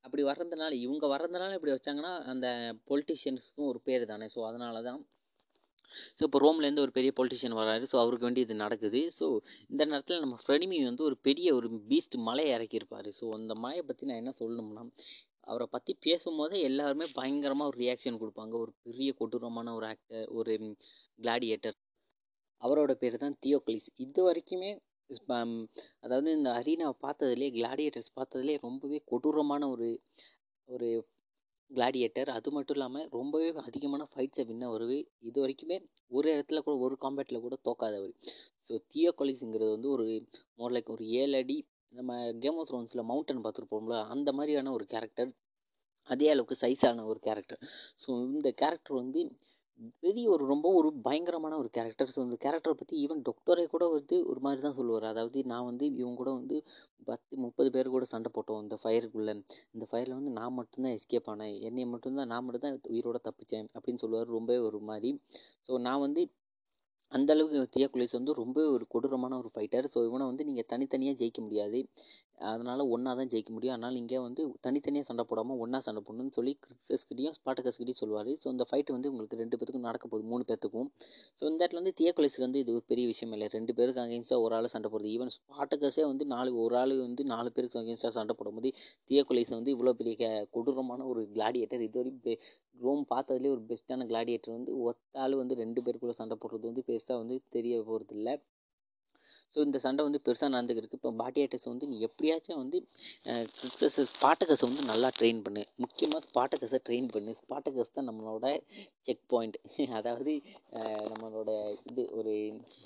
அப்படி 0.06 0.24
வர்றதுனால 0.30 0.72
இவங்க 0.86 1.06
வர்றதுனால 1.14 1.58
இப்படி 1.58 1.74
வச்சாங்கன்னா 1.76 2.14
அந்த 2.34 2.47
பொலிட்டிஷியன்ஸுக்கும் 2.91 3.70
ஒரு 3.72 3.80
பேர் 3.88 4.06
தானே. 4.14 4.28
ஸோ 4.36 4.39
அதனால 4.49 4.82
தான் 4.89 5.01
ஸோ 6.18 6.22
இப்போ 6.28 6.39
ரோம்லேருந்து 6.43 6.84
ஒரு 6.86 6.93
பெரிய 6.97 7.12
பொலிட்டிஷியன் 7.20 7.58
வராரு 7.62 7.86
ஸோ 7.91 7.95
அவருக்கு 8.04 8.28
வேண்டி 8.28 8.43
இது 8.45 8.56
நடக்குது. 8.66 9.01
ஸோ 9.20 9.26
இந்த 9.74 9.84
நேரத்தில் 9.91 10.24
நம்ம 10.26 10.38
ஃப்ரெனிமி 10.43 10.78
வந்து 10.89 11.04
ஒரு 11.10 11.18
பெரிய 11.30 11.49
ஒரு 11.60 11.70
பீஸ்ட் 11.91 12.18
மலையை 12.30 12.51
இறக்கியிருப்பார். 12.58 13.10
ஸோ 13.20 13.26
அந்த 13.39 13.56
மலையை 13.66 13.84
பற்றி 13.89 14.10
நான் 14.10 14.22
என்ன 14.24 14.34
சொல்லணும்னா 14.41 14.86
அவரை 15.47 15.67
பற்றி 15.67 15.93
பேசும்போதே 16.05 16.57
எல்லாருமே 16.69 17.05
பயங்கரமாக 17.17 17.69
ஒரு 17.71 17.77
ரியாக்ஷன் 17.83 18.19
கொடுப்பாங்க. 18.21 18.53
ஒரு 18.63 18.71
பெரிய 18.85 19.09
கொடூரமான 19.21 19.73
ஒரு 19.77 19.85
ஆக்டர் 19.91 20.27
ஒரு 20.39 20.53
கிளாடியேட்டர் 21.21 21.77
அவரோட 22.61 22.91
பேர் 23.01 23.23
தான் 23.23 23.37
தியோக்லிஸ். 23.45 23.89
இது 24.05 24.21
வரைக்குமே 24.29 24.71
அதாவது 26.03 26.29
இந்த 26.37 26.49
அரீனாவை 26.59 26.95
பார்த்ததுலேயே 27.05 27.49
கிளாடியேட்டர்ஸ் 27.57 28.13
பார்த்ததுலேயே 28.19 28.57
ரொம்பவே 28.67 28.99
கொடூரமான 29.11 29.67
ஒரு 29.73 29.87
ஒரு 30.69 30.89
கிளாடியேட்டர் 31.71 32.29
அது 32.37 32.49
மட்டும் 32.55 32.77
இல்லாமல் 32.77 33.07
ரொம்பவே 33.17 33.49
அதிகமான 33.69 34.03
ஃபைட்ஸை 34.11 34.43
வின்ன 34.49 34.69
வருவே 34.73 34.97
இது 35.29 35.37
வரைக்குமே 35.43 35.77
ஒரு 36.17 36.27
இடத்துல 36.35 36.59
கூட 36.65 36.75
ஒரு 36.85 36.95
காம்பேட்டில் 37.03 37.43
கூட 37.45 37.55
தோக்காதவர். 37.67 38.13
ஸோ 38.67 38.73
தியோகொலிஸுங்கிறது 38.93 39.71
வந்து 39.75 39.89
ஒரு 39.95 40.05
மோர் 40.59 40.75
லைக் 40.75 40.93
ஒரு 40.95 41.05
ஏழு 41.21 41.35
அடி 41.41 41.57
நம்ம 41.93 42.11
கேம் 42.39 42.59
ஆஃப் 42.59 42.69
த்ரோன்ஸில் 42.69 43.07
மவுண்டன் 43.09 43.43
பார்த்துருப்போம்ல 43.43 43.97
அந்த 44.13 44.29
மாதிரியான 44.31 44.71
ஒரு 44.71 44.85
கேரக்டர் 44.85 45.31
அதே 46.09 46.27
அளவுக்கு 46.29 46.55
சைஸான 46.61 47.05
ஒரு 47.11 47.19
கேரக்டர் 47.19 47.61
ஸோ 48.03 48.09
இந்த 48.27 48.49
கேரக்டர் 48.61 49.01
வந்து 49.01 49.21
பெரிய 50.03 50.25
ஒரு 50.29 50.43
ரொம்ப 50.45 50.67
ஒரு 50.79 50.89
பயங்கரமான 51.05 51.53
ஒரு 51.57 51.69
கேரக்டர் 51.69 52.11
ஸோ 52.13 52.19
இந்த 52.19 52.37
கேரக்டரை 52.41 52.75
பற்றி 52.75 52.95
ஈவன் 53.03 53.23
டாக்டரே 53.27 53.63
கூட 53.67 53.85
வந்து 53.89 54.15
ஒரு 54.31 54.39
மாதிரி 54.39 54.61
தான் 54.61 54.77
சொல்லுவார். 54.77 55.05
அதாவது 55.11 55.39
நான் 55.51 55.67
வந்து 55.69 55.85
இவங்க 56.01 56.17
கூட 56.21 56.31
வந்து 56.31 56.57
பத்து 57.07 57.33
முப்பது 57.37 57.69
பேர் 57.71 57.93
கூட 57.95 58.05
சண்டை 58.05 58.29
போட்டோம் 58.33 58.61
இந்த 58.63 58.75
ஃபயருக்குள்ளே 58.81 59.33
இந்த 59.75 59.85
ஃபயரில் 59.89 60.17
வந்து 60.19 60.33
நான் 60.39 60.57
மட்டும்தான் 60.59 60.95
எஸ்கேப் 60.97 61.29
ஆனேன். 61.33 61.55
என்னை 61.67 61.85
மட்டும்தான் 61.93 62.31
நான் 62.33 62.45
மட்டும்தான் 62.45 62.79
உயிரோட 62.93 63.19
தப்பிச்சேன் 63.27 63.69
அப்படின்னு 63.75 64.03
சொல்லுவார். 64.05 64.29
ரொம்பவே 64.37 64.61
ஒரு 64.69 64.81
மாதிரி. 64.91 65.11
ஸோ 65.67 65.79
நான் 65.87 66.03
வந்து 66.05 66.23
அந்தளவுக்கு 67.14 67.59
தியாகுலேஸ் 67.76 68.16
வந்து 68.18 68.34
ரொம்ப 68.41 68.59
ஒரு 68.76 68.86
கொடூரமான 68.93 69.38
ஒரு 69.41 69.49
ஃபைட்டர் 69.55 69.88
ஸோ 69.93 69.99
இவனை 70.07 70.26
வந்து 70.30 70.45
நீங்கள் 70.49 70.68
தனித்தனியாக 70.74 71.18
ஜெயிக்க 71.22 71.39
முடியாது. 71.45 71.80
அதனால் 72.51 72.82
ஒன்றா 72.93 73.11
தான் 73.20 73.30
ஜெயிக்க 73.34 73.51
முடியும். 73.55 73.76
அதனால் 73.76 73.97
இங்கே 73.99 74.20
வந்து 74.26 74.41
தனித்தனியாக 74.66 75.05
சண்டை 75.09 75.24
போடாமல் 75.30 75.59
ஒன்றா 75.64 75.80
சண்டை 75.88 76.01
போடணும்னு 76.07 76.34
சொல்லி 76.38 76.53
கிறிக்ஸஸ்கிட்டையும் 76.64 77.36
ஸ்பாட்டகஸ்கிட்டையும் 77.38 77.99
சொல்லுவார். 78.01 78.32
ஸோ 78.43 78.47
இந்த 78.55 78.66
ஃபைட்டு 78.70 78.95
வந்து 78.95 79.09
உங்களுக்கு 79.11 79.39
ரெண்டு 79.43 79.57
பேத்துக்கும் 79.57 79.88
நடக்க 79.89 80.05
போகுது. 80.14 80.26
மூணு 80.32 80.45
பேத்துக்கும். 80.49 80.89
ஸோ 81.39 81.43
இந்த 81.51 81.59
இடத்துல 81.61 81.82
வந்து 81.82 81.95
தியாகுலேஸுக்கு 82.01 82.45
வந்து 82.47 82.64
இது 82.64 82.74
ஒரு 82.78 82.86
பெரிய 82.91 83.05
விஷயம் 83.11 83.36
இல்லை. 83.38 83.49
ரெண்டு 83.57 83.76
பேருக்கு 83.80 84.03
அகேன்ஸ்டாக 84.05 84.45
ஒரு 84.47 84.55
ஆள் 84.59 84.72
சண்டை 84.76 84.91
போடுறது 84.93 85.14
ஈவன் 85.16 85.34
ஸ்பாட்டகஸே 85.38 86.05
வந்து 86.11 86.28
நாலு 86.36 86.51
ஒரு 86.66 86.78
ஆள் 86.82 86.95
வந்து 87.07 87.26
நாலு 87.34 87.51
பேருக்கு 87.57 87.82
அகேன்ஸ்டாக 87.84 88.14
சண்டை 88.20 88.36
போடும்போது 88.41 88.72
தியாகுலேஸ் 89.11 89.55
வந்து 89.57 89.74
இவ்வளோ 89.78 89.93
பெரிய 90.01 90.16
கொடூரமான 90.57 91.05
ஒரு 91.14 91.24
கிளாடியேட்டர் 91.36 91.86
இது 91.89 91.99
வரைக்கும் 92.01 92.43
ரோம் 92.76 93.01
பார்த்ததுலேயே 93.09 93.51
ஒரு 93.51 93.61
பெஸ்ட்டான 93.67 94.05
கிளாடியேட்டர் 94.07 94.55
வந்து 94.55 94.71
ஒத்த 94.86 95.21
ஆள் 95.24 95.36
வந்து 95.36 95.59
ரெண்டு 95.59 95.84
பேருக்குள்ளே 95.84 96.17
சண்டை 96.17 96.38
போடுறது 96.38 96.69
வந்து 96.69 96.86
பெருசாக 96.88 97.21
வந்து 97.21 97.38
தெரிய 97.51 97.84
போகிறது 97.84 98.15
இல்லை 98.17 98.36
ஸோ 99.54 99.60
இந்த 99.68 99.78
சண்டை 99.84 100.01
வந்து 100.08 100.20
பெருசாக 100.26 100.49
நடந்துக்கிருக்கு 100.54 100.97
இப்போ 100.99 101.12
பாட்டியாட்டஸ் 101.22 101.68
வந்து 101.72 101.88
நீ 101.91 101.97
எப்படியாச்சும் 102.08 102.60
வந்து 102.62 102.78
கிரிக்ஸஸ் 103.58 103.99
ஸ்பாட்டகஸை 104.12 104.66
வந்து 104.70 104.84
நல்லா 104.91 105.10
ட்ரெயின் 105.20 105.41
பண்ணு. 105.45 105.64
முக்கியமாக 105.84 106.22
ஸ்பாட்டகஸை 106.28 106.80
ட்ரெயின் 106.88 107.10
பண்ணு. 107.16 107.32
ஸ்பாட்டகஸ் 107.41 107.95
தான் 107.97 108.08
நம்மளோட 108.10 108.45
செக் 109.08 109.26
பாயிண்ட் 109.34 109.58
அதாவது 109.99 110.34
நம்மளோட 111.12 111.51
இது 111.89 112.04
ஒரு 112.20 112.34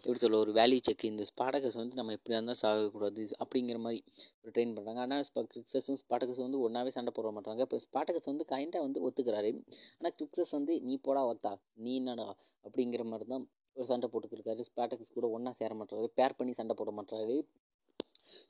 எப்படி 0.06 0.20
சொல்ல 0.24 0.40
ஒரு 0.46 0.54
வேல்யூ 0.60 0.80
செக் 0.88 1.06
இந்த 1.12 1.26
ஸ்பாட்டகஸ் 1.32 1.80
வந்து 1.82 2.00
நம்ம 2.00 2.16
எப்படியா 2.18 2.40
இருந்தாலும் 2.40 2.64
சாகக்கூடாது 2.64 3.24
அப்படிங்கிற 3.44 3.80
மாதிரி 3.86 4.00
ஒரு 4.44 4.52
ட்ரெயின் 4.56 4.74
பண்ணுறாங்க 4.78 5.02
ஆனால் 5.06 5.24
இப்போ 5.28 5.42
கிரிக்ஸஸும் 5.54 6.00
ஸ்பாட்டகஸும் 6.04 6.48
வந்து 6.48 6.62
ஒன்றாவே 6.66 6.92
சண்டை 6.98 7.14
போட 7.18 7.32
மாட்டாங்க. 7.38 7.62
இப்போ 7.68 7.80
ஸ்பாட்டகஸ் 7.88 8.32
வந்து 8.32 8.46
கைண்டாக 8.54 8.86
வந்து 8.88 9.00
ஒத்துக்கிறாரு. 9.08 9.52
ஆனால் 9.98 10.16
கிரிக்ஸஸ் 10.20 10.56
வந்து 10.60 10.76
நீ 10.88 10.96
போடா 11.08 11.24
ஒத்தா. 11.32 11.54
நீ 11.86 11.94
என்னடா 12.02 12.28
அப்படிங்கிற 12.66 13.04
மாதிரி 13.12 13.28
தான் 13.34 13.46
ஒரு 13.78 13.88
சண்டை 13.92 14.08
போட்டுக்கிருக்காரு. 14.12 14.62
ஸ்பேட்டக்ஸ் 14.70 15.16
கூட 15.18 15.28
ஒன்றா 15.38 15.52
சேர 15.62 15.74
மாட்டாரு 15.80 16.08
பேர் 16.20 16.38
பண்ணி 16.40 16.54
சண்டை 16.60 16.76
போட 16.82 16.92
மாட்டாரு 17.00 17.38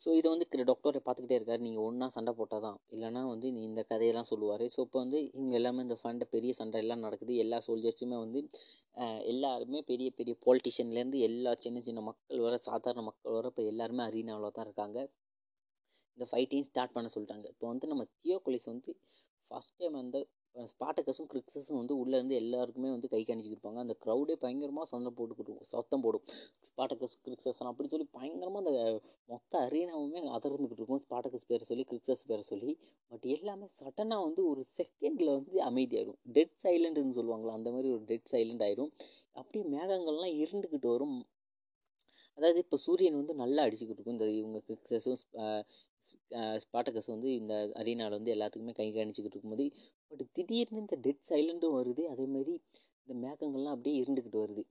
ஸோ 0.03 0.09
இதை 0.17 0.28
வந்து 0.32 0.45
டாக்டரை 0.69 0.99
பார்த்துக்கிட்டே 1.05 1.38
இருக்காரு. 1.38 1.61
நீங்கள் 1.65 1.86
ஒன்றா 1.88 2.05
சண்டை 2.15 2.32
போட்டால் 2.39 2.63
தான். 2.65 2.78
இல்லைனா 2.93 3.21
வந்து 3.32 3.47
நீ 3.55 3.59
இந்த 3.69 3.82
கதையெல்லாம் 3.91 4.30
சொல்லுவார். 4.30 4.63
ஸோ 4.73 4.80
இப்போ 4.86 4.99
வந்து 5.03 5.19
இவங்க 5.38 5.53
எல்லாமே 5.59 5.84
இந்த 5.86 5.97
ஃபண்டை 6.01 6.25
பெரிய 6.36 6.51
சண்டை 6.59 6.80
எல்லாம் 6.84 7.03
நடக்குது. 7.05 7.34
எல்லா 7.43 7.57
சோல்ஜர்ஸுமே 7.67 8.17
வந்து 8.23 8.39
எல்லாருமே 9.34 9.80
பெரிய 9.91 10.09
பெரிய 10.19 10.36
பாலிட்டிஷியன்லேருந்து 10.45 11.19
எல்லா 11.30 11.51
சின்ன 11.65 11.82
சின்ன 11.88 12.01
மக்கள் 12.09 12.45
வர 12.47 12.57
சாதாரண 12.69 13.03
மக்கள் 13.09 13.38
வர 13.38 13.51
இப்போ 13.53 13.65
எல்லாருமே 13.73 14.03
அரீனாவில் 14.09 14.55
தான் 14.57 14.67
இருக்காங்க. 14.67 14.97
இந்த 16.17 16.28
ஃபைட்டையும் 16.32 16.67
ஸ்டார்ட் 16.69 16.95
பண்ண 16.95 17.09
சொல்லிட்டாங்க. 17.15 17.47
இப்போ 17.55 17.67
வந்து 17.73 17.88
நம்ம 17.91 18.05
தியோகொலிஸ் 18.23 18.69
வந்து 18.73 18.93
ஃபஸ்ட் 19.49 19.78
டைம் 19.82 19.97
வந்து 20.03 20.21
ஸ்பாட்டக்கஸும் 20.71 21.27
கிரிக்ஸஸும் 21.31 21.79
வந்து 21.79 21.95
உள்ளேருந்து 22.01 22.35
எல்லாருக்குமே 22.41 22.89
வந்து 22.93 23.09
கை 23.13 23.21
காணிச்சிருப்பாங்க 23.27 23.79
அந்த 23.83 23.95
க்ரௌடே 24.03 24.35
பயங்கரமாக 24.43 24.85
சண்டை 24.91 25.11
போட்டுக்கிட்டு 25.17 25.67
சத்தம் 25.71 26.03
போடும். 26.05 26.25
ஸ்பாட்டக்கஸ் 26.69 27.15
கிரிக்ஸஸ் 27.27 27.61
அப்படி 27.71 27.89
சொல்லி 27.93 28.07
பயங்கரமாக 28.17 28.63
அந்த 28.63 28.73
மொத்த 29.33 29.61
அரீனாவுமே 29.67 30.21
அதிர்ந்துக்கிட்டு 30.37 30.81
இருக்கும். 30.81 31.01
ஸ்பாட்டக்கஸ் 31.05 31.47
பேரை 31.51 31.65
சொல்லி 31.71 31.85
கிரிக்ஸஸ் 31.91 32.27
பேரை 32.31 32.45
சொல்லி. 32.51 32.73
பட் 33.11 33.27
எல்லாமே 33.37 33.67
சடனாக 33.79 34.25
வந்து 34.27 34.43
ஒரு 34.51 34.63
செகண்டில் 34.77 35.35
வந்து 35.37 35.57
அமைதியாயிடும். 35.69 36.19
டெட் 36.37 36.55
சைலண்ட்னு 36.65 37.17
சொல்லுவாங்களா 37.19 37.57
அந்த 37.59 37.71
மாதிரி 37.77 37.91
ஒரு 37.97 38.05
டெட் 38.11 38.29
சைலண்ட் 38.33 38.65
ஆயிடும். 38.67 38.91
அப்படியே 39.39 39.65
மேகங்கள்லாம் 39.75 40.35
இருண்டுக்கிட்டு 40.43 40.89
வரும். 40.95 41.17
அதாவது 42.37 42.59
இப்போ 42.63 42.77
சூரியன் 42.85 43.19
வந்து 43.19 43.33
நல்லா 43.43 43.61
அடிச்சுக்கிட்டு 43.65 43.99
இருக்கும். 43.99 44.17
இந்த 44.17 44.27
இவங்க 44.39 44.59
கிரிக்ஸஸும் 44.67 45.21
ஸ்பாட்டக்கஸ் 46.63 47.09
வந்து 47.13 47.29
இந்த 47.39 47.53
அரீனாவில் 47.81 48.17
வந்து 48.17 48.33
எல்லாத்துக்குமே 48.35 48.73
கை 48.79 48.87
காணிச்சிக்கிட்டு 48.97 49.35
இருக்கும்போது 49.35 49.65
பட் 50.11 50.25
திடீர்னு 50.37 50.81
இந்த 50.83 50.95
டெட் 51.05 51.27
சைலண்ட்டும் 51.29 51.77
வருது. 51.79 52.03
அதேமாதிரி 52.13 52.53
இந்த 53.03 53.13
மேகங்கள்லாம் 53.25 53.75
அப்படியே 53.75 53.95
இருண்டுக்கிட்டு 54.01 54.43
வருது. 54.45 54.63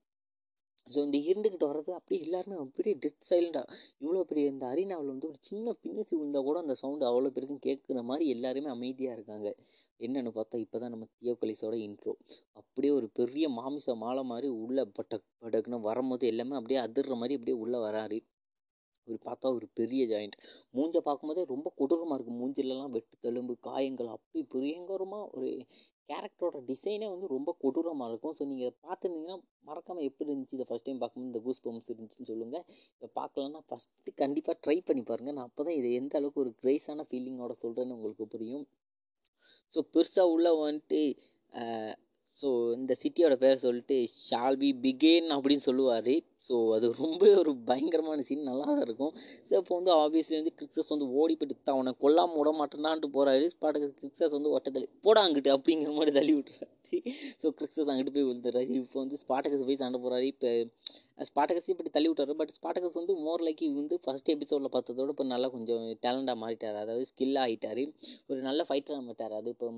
ஸோ 0.86 0.98
இந்த 1.06 1.18
இருந்துக்கிட்டு 1.30 1.68
வர்றது 1.70 1.92
அப்படியே 1.98 2.18
எல்லாருமே 2.24 2.56
அப்படியே 2.64 2.94
டெட் 3.04 3.24
சைலண்டாக 3.30 3.70
இவ்வளோ 4.02 4.20
பெரிய 4.30 4.52
இந்த 4.52 4.64
அரினாவில் 4.72 5.10
வந்து 5.12 5.28
ஒரு 5.30 5.38
சின்ன 5.48 5.72
பின்னசி 5.82 6.12
விழுந்தால் 6.16 6.46
கூட 6.48 6.58
அந்த 6.64 6.74
சவுண்டு 6.82 7.04
அவ்வளோ 7.08 7.30
பேருக்கும் 7.36 7.64
கேட்குற 7.66 8.02
மாதிரி 8.10 8.26
எல்லாருமே 8.34 8.70
அமைதியாக 8.74 9.16
இருக்காங்க. 9.18 9.48
என்னென்னு 10.06 10.32
பார்த்தா 10.38 10.60
இப்போ 10.64 10.78
தான் 10.78 10.94
நம்ம 10.94 11.08
தியோகலிஸோட 11.22 11.74
இன்ட்ரோ 11.86 12.14
அப்படியே 12.60 12.92
ஒரு 12.98 13.08
பெரிய 13.20 13.48
மாமிச 13.58 13.96
மாலை 14.04 14.24
மாதிரி 14.32 14.50
உள்ளே 14.64 14.84
பட்டக் 14.98 15.26
படக்குன்னு 15.44 15.80
வரும்போது 15.90 16.26
எல்லாமே 16.32 16.56
அப்படியே 16.60 16.80
அதிர்ற 16.86 17.16
மாதிரி 17.22 17.38
அப்படியே 17.38 17.58
உள்ளே 17.64 17.80
வராரு. 17.88 18.20
ஒரு 19.08 19.18
பார்த்தா 19.26 19.52
ஒரு 19.56 19.66
பெரிய 19.80 20.02
ஜாயிண்ட் 20.12 20.36
மூஞ்சை 20.76 21.00
பார்க்கும்போதே 21.08 21.42
ரொம்ப 21.54 21.68
கொடூரமாக 21.80 22.16
இருக்குது 22.16 22.38
மூஞ்சிலலாம் 22.40 22.94
வெட்டு 22.96 23.16
தழும்பு 23.26 23.54
காயங்கள் 23.68 24.14
அப்படி 24.16 24.40
பிரியங்கரமாக 24.54 25.28
ஒரு 25.36 25.50
கேரக்டரோட 26.10 26.58
டிசைனே 26.68 27.06
வந்து 27.12 27.26
ரொம்ப 27.34 27.50
கொடூரமாக 27.62 28.10
இருக்கும். 28.10 28.34
ஸோ 28.38 28.42
நீங்கள் 28.50 28.74
பார்த்துருந்தீங்கன்னா 28.84 29.36
மறக்காமல் 29.68 30.06
எப்படி 30.08 30.28
இருந்துச்சு 30.30 30.56
இதை 30.58 30.66
ஃபஸ்ட் 30.68 30.86
டைம் 30.88 31.00
பார்க்கும்போது? 31.02 31.30
இந்த 31.30 31.40
கூஸ் 31.46 31.62
பம்ப்ஸ் 31.64 31.90
இருந்துச்சுன்னு 31.92 32.30
சொல்லுங்கள் 32.32 32.64
இதை 32.98 33.08
பார்க்கலன்னா 33.20 33.60
ஃபஸ்ட்டு 33.68 34.14
கண்டிப்பாக 34.22 34.56
ட்ரை 34.64 34.76
பண்ணி 34.88 35.02
பாருங்கள் 35.10 35.36
நான் 35.38 35.48
அப்போ 35.50 35.64
தான் 35.68 35.78
இதை 35.80 35.90
எந்த 36.00 36.14
அளவுக்கு 36.20 36.42
ஒரு 36.44 36.52
கிரேஸான 36.62 37.06
ஃபீலிங்கோட 37.08 37.56
சொல்கிறேன்னு 37.64 37.96
உங்களுக்கு 37.98 38.26
புரியும். 38.34 38.66
ஸோ 39.74 39.82
பெருசாக 39.94 40.32
உள்ள 40.34 40.48
வந்துட்டு 40.64 41.00
ஸோ 42.40 42.48
இந்த 42.78 42.92
சிட்டியோட 43.02 43.34
பேரை 43.42 43.56
சொல்லிட்டு 43.64 43.96
ஷால் 44.26 44.58
பி 44.62 44.70
பிகேன் 44.84 45.28
அப்படின்னு 45.36 45.64
சொல்லுவார். 45.68 46.14
ஸோ 46.48 46.56
அது 46.76 46.86
ரொம்ப 47.02 47.22
ஒரு 47.42 47.52
பயங்கரமான 47.70 48.24
சீன் 48.28 48.48
நல்லா 48.50 48.66
தான் 48.70 48.82
இருக்கும். 48.86 49.14
ஸோ 49.48 49.52
இப்போ 49.60 49.74
வந்து 49.78 49.92
ஆப்வியஸ்லி 50.02 50.36
வந்து 50.40 50.54
கிரிக்ஸஸ் 50.58 50.92
வந்து 50.94 51.08
ஓடி 51.20 51.36
போயிட்டு 51.40 51.74
அவனை 51.76 51.92
கொல்லாமல் 52.04 52.40
விட 52.40 52.52
மாட்டேன்னான்ட்டு 52.60 53.14
போகிறாரு 53.16 53.46
ஸ்பாட்டுக்கு 53.54 53.90
கிரிக்ஸஸ் 54.00 54.36
வந்து 54.38 54.52
ஒட்ட 54.56 54.70
தள்ளி 54.70 54.88
போடா 55.06 55.24
அப்படிங்கிற 55.56 55.92
மாதிரி 55.98 56.14
தள்ளி 56.18 56.34
விட்டுறாரு. 56.36 56.72
ஸோ 57.40 57.46
கிறிஸ்தஸ் 57.58 57.90
அங்கிட்டு 57.92 58.14
போய் 58.16 58.26
விழுந்துறாரு 58.26 58.68
இப்போ 58.78 58.98
வந்து 59.02 59.16
ஸ்பாட்டகஸ் 59.22 59.64
போய் 59.68 59.80
சண்டை 59.82 59.98
போகிறாரு 60.04 60.26
இப்போ 60.32 60.50
ஸ்பாட்டகஸ் 61.28 61.70
இப்படி 61.72 61.90
தள்ளி 61.94 62.08
விட்டாரு 62.10 62.36
பட் 62.40 62.52
ஸ்பாட்டகஸ் 62.58 62.98
வந்து 63.00 63.14
மோர் 63.26 63.44
லைக் 63.46 63.62
வந்து 63.78 63.96
ஃபஸ்ட் 64.04 64.30
எபிசோடில் 64.34 64.72
பார்த்ததோட 64.74 65.14
இப்போ 65.14 65.26
நல்லா 65.32 65.48
கொஞ்சம் 65.54 65.84
டேலண்டாக 66.04 66.36
மாறிட்டார். 66.42 66.78
அதாவது 66.82 67.06
ஸ்கில்லாக 67.10 67.46
ஆகிட்டார் 67.46 67.82
ஒரு 68.30 68.40
நல்ல 68.48 68.60
ஃபைட்டராக 68.68 69.04
மாட்டார் 69.08 69.36
அது 69.38 69.50
இப்போ 69.54 69.68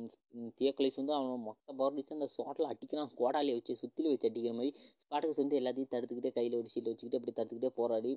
தியோக்கலைஸ் 0.61 0.99
வந்து 1.01 1.15
அவன் 1.19 1.45
மொத்த 1.49 1.69
பவர் 1.73 1.97
வச்சு 1.99 2.17
அந்த 2.19 2.29
ஷாட்டில் 2.37 2.71
அடிக்கிறான். 2.73 3.13
கோடாலியை 3.21 3.57
வச்சு 3.59 3.81
சுற்றிலும் 3.83 4.15
வச்சு 4.15 4.31
அடிக்கிற 4.31 4.55
மாதிரி 4.59 4.73
ஸ்பாட்டகஸ் 5.05 5.43
வந்து 5.43 5.59
எல்லாத்தையும் 5.61 5.93
தடுத்துக்கிட்டே 5.95 6.33
கையில் 6.39 6.59
ஒரு 6.61 6.71
ஷீட் 6.75 6.91
வச்சுக்கிட்டு 6.91 7.21
அப்படி 7.21 7.35
தடுத்துக்கிட்டே 7.39 7.73
போராடி 7.81 8.13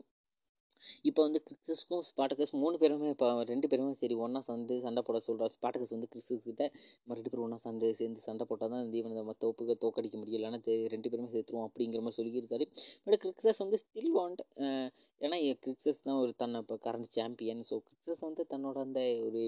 இப்போ 1.10 1.22
வந்து 1.28 1.42
கிறிஸ்டஸ்க்கும் 1.48 2.04
ஸ்பாட்டகஸ் 2.10 2.54
மூணு 2.64 2.76
பேருமே 2.84 3.10
இப்போ 3.16 3.28
ரெண்டு 3.52 3.70
பேருமே 3.72 3.94
சரி 4.02 4.16
ஒன்றா 4.26 4.42
சேர்ந்து 4.50 4.76
சண்டை 4.86 5.04
போட 5.08 5.20
சொல்கிறார் 5.28 5.54
ஸ்பாட்டகஸ் 5.58 5.94
வந்து 5.96 6.10
கிறிஸ்டஸ் 6.14 6.46
கிட்ட 6.50 6.64
நம்ம 6.74 7.16
ரெண்டு 7.20 7.32
பேரும் 7.32 7.46
ஒன்றா 7.48 7.60
சண்டை 7.66 7.90
சேர்ந்து 8.00 8.22
சண்டை 8.28 8.46
போட்டால் 8.50 8.72
தான் 8.74 8.84
இந்த 8.86 9.16
நம்ம 9.20 9.36
தோப்புக்கு 9.44 9.76
தோக்கடிக்க 9.84 10.16
முடியும். 10.22 10.40
இல்லைன்னா 10.40 10.60
ரெண்டு 10.94 11.10
பேருமே 11.12 11.30
சேர்த்துருவோம் 11.36 11.68
அப்படிங்கிற 11.68 12.02
மாதிரி 12.06 12.18
சொல்லியிருக்காரு. 12.20 12.66
பட் 13.06 13.18
கிறிக்ஸஸ் 13.24 13.62
வந்து 13.64 13.78
ஸ்டில் 13.84 14.12
வாண்ட் 14.18 14.42
ஏன்னா 15.26 15.38
கிறிக்ஸஸ் 15.66 16.02
தான் 16.08 16.20
ஒரு 16.24 16.32
தன்னை 16.42 16.60
இப்போ 16.64 16.78
கரண்ட் 16.86 17.12
சாம்பியன் 17.18 17.64
ஸோ 17.70 17.78
கிறிக்ஸஸ் 17.88 18.24
வந்து 18.28 18.44
தன்னோட 18.54 18.78
அந்த 18.88 19.02
ஒரு 19.28 19.42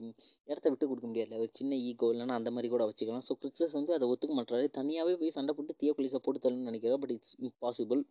இடத்த 0.51 0.65
விட்டு 0.71 0.89
கொடுக்க 0.91 1.07
முடியாது 1.11 1.41
ஒரு 1.43 1.51
சின்ன 1.59 1.75
ஈகோ 1.89 2.09
இல்லைன்னா 2.15 2.38
அந்த 2.41 2.51
மாதிரி 2.55 2.69
கூட 2.75 2.86
வச்சுக்கலாம். 2.89 3.25
ஸோ 3.29 3.36
கிறிக்ஸஸ் 3.43 3.77
வந்து 3.79 3.93
அதை 3.97 4.07
ஒத்துக்க 4.13 4.36
மாட்டாரு 4.39 4.67
தனியாகவே 4.79 5.15
போய் 5.21 5.36
சண்டை 5.38 5.53
போட்டு 5.59 5.79
தியோக்குலிஸை 5.84 6.21
போட்டு 6.27 6.43
தரணும்னு 6.45 6.69
நினைக்கிறேன் 6.71 7.01
பட் 7.03 7.15
இட்ஸ் 7.17 7.36
இம்பாசிபிள் 7.47 8.01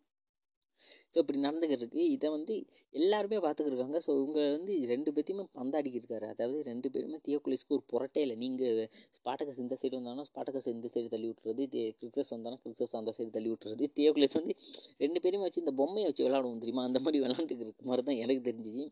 ஸோ 1.12 1.16
இப்படி 1.22 1.38
நடந்துக்கிட்டு 1.46 1.84
இருக்கு 1.84 2.02
இதை 2.16 2.28
வந்து 2.36 2.54
எல்லாருமே 3.00 3.38
பார்த்துக்கிருக்காங்க. 3.46 3.98
ஸோ 4.06 4.10
இவங்க 4.22 4.40
வந்து 4.56 4.74
ரெண்டு 4.92 5.12
பேர்த்தையுமே 5.16 5.46
பந்தாடிக்கிருக்காரு. 5.60 6.26
அதாவது 6.34 6.58
ரெண்டு 6.70 6.90
பேருமே 6.94 7.20
தியோக்குலிஸ்க்கு 7.28 7.76
ஒரு 7.78 7.84
புரட்டே 7.92 8.22
இல்லை. 8.26 8.36
நீங்கள் 8.44 8.80
ஸ்பாட்டகஸ் 9.18 9.62
இந்த 9.64 9.76
சைடு 9.82 9.94
வந்தாலும் 10.00 10.28
ஸ்பாட்டகஸ் 10.30 10.70
இந்த 10.76 10.90
சைடு 10.94 11.08
தள்ளி 11.14 11.28
விட்டுறது 11.30 11.64
கிரிக்ஸஸ் 12.00 12.34
வந்தாலும் 12.36 12.62
கிரிக்ஸஸ் 12.64 12.98
அந்த 13.02 13.14
சைடு 13.18 13.30
தள்ளி 13.36 13.50
விட்டுறது. 13.52 13.86
தியோக்குலிஸ் 13.98 14.38
வந்து 14.40 14.56
ரெண்டு 15.04 15.20
பேருமே 15.26 15.46
வச்சு 15.48 15.64
இந்த 15.64 15.74
பொம்மையை 15.82 16.08
வச்சு 16.10 16.26
விளாடுவோம் 16.28 16.62
தெரியுமா? 16.64 16.84
அந்த 16.90 17.00
மாதிரி 17.06 17.20
விளாண்டுக்கிற 17.24 17.70
மாதிரி 17.90 18.04
தான் 18.10 18.20
எனக்கு 18.24 18.44
தெரிஞ்சிச்சு. 18.50 18.86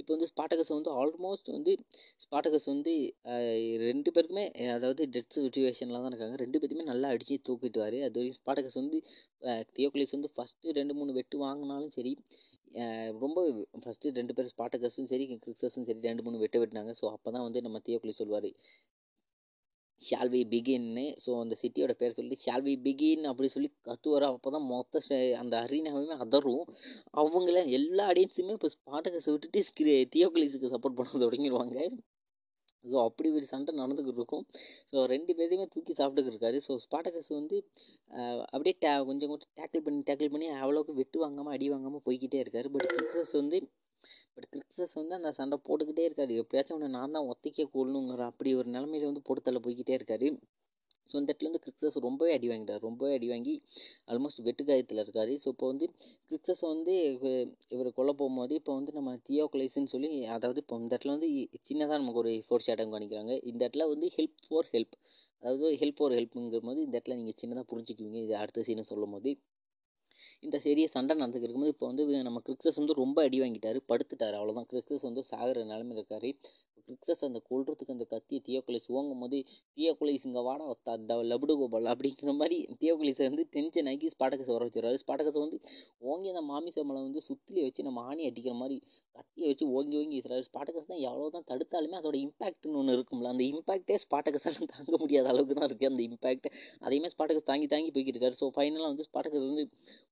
இப்போ 0.00 0.10
வந்து 0.14 0.28
ஸ்பாட்டகஸ் 0.30 0.72
வந்து 0.74 0.90
ஆல்மோஸ்ட் 1.00 1.48
வந்து 1.54 1.72
ஸ்பாட்டகஸ் 2.24 2.68
வந்து 2.72 2.92
ரெண்டு 3.86 4.10
பேருக்குமே 4.16 4.44
அதாவது 4.76 5.02
டெத் 5.14 5.38
சுச்சுவேஷனில் 5.38 5.98
தான் 5.98 6.10
இருக்காங்க. 6.12 6.36
ரெண்டு 6.44 6.60
பேருமே 6.62 6.86
நல்லா 6.92 7.10
அடித்து 7.14 7.38
தூக்கிட்டுவார். 7.48 7.98
அது 8.08 8.16
வரைக்கும் 8.18 8.40
ஸ்பாட்டகஸ் 8.40 8.78
வந்து 8.82 9.00
தியோக்லிஸ் 9.78 10.16
வந்து 10.16 10.30
ஃபஸ்ட்டு 10.36 10.76
ரெண்டு 10.80 10.96
மூணு 11.00 11.12
வெட்டு 11.18 11.38
வாங்கினாலும் 11.44 11.92
சரி 11.98 12.12
ரொம்ப 13.24 13.38
ஃபஸ்ட்டு 13.84 14.14
ரெண்டு 14.20 14.34
பேர் 14.36 14.52
ஸ்பாட்டகஸும் 14.54 15.10
சரி 15.12 15.24
கிறிக்ஸஸும் 15.44 15.86
சரி 15.90 16.00
ரெண்டு 16.08 16.24
மூணு 16.26 16.42
வெட்டு 16.44 16.60
வெட்டினாங்க. 16.62 16.92
ஸோ 17.00 17.06
அப்போ 17.16 17.28
தான் 17.36 17.46
வந்து 17.48 17.60
நம்ம 17.66 17.80
தியோகுலிஸ் 17.88 18.22
சொல்வார் 18.22 18.48
ஷால் 20.02 20.30
வி 20.34 20.40
பிகின்னு 20.52 21.04
ஸோ 21.24 21.30
அந்த 21.42 21.54
சிட்டியோட 21.62 21.92
பேர் 22.00 22.16
சொல்லிட்டு 22.16 22.44
ஷால் 22.44 22.64
வி 22.66 22.74
பிகின் 22.86 23.24
அப்படி 23.30 23.48
சொல்லி 23.54 23.70
கத்துவார். 23.88 24.26
அப்போ 24.32 24.50
தான் 24.56 24.66
மொத்த 24.72 25.00
அந்த 25.42 25.54
அரீனாவுமே 25.66 26.16
அதரும். 26.24 26.64
அவங்கள 27.22 27.56
எல்லா 27.78 28.04
ஆடியன்ஸுமே 28.12 28.56
இப்போ 28.58 28.70
ஸ்பாட்டகஸை 28.76 29.32
விட்டுட்டு 29.34 29.62
ஸ்கிரி 29.68 29.94
தியோகலிஸுக்கு 30.16 30.72
சப்போர்ட் 30.74 30.98
பண்ண 31.00 31.22
தொடங்கிடுவாங்க 31.24 31.78
ஸோ 32.90 32.96
அப்படி 33.08 33.28
ஒரு 33.36 33.46
சண்டை 33.52 33.72
நடந்துக்கிட்டு 33.80 34.20
இருக்கும். 34.20 34.44
ஸோ 34.90 34.96
ரெண்டு 35.12 35.32
பேரையுமே 35.38 35.64
தூக்கி 35.74 35.92
சாப்பிட்டுக்கிட்டு 36.00 36.34
இருக்காரு. 36.34 36.58
ஸோ 36.66 36.72
ஸ்பாட்டகஸ் 36.84 37.30
வந்து 37.38 37.56
அப்படியே 38.52 38.74
டே 38.84 38.90
கொஞ்சம் 39.08 39.30
கொஞ்சம் 39.32 39.52
டேக்கிள் 39.60 39.84
பண்ணி 39.86 40.00
டேக்கிள் 40.10 40.30
பண்ணி 40.34 40.48
அவ்வளோக்கு 40.60 40.94
வெட்டு 41.00 41.18
வாங்காமல் 41.24 41.54
அடி 41.56 41.68
வாங்காமல் 41.72 42.04
போய்கிட்டே 42.06 42.38
இருக்காரு. 42.44 42.70
பட் 42.74 42.86
கிரிக்ஸஸ் 42.92 43.34
வந்து 43.40 43.58
பட் 44.34 44.48
கிரிக்ஸஸ் 44.52 44.98
வந்து 45.00 45.16
அந்த 45.18 45.30
சண்டை 45.38 45.58
போட்டுக்கிட்டே 45.68 46.06
இருக்காரு. 46.08 46.34
எப்படியாச்சும் 46.42 46.76
ஒன்று 46.78 46.96
நான் 46.98 47.16
தான் 47.16 47.30
ஒத்திக்க 47.32 47.68
கொள்ளணுங்கிற 47.76 48.24
அப்படி 48.32 48.52
ஒரு 48.60 48.70
நிலமையில 48.76 49.10
வந்து 49.10 49.26
போட்டு 49.28 49.64
போய்கிட்டே 49.66 49.96
இருக்காரு. 49.98 50.28
ஸோ 51.10 51.14
இந்த 51.18 51.30
இடத்துல 51.30 51.48
வந்து 51.48 51.62
கிரிக்ஸஸ் 51.64 51.96
ரொம்பவே 52.06 52.30
அடி 52.36 52.46
வாங்கிட்டார். 52.50 52.80
ரொம்பவே 52.86 53.12
அடி 53.16 53.26
வாங்கி 53.32 53.52
ஆல்மோஸ்ட் 54.12 54.40
வெட்டுக்காயத்தில் 54.46 55.02
இருக்கார். 55.02 55.32
ஸோ 55.42 55.48
இப்போ 55.54 55.66
வந்து 55.72 55.86
கிரிக்ஸஸ் 56.30 56.64
வந்து 56.70 56.94
இவர் 57.74 57.90
கொல்ல 57.98 58.12
போகும்போது 58.20 58.54
இப்போ 58.60 58.72
வந்து 58.78 58.92
நம்ம 58.98 59.12
தியோகுலைஸ்ன்னு 59.28 59.92
சொல்லி 59.94 60.10
அதாவது 60.36 60.60
இப்போ 60.64 60.78
இந்த 60.82 60.92
இடத்துல 60.94 61.14
வந்து 61.16 61.28
சின்னதாக 61.68 62.00
நமக்கு 62.02 62.22
ஒரு 62.24 62.32
ஃபோர் 62.46 62.66
ஷேடம் 62.68 62.94
காணிக்கிறாங்க 62.94 63.34
இந்த 63.50 63.60
இடத்துல 63.64 63.86
வந்து 63.92 64.08
ஹெல்ப் 64.16 64.42
ஃபார் 64.46 64.70
ஹெல்ப் 64.74 64.96
அதாவது 65.42 65.70
ஹெல்ப் 65.82 66.00
ஃபார் 66.00 66.16
ஹெல்ப்புங்கிற 66.18 66.60
போது 66.68 66.80
இந்த 66.86 66.94
இடத்துல 66.96 67.18
நீங்கள் 67.20 67.38
சின்னதாக 67.42 67.66
புரிஞ்சுக்குவீங்க. 67.72 68.20
இது 68.26 68.36
அடுத்த 68.42 68.64
சீனை 68.68 68.84
சொல்லும் 68.92 69.14
போது 69.16 69.32
இந்த 70.42 70.56
சீரிய 70.58 70.86
சண்டை 70.92 71.14
நடந்துக்கு 71.16 71.46
இருக்கும்போது 71.46 71.74
இப்போ 71.74 71.86
வந்து 71.86 72.04
நம்ம 72.28 72.40
கிரிக்ஸஸ் 72.46 72.80
வந்து 72.80 72.98
ரொம்ப 73.00 73.18
அடி 73.22 73.40
வாங்கிட்டார் 73.40 73.78
படுத்துட்டார் 73.90 74.38
அவ்வளோதான் 74.38 74.68
கிரிக்ஸஸ் 74.72 75.06
வந்து 75.08 75.24
சாகிற 75.32 75.64
நிலமையில் 75.64 76.00
இருக்காரு. 76.00 76.30
கிரிக்ஸஸ் 76.88 77.26
அந்த 77.28 77.40
கொள்றதுக்கு 77.50 77.94
அந்த 77.94 78.06
கத்தி 78.12 78.36
தியோகுலைஸ் 78.46 78.88
ஓங்கும் 78.98 79.22
போது 79.24 79.38
தியோகுலிஸ் 79.78 80.26
இங்கே 80.28 80.42
வாடா 80.48 80.66
லபுடு 81.32 81.54
கோபால் 81.60 81.90
அப்படிங்கிற 81.92 82.34
மாதிரி 82.40 82.58
தியோகுலிஸை 82.80 83.24
வந்து 83.28 83.44
டென்ஷன் 83.56 83.88
ஆக்கி 83.92 84.10
ஸ்பாடகஸை 84.14 84.52
வர 84.56 84.64
வச்சுருவாரு 84.66 85.02
ஸ்பாடகஸை 85.04 85.40
வந்து 85.44 85.58
ஓங்கி 86.10 86.30
அந்த 86.32 86.42
மாமிசமலை 86.50 87.00
வந்து 87.06 87.22
சுத்திலே 87.28 87.64
வச்சு 87.66 87.86
நம்ம 87.88 88.04
ஆணி 88.10 88.22
அடிக்கிற 88.30 88.54
மாதிரி 88.62 88.76
கத்தியை 89.16 89.48
வச்சு 89.50 89.66
ஓங்கி 89.76 89.96
ஓங்கி 90.00 90.16
வீசுறாரு 90.16 90.46
ஸ்பாடகஸ் 90.48 90.90
தான் 90.90 91.02
எவ்வளோ 91.08 91.28
தான் 91.36 91.46
தடுத்தாலுமே 91.50 91.98
அதோட 92.00 92.16
இம்பாக்ட்னு 92.24 92.78
ஒன்று 92.80 92.96
இருக்கும்ல. 92.96 93.30
அந்த 93.34 93.44
இம்பாக்டே 93.52 93.96
ஸ்பாடகஸால் 94.04 94.58
தாங்க 94.74 94.96
முடியாத 95.02 95.26
அளவுக்கு 95.32 95.56
தான் 95.58 95.68
இருக்குது 95.68 95.90
அந்த 95.92 96.02
இம்பாக்ட் 96.08 96.48
அதையுமே 96.86 97.10
ஸ்பாடகஸ் 97.14 97.48
தாங்கி 97.50 97.68
தாங்கி 97.74 97.90
போய்க்கிட்டு 97.94 98.18
இருக்காரு. 98.18 98.38
ஸோ 98.42 98.48
ஃபைனலாக 98.56 98.90
வந்து 98.92 99.06
ஸ்பாடகஸ் 99.08 99.46
வந்து 99.48 99.64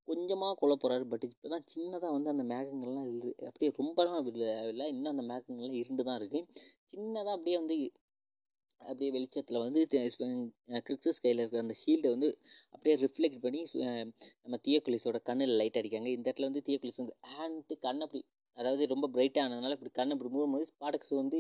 கொஞ்சமாக 0.08 0.56
கொல்ல 0.60 0.74
போகிறாரு 0.76 1.04
பட் 1.08 1.26
இப்போ 1.26 1.48
தான் 1.48 1.66
சின்னதாக 1.72 2.12
வந்து 2.12 2.32
அந்த 2.32 2.44
மேகங்கள்லாம் 2.50 3.08
இல்லை 3.12 3.32
அப்படியே 3.46 3.70
ரொம்பலாம் 3.78 4.28
இல்லை 4.72 4.86
இன்னும் 4.94 5.12
அந்த 5.14 5.24
மேகங்கள்லாம் 5.30 5.78
இருண்டு 5.82 6.06
தான் 6.08 6.18
இருக்குது 6.20 6.48
சின்னதாக 6.92 7.36
அப்படியே 7.36 7.58
வந்து 7.60 7.76
அப்படியே 8.80 9.10
வெளிச்சத்தில் 9.10 9.58
வந்து 9.58 9.80
கிரிக்ஸஸ் 10.86 11.20
கையில் 11.22 11.40
இருக்கிற 11.40 11.62
அந்த 11.62 11.76
ஷீல்டை 11.82 12.10
வந்து 12.10 12.28
அப்படியே 12.72 12.94
ரிஃப்ளெக்ட் 12.96 13.42
பண்ணி 13.42 13.60
நம்ம 14.42 14.58
தியோகுலிஸோட 14.66 15.18
கண்ணில் 15.22 15.54
லைட் 15.60 15.78
அடிக்காங்க. 15.80 16.08
இந்த 16.16 16.26
இடத்துல 16.28 16.48
வந்து 16.50 16.64
தியோகுலிஸ் 16.68 17.02
வந்து 17.02 17.16
ஹேண்ட்டு 17.32 17.76
கண் 17.80 18.02
அப்படி 18.02 18.22
அதாவது 18.56 18.82
ரொம்ப 18.86 19.06
பிரைட்டாக 19.14 19.44
ஆனதுனால 19.44 19.76
இப்படி 19.76 19.92
கண்ணை 19.92 20.14
இப்படி 20.16 20.32
மூடும்போது 20.34 20.66
ஸ்பாடக்ஸ் 20.72 21.14
வந்து 21.14 21.38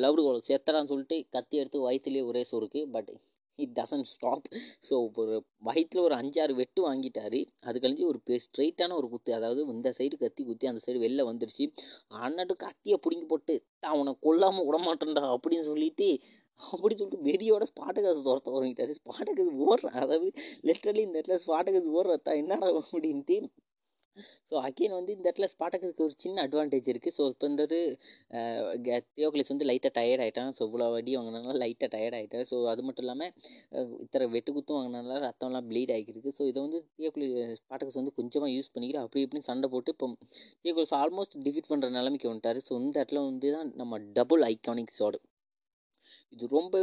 லவ்டு 0.00 0.22
கோல் 0.22 0.46
செத்தரான்னு 0.48 0.90
சொல்லிட்டு 0.92 1.16
கத்தி 1.30 1.56
எடுத்து 1.56 1.86
வயிற்றுலேயே 1.86 2.26
ஒரே 2.26 2.42
சோறுக்கு 2.50 2.82
but 2.90 3.10
it 3.58 3.74
doesn't 3.78 4.08
stop 4.12 4.46
so 4.88 4.94
ஒரு 5.14 5.34
வயிற்றில் 5.62 6.04
ஒரு 6.06 6.14
அஞ்சாறு 6.14 6.54
வெட்டு 6.60 6.80
வாங்கிட்டாரு. 6.88 7.40
அது 7.60 7.76
கழிஞ்சு 7.78 8.04
ஒரு 8.12 8.20
பெ 8.28 8.38
ஸ்ட்ரைட்டான 8.46 8.96
ஒரு 9.00 9.08
குத்து. 9.08 9.32
அதாவது 9.32 9.60
இந்த 9.74 9.90
சைடு 9.98 10.16
கத்தி 10.16 10.44
குத்தி 10.44 10.66
அந்த 10.66 10.82
சைடு 10.86 11.04
வெளில 11.04 11.24
வந்துருச்சு. 11.30 11.66
அண்ணட்டு 12.22 12.56
கத்தியை 12.56 12.98
பிடுங்கி 13.04 13.26
போட்டு 13.26 13.56
அவனை 13.92 14.14
கொல்லாமல் 14.20 14.66
விடமாட்டேன்டா 14.70 15.24
அப்படின்னு 15.34 15.66
சொல்லிட்டு 15.70 16.08
அப்படி 16.60 16.94
சொல்லிட்டு 16.94 17.26
வெறியோட 17.28 17.64
ஸ்பாட்டுக்கு 17.70 18.10
துரத்த 18.26 18.48
தொடங்கிட்டாரு. 18.48 18.92
ஸ்பாட்டுக்கு 19.00 19.44
ஓடுறான் 19.66 19.98
அதாவது 20.02 20.28
லிட்டரலி 20.68 21.02
இந்த 21.06 21.16
இடத்துல 21.20 21.38
ஸ்பாட்டுக்கு 21.44 21.96
ஓடுறதா 21.98 22.34
என்னடா 22.42 22.68
அப்படின்ட்டு 22.82 23.36
ஸோ 24.48 24.54
அகெயின் 24.66 24.96
வந்து 24.96 25.12
இந்த 25.16 25.26
இடத்துல 25.28 25.46
ஸ்பாட்டக்கு 25.52 26.04
ஒரு 26.04 26.14
சின்ன 26.18 26.42
அட்வான்டேஜ் 26.46 26.90
இருக்குது 26.92 27.16
ஸோ 27.16 27.24
இப்போ 27.32 27.46
இந்த 27.50 27.62
ஒரு 27.64 27.78
வந்து 29.52 29.66
லைட்டாக 29.70 29.92
டயர்ட் 29.98 30.22
ஆகிட்டான் 30.24 30.52
ஸோ 30.56 30.62
இவ்வளோ 30.68 30.88
வடி 30.94 31.12
வாங்கினால 31.16 31.56
லைட்டாக 31.62 31.90
டயர்ட் 31.94 32.16
ஆகிட்டேன் 32.18 32.46
ஸோ 32.50 32.58
அது 32.72 32.84
மட்டும் 32.86 33.04
இல்லாமல் 33.06 33.32
இத்தனை 34.04 34.26
வெட்டு 34.34 34.54
குத்தும் 34.56 34.78
வாங்கினால 34.78 35.18
ரத்தம்லாம் 35.26 35.68
ப்ளீட் 35.70 35.92
ஆகிருக்கு 35.96 36.32
ஸோ 36.38 36.44
இதை 36.50 36.58
வந்து 36.66 36.80
தியோகுலி 36.96 37.28
ஸ்பாட்டக்கஸ் 37.60 38.00
வந்து 38.00 38.14
கொஞ்சமாக 38.18 38.52
யூஸ் 38.56 38.72
பண்ணிக்கிற 38.74 39.00
அப்படி 39.04 39.24
இப்படின்னு 39.24 39.48
சண்டை 39.50 39.70
போட்டு 39.74 39.94
இப்போ 39.94 40.08
தியோகுலிஸ் 40.64 40.96
ஆல்மோஸ்ட் 41.00 41.36
டிஃபீட் 41.46 41.70
பண்ணுற 41.72 41.90
நிலைமைக்கு 41.90 42.30
வந்துட்டார். 42.32 42.60
ஸோ 42.68 42.72
இந்த 42.82 42.96
இடத்துல 43.00 43.22
வந்து 43.24 43.50
தான் 43.56 43.70
நம்ம 43.74 43.98
டபுள் 44.18 44.44
ஐக்கானிக் 44.50 44.96
சாடு 44.98 45.20
இது 46.34 46.44
ரொம்ப 46.52 46.76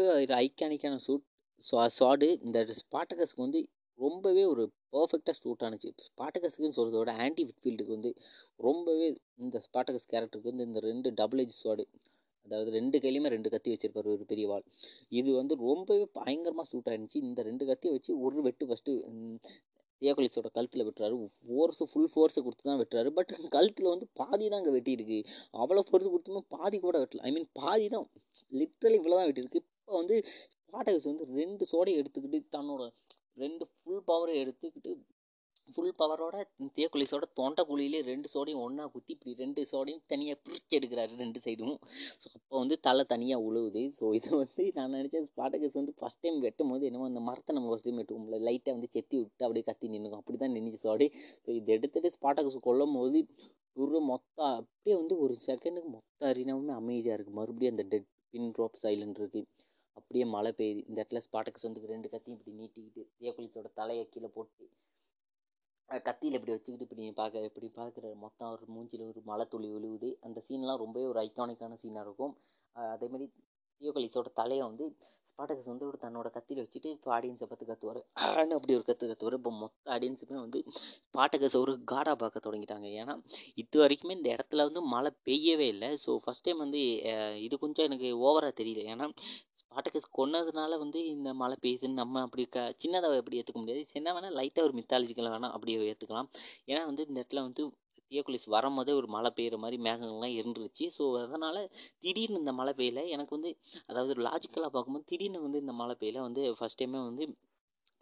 ஐக்கானிக்கான 0.44 1.00
சூட் 1.06 1.26
ஸோ 1.62 1.76
ஷாடு 1.98 2.28
இந்த 2.46 2.60
ஸ்பாட்டகஸ்க்கு 2.80 3.46
வந்து 3.48 3.60
ரொம்பவே 4.04 4.44
ஒரு 4.54 4.64
பர்ஃபெக்டாக 4.96 5.36
சூட் 5.42 5.64
ஆனிச்சு. 5.68 5.90
ஸ்பாட்டகஸ்க்குன்னு 6.08 6.78
சொல்கிறத 6.78 7.00
விட 7.02 7.14
ஆன்டி 7.26 7.44
விட்ஃபீல்டுக்கு 7.50 7.96
வந்து 7.98 8.12
ரொம்பவே 8.68 9.08
இந்த 9.46 9.60
ஸ்பாட்டகஸ் 9.68 10.10
கேரக்டருக்கு 10.14 10.52
வந்து 10.54 10.68
இந்த 10.70 10.82
ரெண்டு 10.90 11.12
டபுள் 11.22 11.42
ஏஜ் 11.44 11.60
ஸ்வாடு 11.62 11.86
அதாவது 12.46 12.70
ரெண்டு 12.78 12.98
கையிலையுமே 13.02 13.32
ரெண்டு 13.34 13.50
கத்தி 13.54 13.72
வச்சுருப்பார் 13.74 14.14
ஒரு 14.14 14.24
பெரிய 14.32 14.46
வாள் 14.52 14.66
இது 15.20 15.30
வந்து 15.40 15.54
ரொம்பவே 15.68 16.06
பயங்கரமாக 16.20 16.68
சூட் 16.72 16.90
ஆயிருந்துச்சு 16.92 17.20
இந்த 17.28 17.42
ரெண்டு 17.50 17.64
கத்தியை 17.70 17.92
வச்சு 17.98 18.14
ஒரு 18.26 18.44
வெட்டு 18.48 18.68
ஃபஸ்ட்டு 18.70 18.94
தியோகலிஸோட 20.02 20.48
கழுத்தில் 20.56 20.86
வெட்டுறாரு. 20.86 21.16
ஃபோர்ஸு 21.40 21.84
ஃபுல் 21.90 22.12
ஃபோர்ஸை 22.14 22.42
கொடுத்து 22.46 22.64
தான் 22.70 22.80
வெட்டுறாரு. 22.82 23.10
பட் 23.18 23.32
கழுத்தில் 23.56 23.90
வந்து 23.92 24.06
பாதி 24.20 24.46
தான் 24.52 24.60
அங்கே 24.62 24.74
வெட்டியிருக்கு. 24.76 25.20
அவ்வளோ 25.62 25.82
ஃபோர்ஸ் 25.88 26.12
கொடுத்துமே 26.14 26.42
பாதி 26.56 26.78
கூட 26.86 26.96
வெட்டல. 27.04 27.22
ஐ 27.28 27.32
மீன் 27.36 27.48
பாதி 27.60 27.86
தான் 27.96 28.08
லிட்ரலி 28.62 28.98
இவ்வளோ 29.02 29.18
தான் 29.20 29.30
வெட்டியிருக்கு. 29.30 29.62
இப்போ 29.64 29.94
வந்து 30.02 30.18
ஸ்பாட்டகஸ் 30.56 31.08
வந்து 31.12 31.28
ரெண்டு 31.40 31.64
சோடையை 31.74 32.00
எடுத்துக்கிட்டு 32.02 32.40
தன்னோட 32.58 32.82
ரெண்டு 33.38 33.64
ஃபுல் 33.74 34.06
பவரை 34.12 34.36
எடுத்துக்கிட்டு 34.44 34.92
ஃபுல் 35.76 35.98
பவரோட 36.00 36.38
தேக்குலிஸோட 36.78 37.26
தொண்டை 37.40 37.64
குழியிலே 37.70 38.00
ரெண்டு 38.10 38.28
சோடையும் 38.32 38.62
ஒன்றா 38.64 38.86
குத்தி 38.94 39.12
இப்படி 39.16 39.34
ரெண்டு 39.42 39.62
சோடையும் 39.72 40.02
தனியாக 40.12 40.38
பிரித்து 40.46 40.74
எடுக்கிறாரு 40.78 41.14
ரெண்டு 41.22 41.40
சைடும். 41.46 41.78
ஸோ 42.22 42.28
அப்போ 42.38 42.56
வந்து 42.62 42.76
தலை 42.88 43.04
தனியாக 43.14 43.46
உழுவுது. 43.48 43.84
ஸோ 43.98 44.06
இது 44.18 44.30
வந்து 44.42 44.64
நான் 44.78 44.96
நினச்சேன் 44.98 45.28
ஸ்பாட்டகஸ் 45.32 45.78
வந்து 45.80 45.94
ஃபஸ்ட் 46.00 46.22
டைம் 46.26 46.40
வெட்டும் 46.46 46.72
போது 46.74 46.86
என்னமோ 46.90 47.08
அந்த 47.12 47.24
மரத்தை 47.30 47.56
நம்ம 47.58 47.70
ஃபஸ்ட் 47.72 47.88
டைம் 47.88 48.02
வெட்டுவோம்ல 48.02 48.40
லைட்டாக 48.48 48.76
வந்து 48.78 48.92
செத்தி 48.96 49.16
விட்டு 49.22 49.46
அப்படியே 49.48 49.66
கத்தி 49.70 49.94
நின்றுக்கும் 49.94 50.22
அப்படி 50.22 50.40
தான் 50.44 50.56
நின்று 50.58 50.80
சோடி. 50.86 51.08
ஸோ 51.46 51.50
இது 51.60 51.76
எடுத்துகிட்டு 51.78 52.16
ஸ்பாட்டகஸ் 52.18 52.66
கொல்லும் 52.68 52.98
போது 53.00 53.22
ஒரு 53.78 54.00
மொத்தம் 54.12 54.54
அப்படியே 54.60 54.96
வந்து 55.02 55.18
ஒரு 55.26 55.36
செகண்டுக்கு 55.48 55.92
மொத்த 55.98 56.32
அரினாவுமே 56.32 56.74
அமைதியாக 56.82 57.16
இருக்குது 57.18 57.40
மறுபடியும் 57.42 57.76
அந்த 57.76 57.86
டெட் 57.94 58.10
பின் 58.34 58.52
ட்ராப் 58.58 58.82
சைலண்ட் 58.84 59.20
இருக்குது 59.22 59.48
அப்படியே 59.98 60.26
மழை 60.36 60.52
பெய்யுது. 60.60 60.82
இந்த 60.90 60.98
இடத்துல 61.02 61.22
ஸ்பாட்டகஸ் 61.28 61.68
வந்து 61.68 61.92
ரெண்டு 61.94 62.12
கத்தியும் 62.14 62.38
இப்படி 62.40 62.56
நீட்டிக்கிட்டு 62.62 63.04
தியோகுலிஸோட 63.20 63.70
தலையை 63.82 64.06
கீழே 64.14 64.32
போட்டு 64.38 64.66
கத்தியில் 66.08 66.38
இப்படி 66.38 66.54
வச்சுக்கிட்டு 66.56 66.86
இப்படி 66.88 67.06
பார்க்க 67.22 67.48
இப்படி 67.50 67.68
பார்க்குற 67.80 68.12
மொத்தம் 68.26 68.52
ஒரு 68.56 68.66
மூஞ்சியில் 68.76 69.10
ஒரு 69.12 69.22
மழை 69.30 69.46
துளி 69.54 69.70
விழுவுது. 69.74 70.10
அந்த 70.26 70.40
சீன்லாம் 70.46 70.84
ரொம்பவே 70.84 71.08
ஒரு 71.14 71.20
ஐக்கானிக்கான 71.28 71.78
சீனாக 71.82 72.06
இருக்கும். 72.08 72.34
அதேமாதிரி 72.76 73.28
தியோகலிஸோட 73.82 74.30
தலையை 74.40 74.64
வந்து 74.70 74.86
ஸ்பாட்டகஸ் 75.32 75.70
வந்து 75.72 75.86
ஒரு 75.90 75.98
தன்னோட 76.04 76.28
கத்தியில் 76.36 76.62
வச்சுட்டு 76.64 76.90
இப்போ 76.96 77.10
ஆடியன்ஸை 77.16 77.46
பார்த்து 77.50 77.70
கத்துவார். 77.70 78.00
ஆன்னு 78.26 78.58
அப்படி 78.58 78.74
ஒரு 78.78 78.86
கற்று 78.90 79.10
கத்துவார். 79.12 79.38
இப்போ 79.40 79.52
மொத்த 79.62 79.92
ஆடியன்ஸுமே 79.96 80.38
வந்து 80.44 80.60
ஸ்பாட்டகஸ் 81.06 81.56
ஒரு 81.62 81.74
காடாக 81.92 82.16
பார்க்க 82.24 82.46
தொடங்கிட்டாங்க. 82.48 82.88
ஏன்னா 83.02 83.14
இது 83.62 83.82
வரைக்குமே 83.84 84.16
இந்த 84.20 84.30
இடத்துல 84.36 84.66
வந்து 84.70 84.84
மழை 84.94 85.12
பெய்யவே 85.30 85.68
இல்லை. 85.74 85.90
ஸோ 86.04 86.14
ஃபஸ்ட் 86.26 86.46
டைம் 86.48 86.64
வந்து 86.66 86.82
இது 87.46 87.58
கொஞ்சம் 87.64 87.88
எனக்கு 87.90 88.12
ஓவராக 88.28 88.54
தெரியல. 88.62 88.84
ஏன்னா 88.96 89.08
ஸ்பாட்டகஸ் 89.72 90.08
கொன்னதுனால 90.18 90.78
வந்து 90.78 91.00
இந்த 91.08 91.30
மழை 91.34 91.56
பெய்யுதுன்னு 91.62 92.00
நம்ம 92.00 92.22
அப்படி 92.22 92.44
க 92.48 92.62
சின்னதாக 92.82 93.20
எப்படி 93.20 93.38
ஏற்றுக்க 93.40 93.60
முடியாது. 93.62 93.84
சின்ன 93.94 94.14
வேணால் 94.14 94.36
லைட்டாக 94.40 94.68
ஒரு 94.68 94.74
மித்தாலஜிக்கலாக 94.80 95.34
வேணால் 95.36 95.54
அப்படியே 95.56 95.78
ஏற்றுக்கலாம் 95.92 96.28
ஏன்னா 96.68 96.82
வந்து 96.86 97.06
இந்த 97.08 97.18
இடத்துல 97.20 97.44
வந்து 97.46 97.64
தியோகுலிஸ் 98.12 98.48
வரும்போதே 98.48 98.94
ஒரு 98.94 99.08
மழை 99.08 99.30
பெய்கிற 99.38 99.58
மாதிரி 99.58 99.78
மேகங்கள்லாம் 99.84 100.36
இருந்துருச்சு. 100.40 100.86
ஸோ 100.98 101.04
அதனால் 101.22 101.62
திடீர்னு 102.04 102.42
இந்த 102.42 102.54
மழை 102.54 102.74
பெய்யல. 102.80 103.04
எனக்கு 103.10 103.36
வந்து 103.38 103.52
அதாவது 103.88 104.16
லாஜிக்கலாக 104.28 104.72
பார்க்கும்போது 104.74 105.10
திடீர்னு 105.12 105.46
வந்து 105.46 105.62
இந்த 105.64 105.76
மழை 105.82 105.96
பெய்யல. 106.02 106.22
வந்து 106.28 106.44
ஃபஸ்ட் 106.60 106.82
டைமே 106.82 107.02
வந்து 107.10 107.26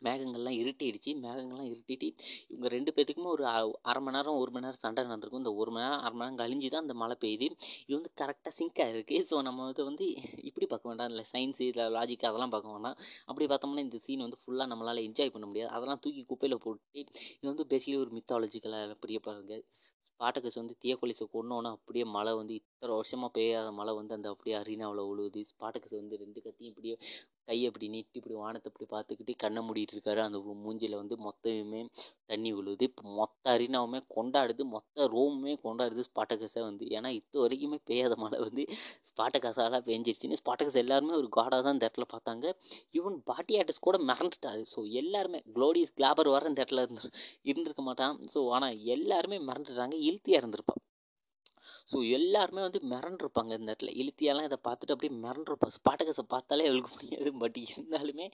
மேகங்கள்லாம் 0.01 0.57
இருட்டிடுச்சு. 0.61 1.11
மேகங்கள்லாம் 1.25 1.69
இருட்டிட்டு 1.71 2.07
இவங்க 2.51 2.67
ரெண்டு 2.75 2.91
பேர்த்துக்குமே 2.95 3.31
ஒரு 3.35 3.45
அரை 3.89 4.01
மணி 4.05 4.15
நேரம் 4.17 4.39
ஒரு 4.41 4.51
மணி 4.55 4.65
நேரம் 4.67 4.83
சண்டை 4.85 5.03
நடந்திருக்கும். 5.07 5.43
இந்த 5.43 5.53
ஒரு 5.61 5.71
மணி 5.75 5.85
நேரம் 5.85 6.03
அரை 6.05 6.15
மணி 6.15 6.25
நேரம் 6.25 6.39
கழிஞ்சு 6.41 6.69
தான் 6.75 6.85
அந்த 6.85 6.95
மழை 7.03 7.17
பெய்யுது. 7.23 7.47
இது 7.85 7.95
வந்து 7.99 8.11
கரெக்டாக 8.21 8.53
சிங்க் 8.59 8.81
ஆகிருக்கு 8.85 9.19
ஸோ 9.29 9.37
நம்ம 9.49 9.65
வந்து 9.69 9.85
வந்து 9.89 10.07
இப்படி 10.49 10.67
பார்க்க 10.73 10.91
வேண்டாம். 10.91 11.11
இல்லை 11.13 11.25
சயின்ஸு 11.33 11.65
இல்லை 11.71 11.87
லாஜிக் 11.97 12.27
அதெல்லாம் 12.31 12.53
பார்க்க 12.55 12.75
வேண்டாம். 12.75 12.97
அப்படி 13.29 13.47
பார்த்தோம்னா 13.53 13.85
இந்த 13.87 13.99
சீன் 14.07 14.25
வந்து 14.27 14.41
ஃபுல்லாக 14.43 14.69
நம்மளால் 14.73 15.05
என்ஜாய் 15.07 15.33
பண்ண 15.35 15.47
முடியாது. 15.51 15.71
அதெல்லாம் 15.77 16.01
தூக்கி 16.05 16.23
குப்பையில் 16.31 16.63
போட்டு 16.65 17.01
இது 17.39 17.49
வந்து 17.53 17.65
பேசிக்கலி 17.73 17.99
ஒரு 18.05 18.13
மித்தாலஜிக்கலாக 18.19 18.97
பெரிய 19.05 19.19
பாட்டுக்கு 19.27 19.59
ஸ்பாட்டகஸ் 20.09 20.59
வந்து 20.59 20.75
தியக்கொலிஸை 20.83 21.25
கொன்னோன்னா 21.33 21.69
அப்படியே 21.77 22.05
மழை 22.15 22.31
வந்து 22.39 22.55
இத்தனை 22.81 22.97
வருஷமாக 22.97 23.31
பெய்யாத 23.35 23.69
மழை 23.77 23.93
வந்து 23.97 24.13
அந்த 24.15 24.27
அப்படியே 24.33 24.53
அரினாவில் 24.59 24.99
உழுவுது 25.09 25.39
ஸ்பாட்டகஸ் 25.49 25.95
வந்து 25.97 26.19
ரெண்டு 26.21 26.39
கத்தியும் 26.43 26.69
இப்படியே 26.71 26.95
கையை 27.49 27.65
இப்படி 27.69 27.87
நீட்டி 27.93 28.17
இப்படி 28.19 28.35
வானத்தை 28.41 28.67
இப்படி 28.71 28.85
பார்த்துக்கிட்டு 28.93 29.33
கண்ணை 29.43 29.61
மூடிட்டு 29.67 29.95
இருக்காரு. 29.95 30.21
அந்த 30.27 30.37
மூஞ்சியில் 30.65 30.95
வந்து 31.01 31.15
மொத்தமே 31.25 31.81
தண்ணி 32.31 32.49
விழுவுது 32.57 32.87
இப்போ 32.89 33.03
மொத்த 33.19 33.43
அரினாவுமே 33.55 33.99
கொண்டாடுது. 34.15 34.63
மொத்த 34.75 35.07
ரோமுமே 35.15 35.53
கொண்டாடுது 35.65 36.07
ஸ்பாட்டகஸை 36.09 36.63
வந்து. 36.69 36.85
ஏன்னா 36.97 37.11
இது 37.19 37.43
வரைக்குமே 37.43 37.79
பெய்யாத 37.91 38.17
மழை 38.23 38.39
வந்து 38.47 38.65
ஸ்பாட்டகஸால் 39.11 39.79
பெஞ்சிருச்சுன்னு 39.89 40.39
ஸ்பாட்டகஸ் 40.43 40.81
எல்லாருமே 40.85 41.15
ஒரு 41.21 41.29
காடாக 41.37 41.61
தான் 41.67 41.75
இந்த 41.77 41.87
இடத்துல 41.87 42.07
பார்த்தாங்க. 42.15 42.55
ஈவன் 42.99 43.17
பாட்டி 43.31 43.57
ஆர்டிஸ்ட் 43.61 43.87
கூட 43.89 43.99
மறந்துட்டாரு. 44.11 44.63
ஸோ 44.75 44.81
எல்லாருமே 45.01 45.41
க்ளோடிஸ் 45.57 45.95
கிளாபர் 45.99 46.33
வர 46.35 46.51
இந்த 46.53 46.61
இடத்துல 46.63 46.85
இருந்து 46.85 47.11
இருந்திருக்க 47.51 47.83
மாட்டான். 47.89 48.15
ஸோ 48.35 48.41
ஆனால் 48.57 48.77
எல்லாருமே 48.97 49.39
மறந்துட்டாங்க. 49.51 49.97
இழுத்தியாக 50.09 50.41
இருந்திருப்பான். 50.43 50.81
ஸோ 51.91 51.97
எல்லாருமே 52.17 52.61
வந்து 52.67 52.81
மிரண்டிருப்பாங்க 52.93 53.51
இந்த 53.59 53.69
இடத்துல. 53.71 53.93
இழுத்தியெல்லாம் 54.01 54.47
இதை 54.49 54.59
பார்த்துட்டு 54.67 54.95
அப்படியே 54.95 55.13
மிரண்டிருப்பாங்க. 55.25 55.75
ஸ்பாட்டகஸை 55.79 56.25
பார்த்தாலே 56.35 56.67
அவளுக்கு 56.69 56.93
முடியாது 56.99 57.31
பட் 57.43 57.59
இருந்தாலுமே 57.65 58.27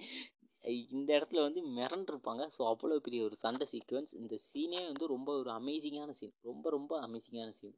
இந்த 0.93 1.09
இடத்துல 1.17 1.41
வந்து 1.47 1.61
மிரண்டிருப்பாங்க. 1.79 2.43
ஸோ 2.55 2.61
அவ்வளோ 2.71 2.95
பெரிய 3.07 3.21
ஒரு 3.27 3.35
சண்டை 3.45 3.65
சீக்வன்ஸ் 3.73 4.13
இந்த 4.21 4.35
சீனே 4.49 4.81
வந்து 4.91 5.07
ரொம்ப 5.15 5.31
ஒரு 5.41 5.51
அமேசிங்கான 5.59 6.15
சீன் 6.19 6.35
ரொம்ப 6.49 6.69
ரொம்ப 6.77 6.93
அமேசிங்கான 7.07 7.51
சீன் 7.59 7.75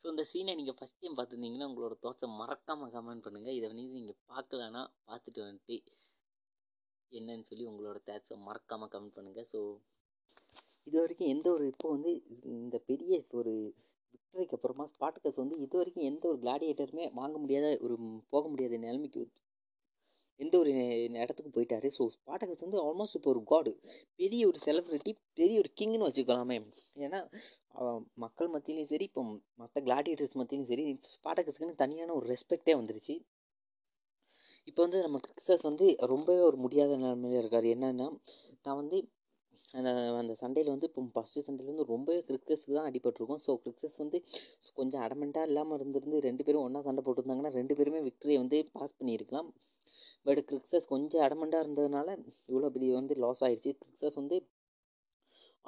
ஸோ 0.00 0.06
இந்த 0.12 0.24
சீனை 0.30 0.52
நீங்கள் 0.58 0.76
ஃபஸ்ட் 0.78 1.00
டைம் 1.02 1.16
பார்த்துருந்தீங்கன்னா 1.18 1.68
உங்களோட 1.70 1.94
தோட்டம் 2.04 2.36
மறக்காமல் 2.40 2.92
கமெண்ட் 2.94 3.24
பண்ணுங்கள் 3.24 3.56
இதை 3.58 3.66
வந்து 3.70 3.98
நீங்கள் 3.98 4.20
பார்க்கலன்னா 4.32 4.82
பார்த்துட்டு 5.08 5.40
வந்துட்டு 5.46 5.76
என்னன்னு 7.12 7.48
சொல்லி 7.50 7.64
உங்களோட 7.70 7.98
தேட்ஸை 8.08 8.36
மறக்காமல் 8.48 8.92
கமெண்ட் 8.94 9.16
பண்ணுங்கள் 9.16 9.48
ஸோ 9.52 9.60
இது 10.86 10.96
வரைக்கும் 11.02 11.32
எந்த 11.34 11.46
ஒரு 11.56 11.64
இப்போ 11.72 11.88
வந்து 11.94 12.10
இந்த 12.64 12.76
பெரிய 12.90 13.12
ஒரு 13.40 13.54
விக்டரிக்கு 14.14 14.56
அப்புறமா 14.58 14.84
ஸ்பாட்டகஸ் 14.92 15.42
வந்து 15.42 15.56
இது 15.64 15.74
வரைக்கும் 15.80 16.08
எந்த 16.10 16.24
ஒரு 16.32 16.38
கிளாடியேட்டருமே 16.44 17.06
வாங்க 17.20 17.36
முடியாத 17.42 17.68
ஒரு 17.86 17.96
போக 18.34 18.44
முடியாத 18.52 18.78
நிலைமைக்கு 18.86 19.24
எந்த 20.40 20.54
ஒரு 20.62 20.72
இடத்துக்கு 21.20 21.50
போயிட்டாரு. 21.54 21.88
ஸோ 21.96 22.02
ஸ்பாட்டகஸ் 22.14 22.64
வந்து 22.64 22.78
ஆல்மோஸ்ட் 22.86 23.16
இப்போ 23.18 23.30
ஒரு 23.34 23.42
காடு 23.52 23.70
பெரிய 24.20 24.42
ஒரு 24.50 24.58
செலிப்ரிட்டி 24.64 25.12
பெரிய 25.40 25.56
ஒரு 25.62 25.70
கிங்னு 25.78 26.06
வச்சுக்கலாமே. 26.08 26.58
ஏன்னா 27.04 27.20
மக்கள் 28.24 28.50
மத்தியிலையும் 28.54 28.90
சரி 28.92 29.06
இப்போ 29.10 29.22
மற்ற 29.62 29.76
கிளாடியேட்டர்ஸ் 29.86 30.38
மத்தியிலையும் 30.40 30.70
சரி 30.72 30.84
ஸ்பாட்டகஸ்க்குன்னு 31.14 31.80
தனியான 31.84 32.14
ஒரு 32.18 32.26
ரெஸ்பெக்டே 32.34 32.74
வந்துருச்சு. 32.80 33.16
இப்போ 34.70 34.80
வந்து 34.86 35.00
நம்ம 35.06 35.18
கிறிக்ஸஸ் 35.26 35.66
வந்து 35.70 35.86
ரொம்பவே 36.12 36.42
ஒரு 36.50 36.58
முடியாத 36.64 36.92
நிலைமையில 37.02 37.40
இருக்கார். 37.42 37.66
என்னன்னா 37.74 38.08
நான் 38.64 38.80
வந்து 38.82 38.98
அந்த 39.78 39.90
அந்த 40.20 40.32
சண்டையில் 40.42 40.72
வந்து 40.74 40.88
இப்போ 40.90 41.02
ஃபஸ்ட்டு 41.14 41.44
சண்டையில் 41.46 41.72
வந்து 41.72 41.86
ரொம்பவே 41.92 42.20
கிரிக்ஸஸ்க்கு 42.28 42.76
தான் 42.78 42.88
அடிபட்டிருக்கும். 42.90 43.40
ஸோ 43.46 43.52
கிரிக்ஸஸ் 43.64 44.02
வந்து 44.04 44.18
கொஞ்சம் 44.78 45.02
அடமெண்ட்டாக 45.06 45.50
இல்லாமல் 45.50 45.78
இருந்திருந்து 45.78 46.18
ரெண்டு 46.28 46.44
பேரும் 46.46 46.64
ஒன்றா 46.66 46.82
சண்டை 46.88 47.04
போட்டிருந்தாங்கன்னா 47.06 47.54
ரெண்டு 47.60 47.76
பேருமே 47.78 48.02
விக்டரியை 48.08 48.38
வந்து 48.44 48.58
பாஸ் 48.76 48.98
பண்ணியிருக்கலாம். 48.98 49.48
பட் 50.26 50.40
கிரிக்ஸஸ் 50.50 50.92
கொஞ்சம் 50.94 51.24
அடமெண்ட்டாக 51.26 51.64
இருந்ததுனால 51.64 52.08
இவ்வளோ 52.50 52.70
பெரிய 52.76 52.92
வந்து 53.00 53.16
லாஸ் 53.24 53.42
ஆகிடுச்சு 53.46 53.72
கிரிக்ஸஸ் 53.82 54.20
வந்து 54.22 54.38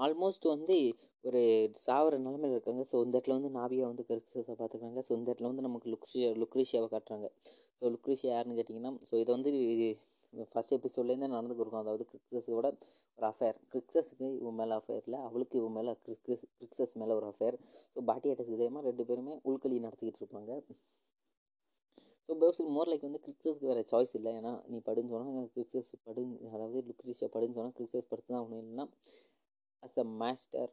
ஆல்மோஸ்ட் 0.04 0.44
வந்து 0.54 0.74
ஒரு 1.24 1.40
சாவர 1.84 2.18
நிலமையில் 2.24 2.56
இருக்காங்க. 2.56 2.82
ஸோ 2.90 2.96
இந்த 3.04 3.14
இடத்துல 3.16 3.36
வந்து 3.38 3.50
நாவியா 3.56 3.86
வந்து 3.92 4.04
கிரிக்ஸஸை 4.10 4.54
பார்த்துக்கிறாங்க 4.60 5.00
ஸோ 5.06 5.12
இந்த 5.18 5.28
இடத்துல 5.30 5.50
வந்து 5.52 5.64
நமக்கு 5.66 5.88
லுக்ஷியா 5.94 6.28
லுக்ரிஷியாவை 6.42 6.88
காட்டுறாங்க. 6.92 7.28
ஸோ 7.78 7.90
லுக்ரிஷியா 7.94 8.32
யாருன்னு 8.34 8.58
கேட்டிங்கன்னா 8.58 8.92
ஸோ 9.08 9.14
இதை 9.22 9.30
வந்து 9.36 9.52
ஃபஸ்ட் 10.52 10.74
எபிசோட்லேருந்தே 10.76 11.28
நடந்துக்கு 11.34 11.62
இருக்கும். 11.64 11.82
அதாவது 11.84 12.04
கிரிக்ஸஸோட 12.10 12.66
ஒரு 13.18 13.26
அஃபேர் 13.30 13.58
கிரிக்ஸஸுக்கு 13.72 14.28
இவன் 14.40 14.58
மேலே 14.60 14.74
அஃபேர் 14.80 15.02
இல்லை. 15.06 15.20
அவளுக்கு 15.28 15.56
இவன் 15.60 15.76
மேலே 15.78 15.92
கிரிக்ஸஸ் 16.06 16.44
கிரிக்ஸஸ் 16.58 16.94
மேலே 17.02 17.14
ஒரு 17.20 17.26
அஃபேர் 17.32 17.56
ஸோ 17.94 18.04
பாட்டி 18.10 18.30
ஆட்டஸ் 18.32 18.52
இதே 18.56 18.68
மாதிரி 18.74 18.90
ரெண்டு 18.90 19.06
பேருமே 19.10 19.34
உள்களி 19.50 19.78
நடத்திக்கிட்டு 19.86 20.22
இருப்பாங்க. 20.22 20.52
ஸோ 22.26 22.34
பேர்ஸ் 22.40 22.62
மோர் 22.76 22.90
லைக் 22.92 23.06
வந்து 23.08 23.22
கிரிக்ஸஸ்க்கு 23.26 23.68
வேறு 23.70 23.84
சாய்ஸ் 23.92 24.14
இல்லை. 24.18 24.32
ஏன்னா 24.40 24.52
நீ 24.72 24.78
படுன்னு 24.88 25.12
சொன்னால் 25.14 25.52
கிரிக்ஸஸ் 25.54 25.92
படு 26.06 26.22
அதாவது 26.54 26.80
லுக்ரிஷியா 26.90 27.28
படுன்னு 27.36 27.56
சொன்னால் 27.58 27.76
கிரிக்ஸஸ் 27.78 28.10
படுத்து 28.12 28.32
தான் 28.34 28.44
ஒன்றும் 28.44 28.62
இல்லைன்னா 28.64 28.86
அஸ் 29.82 29.98
அ 30.04 30.06
மாஸ்டர் 30.22 30.70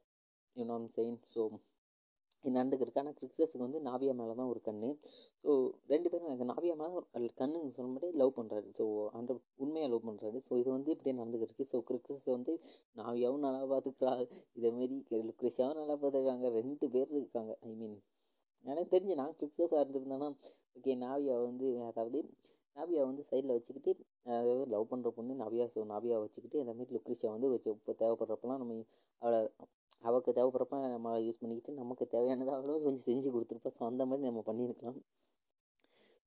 யூனோம் 0.55 0.89
செயின் 0.97 1.19
ஸோ 1.33 1.41
இது 2.45 2.55
நடந்துக்கிருக்கு 2.55 3.01
ஆனால் 3.01 3.15
கிரிக்ஸஸுக்கு 3.19 3.63
வந்து 3.65 3.79
நாவியா 3.87 4.13
மேலே 4.17 4.33
தான் 4.39 4.49
ஒரு 4.51 4.59
கண் 4.61 4.81
ஸோ 5.43 5.51
ரெண்டு 5.93 6.07
பேரும் 6.11 6.29
எனக்கு 6.29 6.47
நாவியா 6.51 6.73
மேலே 6.81 6.91
ஒரு 6.95 7.07
கண்ணுன்னு 7.39 7.75
சொல்ல 7.77 7.87
முடியாது 7.91 8.19
லவ் 8.21 8.33
பண்ணுறாரு 8.37 8.67
ஸோ 8.79 8.85
அந்த 9.19 9.31
உண்மையாக 9.63 9.91
லவ் 9.93 10.07
பண்ணுறாரு 10.09 10.39
ஸோ 10.47 10.53
இது 10.61 10.69
வந்து 10.75 10.91
இப்படியே 10.95 11.15
நடந்துக்கிருக்கு 11.19 11.65
ஸோ 11.71 11.79
கிரிக்ஸஸ் 11.87 12.27
வந்து 12.35 12.53
நாவியாவும் 12.99 13.45
நல்லா 13.45 13.61
பார்த்துக்கிறா 13.71 14.13
இதேமாரி 14.59 14.97
லுக்ரிஷியாவும் 15.29 15.79
நல்லா 15.81 15.95
பார்த்துருக்காங்க 16.01 16.51
ரெண்டு 16.59 16.87
பேர் 16.95 17.15
இருக்காங்க. 17.19 17.53
ஐ 17.63 17.73
மீன் 17.81 17.97
எனக்கு 18.65 18.91
தெரிஞ்சு 18.93 19.17
நான் 19.21 19.35
கிரிக்ஸஸாக 19.39 19.81
இருந்திருந்தேன்னா 19.83 20.29
ஓகே 20.77 20.93
நாவியா 21.03 21.37
வந்து 21.47 21.67
அதாவது 21.89 22.19
நாவியா 22.77 23.01
வந்து 23.09 23.23
சைடில் 23.29 23.55
வச்சுக்கிட்டு 23.55 23.91
அதாவது 24.29 24.63
லவ் 24.73 24.89
பண்ணுற 24.91 25.09
பொண்ணு 25.17 25.33
நாவியா. 25.43 25.65
ஸோ 25.73 25.81
நாவியா 25.93 26.17
வச்சுக்கிட்டு 26.23 26.61
அதேமாரி 26.63 26.93
லுக்ரிஷா 26.97 27.29
வந்து 27.35 27.51
வச்சு 27.53 27.69
இப்போ 27.75 27.93
தேவைப்படுறப்பெல்லாம் 28.01 28.61
நம்ம 28.63 28.79
அவளை 29.21 29.39
அவளுக்கு 30.05 30.31
தேவைப்படுறப்ப 30.37 30.79
நம்ம 30.95 31.13
யூஸ் 31.25 31.41
பண்ணிக்கிட்டு 31.41 31.71
நமக்கு 31.81 32.05
தேவையானதை 32.15 32.51
அவ்வளோ 32.57 32.79
கொஞ்சம் 32.85 33.05
செஞ்சு 33.09 33.29
கொடுத்துருப்பா 33.35 33.71
ஸோ 33.77 33.83
அந்த 33.91 34.03
மாதிரி 34.05 34.27
நம்ம 34.29 34.43
பண்ணியிருக்கலாம். 34.49 34.99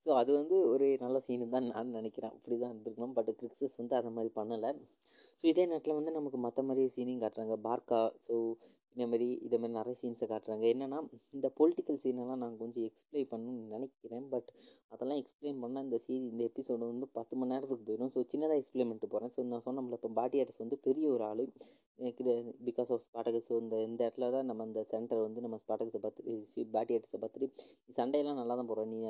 ஸோ 0.07 0.11
அது 0.21 0.31
வந்து 0.33 0.57
ஒரு 0.73 0.87
நல்ல 1.05 1.17
சீனு 1.27 1.47
தான் 1.55 1.67
நான் 1.73 1.97
நினைக்கிறேன். 1.99 2.35
அப்படி 2.37 2.57
தான் 2.59 2.73
இருந்திருக்கணும் 2.73 3.15
பட் 3.19 3.31
கிரிக்ஸஸ் 3.41 3.79
வந்து 3.81 3.95
அந்த 4.01 4.11
மாதிரி 4.17 4.31
பண்ணலை. 4.39 4.71
ஸோ 5.41 5.45
இதே 5.53 5.65
நேரத்தில் 5.67 5.99
வந்து 5.99 6.13
நமக்கு 6.19 6.39
மற்ற 6.47 6.63
மாதிரி 6.63 6.85
சீனையும் 6.97 7.23
காட்டுறாங்க. 7.25 7.57
பார்க்கா 7.69 8.01
ஸோ 8.29 8.37
இந்த 8.97 9.07
மாதிரி 9.11 9.27
இதை 9.47 9.57
மாதிரி 9.63 9.77
நிறைய 9.79 9.97
சீன்ஸை 10.01 10.27
காட்டுறாங்க. 10.31 10.65
என்னென்னா 10.75 10.99
இந்த 11.37 11.49
பொலிட்டிக்கல் 11.59 12.01
சீனெல்லாம் 12.03 12.41
நான் 12.43 12.57
கொஞ்சம் 12.63 12.87
எக்ஸ்பிளைன் 12.89 13.29
பண்ணணும்னு 13.33 13.73
நினைக்கிறேன். 13.75 14.27
பட் 14.33 14.51
அதெல்லாம் 14.95 15.21
எக்ஸ்பிளைன் 15.23 15.61
பண்ணால் 15.65 15.85
இந்த 15.87 15.99
சீ 16.05 16.15
இந்த 16.31 16.43
எபிசோடு 16.51 16.91
வந்து 16.93 17.09
பத்து 17.19 17.37
மணி 17.41 17.53
நேரத்துக்கு 17.55 17.87
போயிடும். 17.89 18.13
ஸோ 18.15 18.23
சின்னதாக 18.33 18.61
எக்ஸ்பிளைன் 18.63 18.91
பண்ணிட்டு 18.91 19.13
போகிறேன் 19.15 19.35
ஸோ 19.37 19.45
நான் 19.53 19.67
சொன்னோம்ல 19.69 19.99
இப்போ 20.01 20.13
பாட்டி 20.21 20.41
ஆர்டர்ஸ் 20.43 20.63
வந்து 20.65 20.79
பெரிய 20.89 21.07
ஒரு 21.17 21.25
ஆள். 21.31 21.45
எனக்கு 22.01 22.25
பிகாஸ் 22.69 22.91
ஆஃப் 22.95 23.05
ஸ்பாட்டகஸ் 23.07 23.51
இந்த 23.63 23.77
இந்த 23.89 24.01
இடத்துல 24.07 24.31
தான் 24.37 24.49
நம்ம 24.51 24.67
இந்த 24.71 24.83
சென்டர் 24.95 25.27
வந்து 25.27 25.45
நம்ம 25.47 25.59
ஸ்பாட்டகஸை 25.65 26.01
பார்த்துட்டு 26.07 26.67
பாட்டி 26.77 26.97
ஆர்டர்ஸை 26.99 27.21
பார்த்துட்டு 27.25 27.49
சண்டையெல்லாம் 28.01 28.41
நல்லா 28.43 28.57
தான் 28.61 28.71
போகிறோம் 28.73 28.93
நீ 28.95 29.01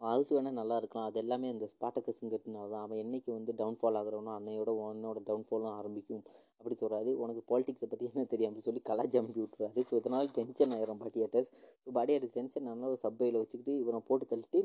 ஹவுஸ் 0.00 0.30
வேணால் 0.34 0.58
நல்லா 0.60 0.76
இருக்கலாம். 0.80 1.06
அது 1.08 1.18
எல்லாமே 1.22 1.48
அந்த 1.54 1.66
ஸ்பாட்டகஸுங்கிறதுனால 1.72 2.66
தான். 2.72 2.84
அவன் 2.86 3.00
என்றைக்கு 3.02 3.30
வந்து 3.36 3.52
டவுன்ஃபால் 3.60 3.98
ஆகிறவனோ 4.00 4.32
அன்னையோட 4.38 4.70
உன்னோட 4.82 5.20
டவுன்ஃபாலும் 5.28 5.74
ஆரம்பிக்கும். 5.78 6.22
அப்படி 6.58 6.76
சொல்கிறாரு 6.82 7.12
உனக்கு 7.24 7.42
பாலிடிக்ஸை 7.50 7.88
பற்றி 7.92 8.08
என்ன 8.10 8.26
தெரியும்? 8.32 8.50
அப்படி 8.50 8.66
சொல்லி 8.68 8.82
கலாச்சி 8.90 9.18
அமுக்கி 9.22 9.42
விட்டுறாரு. 9.44 9.82
ஸோ 9.90 9.94
இதனால் 10.02 10.32
டென்ஷன் 10.38 10.74
ஆயிரும் 10.76 11.02
பாட்டி 11.02 11.24
ஆர்டர்ஸ் 11.26 11.52
ஸோ 11.84 11.92
பாடி 11.98 12.14
ஆர்டர்ஸ் 12.16 12.36
டென்ஷன் 12.38 12.68
ஆனால் 12.72 12.90
ஒரு 12.92 13.00
சப்பையில் 13.06 13.40
வச்சுக்கிட்டு 13.42 13.74
இவனை 13.82 14.00
போட்டு 14.10 14.26
தள்ளிட்டு 14.32 14.62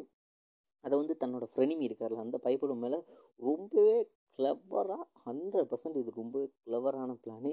அதை 0.84 0.96
வந்து 1.02 1.16
தன்னோட 1.24 1.46
ஃப்ரெனிமி 1.54 1.84
இருக்கார்ல 1.88 2.24
அந்த 2.26 2.38
பைப்போட 2.46 2.74
மேலே 2.84 3.00
ரொம்பவே 3.40 3.96
கிளவராக 4.38 5.04
ஹண்ட்ரட் 5.28 5.70
பர்சன்ட் 5.72 5.98
இது 6.02 6.12
ரொம்பவே 6.20 6.48
கிளவரான 6.66 7.16
பிளானு 7.24 7.52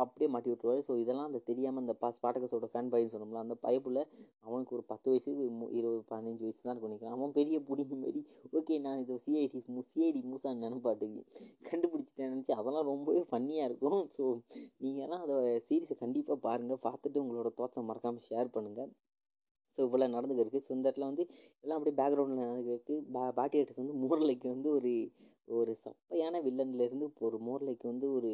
அப்படியே 0.00 0.28
மாட்டி 0.34 0.50
விட்டுருவாரு. 0.50 0.80
ஸோ 0.86 0.92
இதெல்லாம் 1.00 1.28
அந்த 1.28 1.40
தெரியாமல் 1.48 1.82
அந்த 1.82 1.94
பா 2.00 2.08
ஸ்பாட்டகஸோட 2.14 2.66
ஃபேன் 2.70 2.90
பாயின்னு 2.92 3.12
சொன்னோம்ல 3.12 3.42
அந்த 3.44 3.56
பைப்பில் 3.64 4.00
அவனுக்கு 4.46 4.74
ஒரு 4.76 4.84
பத்து 4.92 5.06
வயசு 5.10 5.30
இருபது 5.78 6.00
பதினஞ்சு 6.10 6.42
வயசு 6.46 6.58
தான் 6.60 6.72
இருக்கும் 6.72 6.90
நினைக்கிறேன். 6.90 7.14
அவன் 7.16 7.36
பெரிய 7.38 7.58
பிடிங்க 7.68 7.96
மாரி 8.02 8.22
ஓகே 8.60 8.78
நான் 8.86 9.02
இது 9.02 9.18
சிஐடி 9.26 9.60
மூ 9.74 9.82
சிஐடி 9.90 10.22
மூசான்னு 10.30 10.64
நினைப்பாட்டுக்கு 10.66 11.22
கண்டுபிடிச்சிட்டேன் 11.70 12.32
நினச்சி 12.34 12.54
அதெல்லாம் 12.60 12.88
ரொம்பவே 12.92 13.22
ஃபன்னியாக 13.30 13.68
இருக்கும். 13.70 14.00
ஸோ 14.16 14.24
நீங்கள்லாம் 14.86 15.24
அதை 15.26 15.38
சீரிஸை 15.68 15.96
கண்டிப்பாக 16.04 16.38
பாருங்கள் 16.48 16.84
பார்த்துட்டு 16.88 17.22
உங்களோட 17.24 17.52
தோற்றம் 17.60 17.88
மறக்காமல் 17.92 18.28
ஷேர் 18.30 18.54
பண்ணுங்கள் 18.56 18.90
ஸோ 19.74 19.80
இவ்வளோ 19.86 20.06
நடந்துக்கிருக்கு 20.14 20.62
ஸோ 20.64 20.70
இந்த 20.70 20.86
இடத்துல 20.86 21.08
வந்து 21.10 21.24
எல்லாம் 21.62 21.78
அப்படியே 21.78 21.96
பேக்ரவுண்டில் 22.00 22.42
நடந்துக்கிருக்கு 22.42 22.96
பா 23.12 23.22
பாட்டி 23.36 23.58
ஆர்டிஸ்ட் 23.58 23.82
வந்து 23.82 24.00
மோர்லைக்கு 24.04 24.48
வந்து 24.48 24.70
ஒரு 24.78 24.92
ஒரு 25.52 25.72
சப்பையான 25.84 26.40
வில்லன்லேருந்து 26.44 27.06
இப்போ 27.10 27.24
ஒரு 27.28 27.38
மோர்லைக்கு 27.46 27.86
வந்து 27.88 28.06
ஒரு 28.10 28.30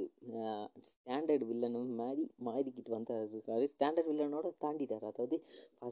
ஸ்டாண்டர்ட் 0.90 1.44
வில்லன் 1.50 1.78
மாதிரி 2.00 2.24
மாறிக்கிட்டு 2.48 2.90
வந்தார். 2.96 3.22
இருக்காரு 3.28 3.64
ஸ்டாண்டர்ட் 3.72 4.10
வில்லனோட 4.10 4.48
தாண்டிட்டார். 4.64 5.06
அதாவது 5.10 5.36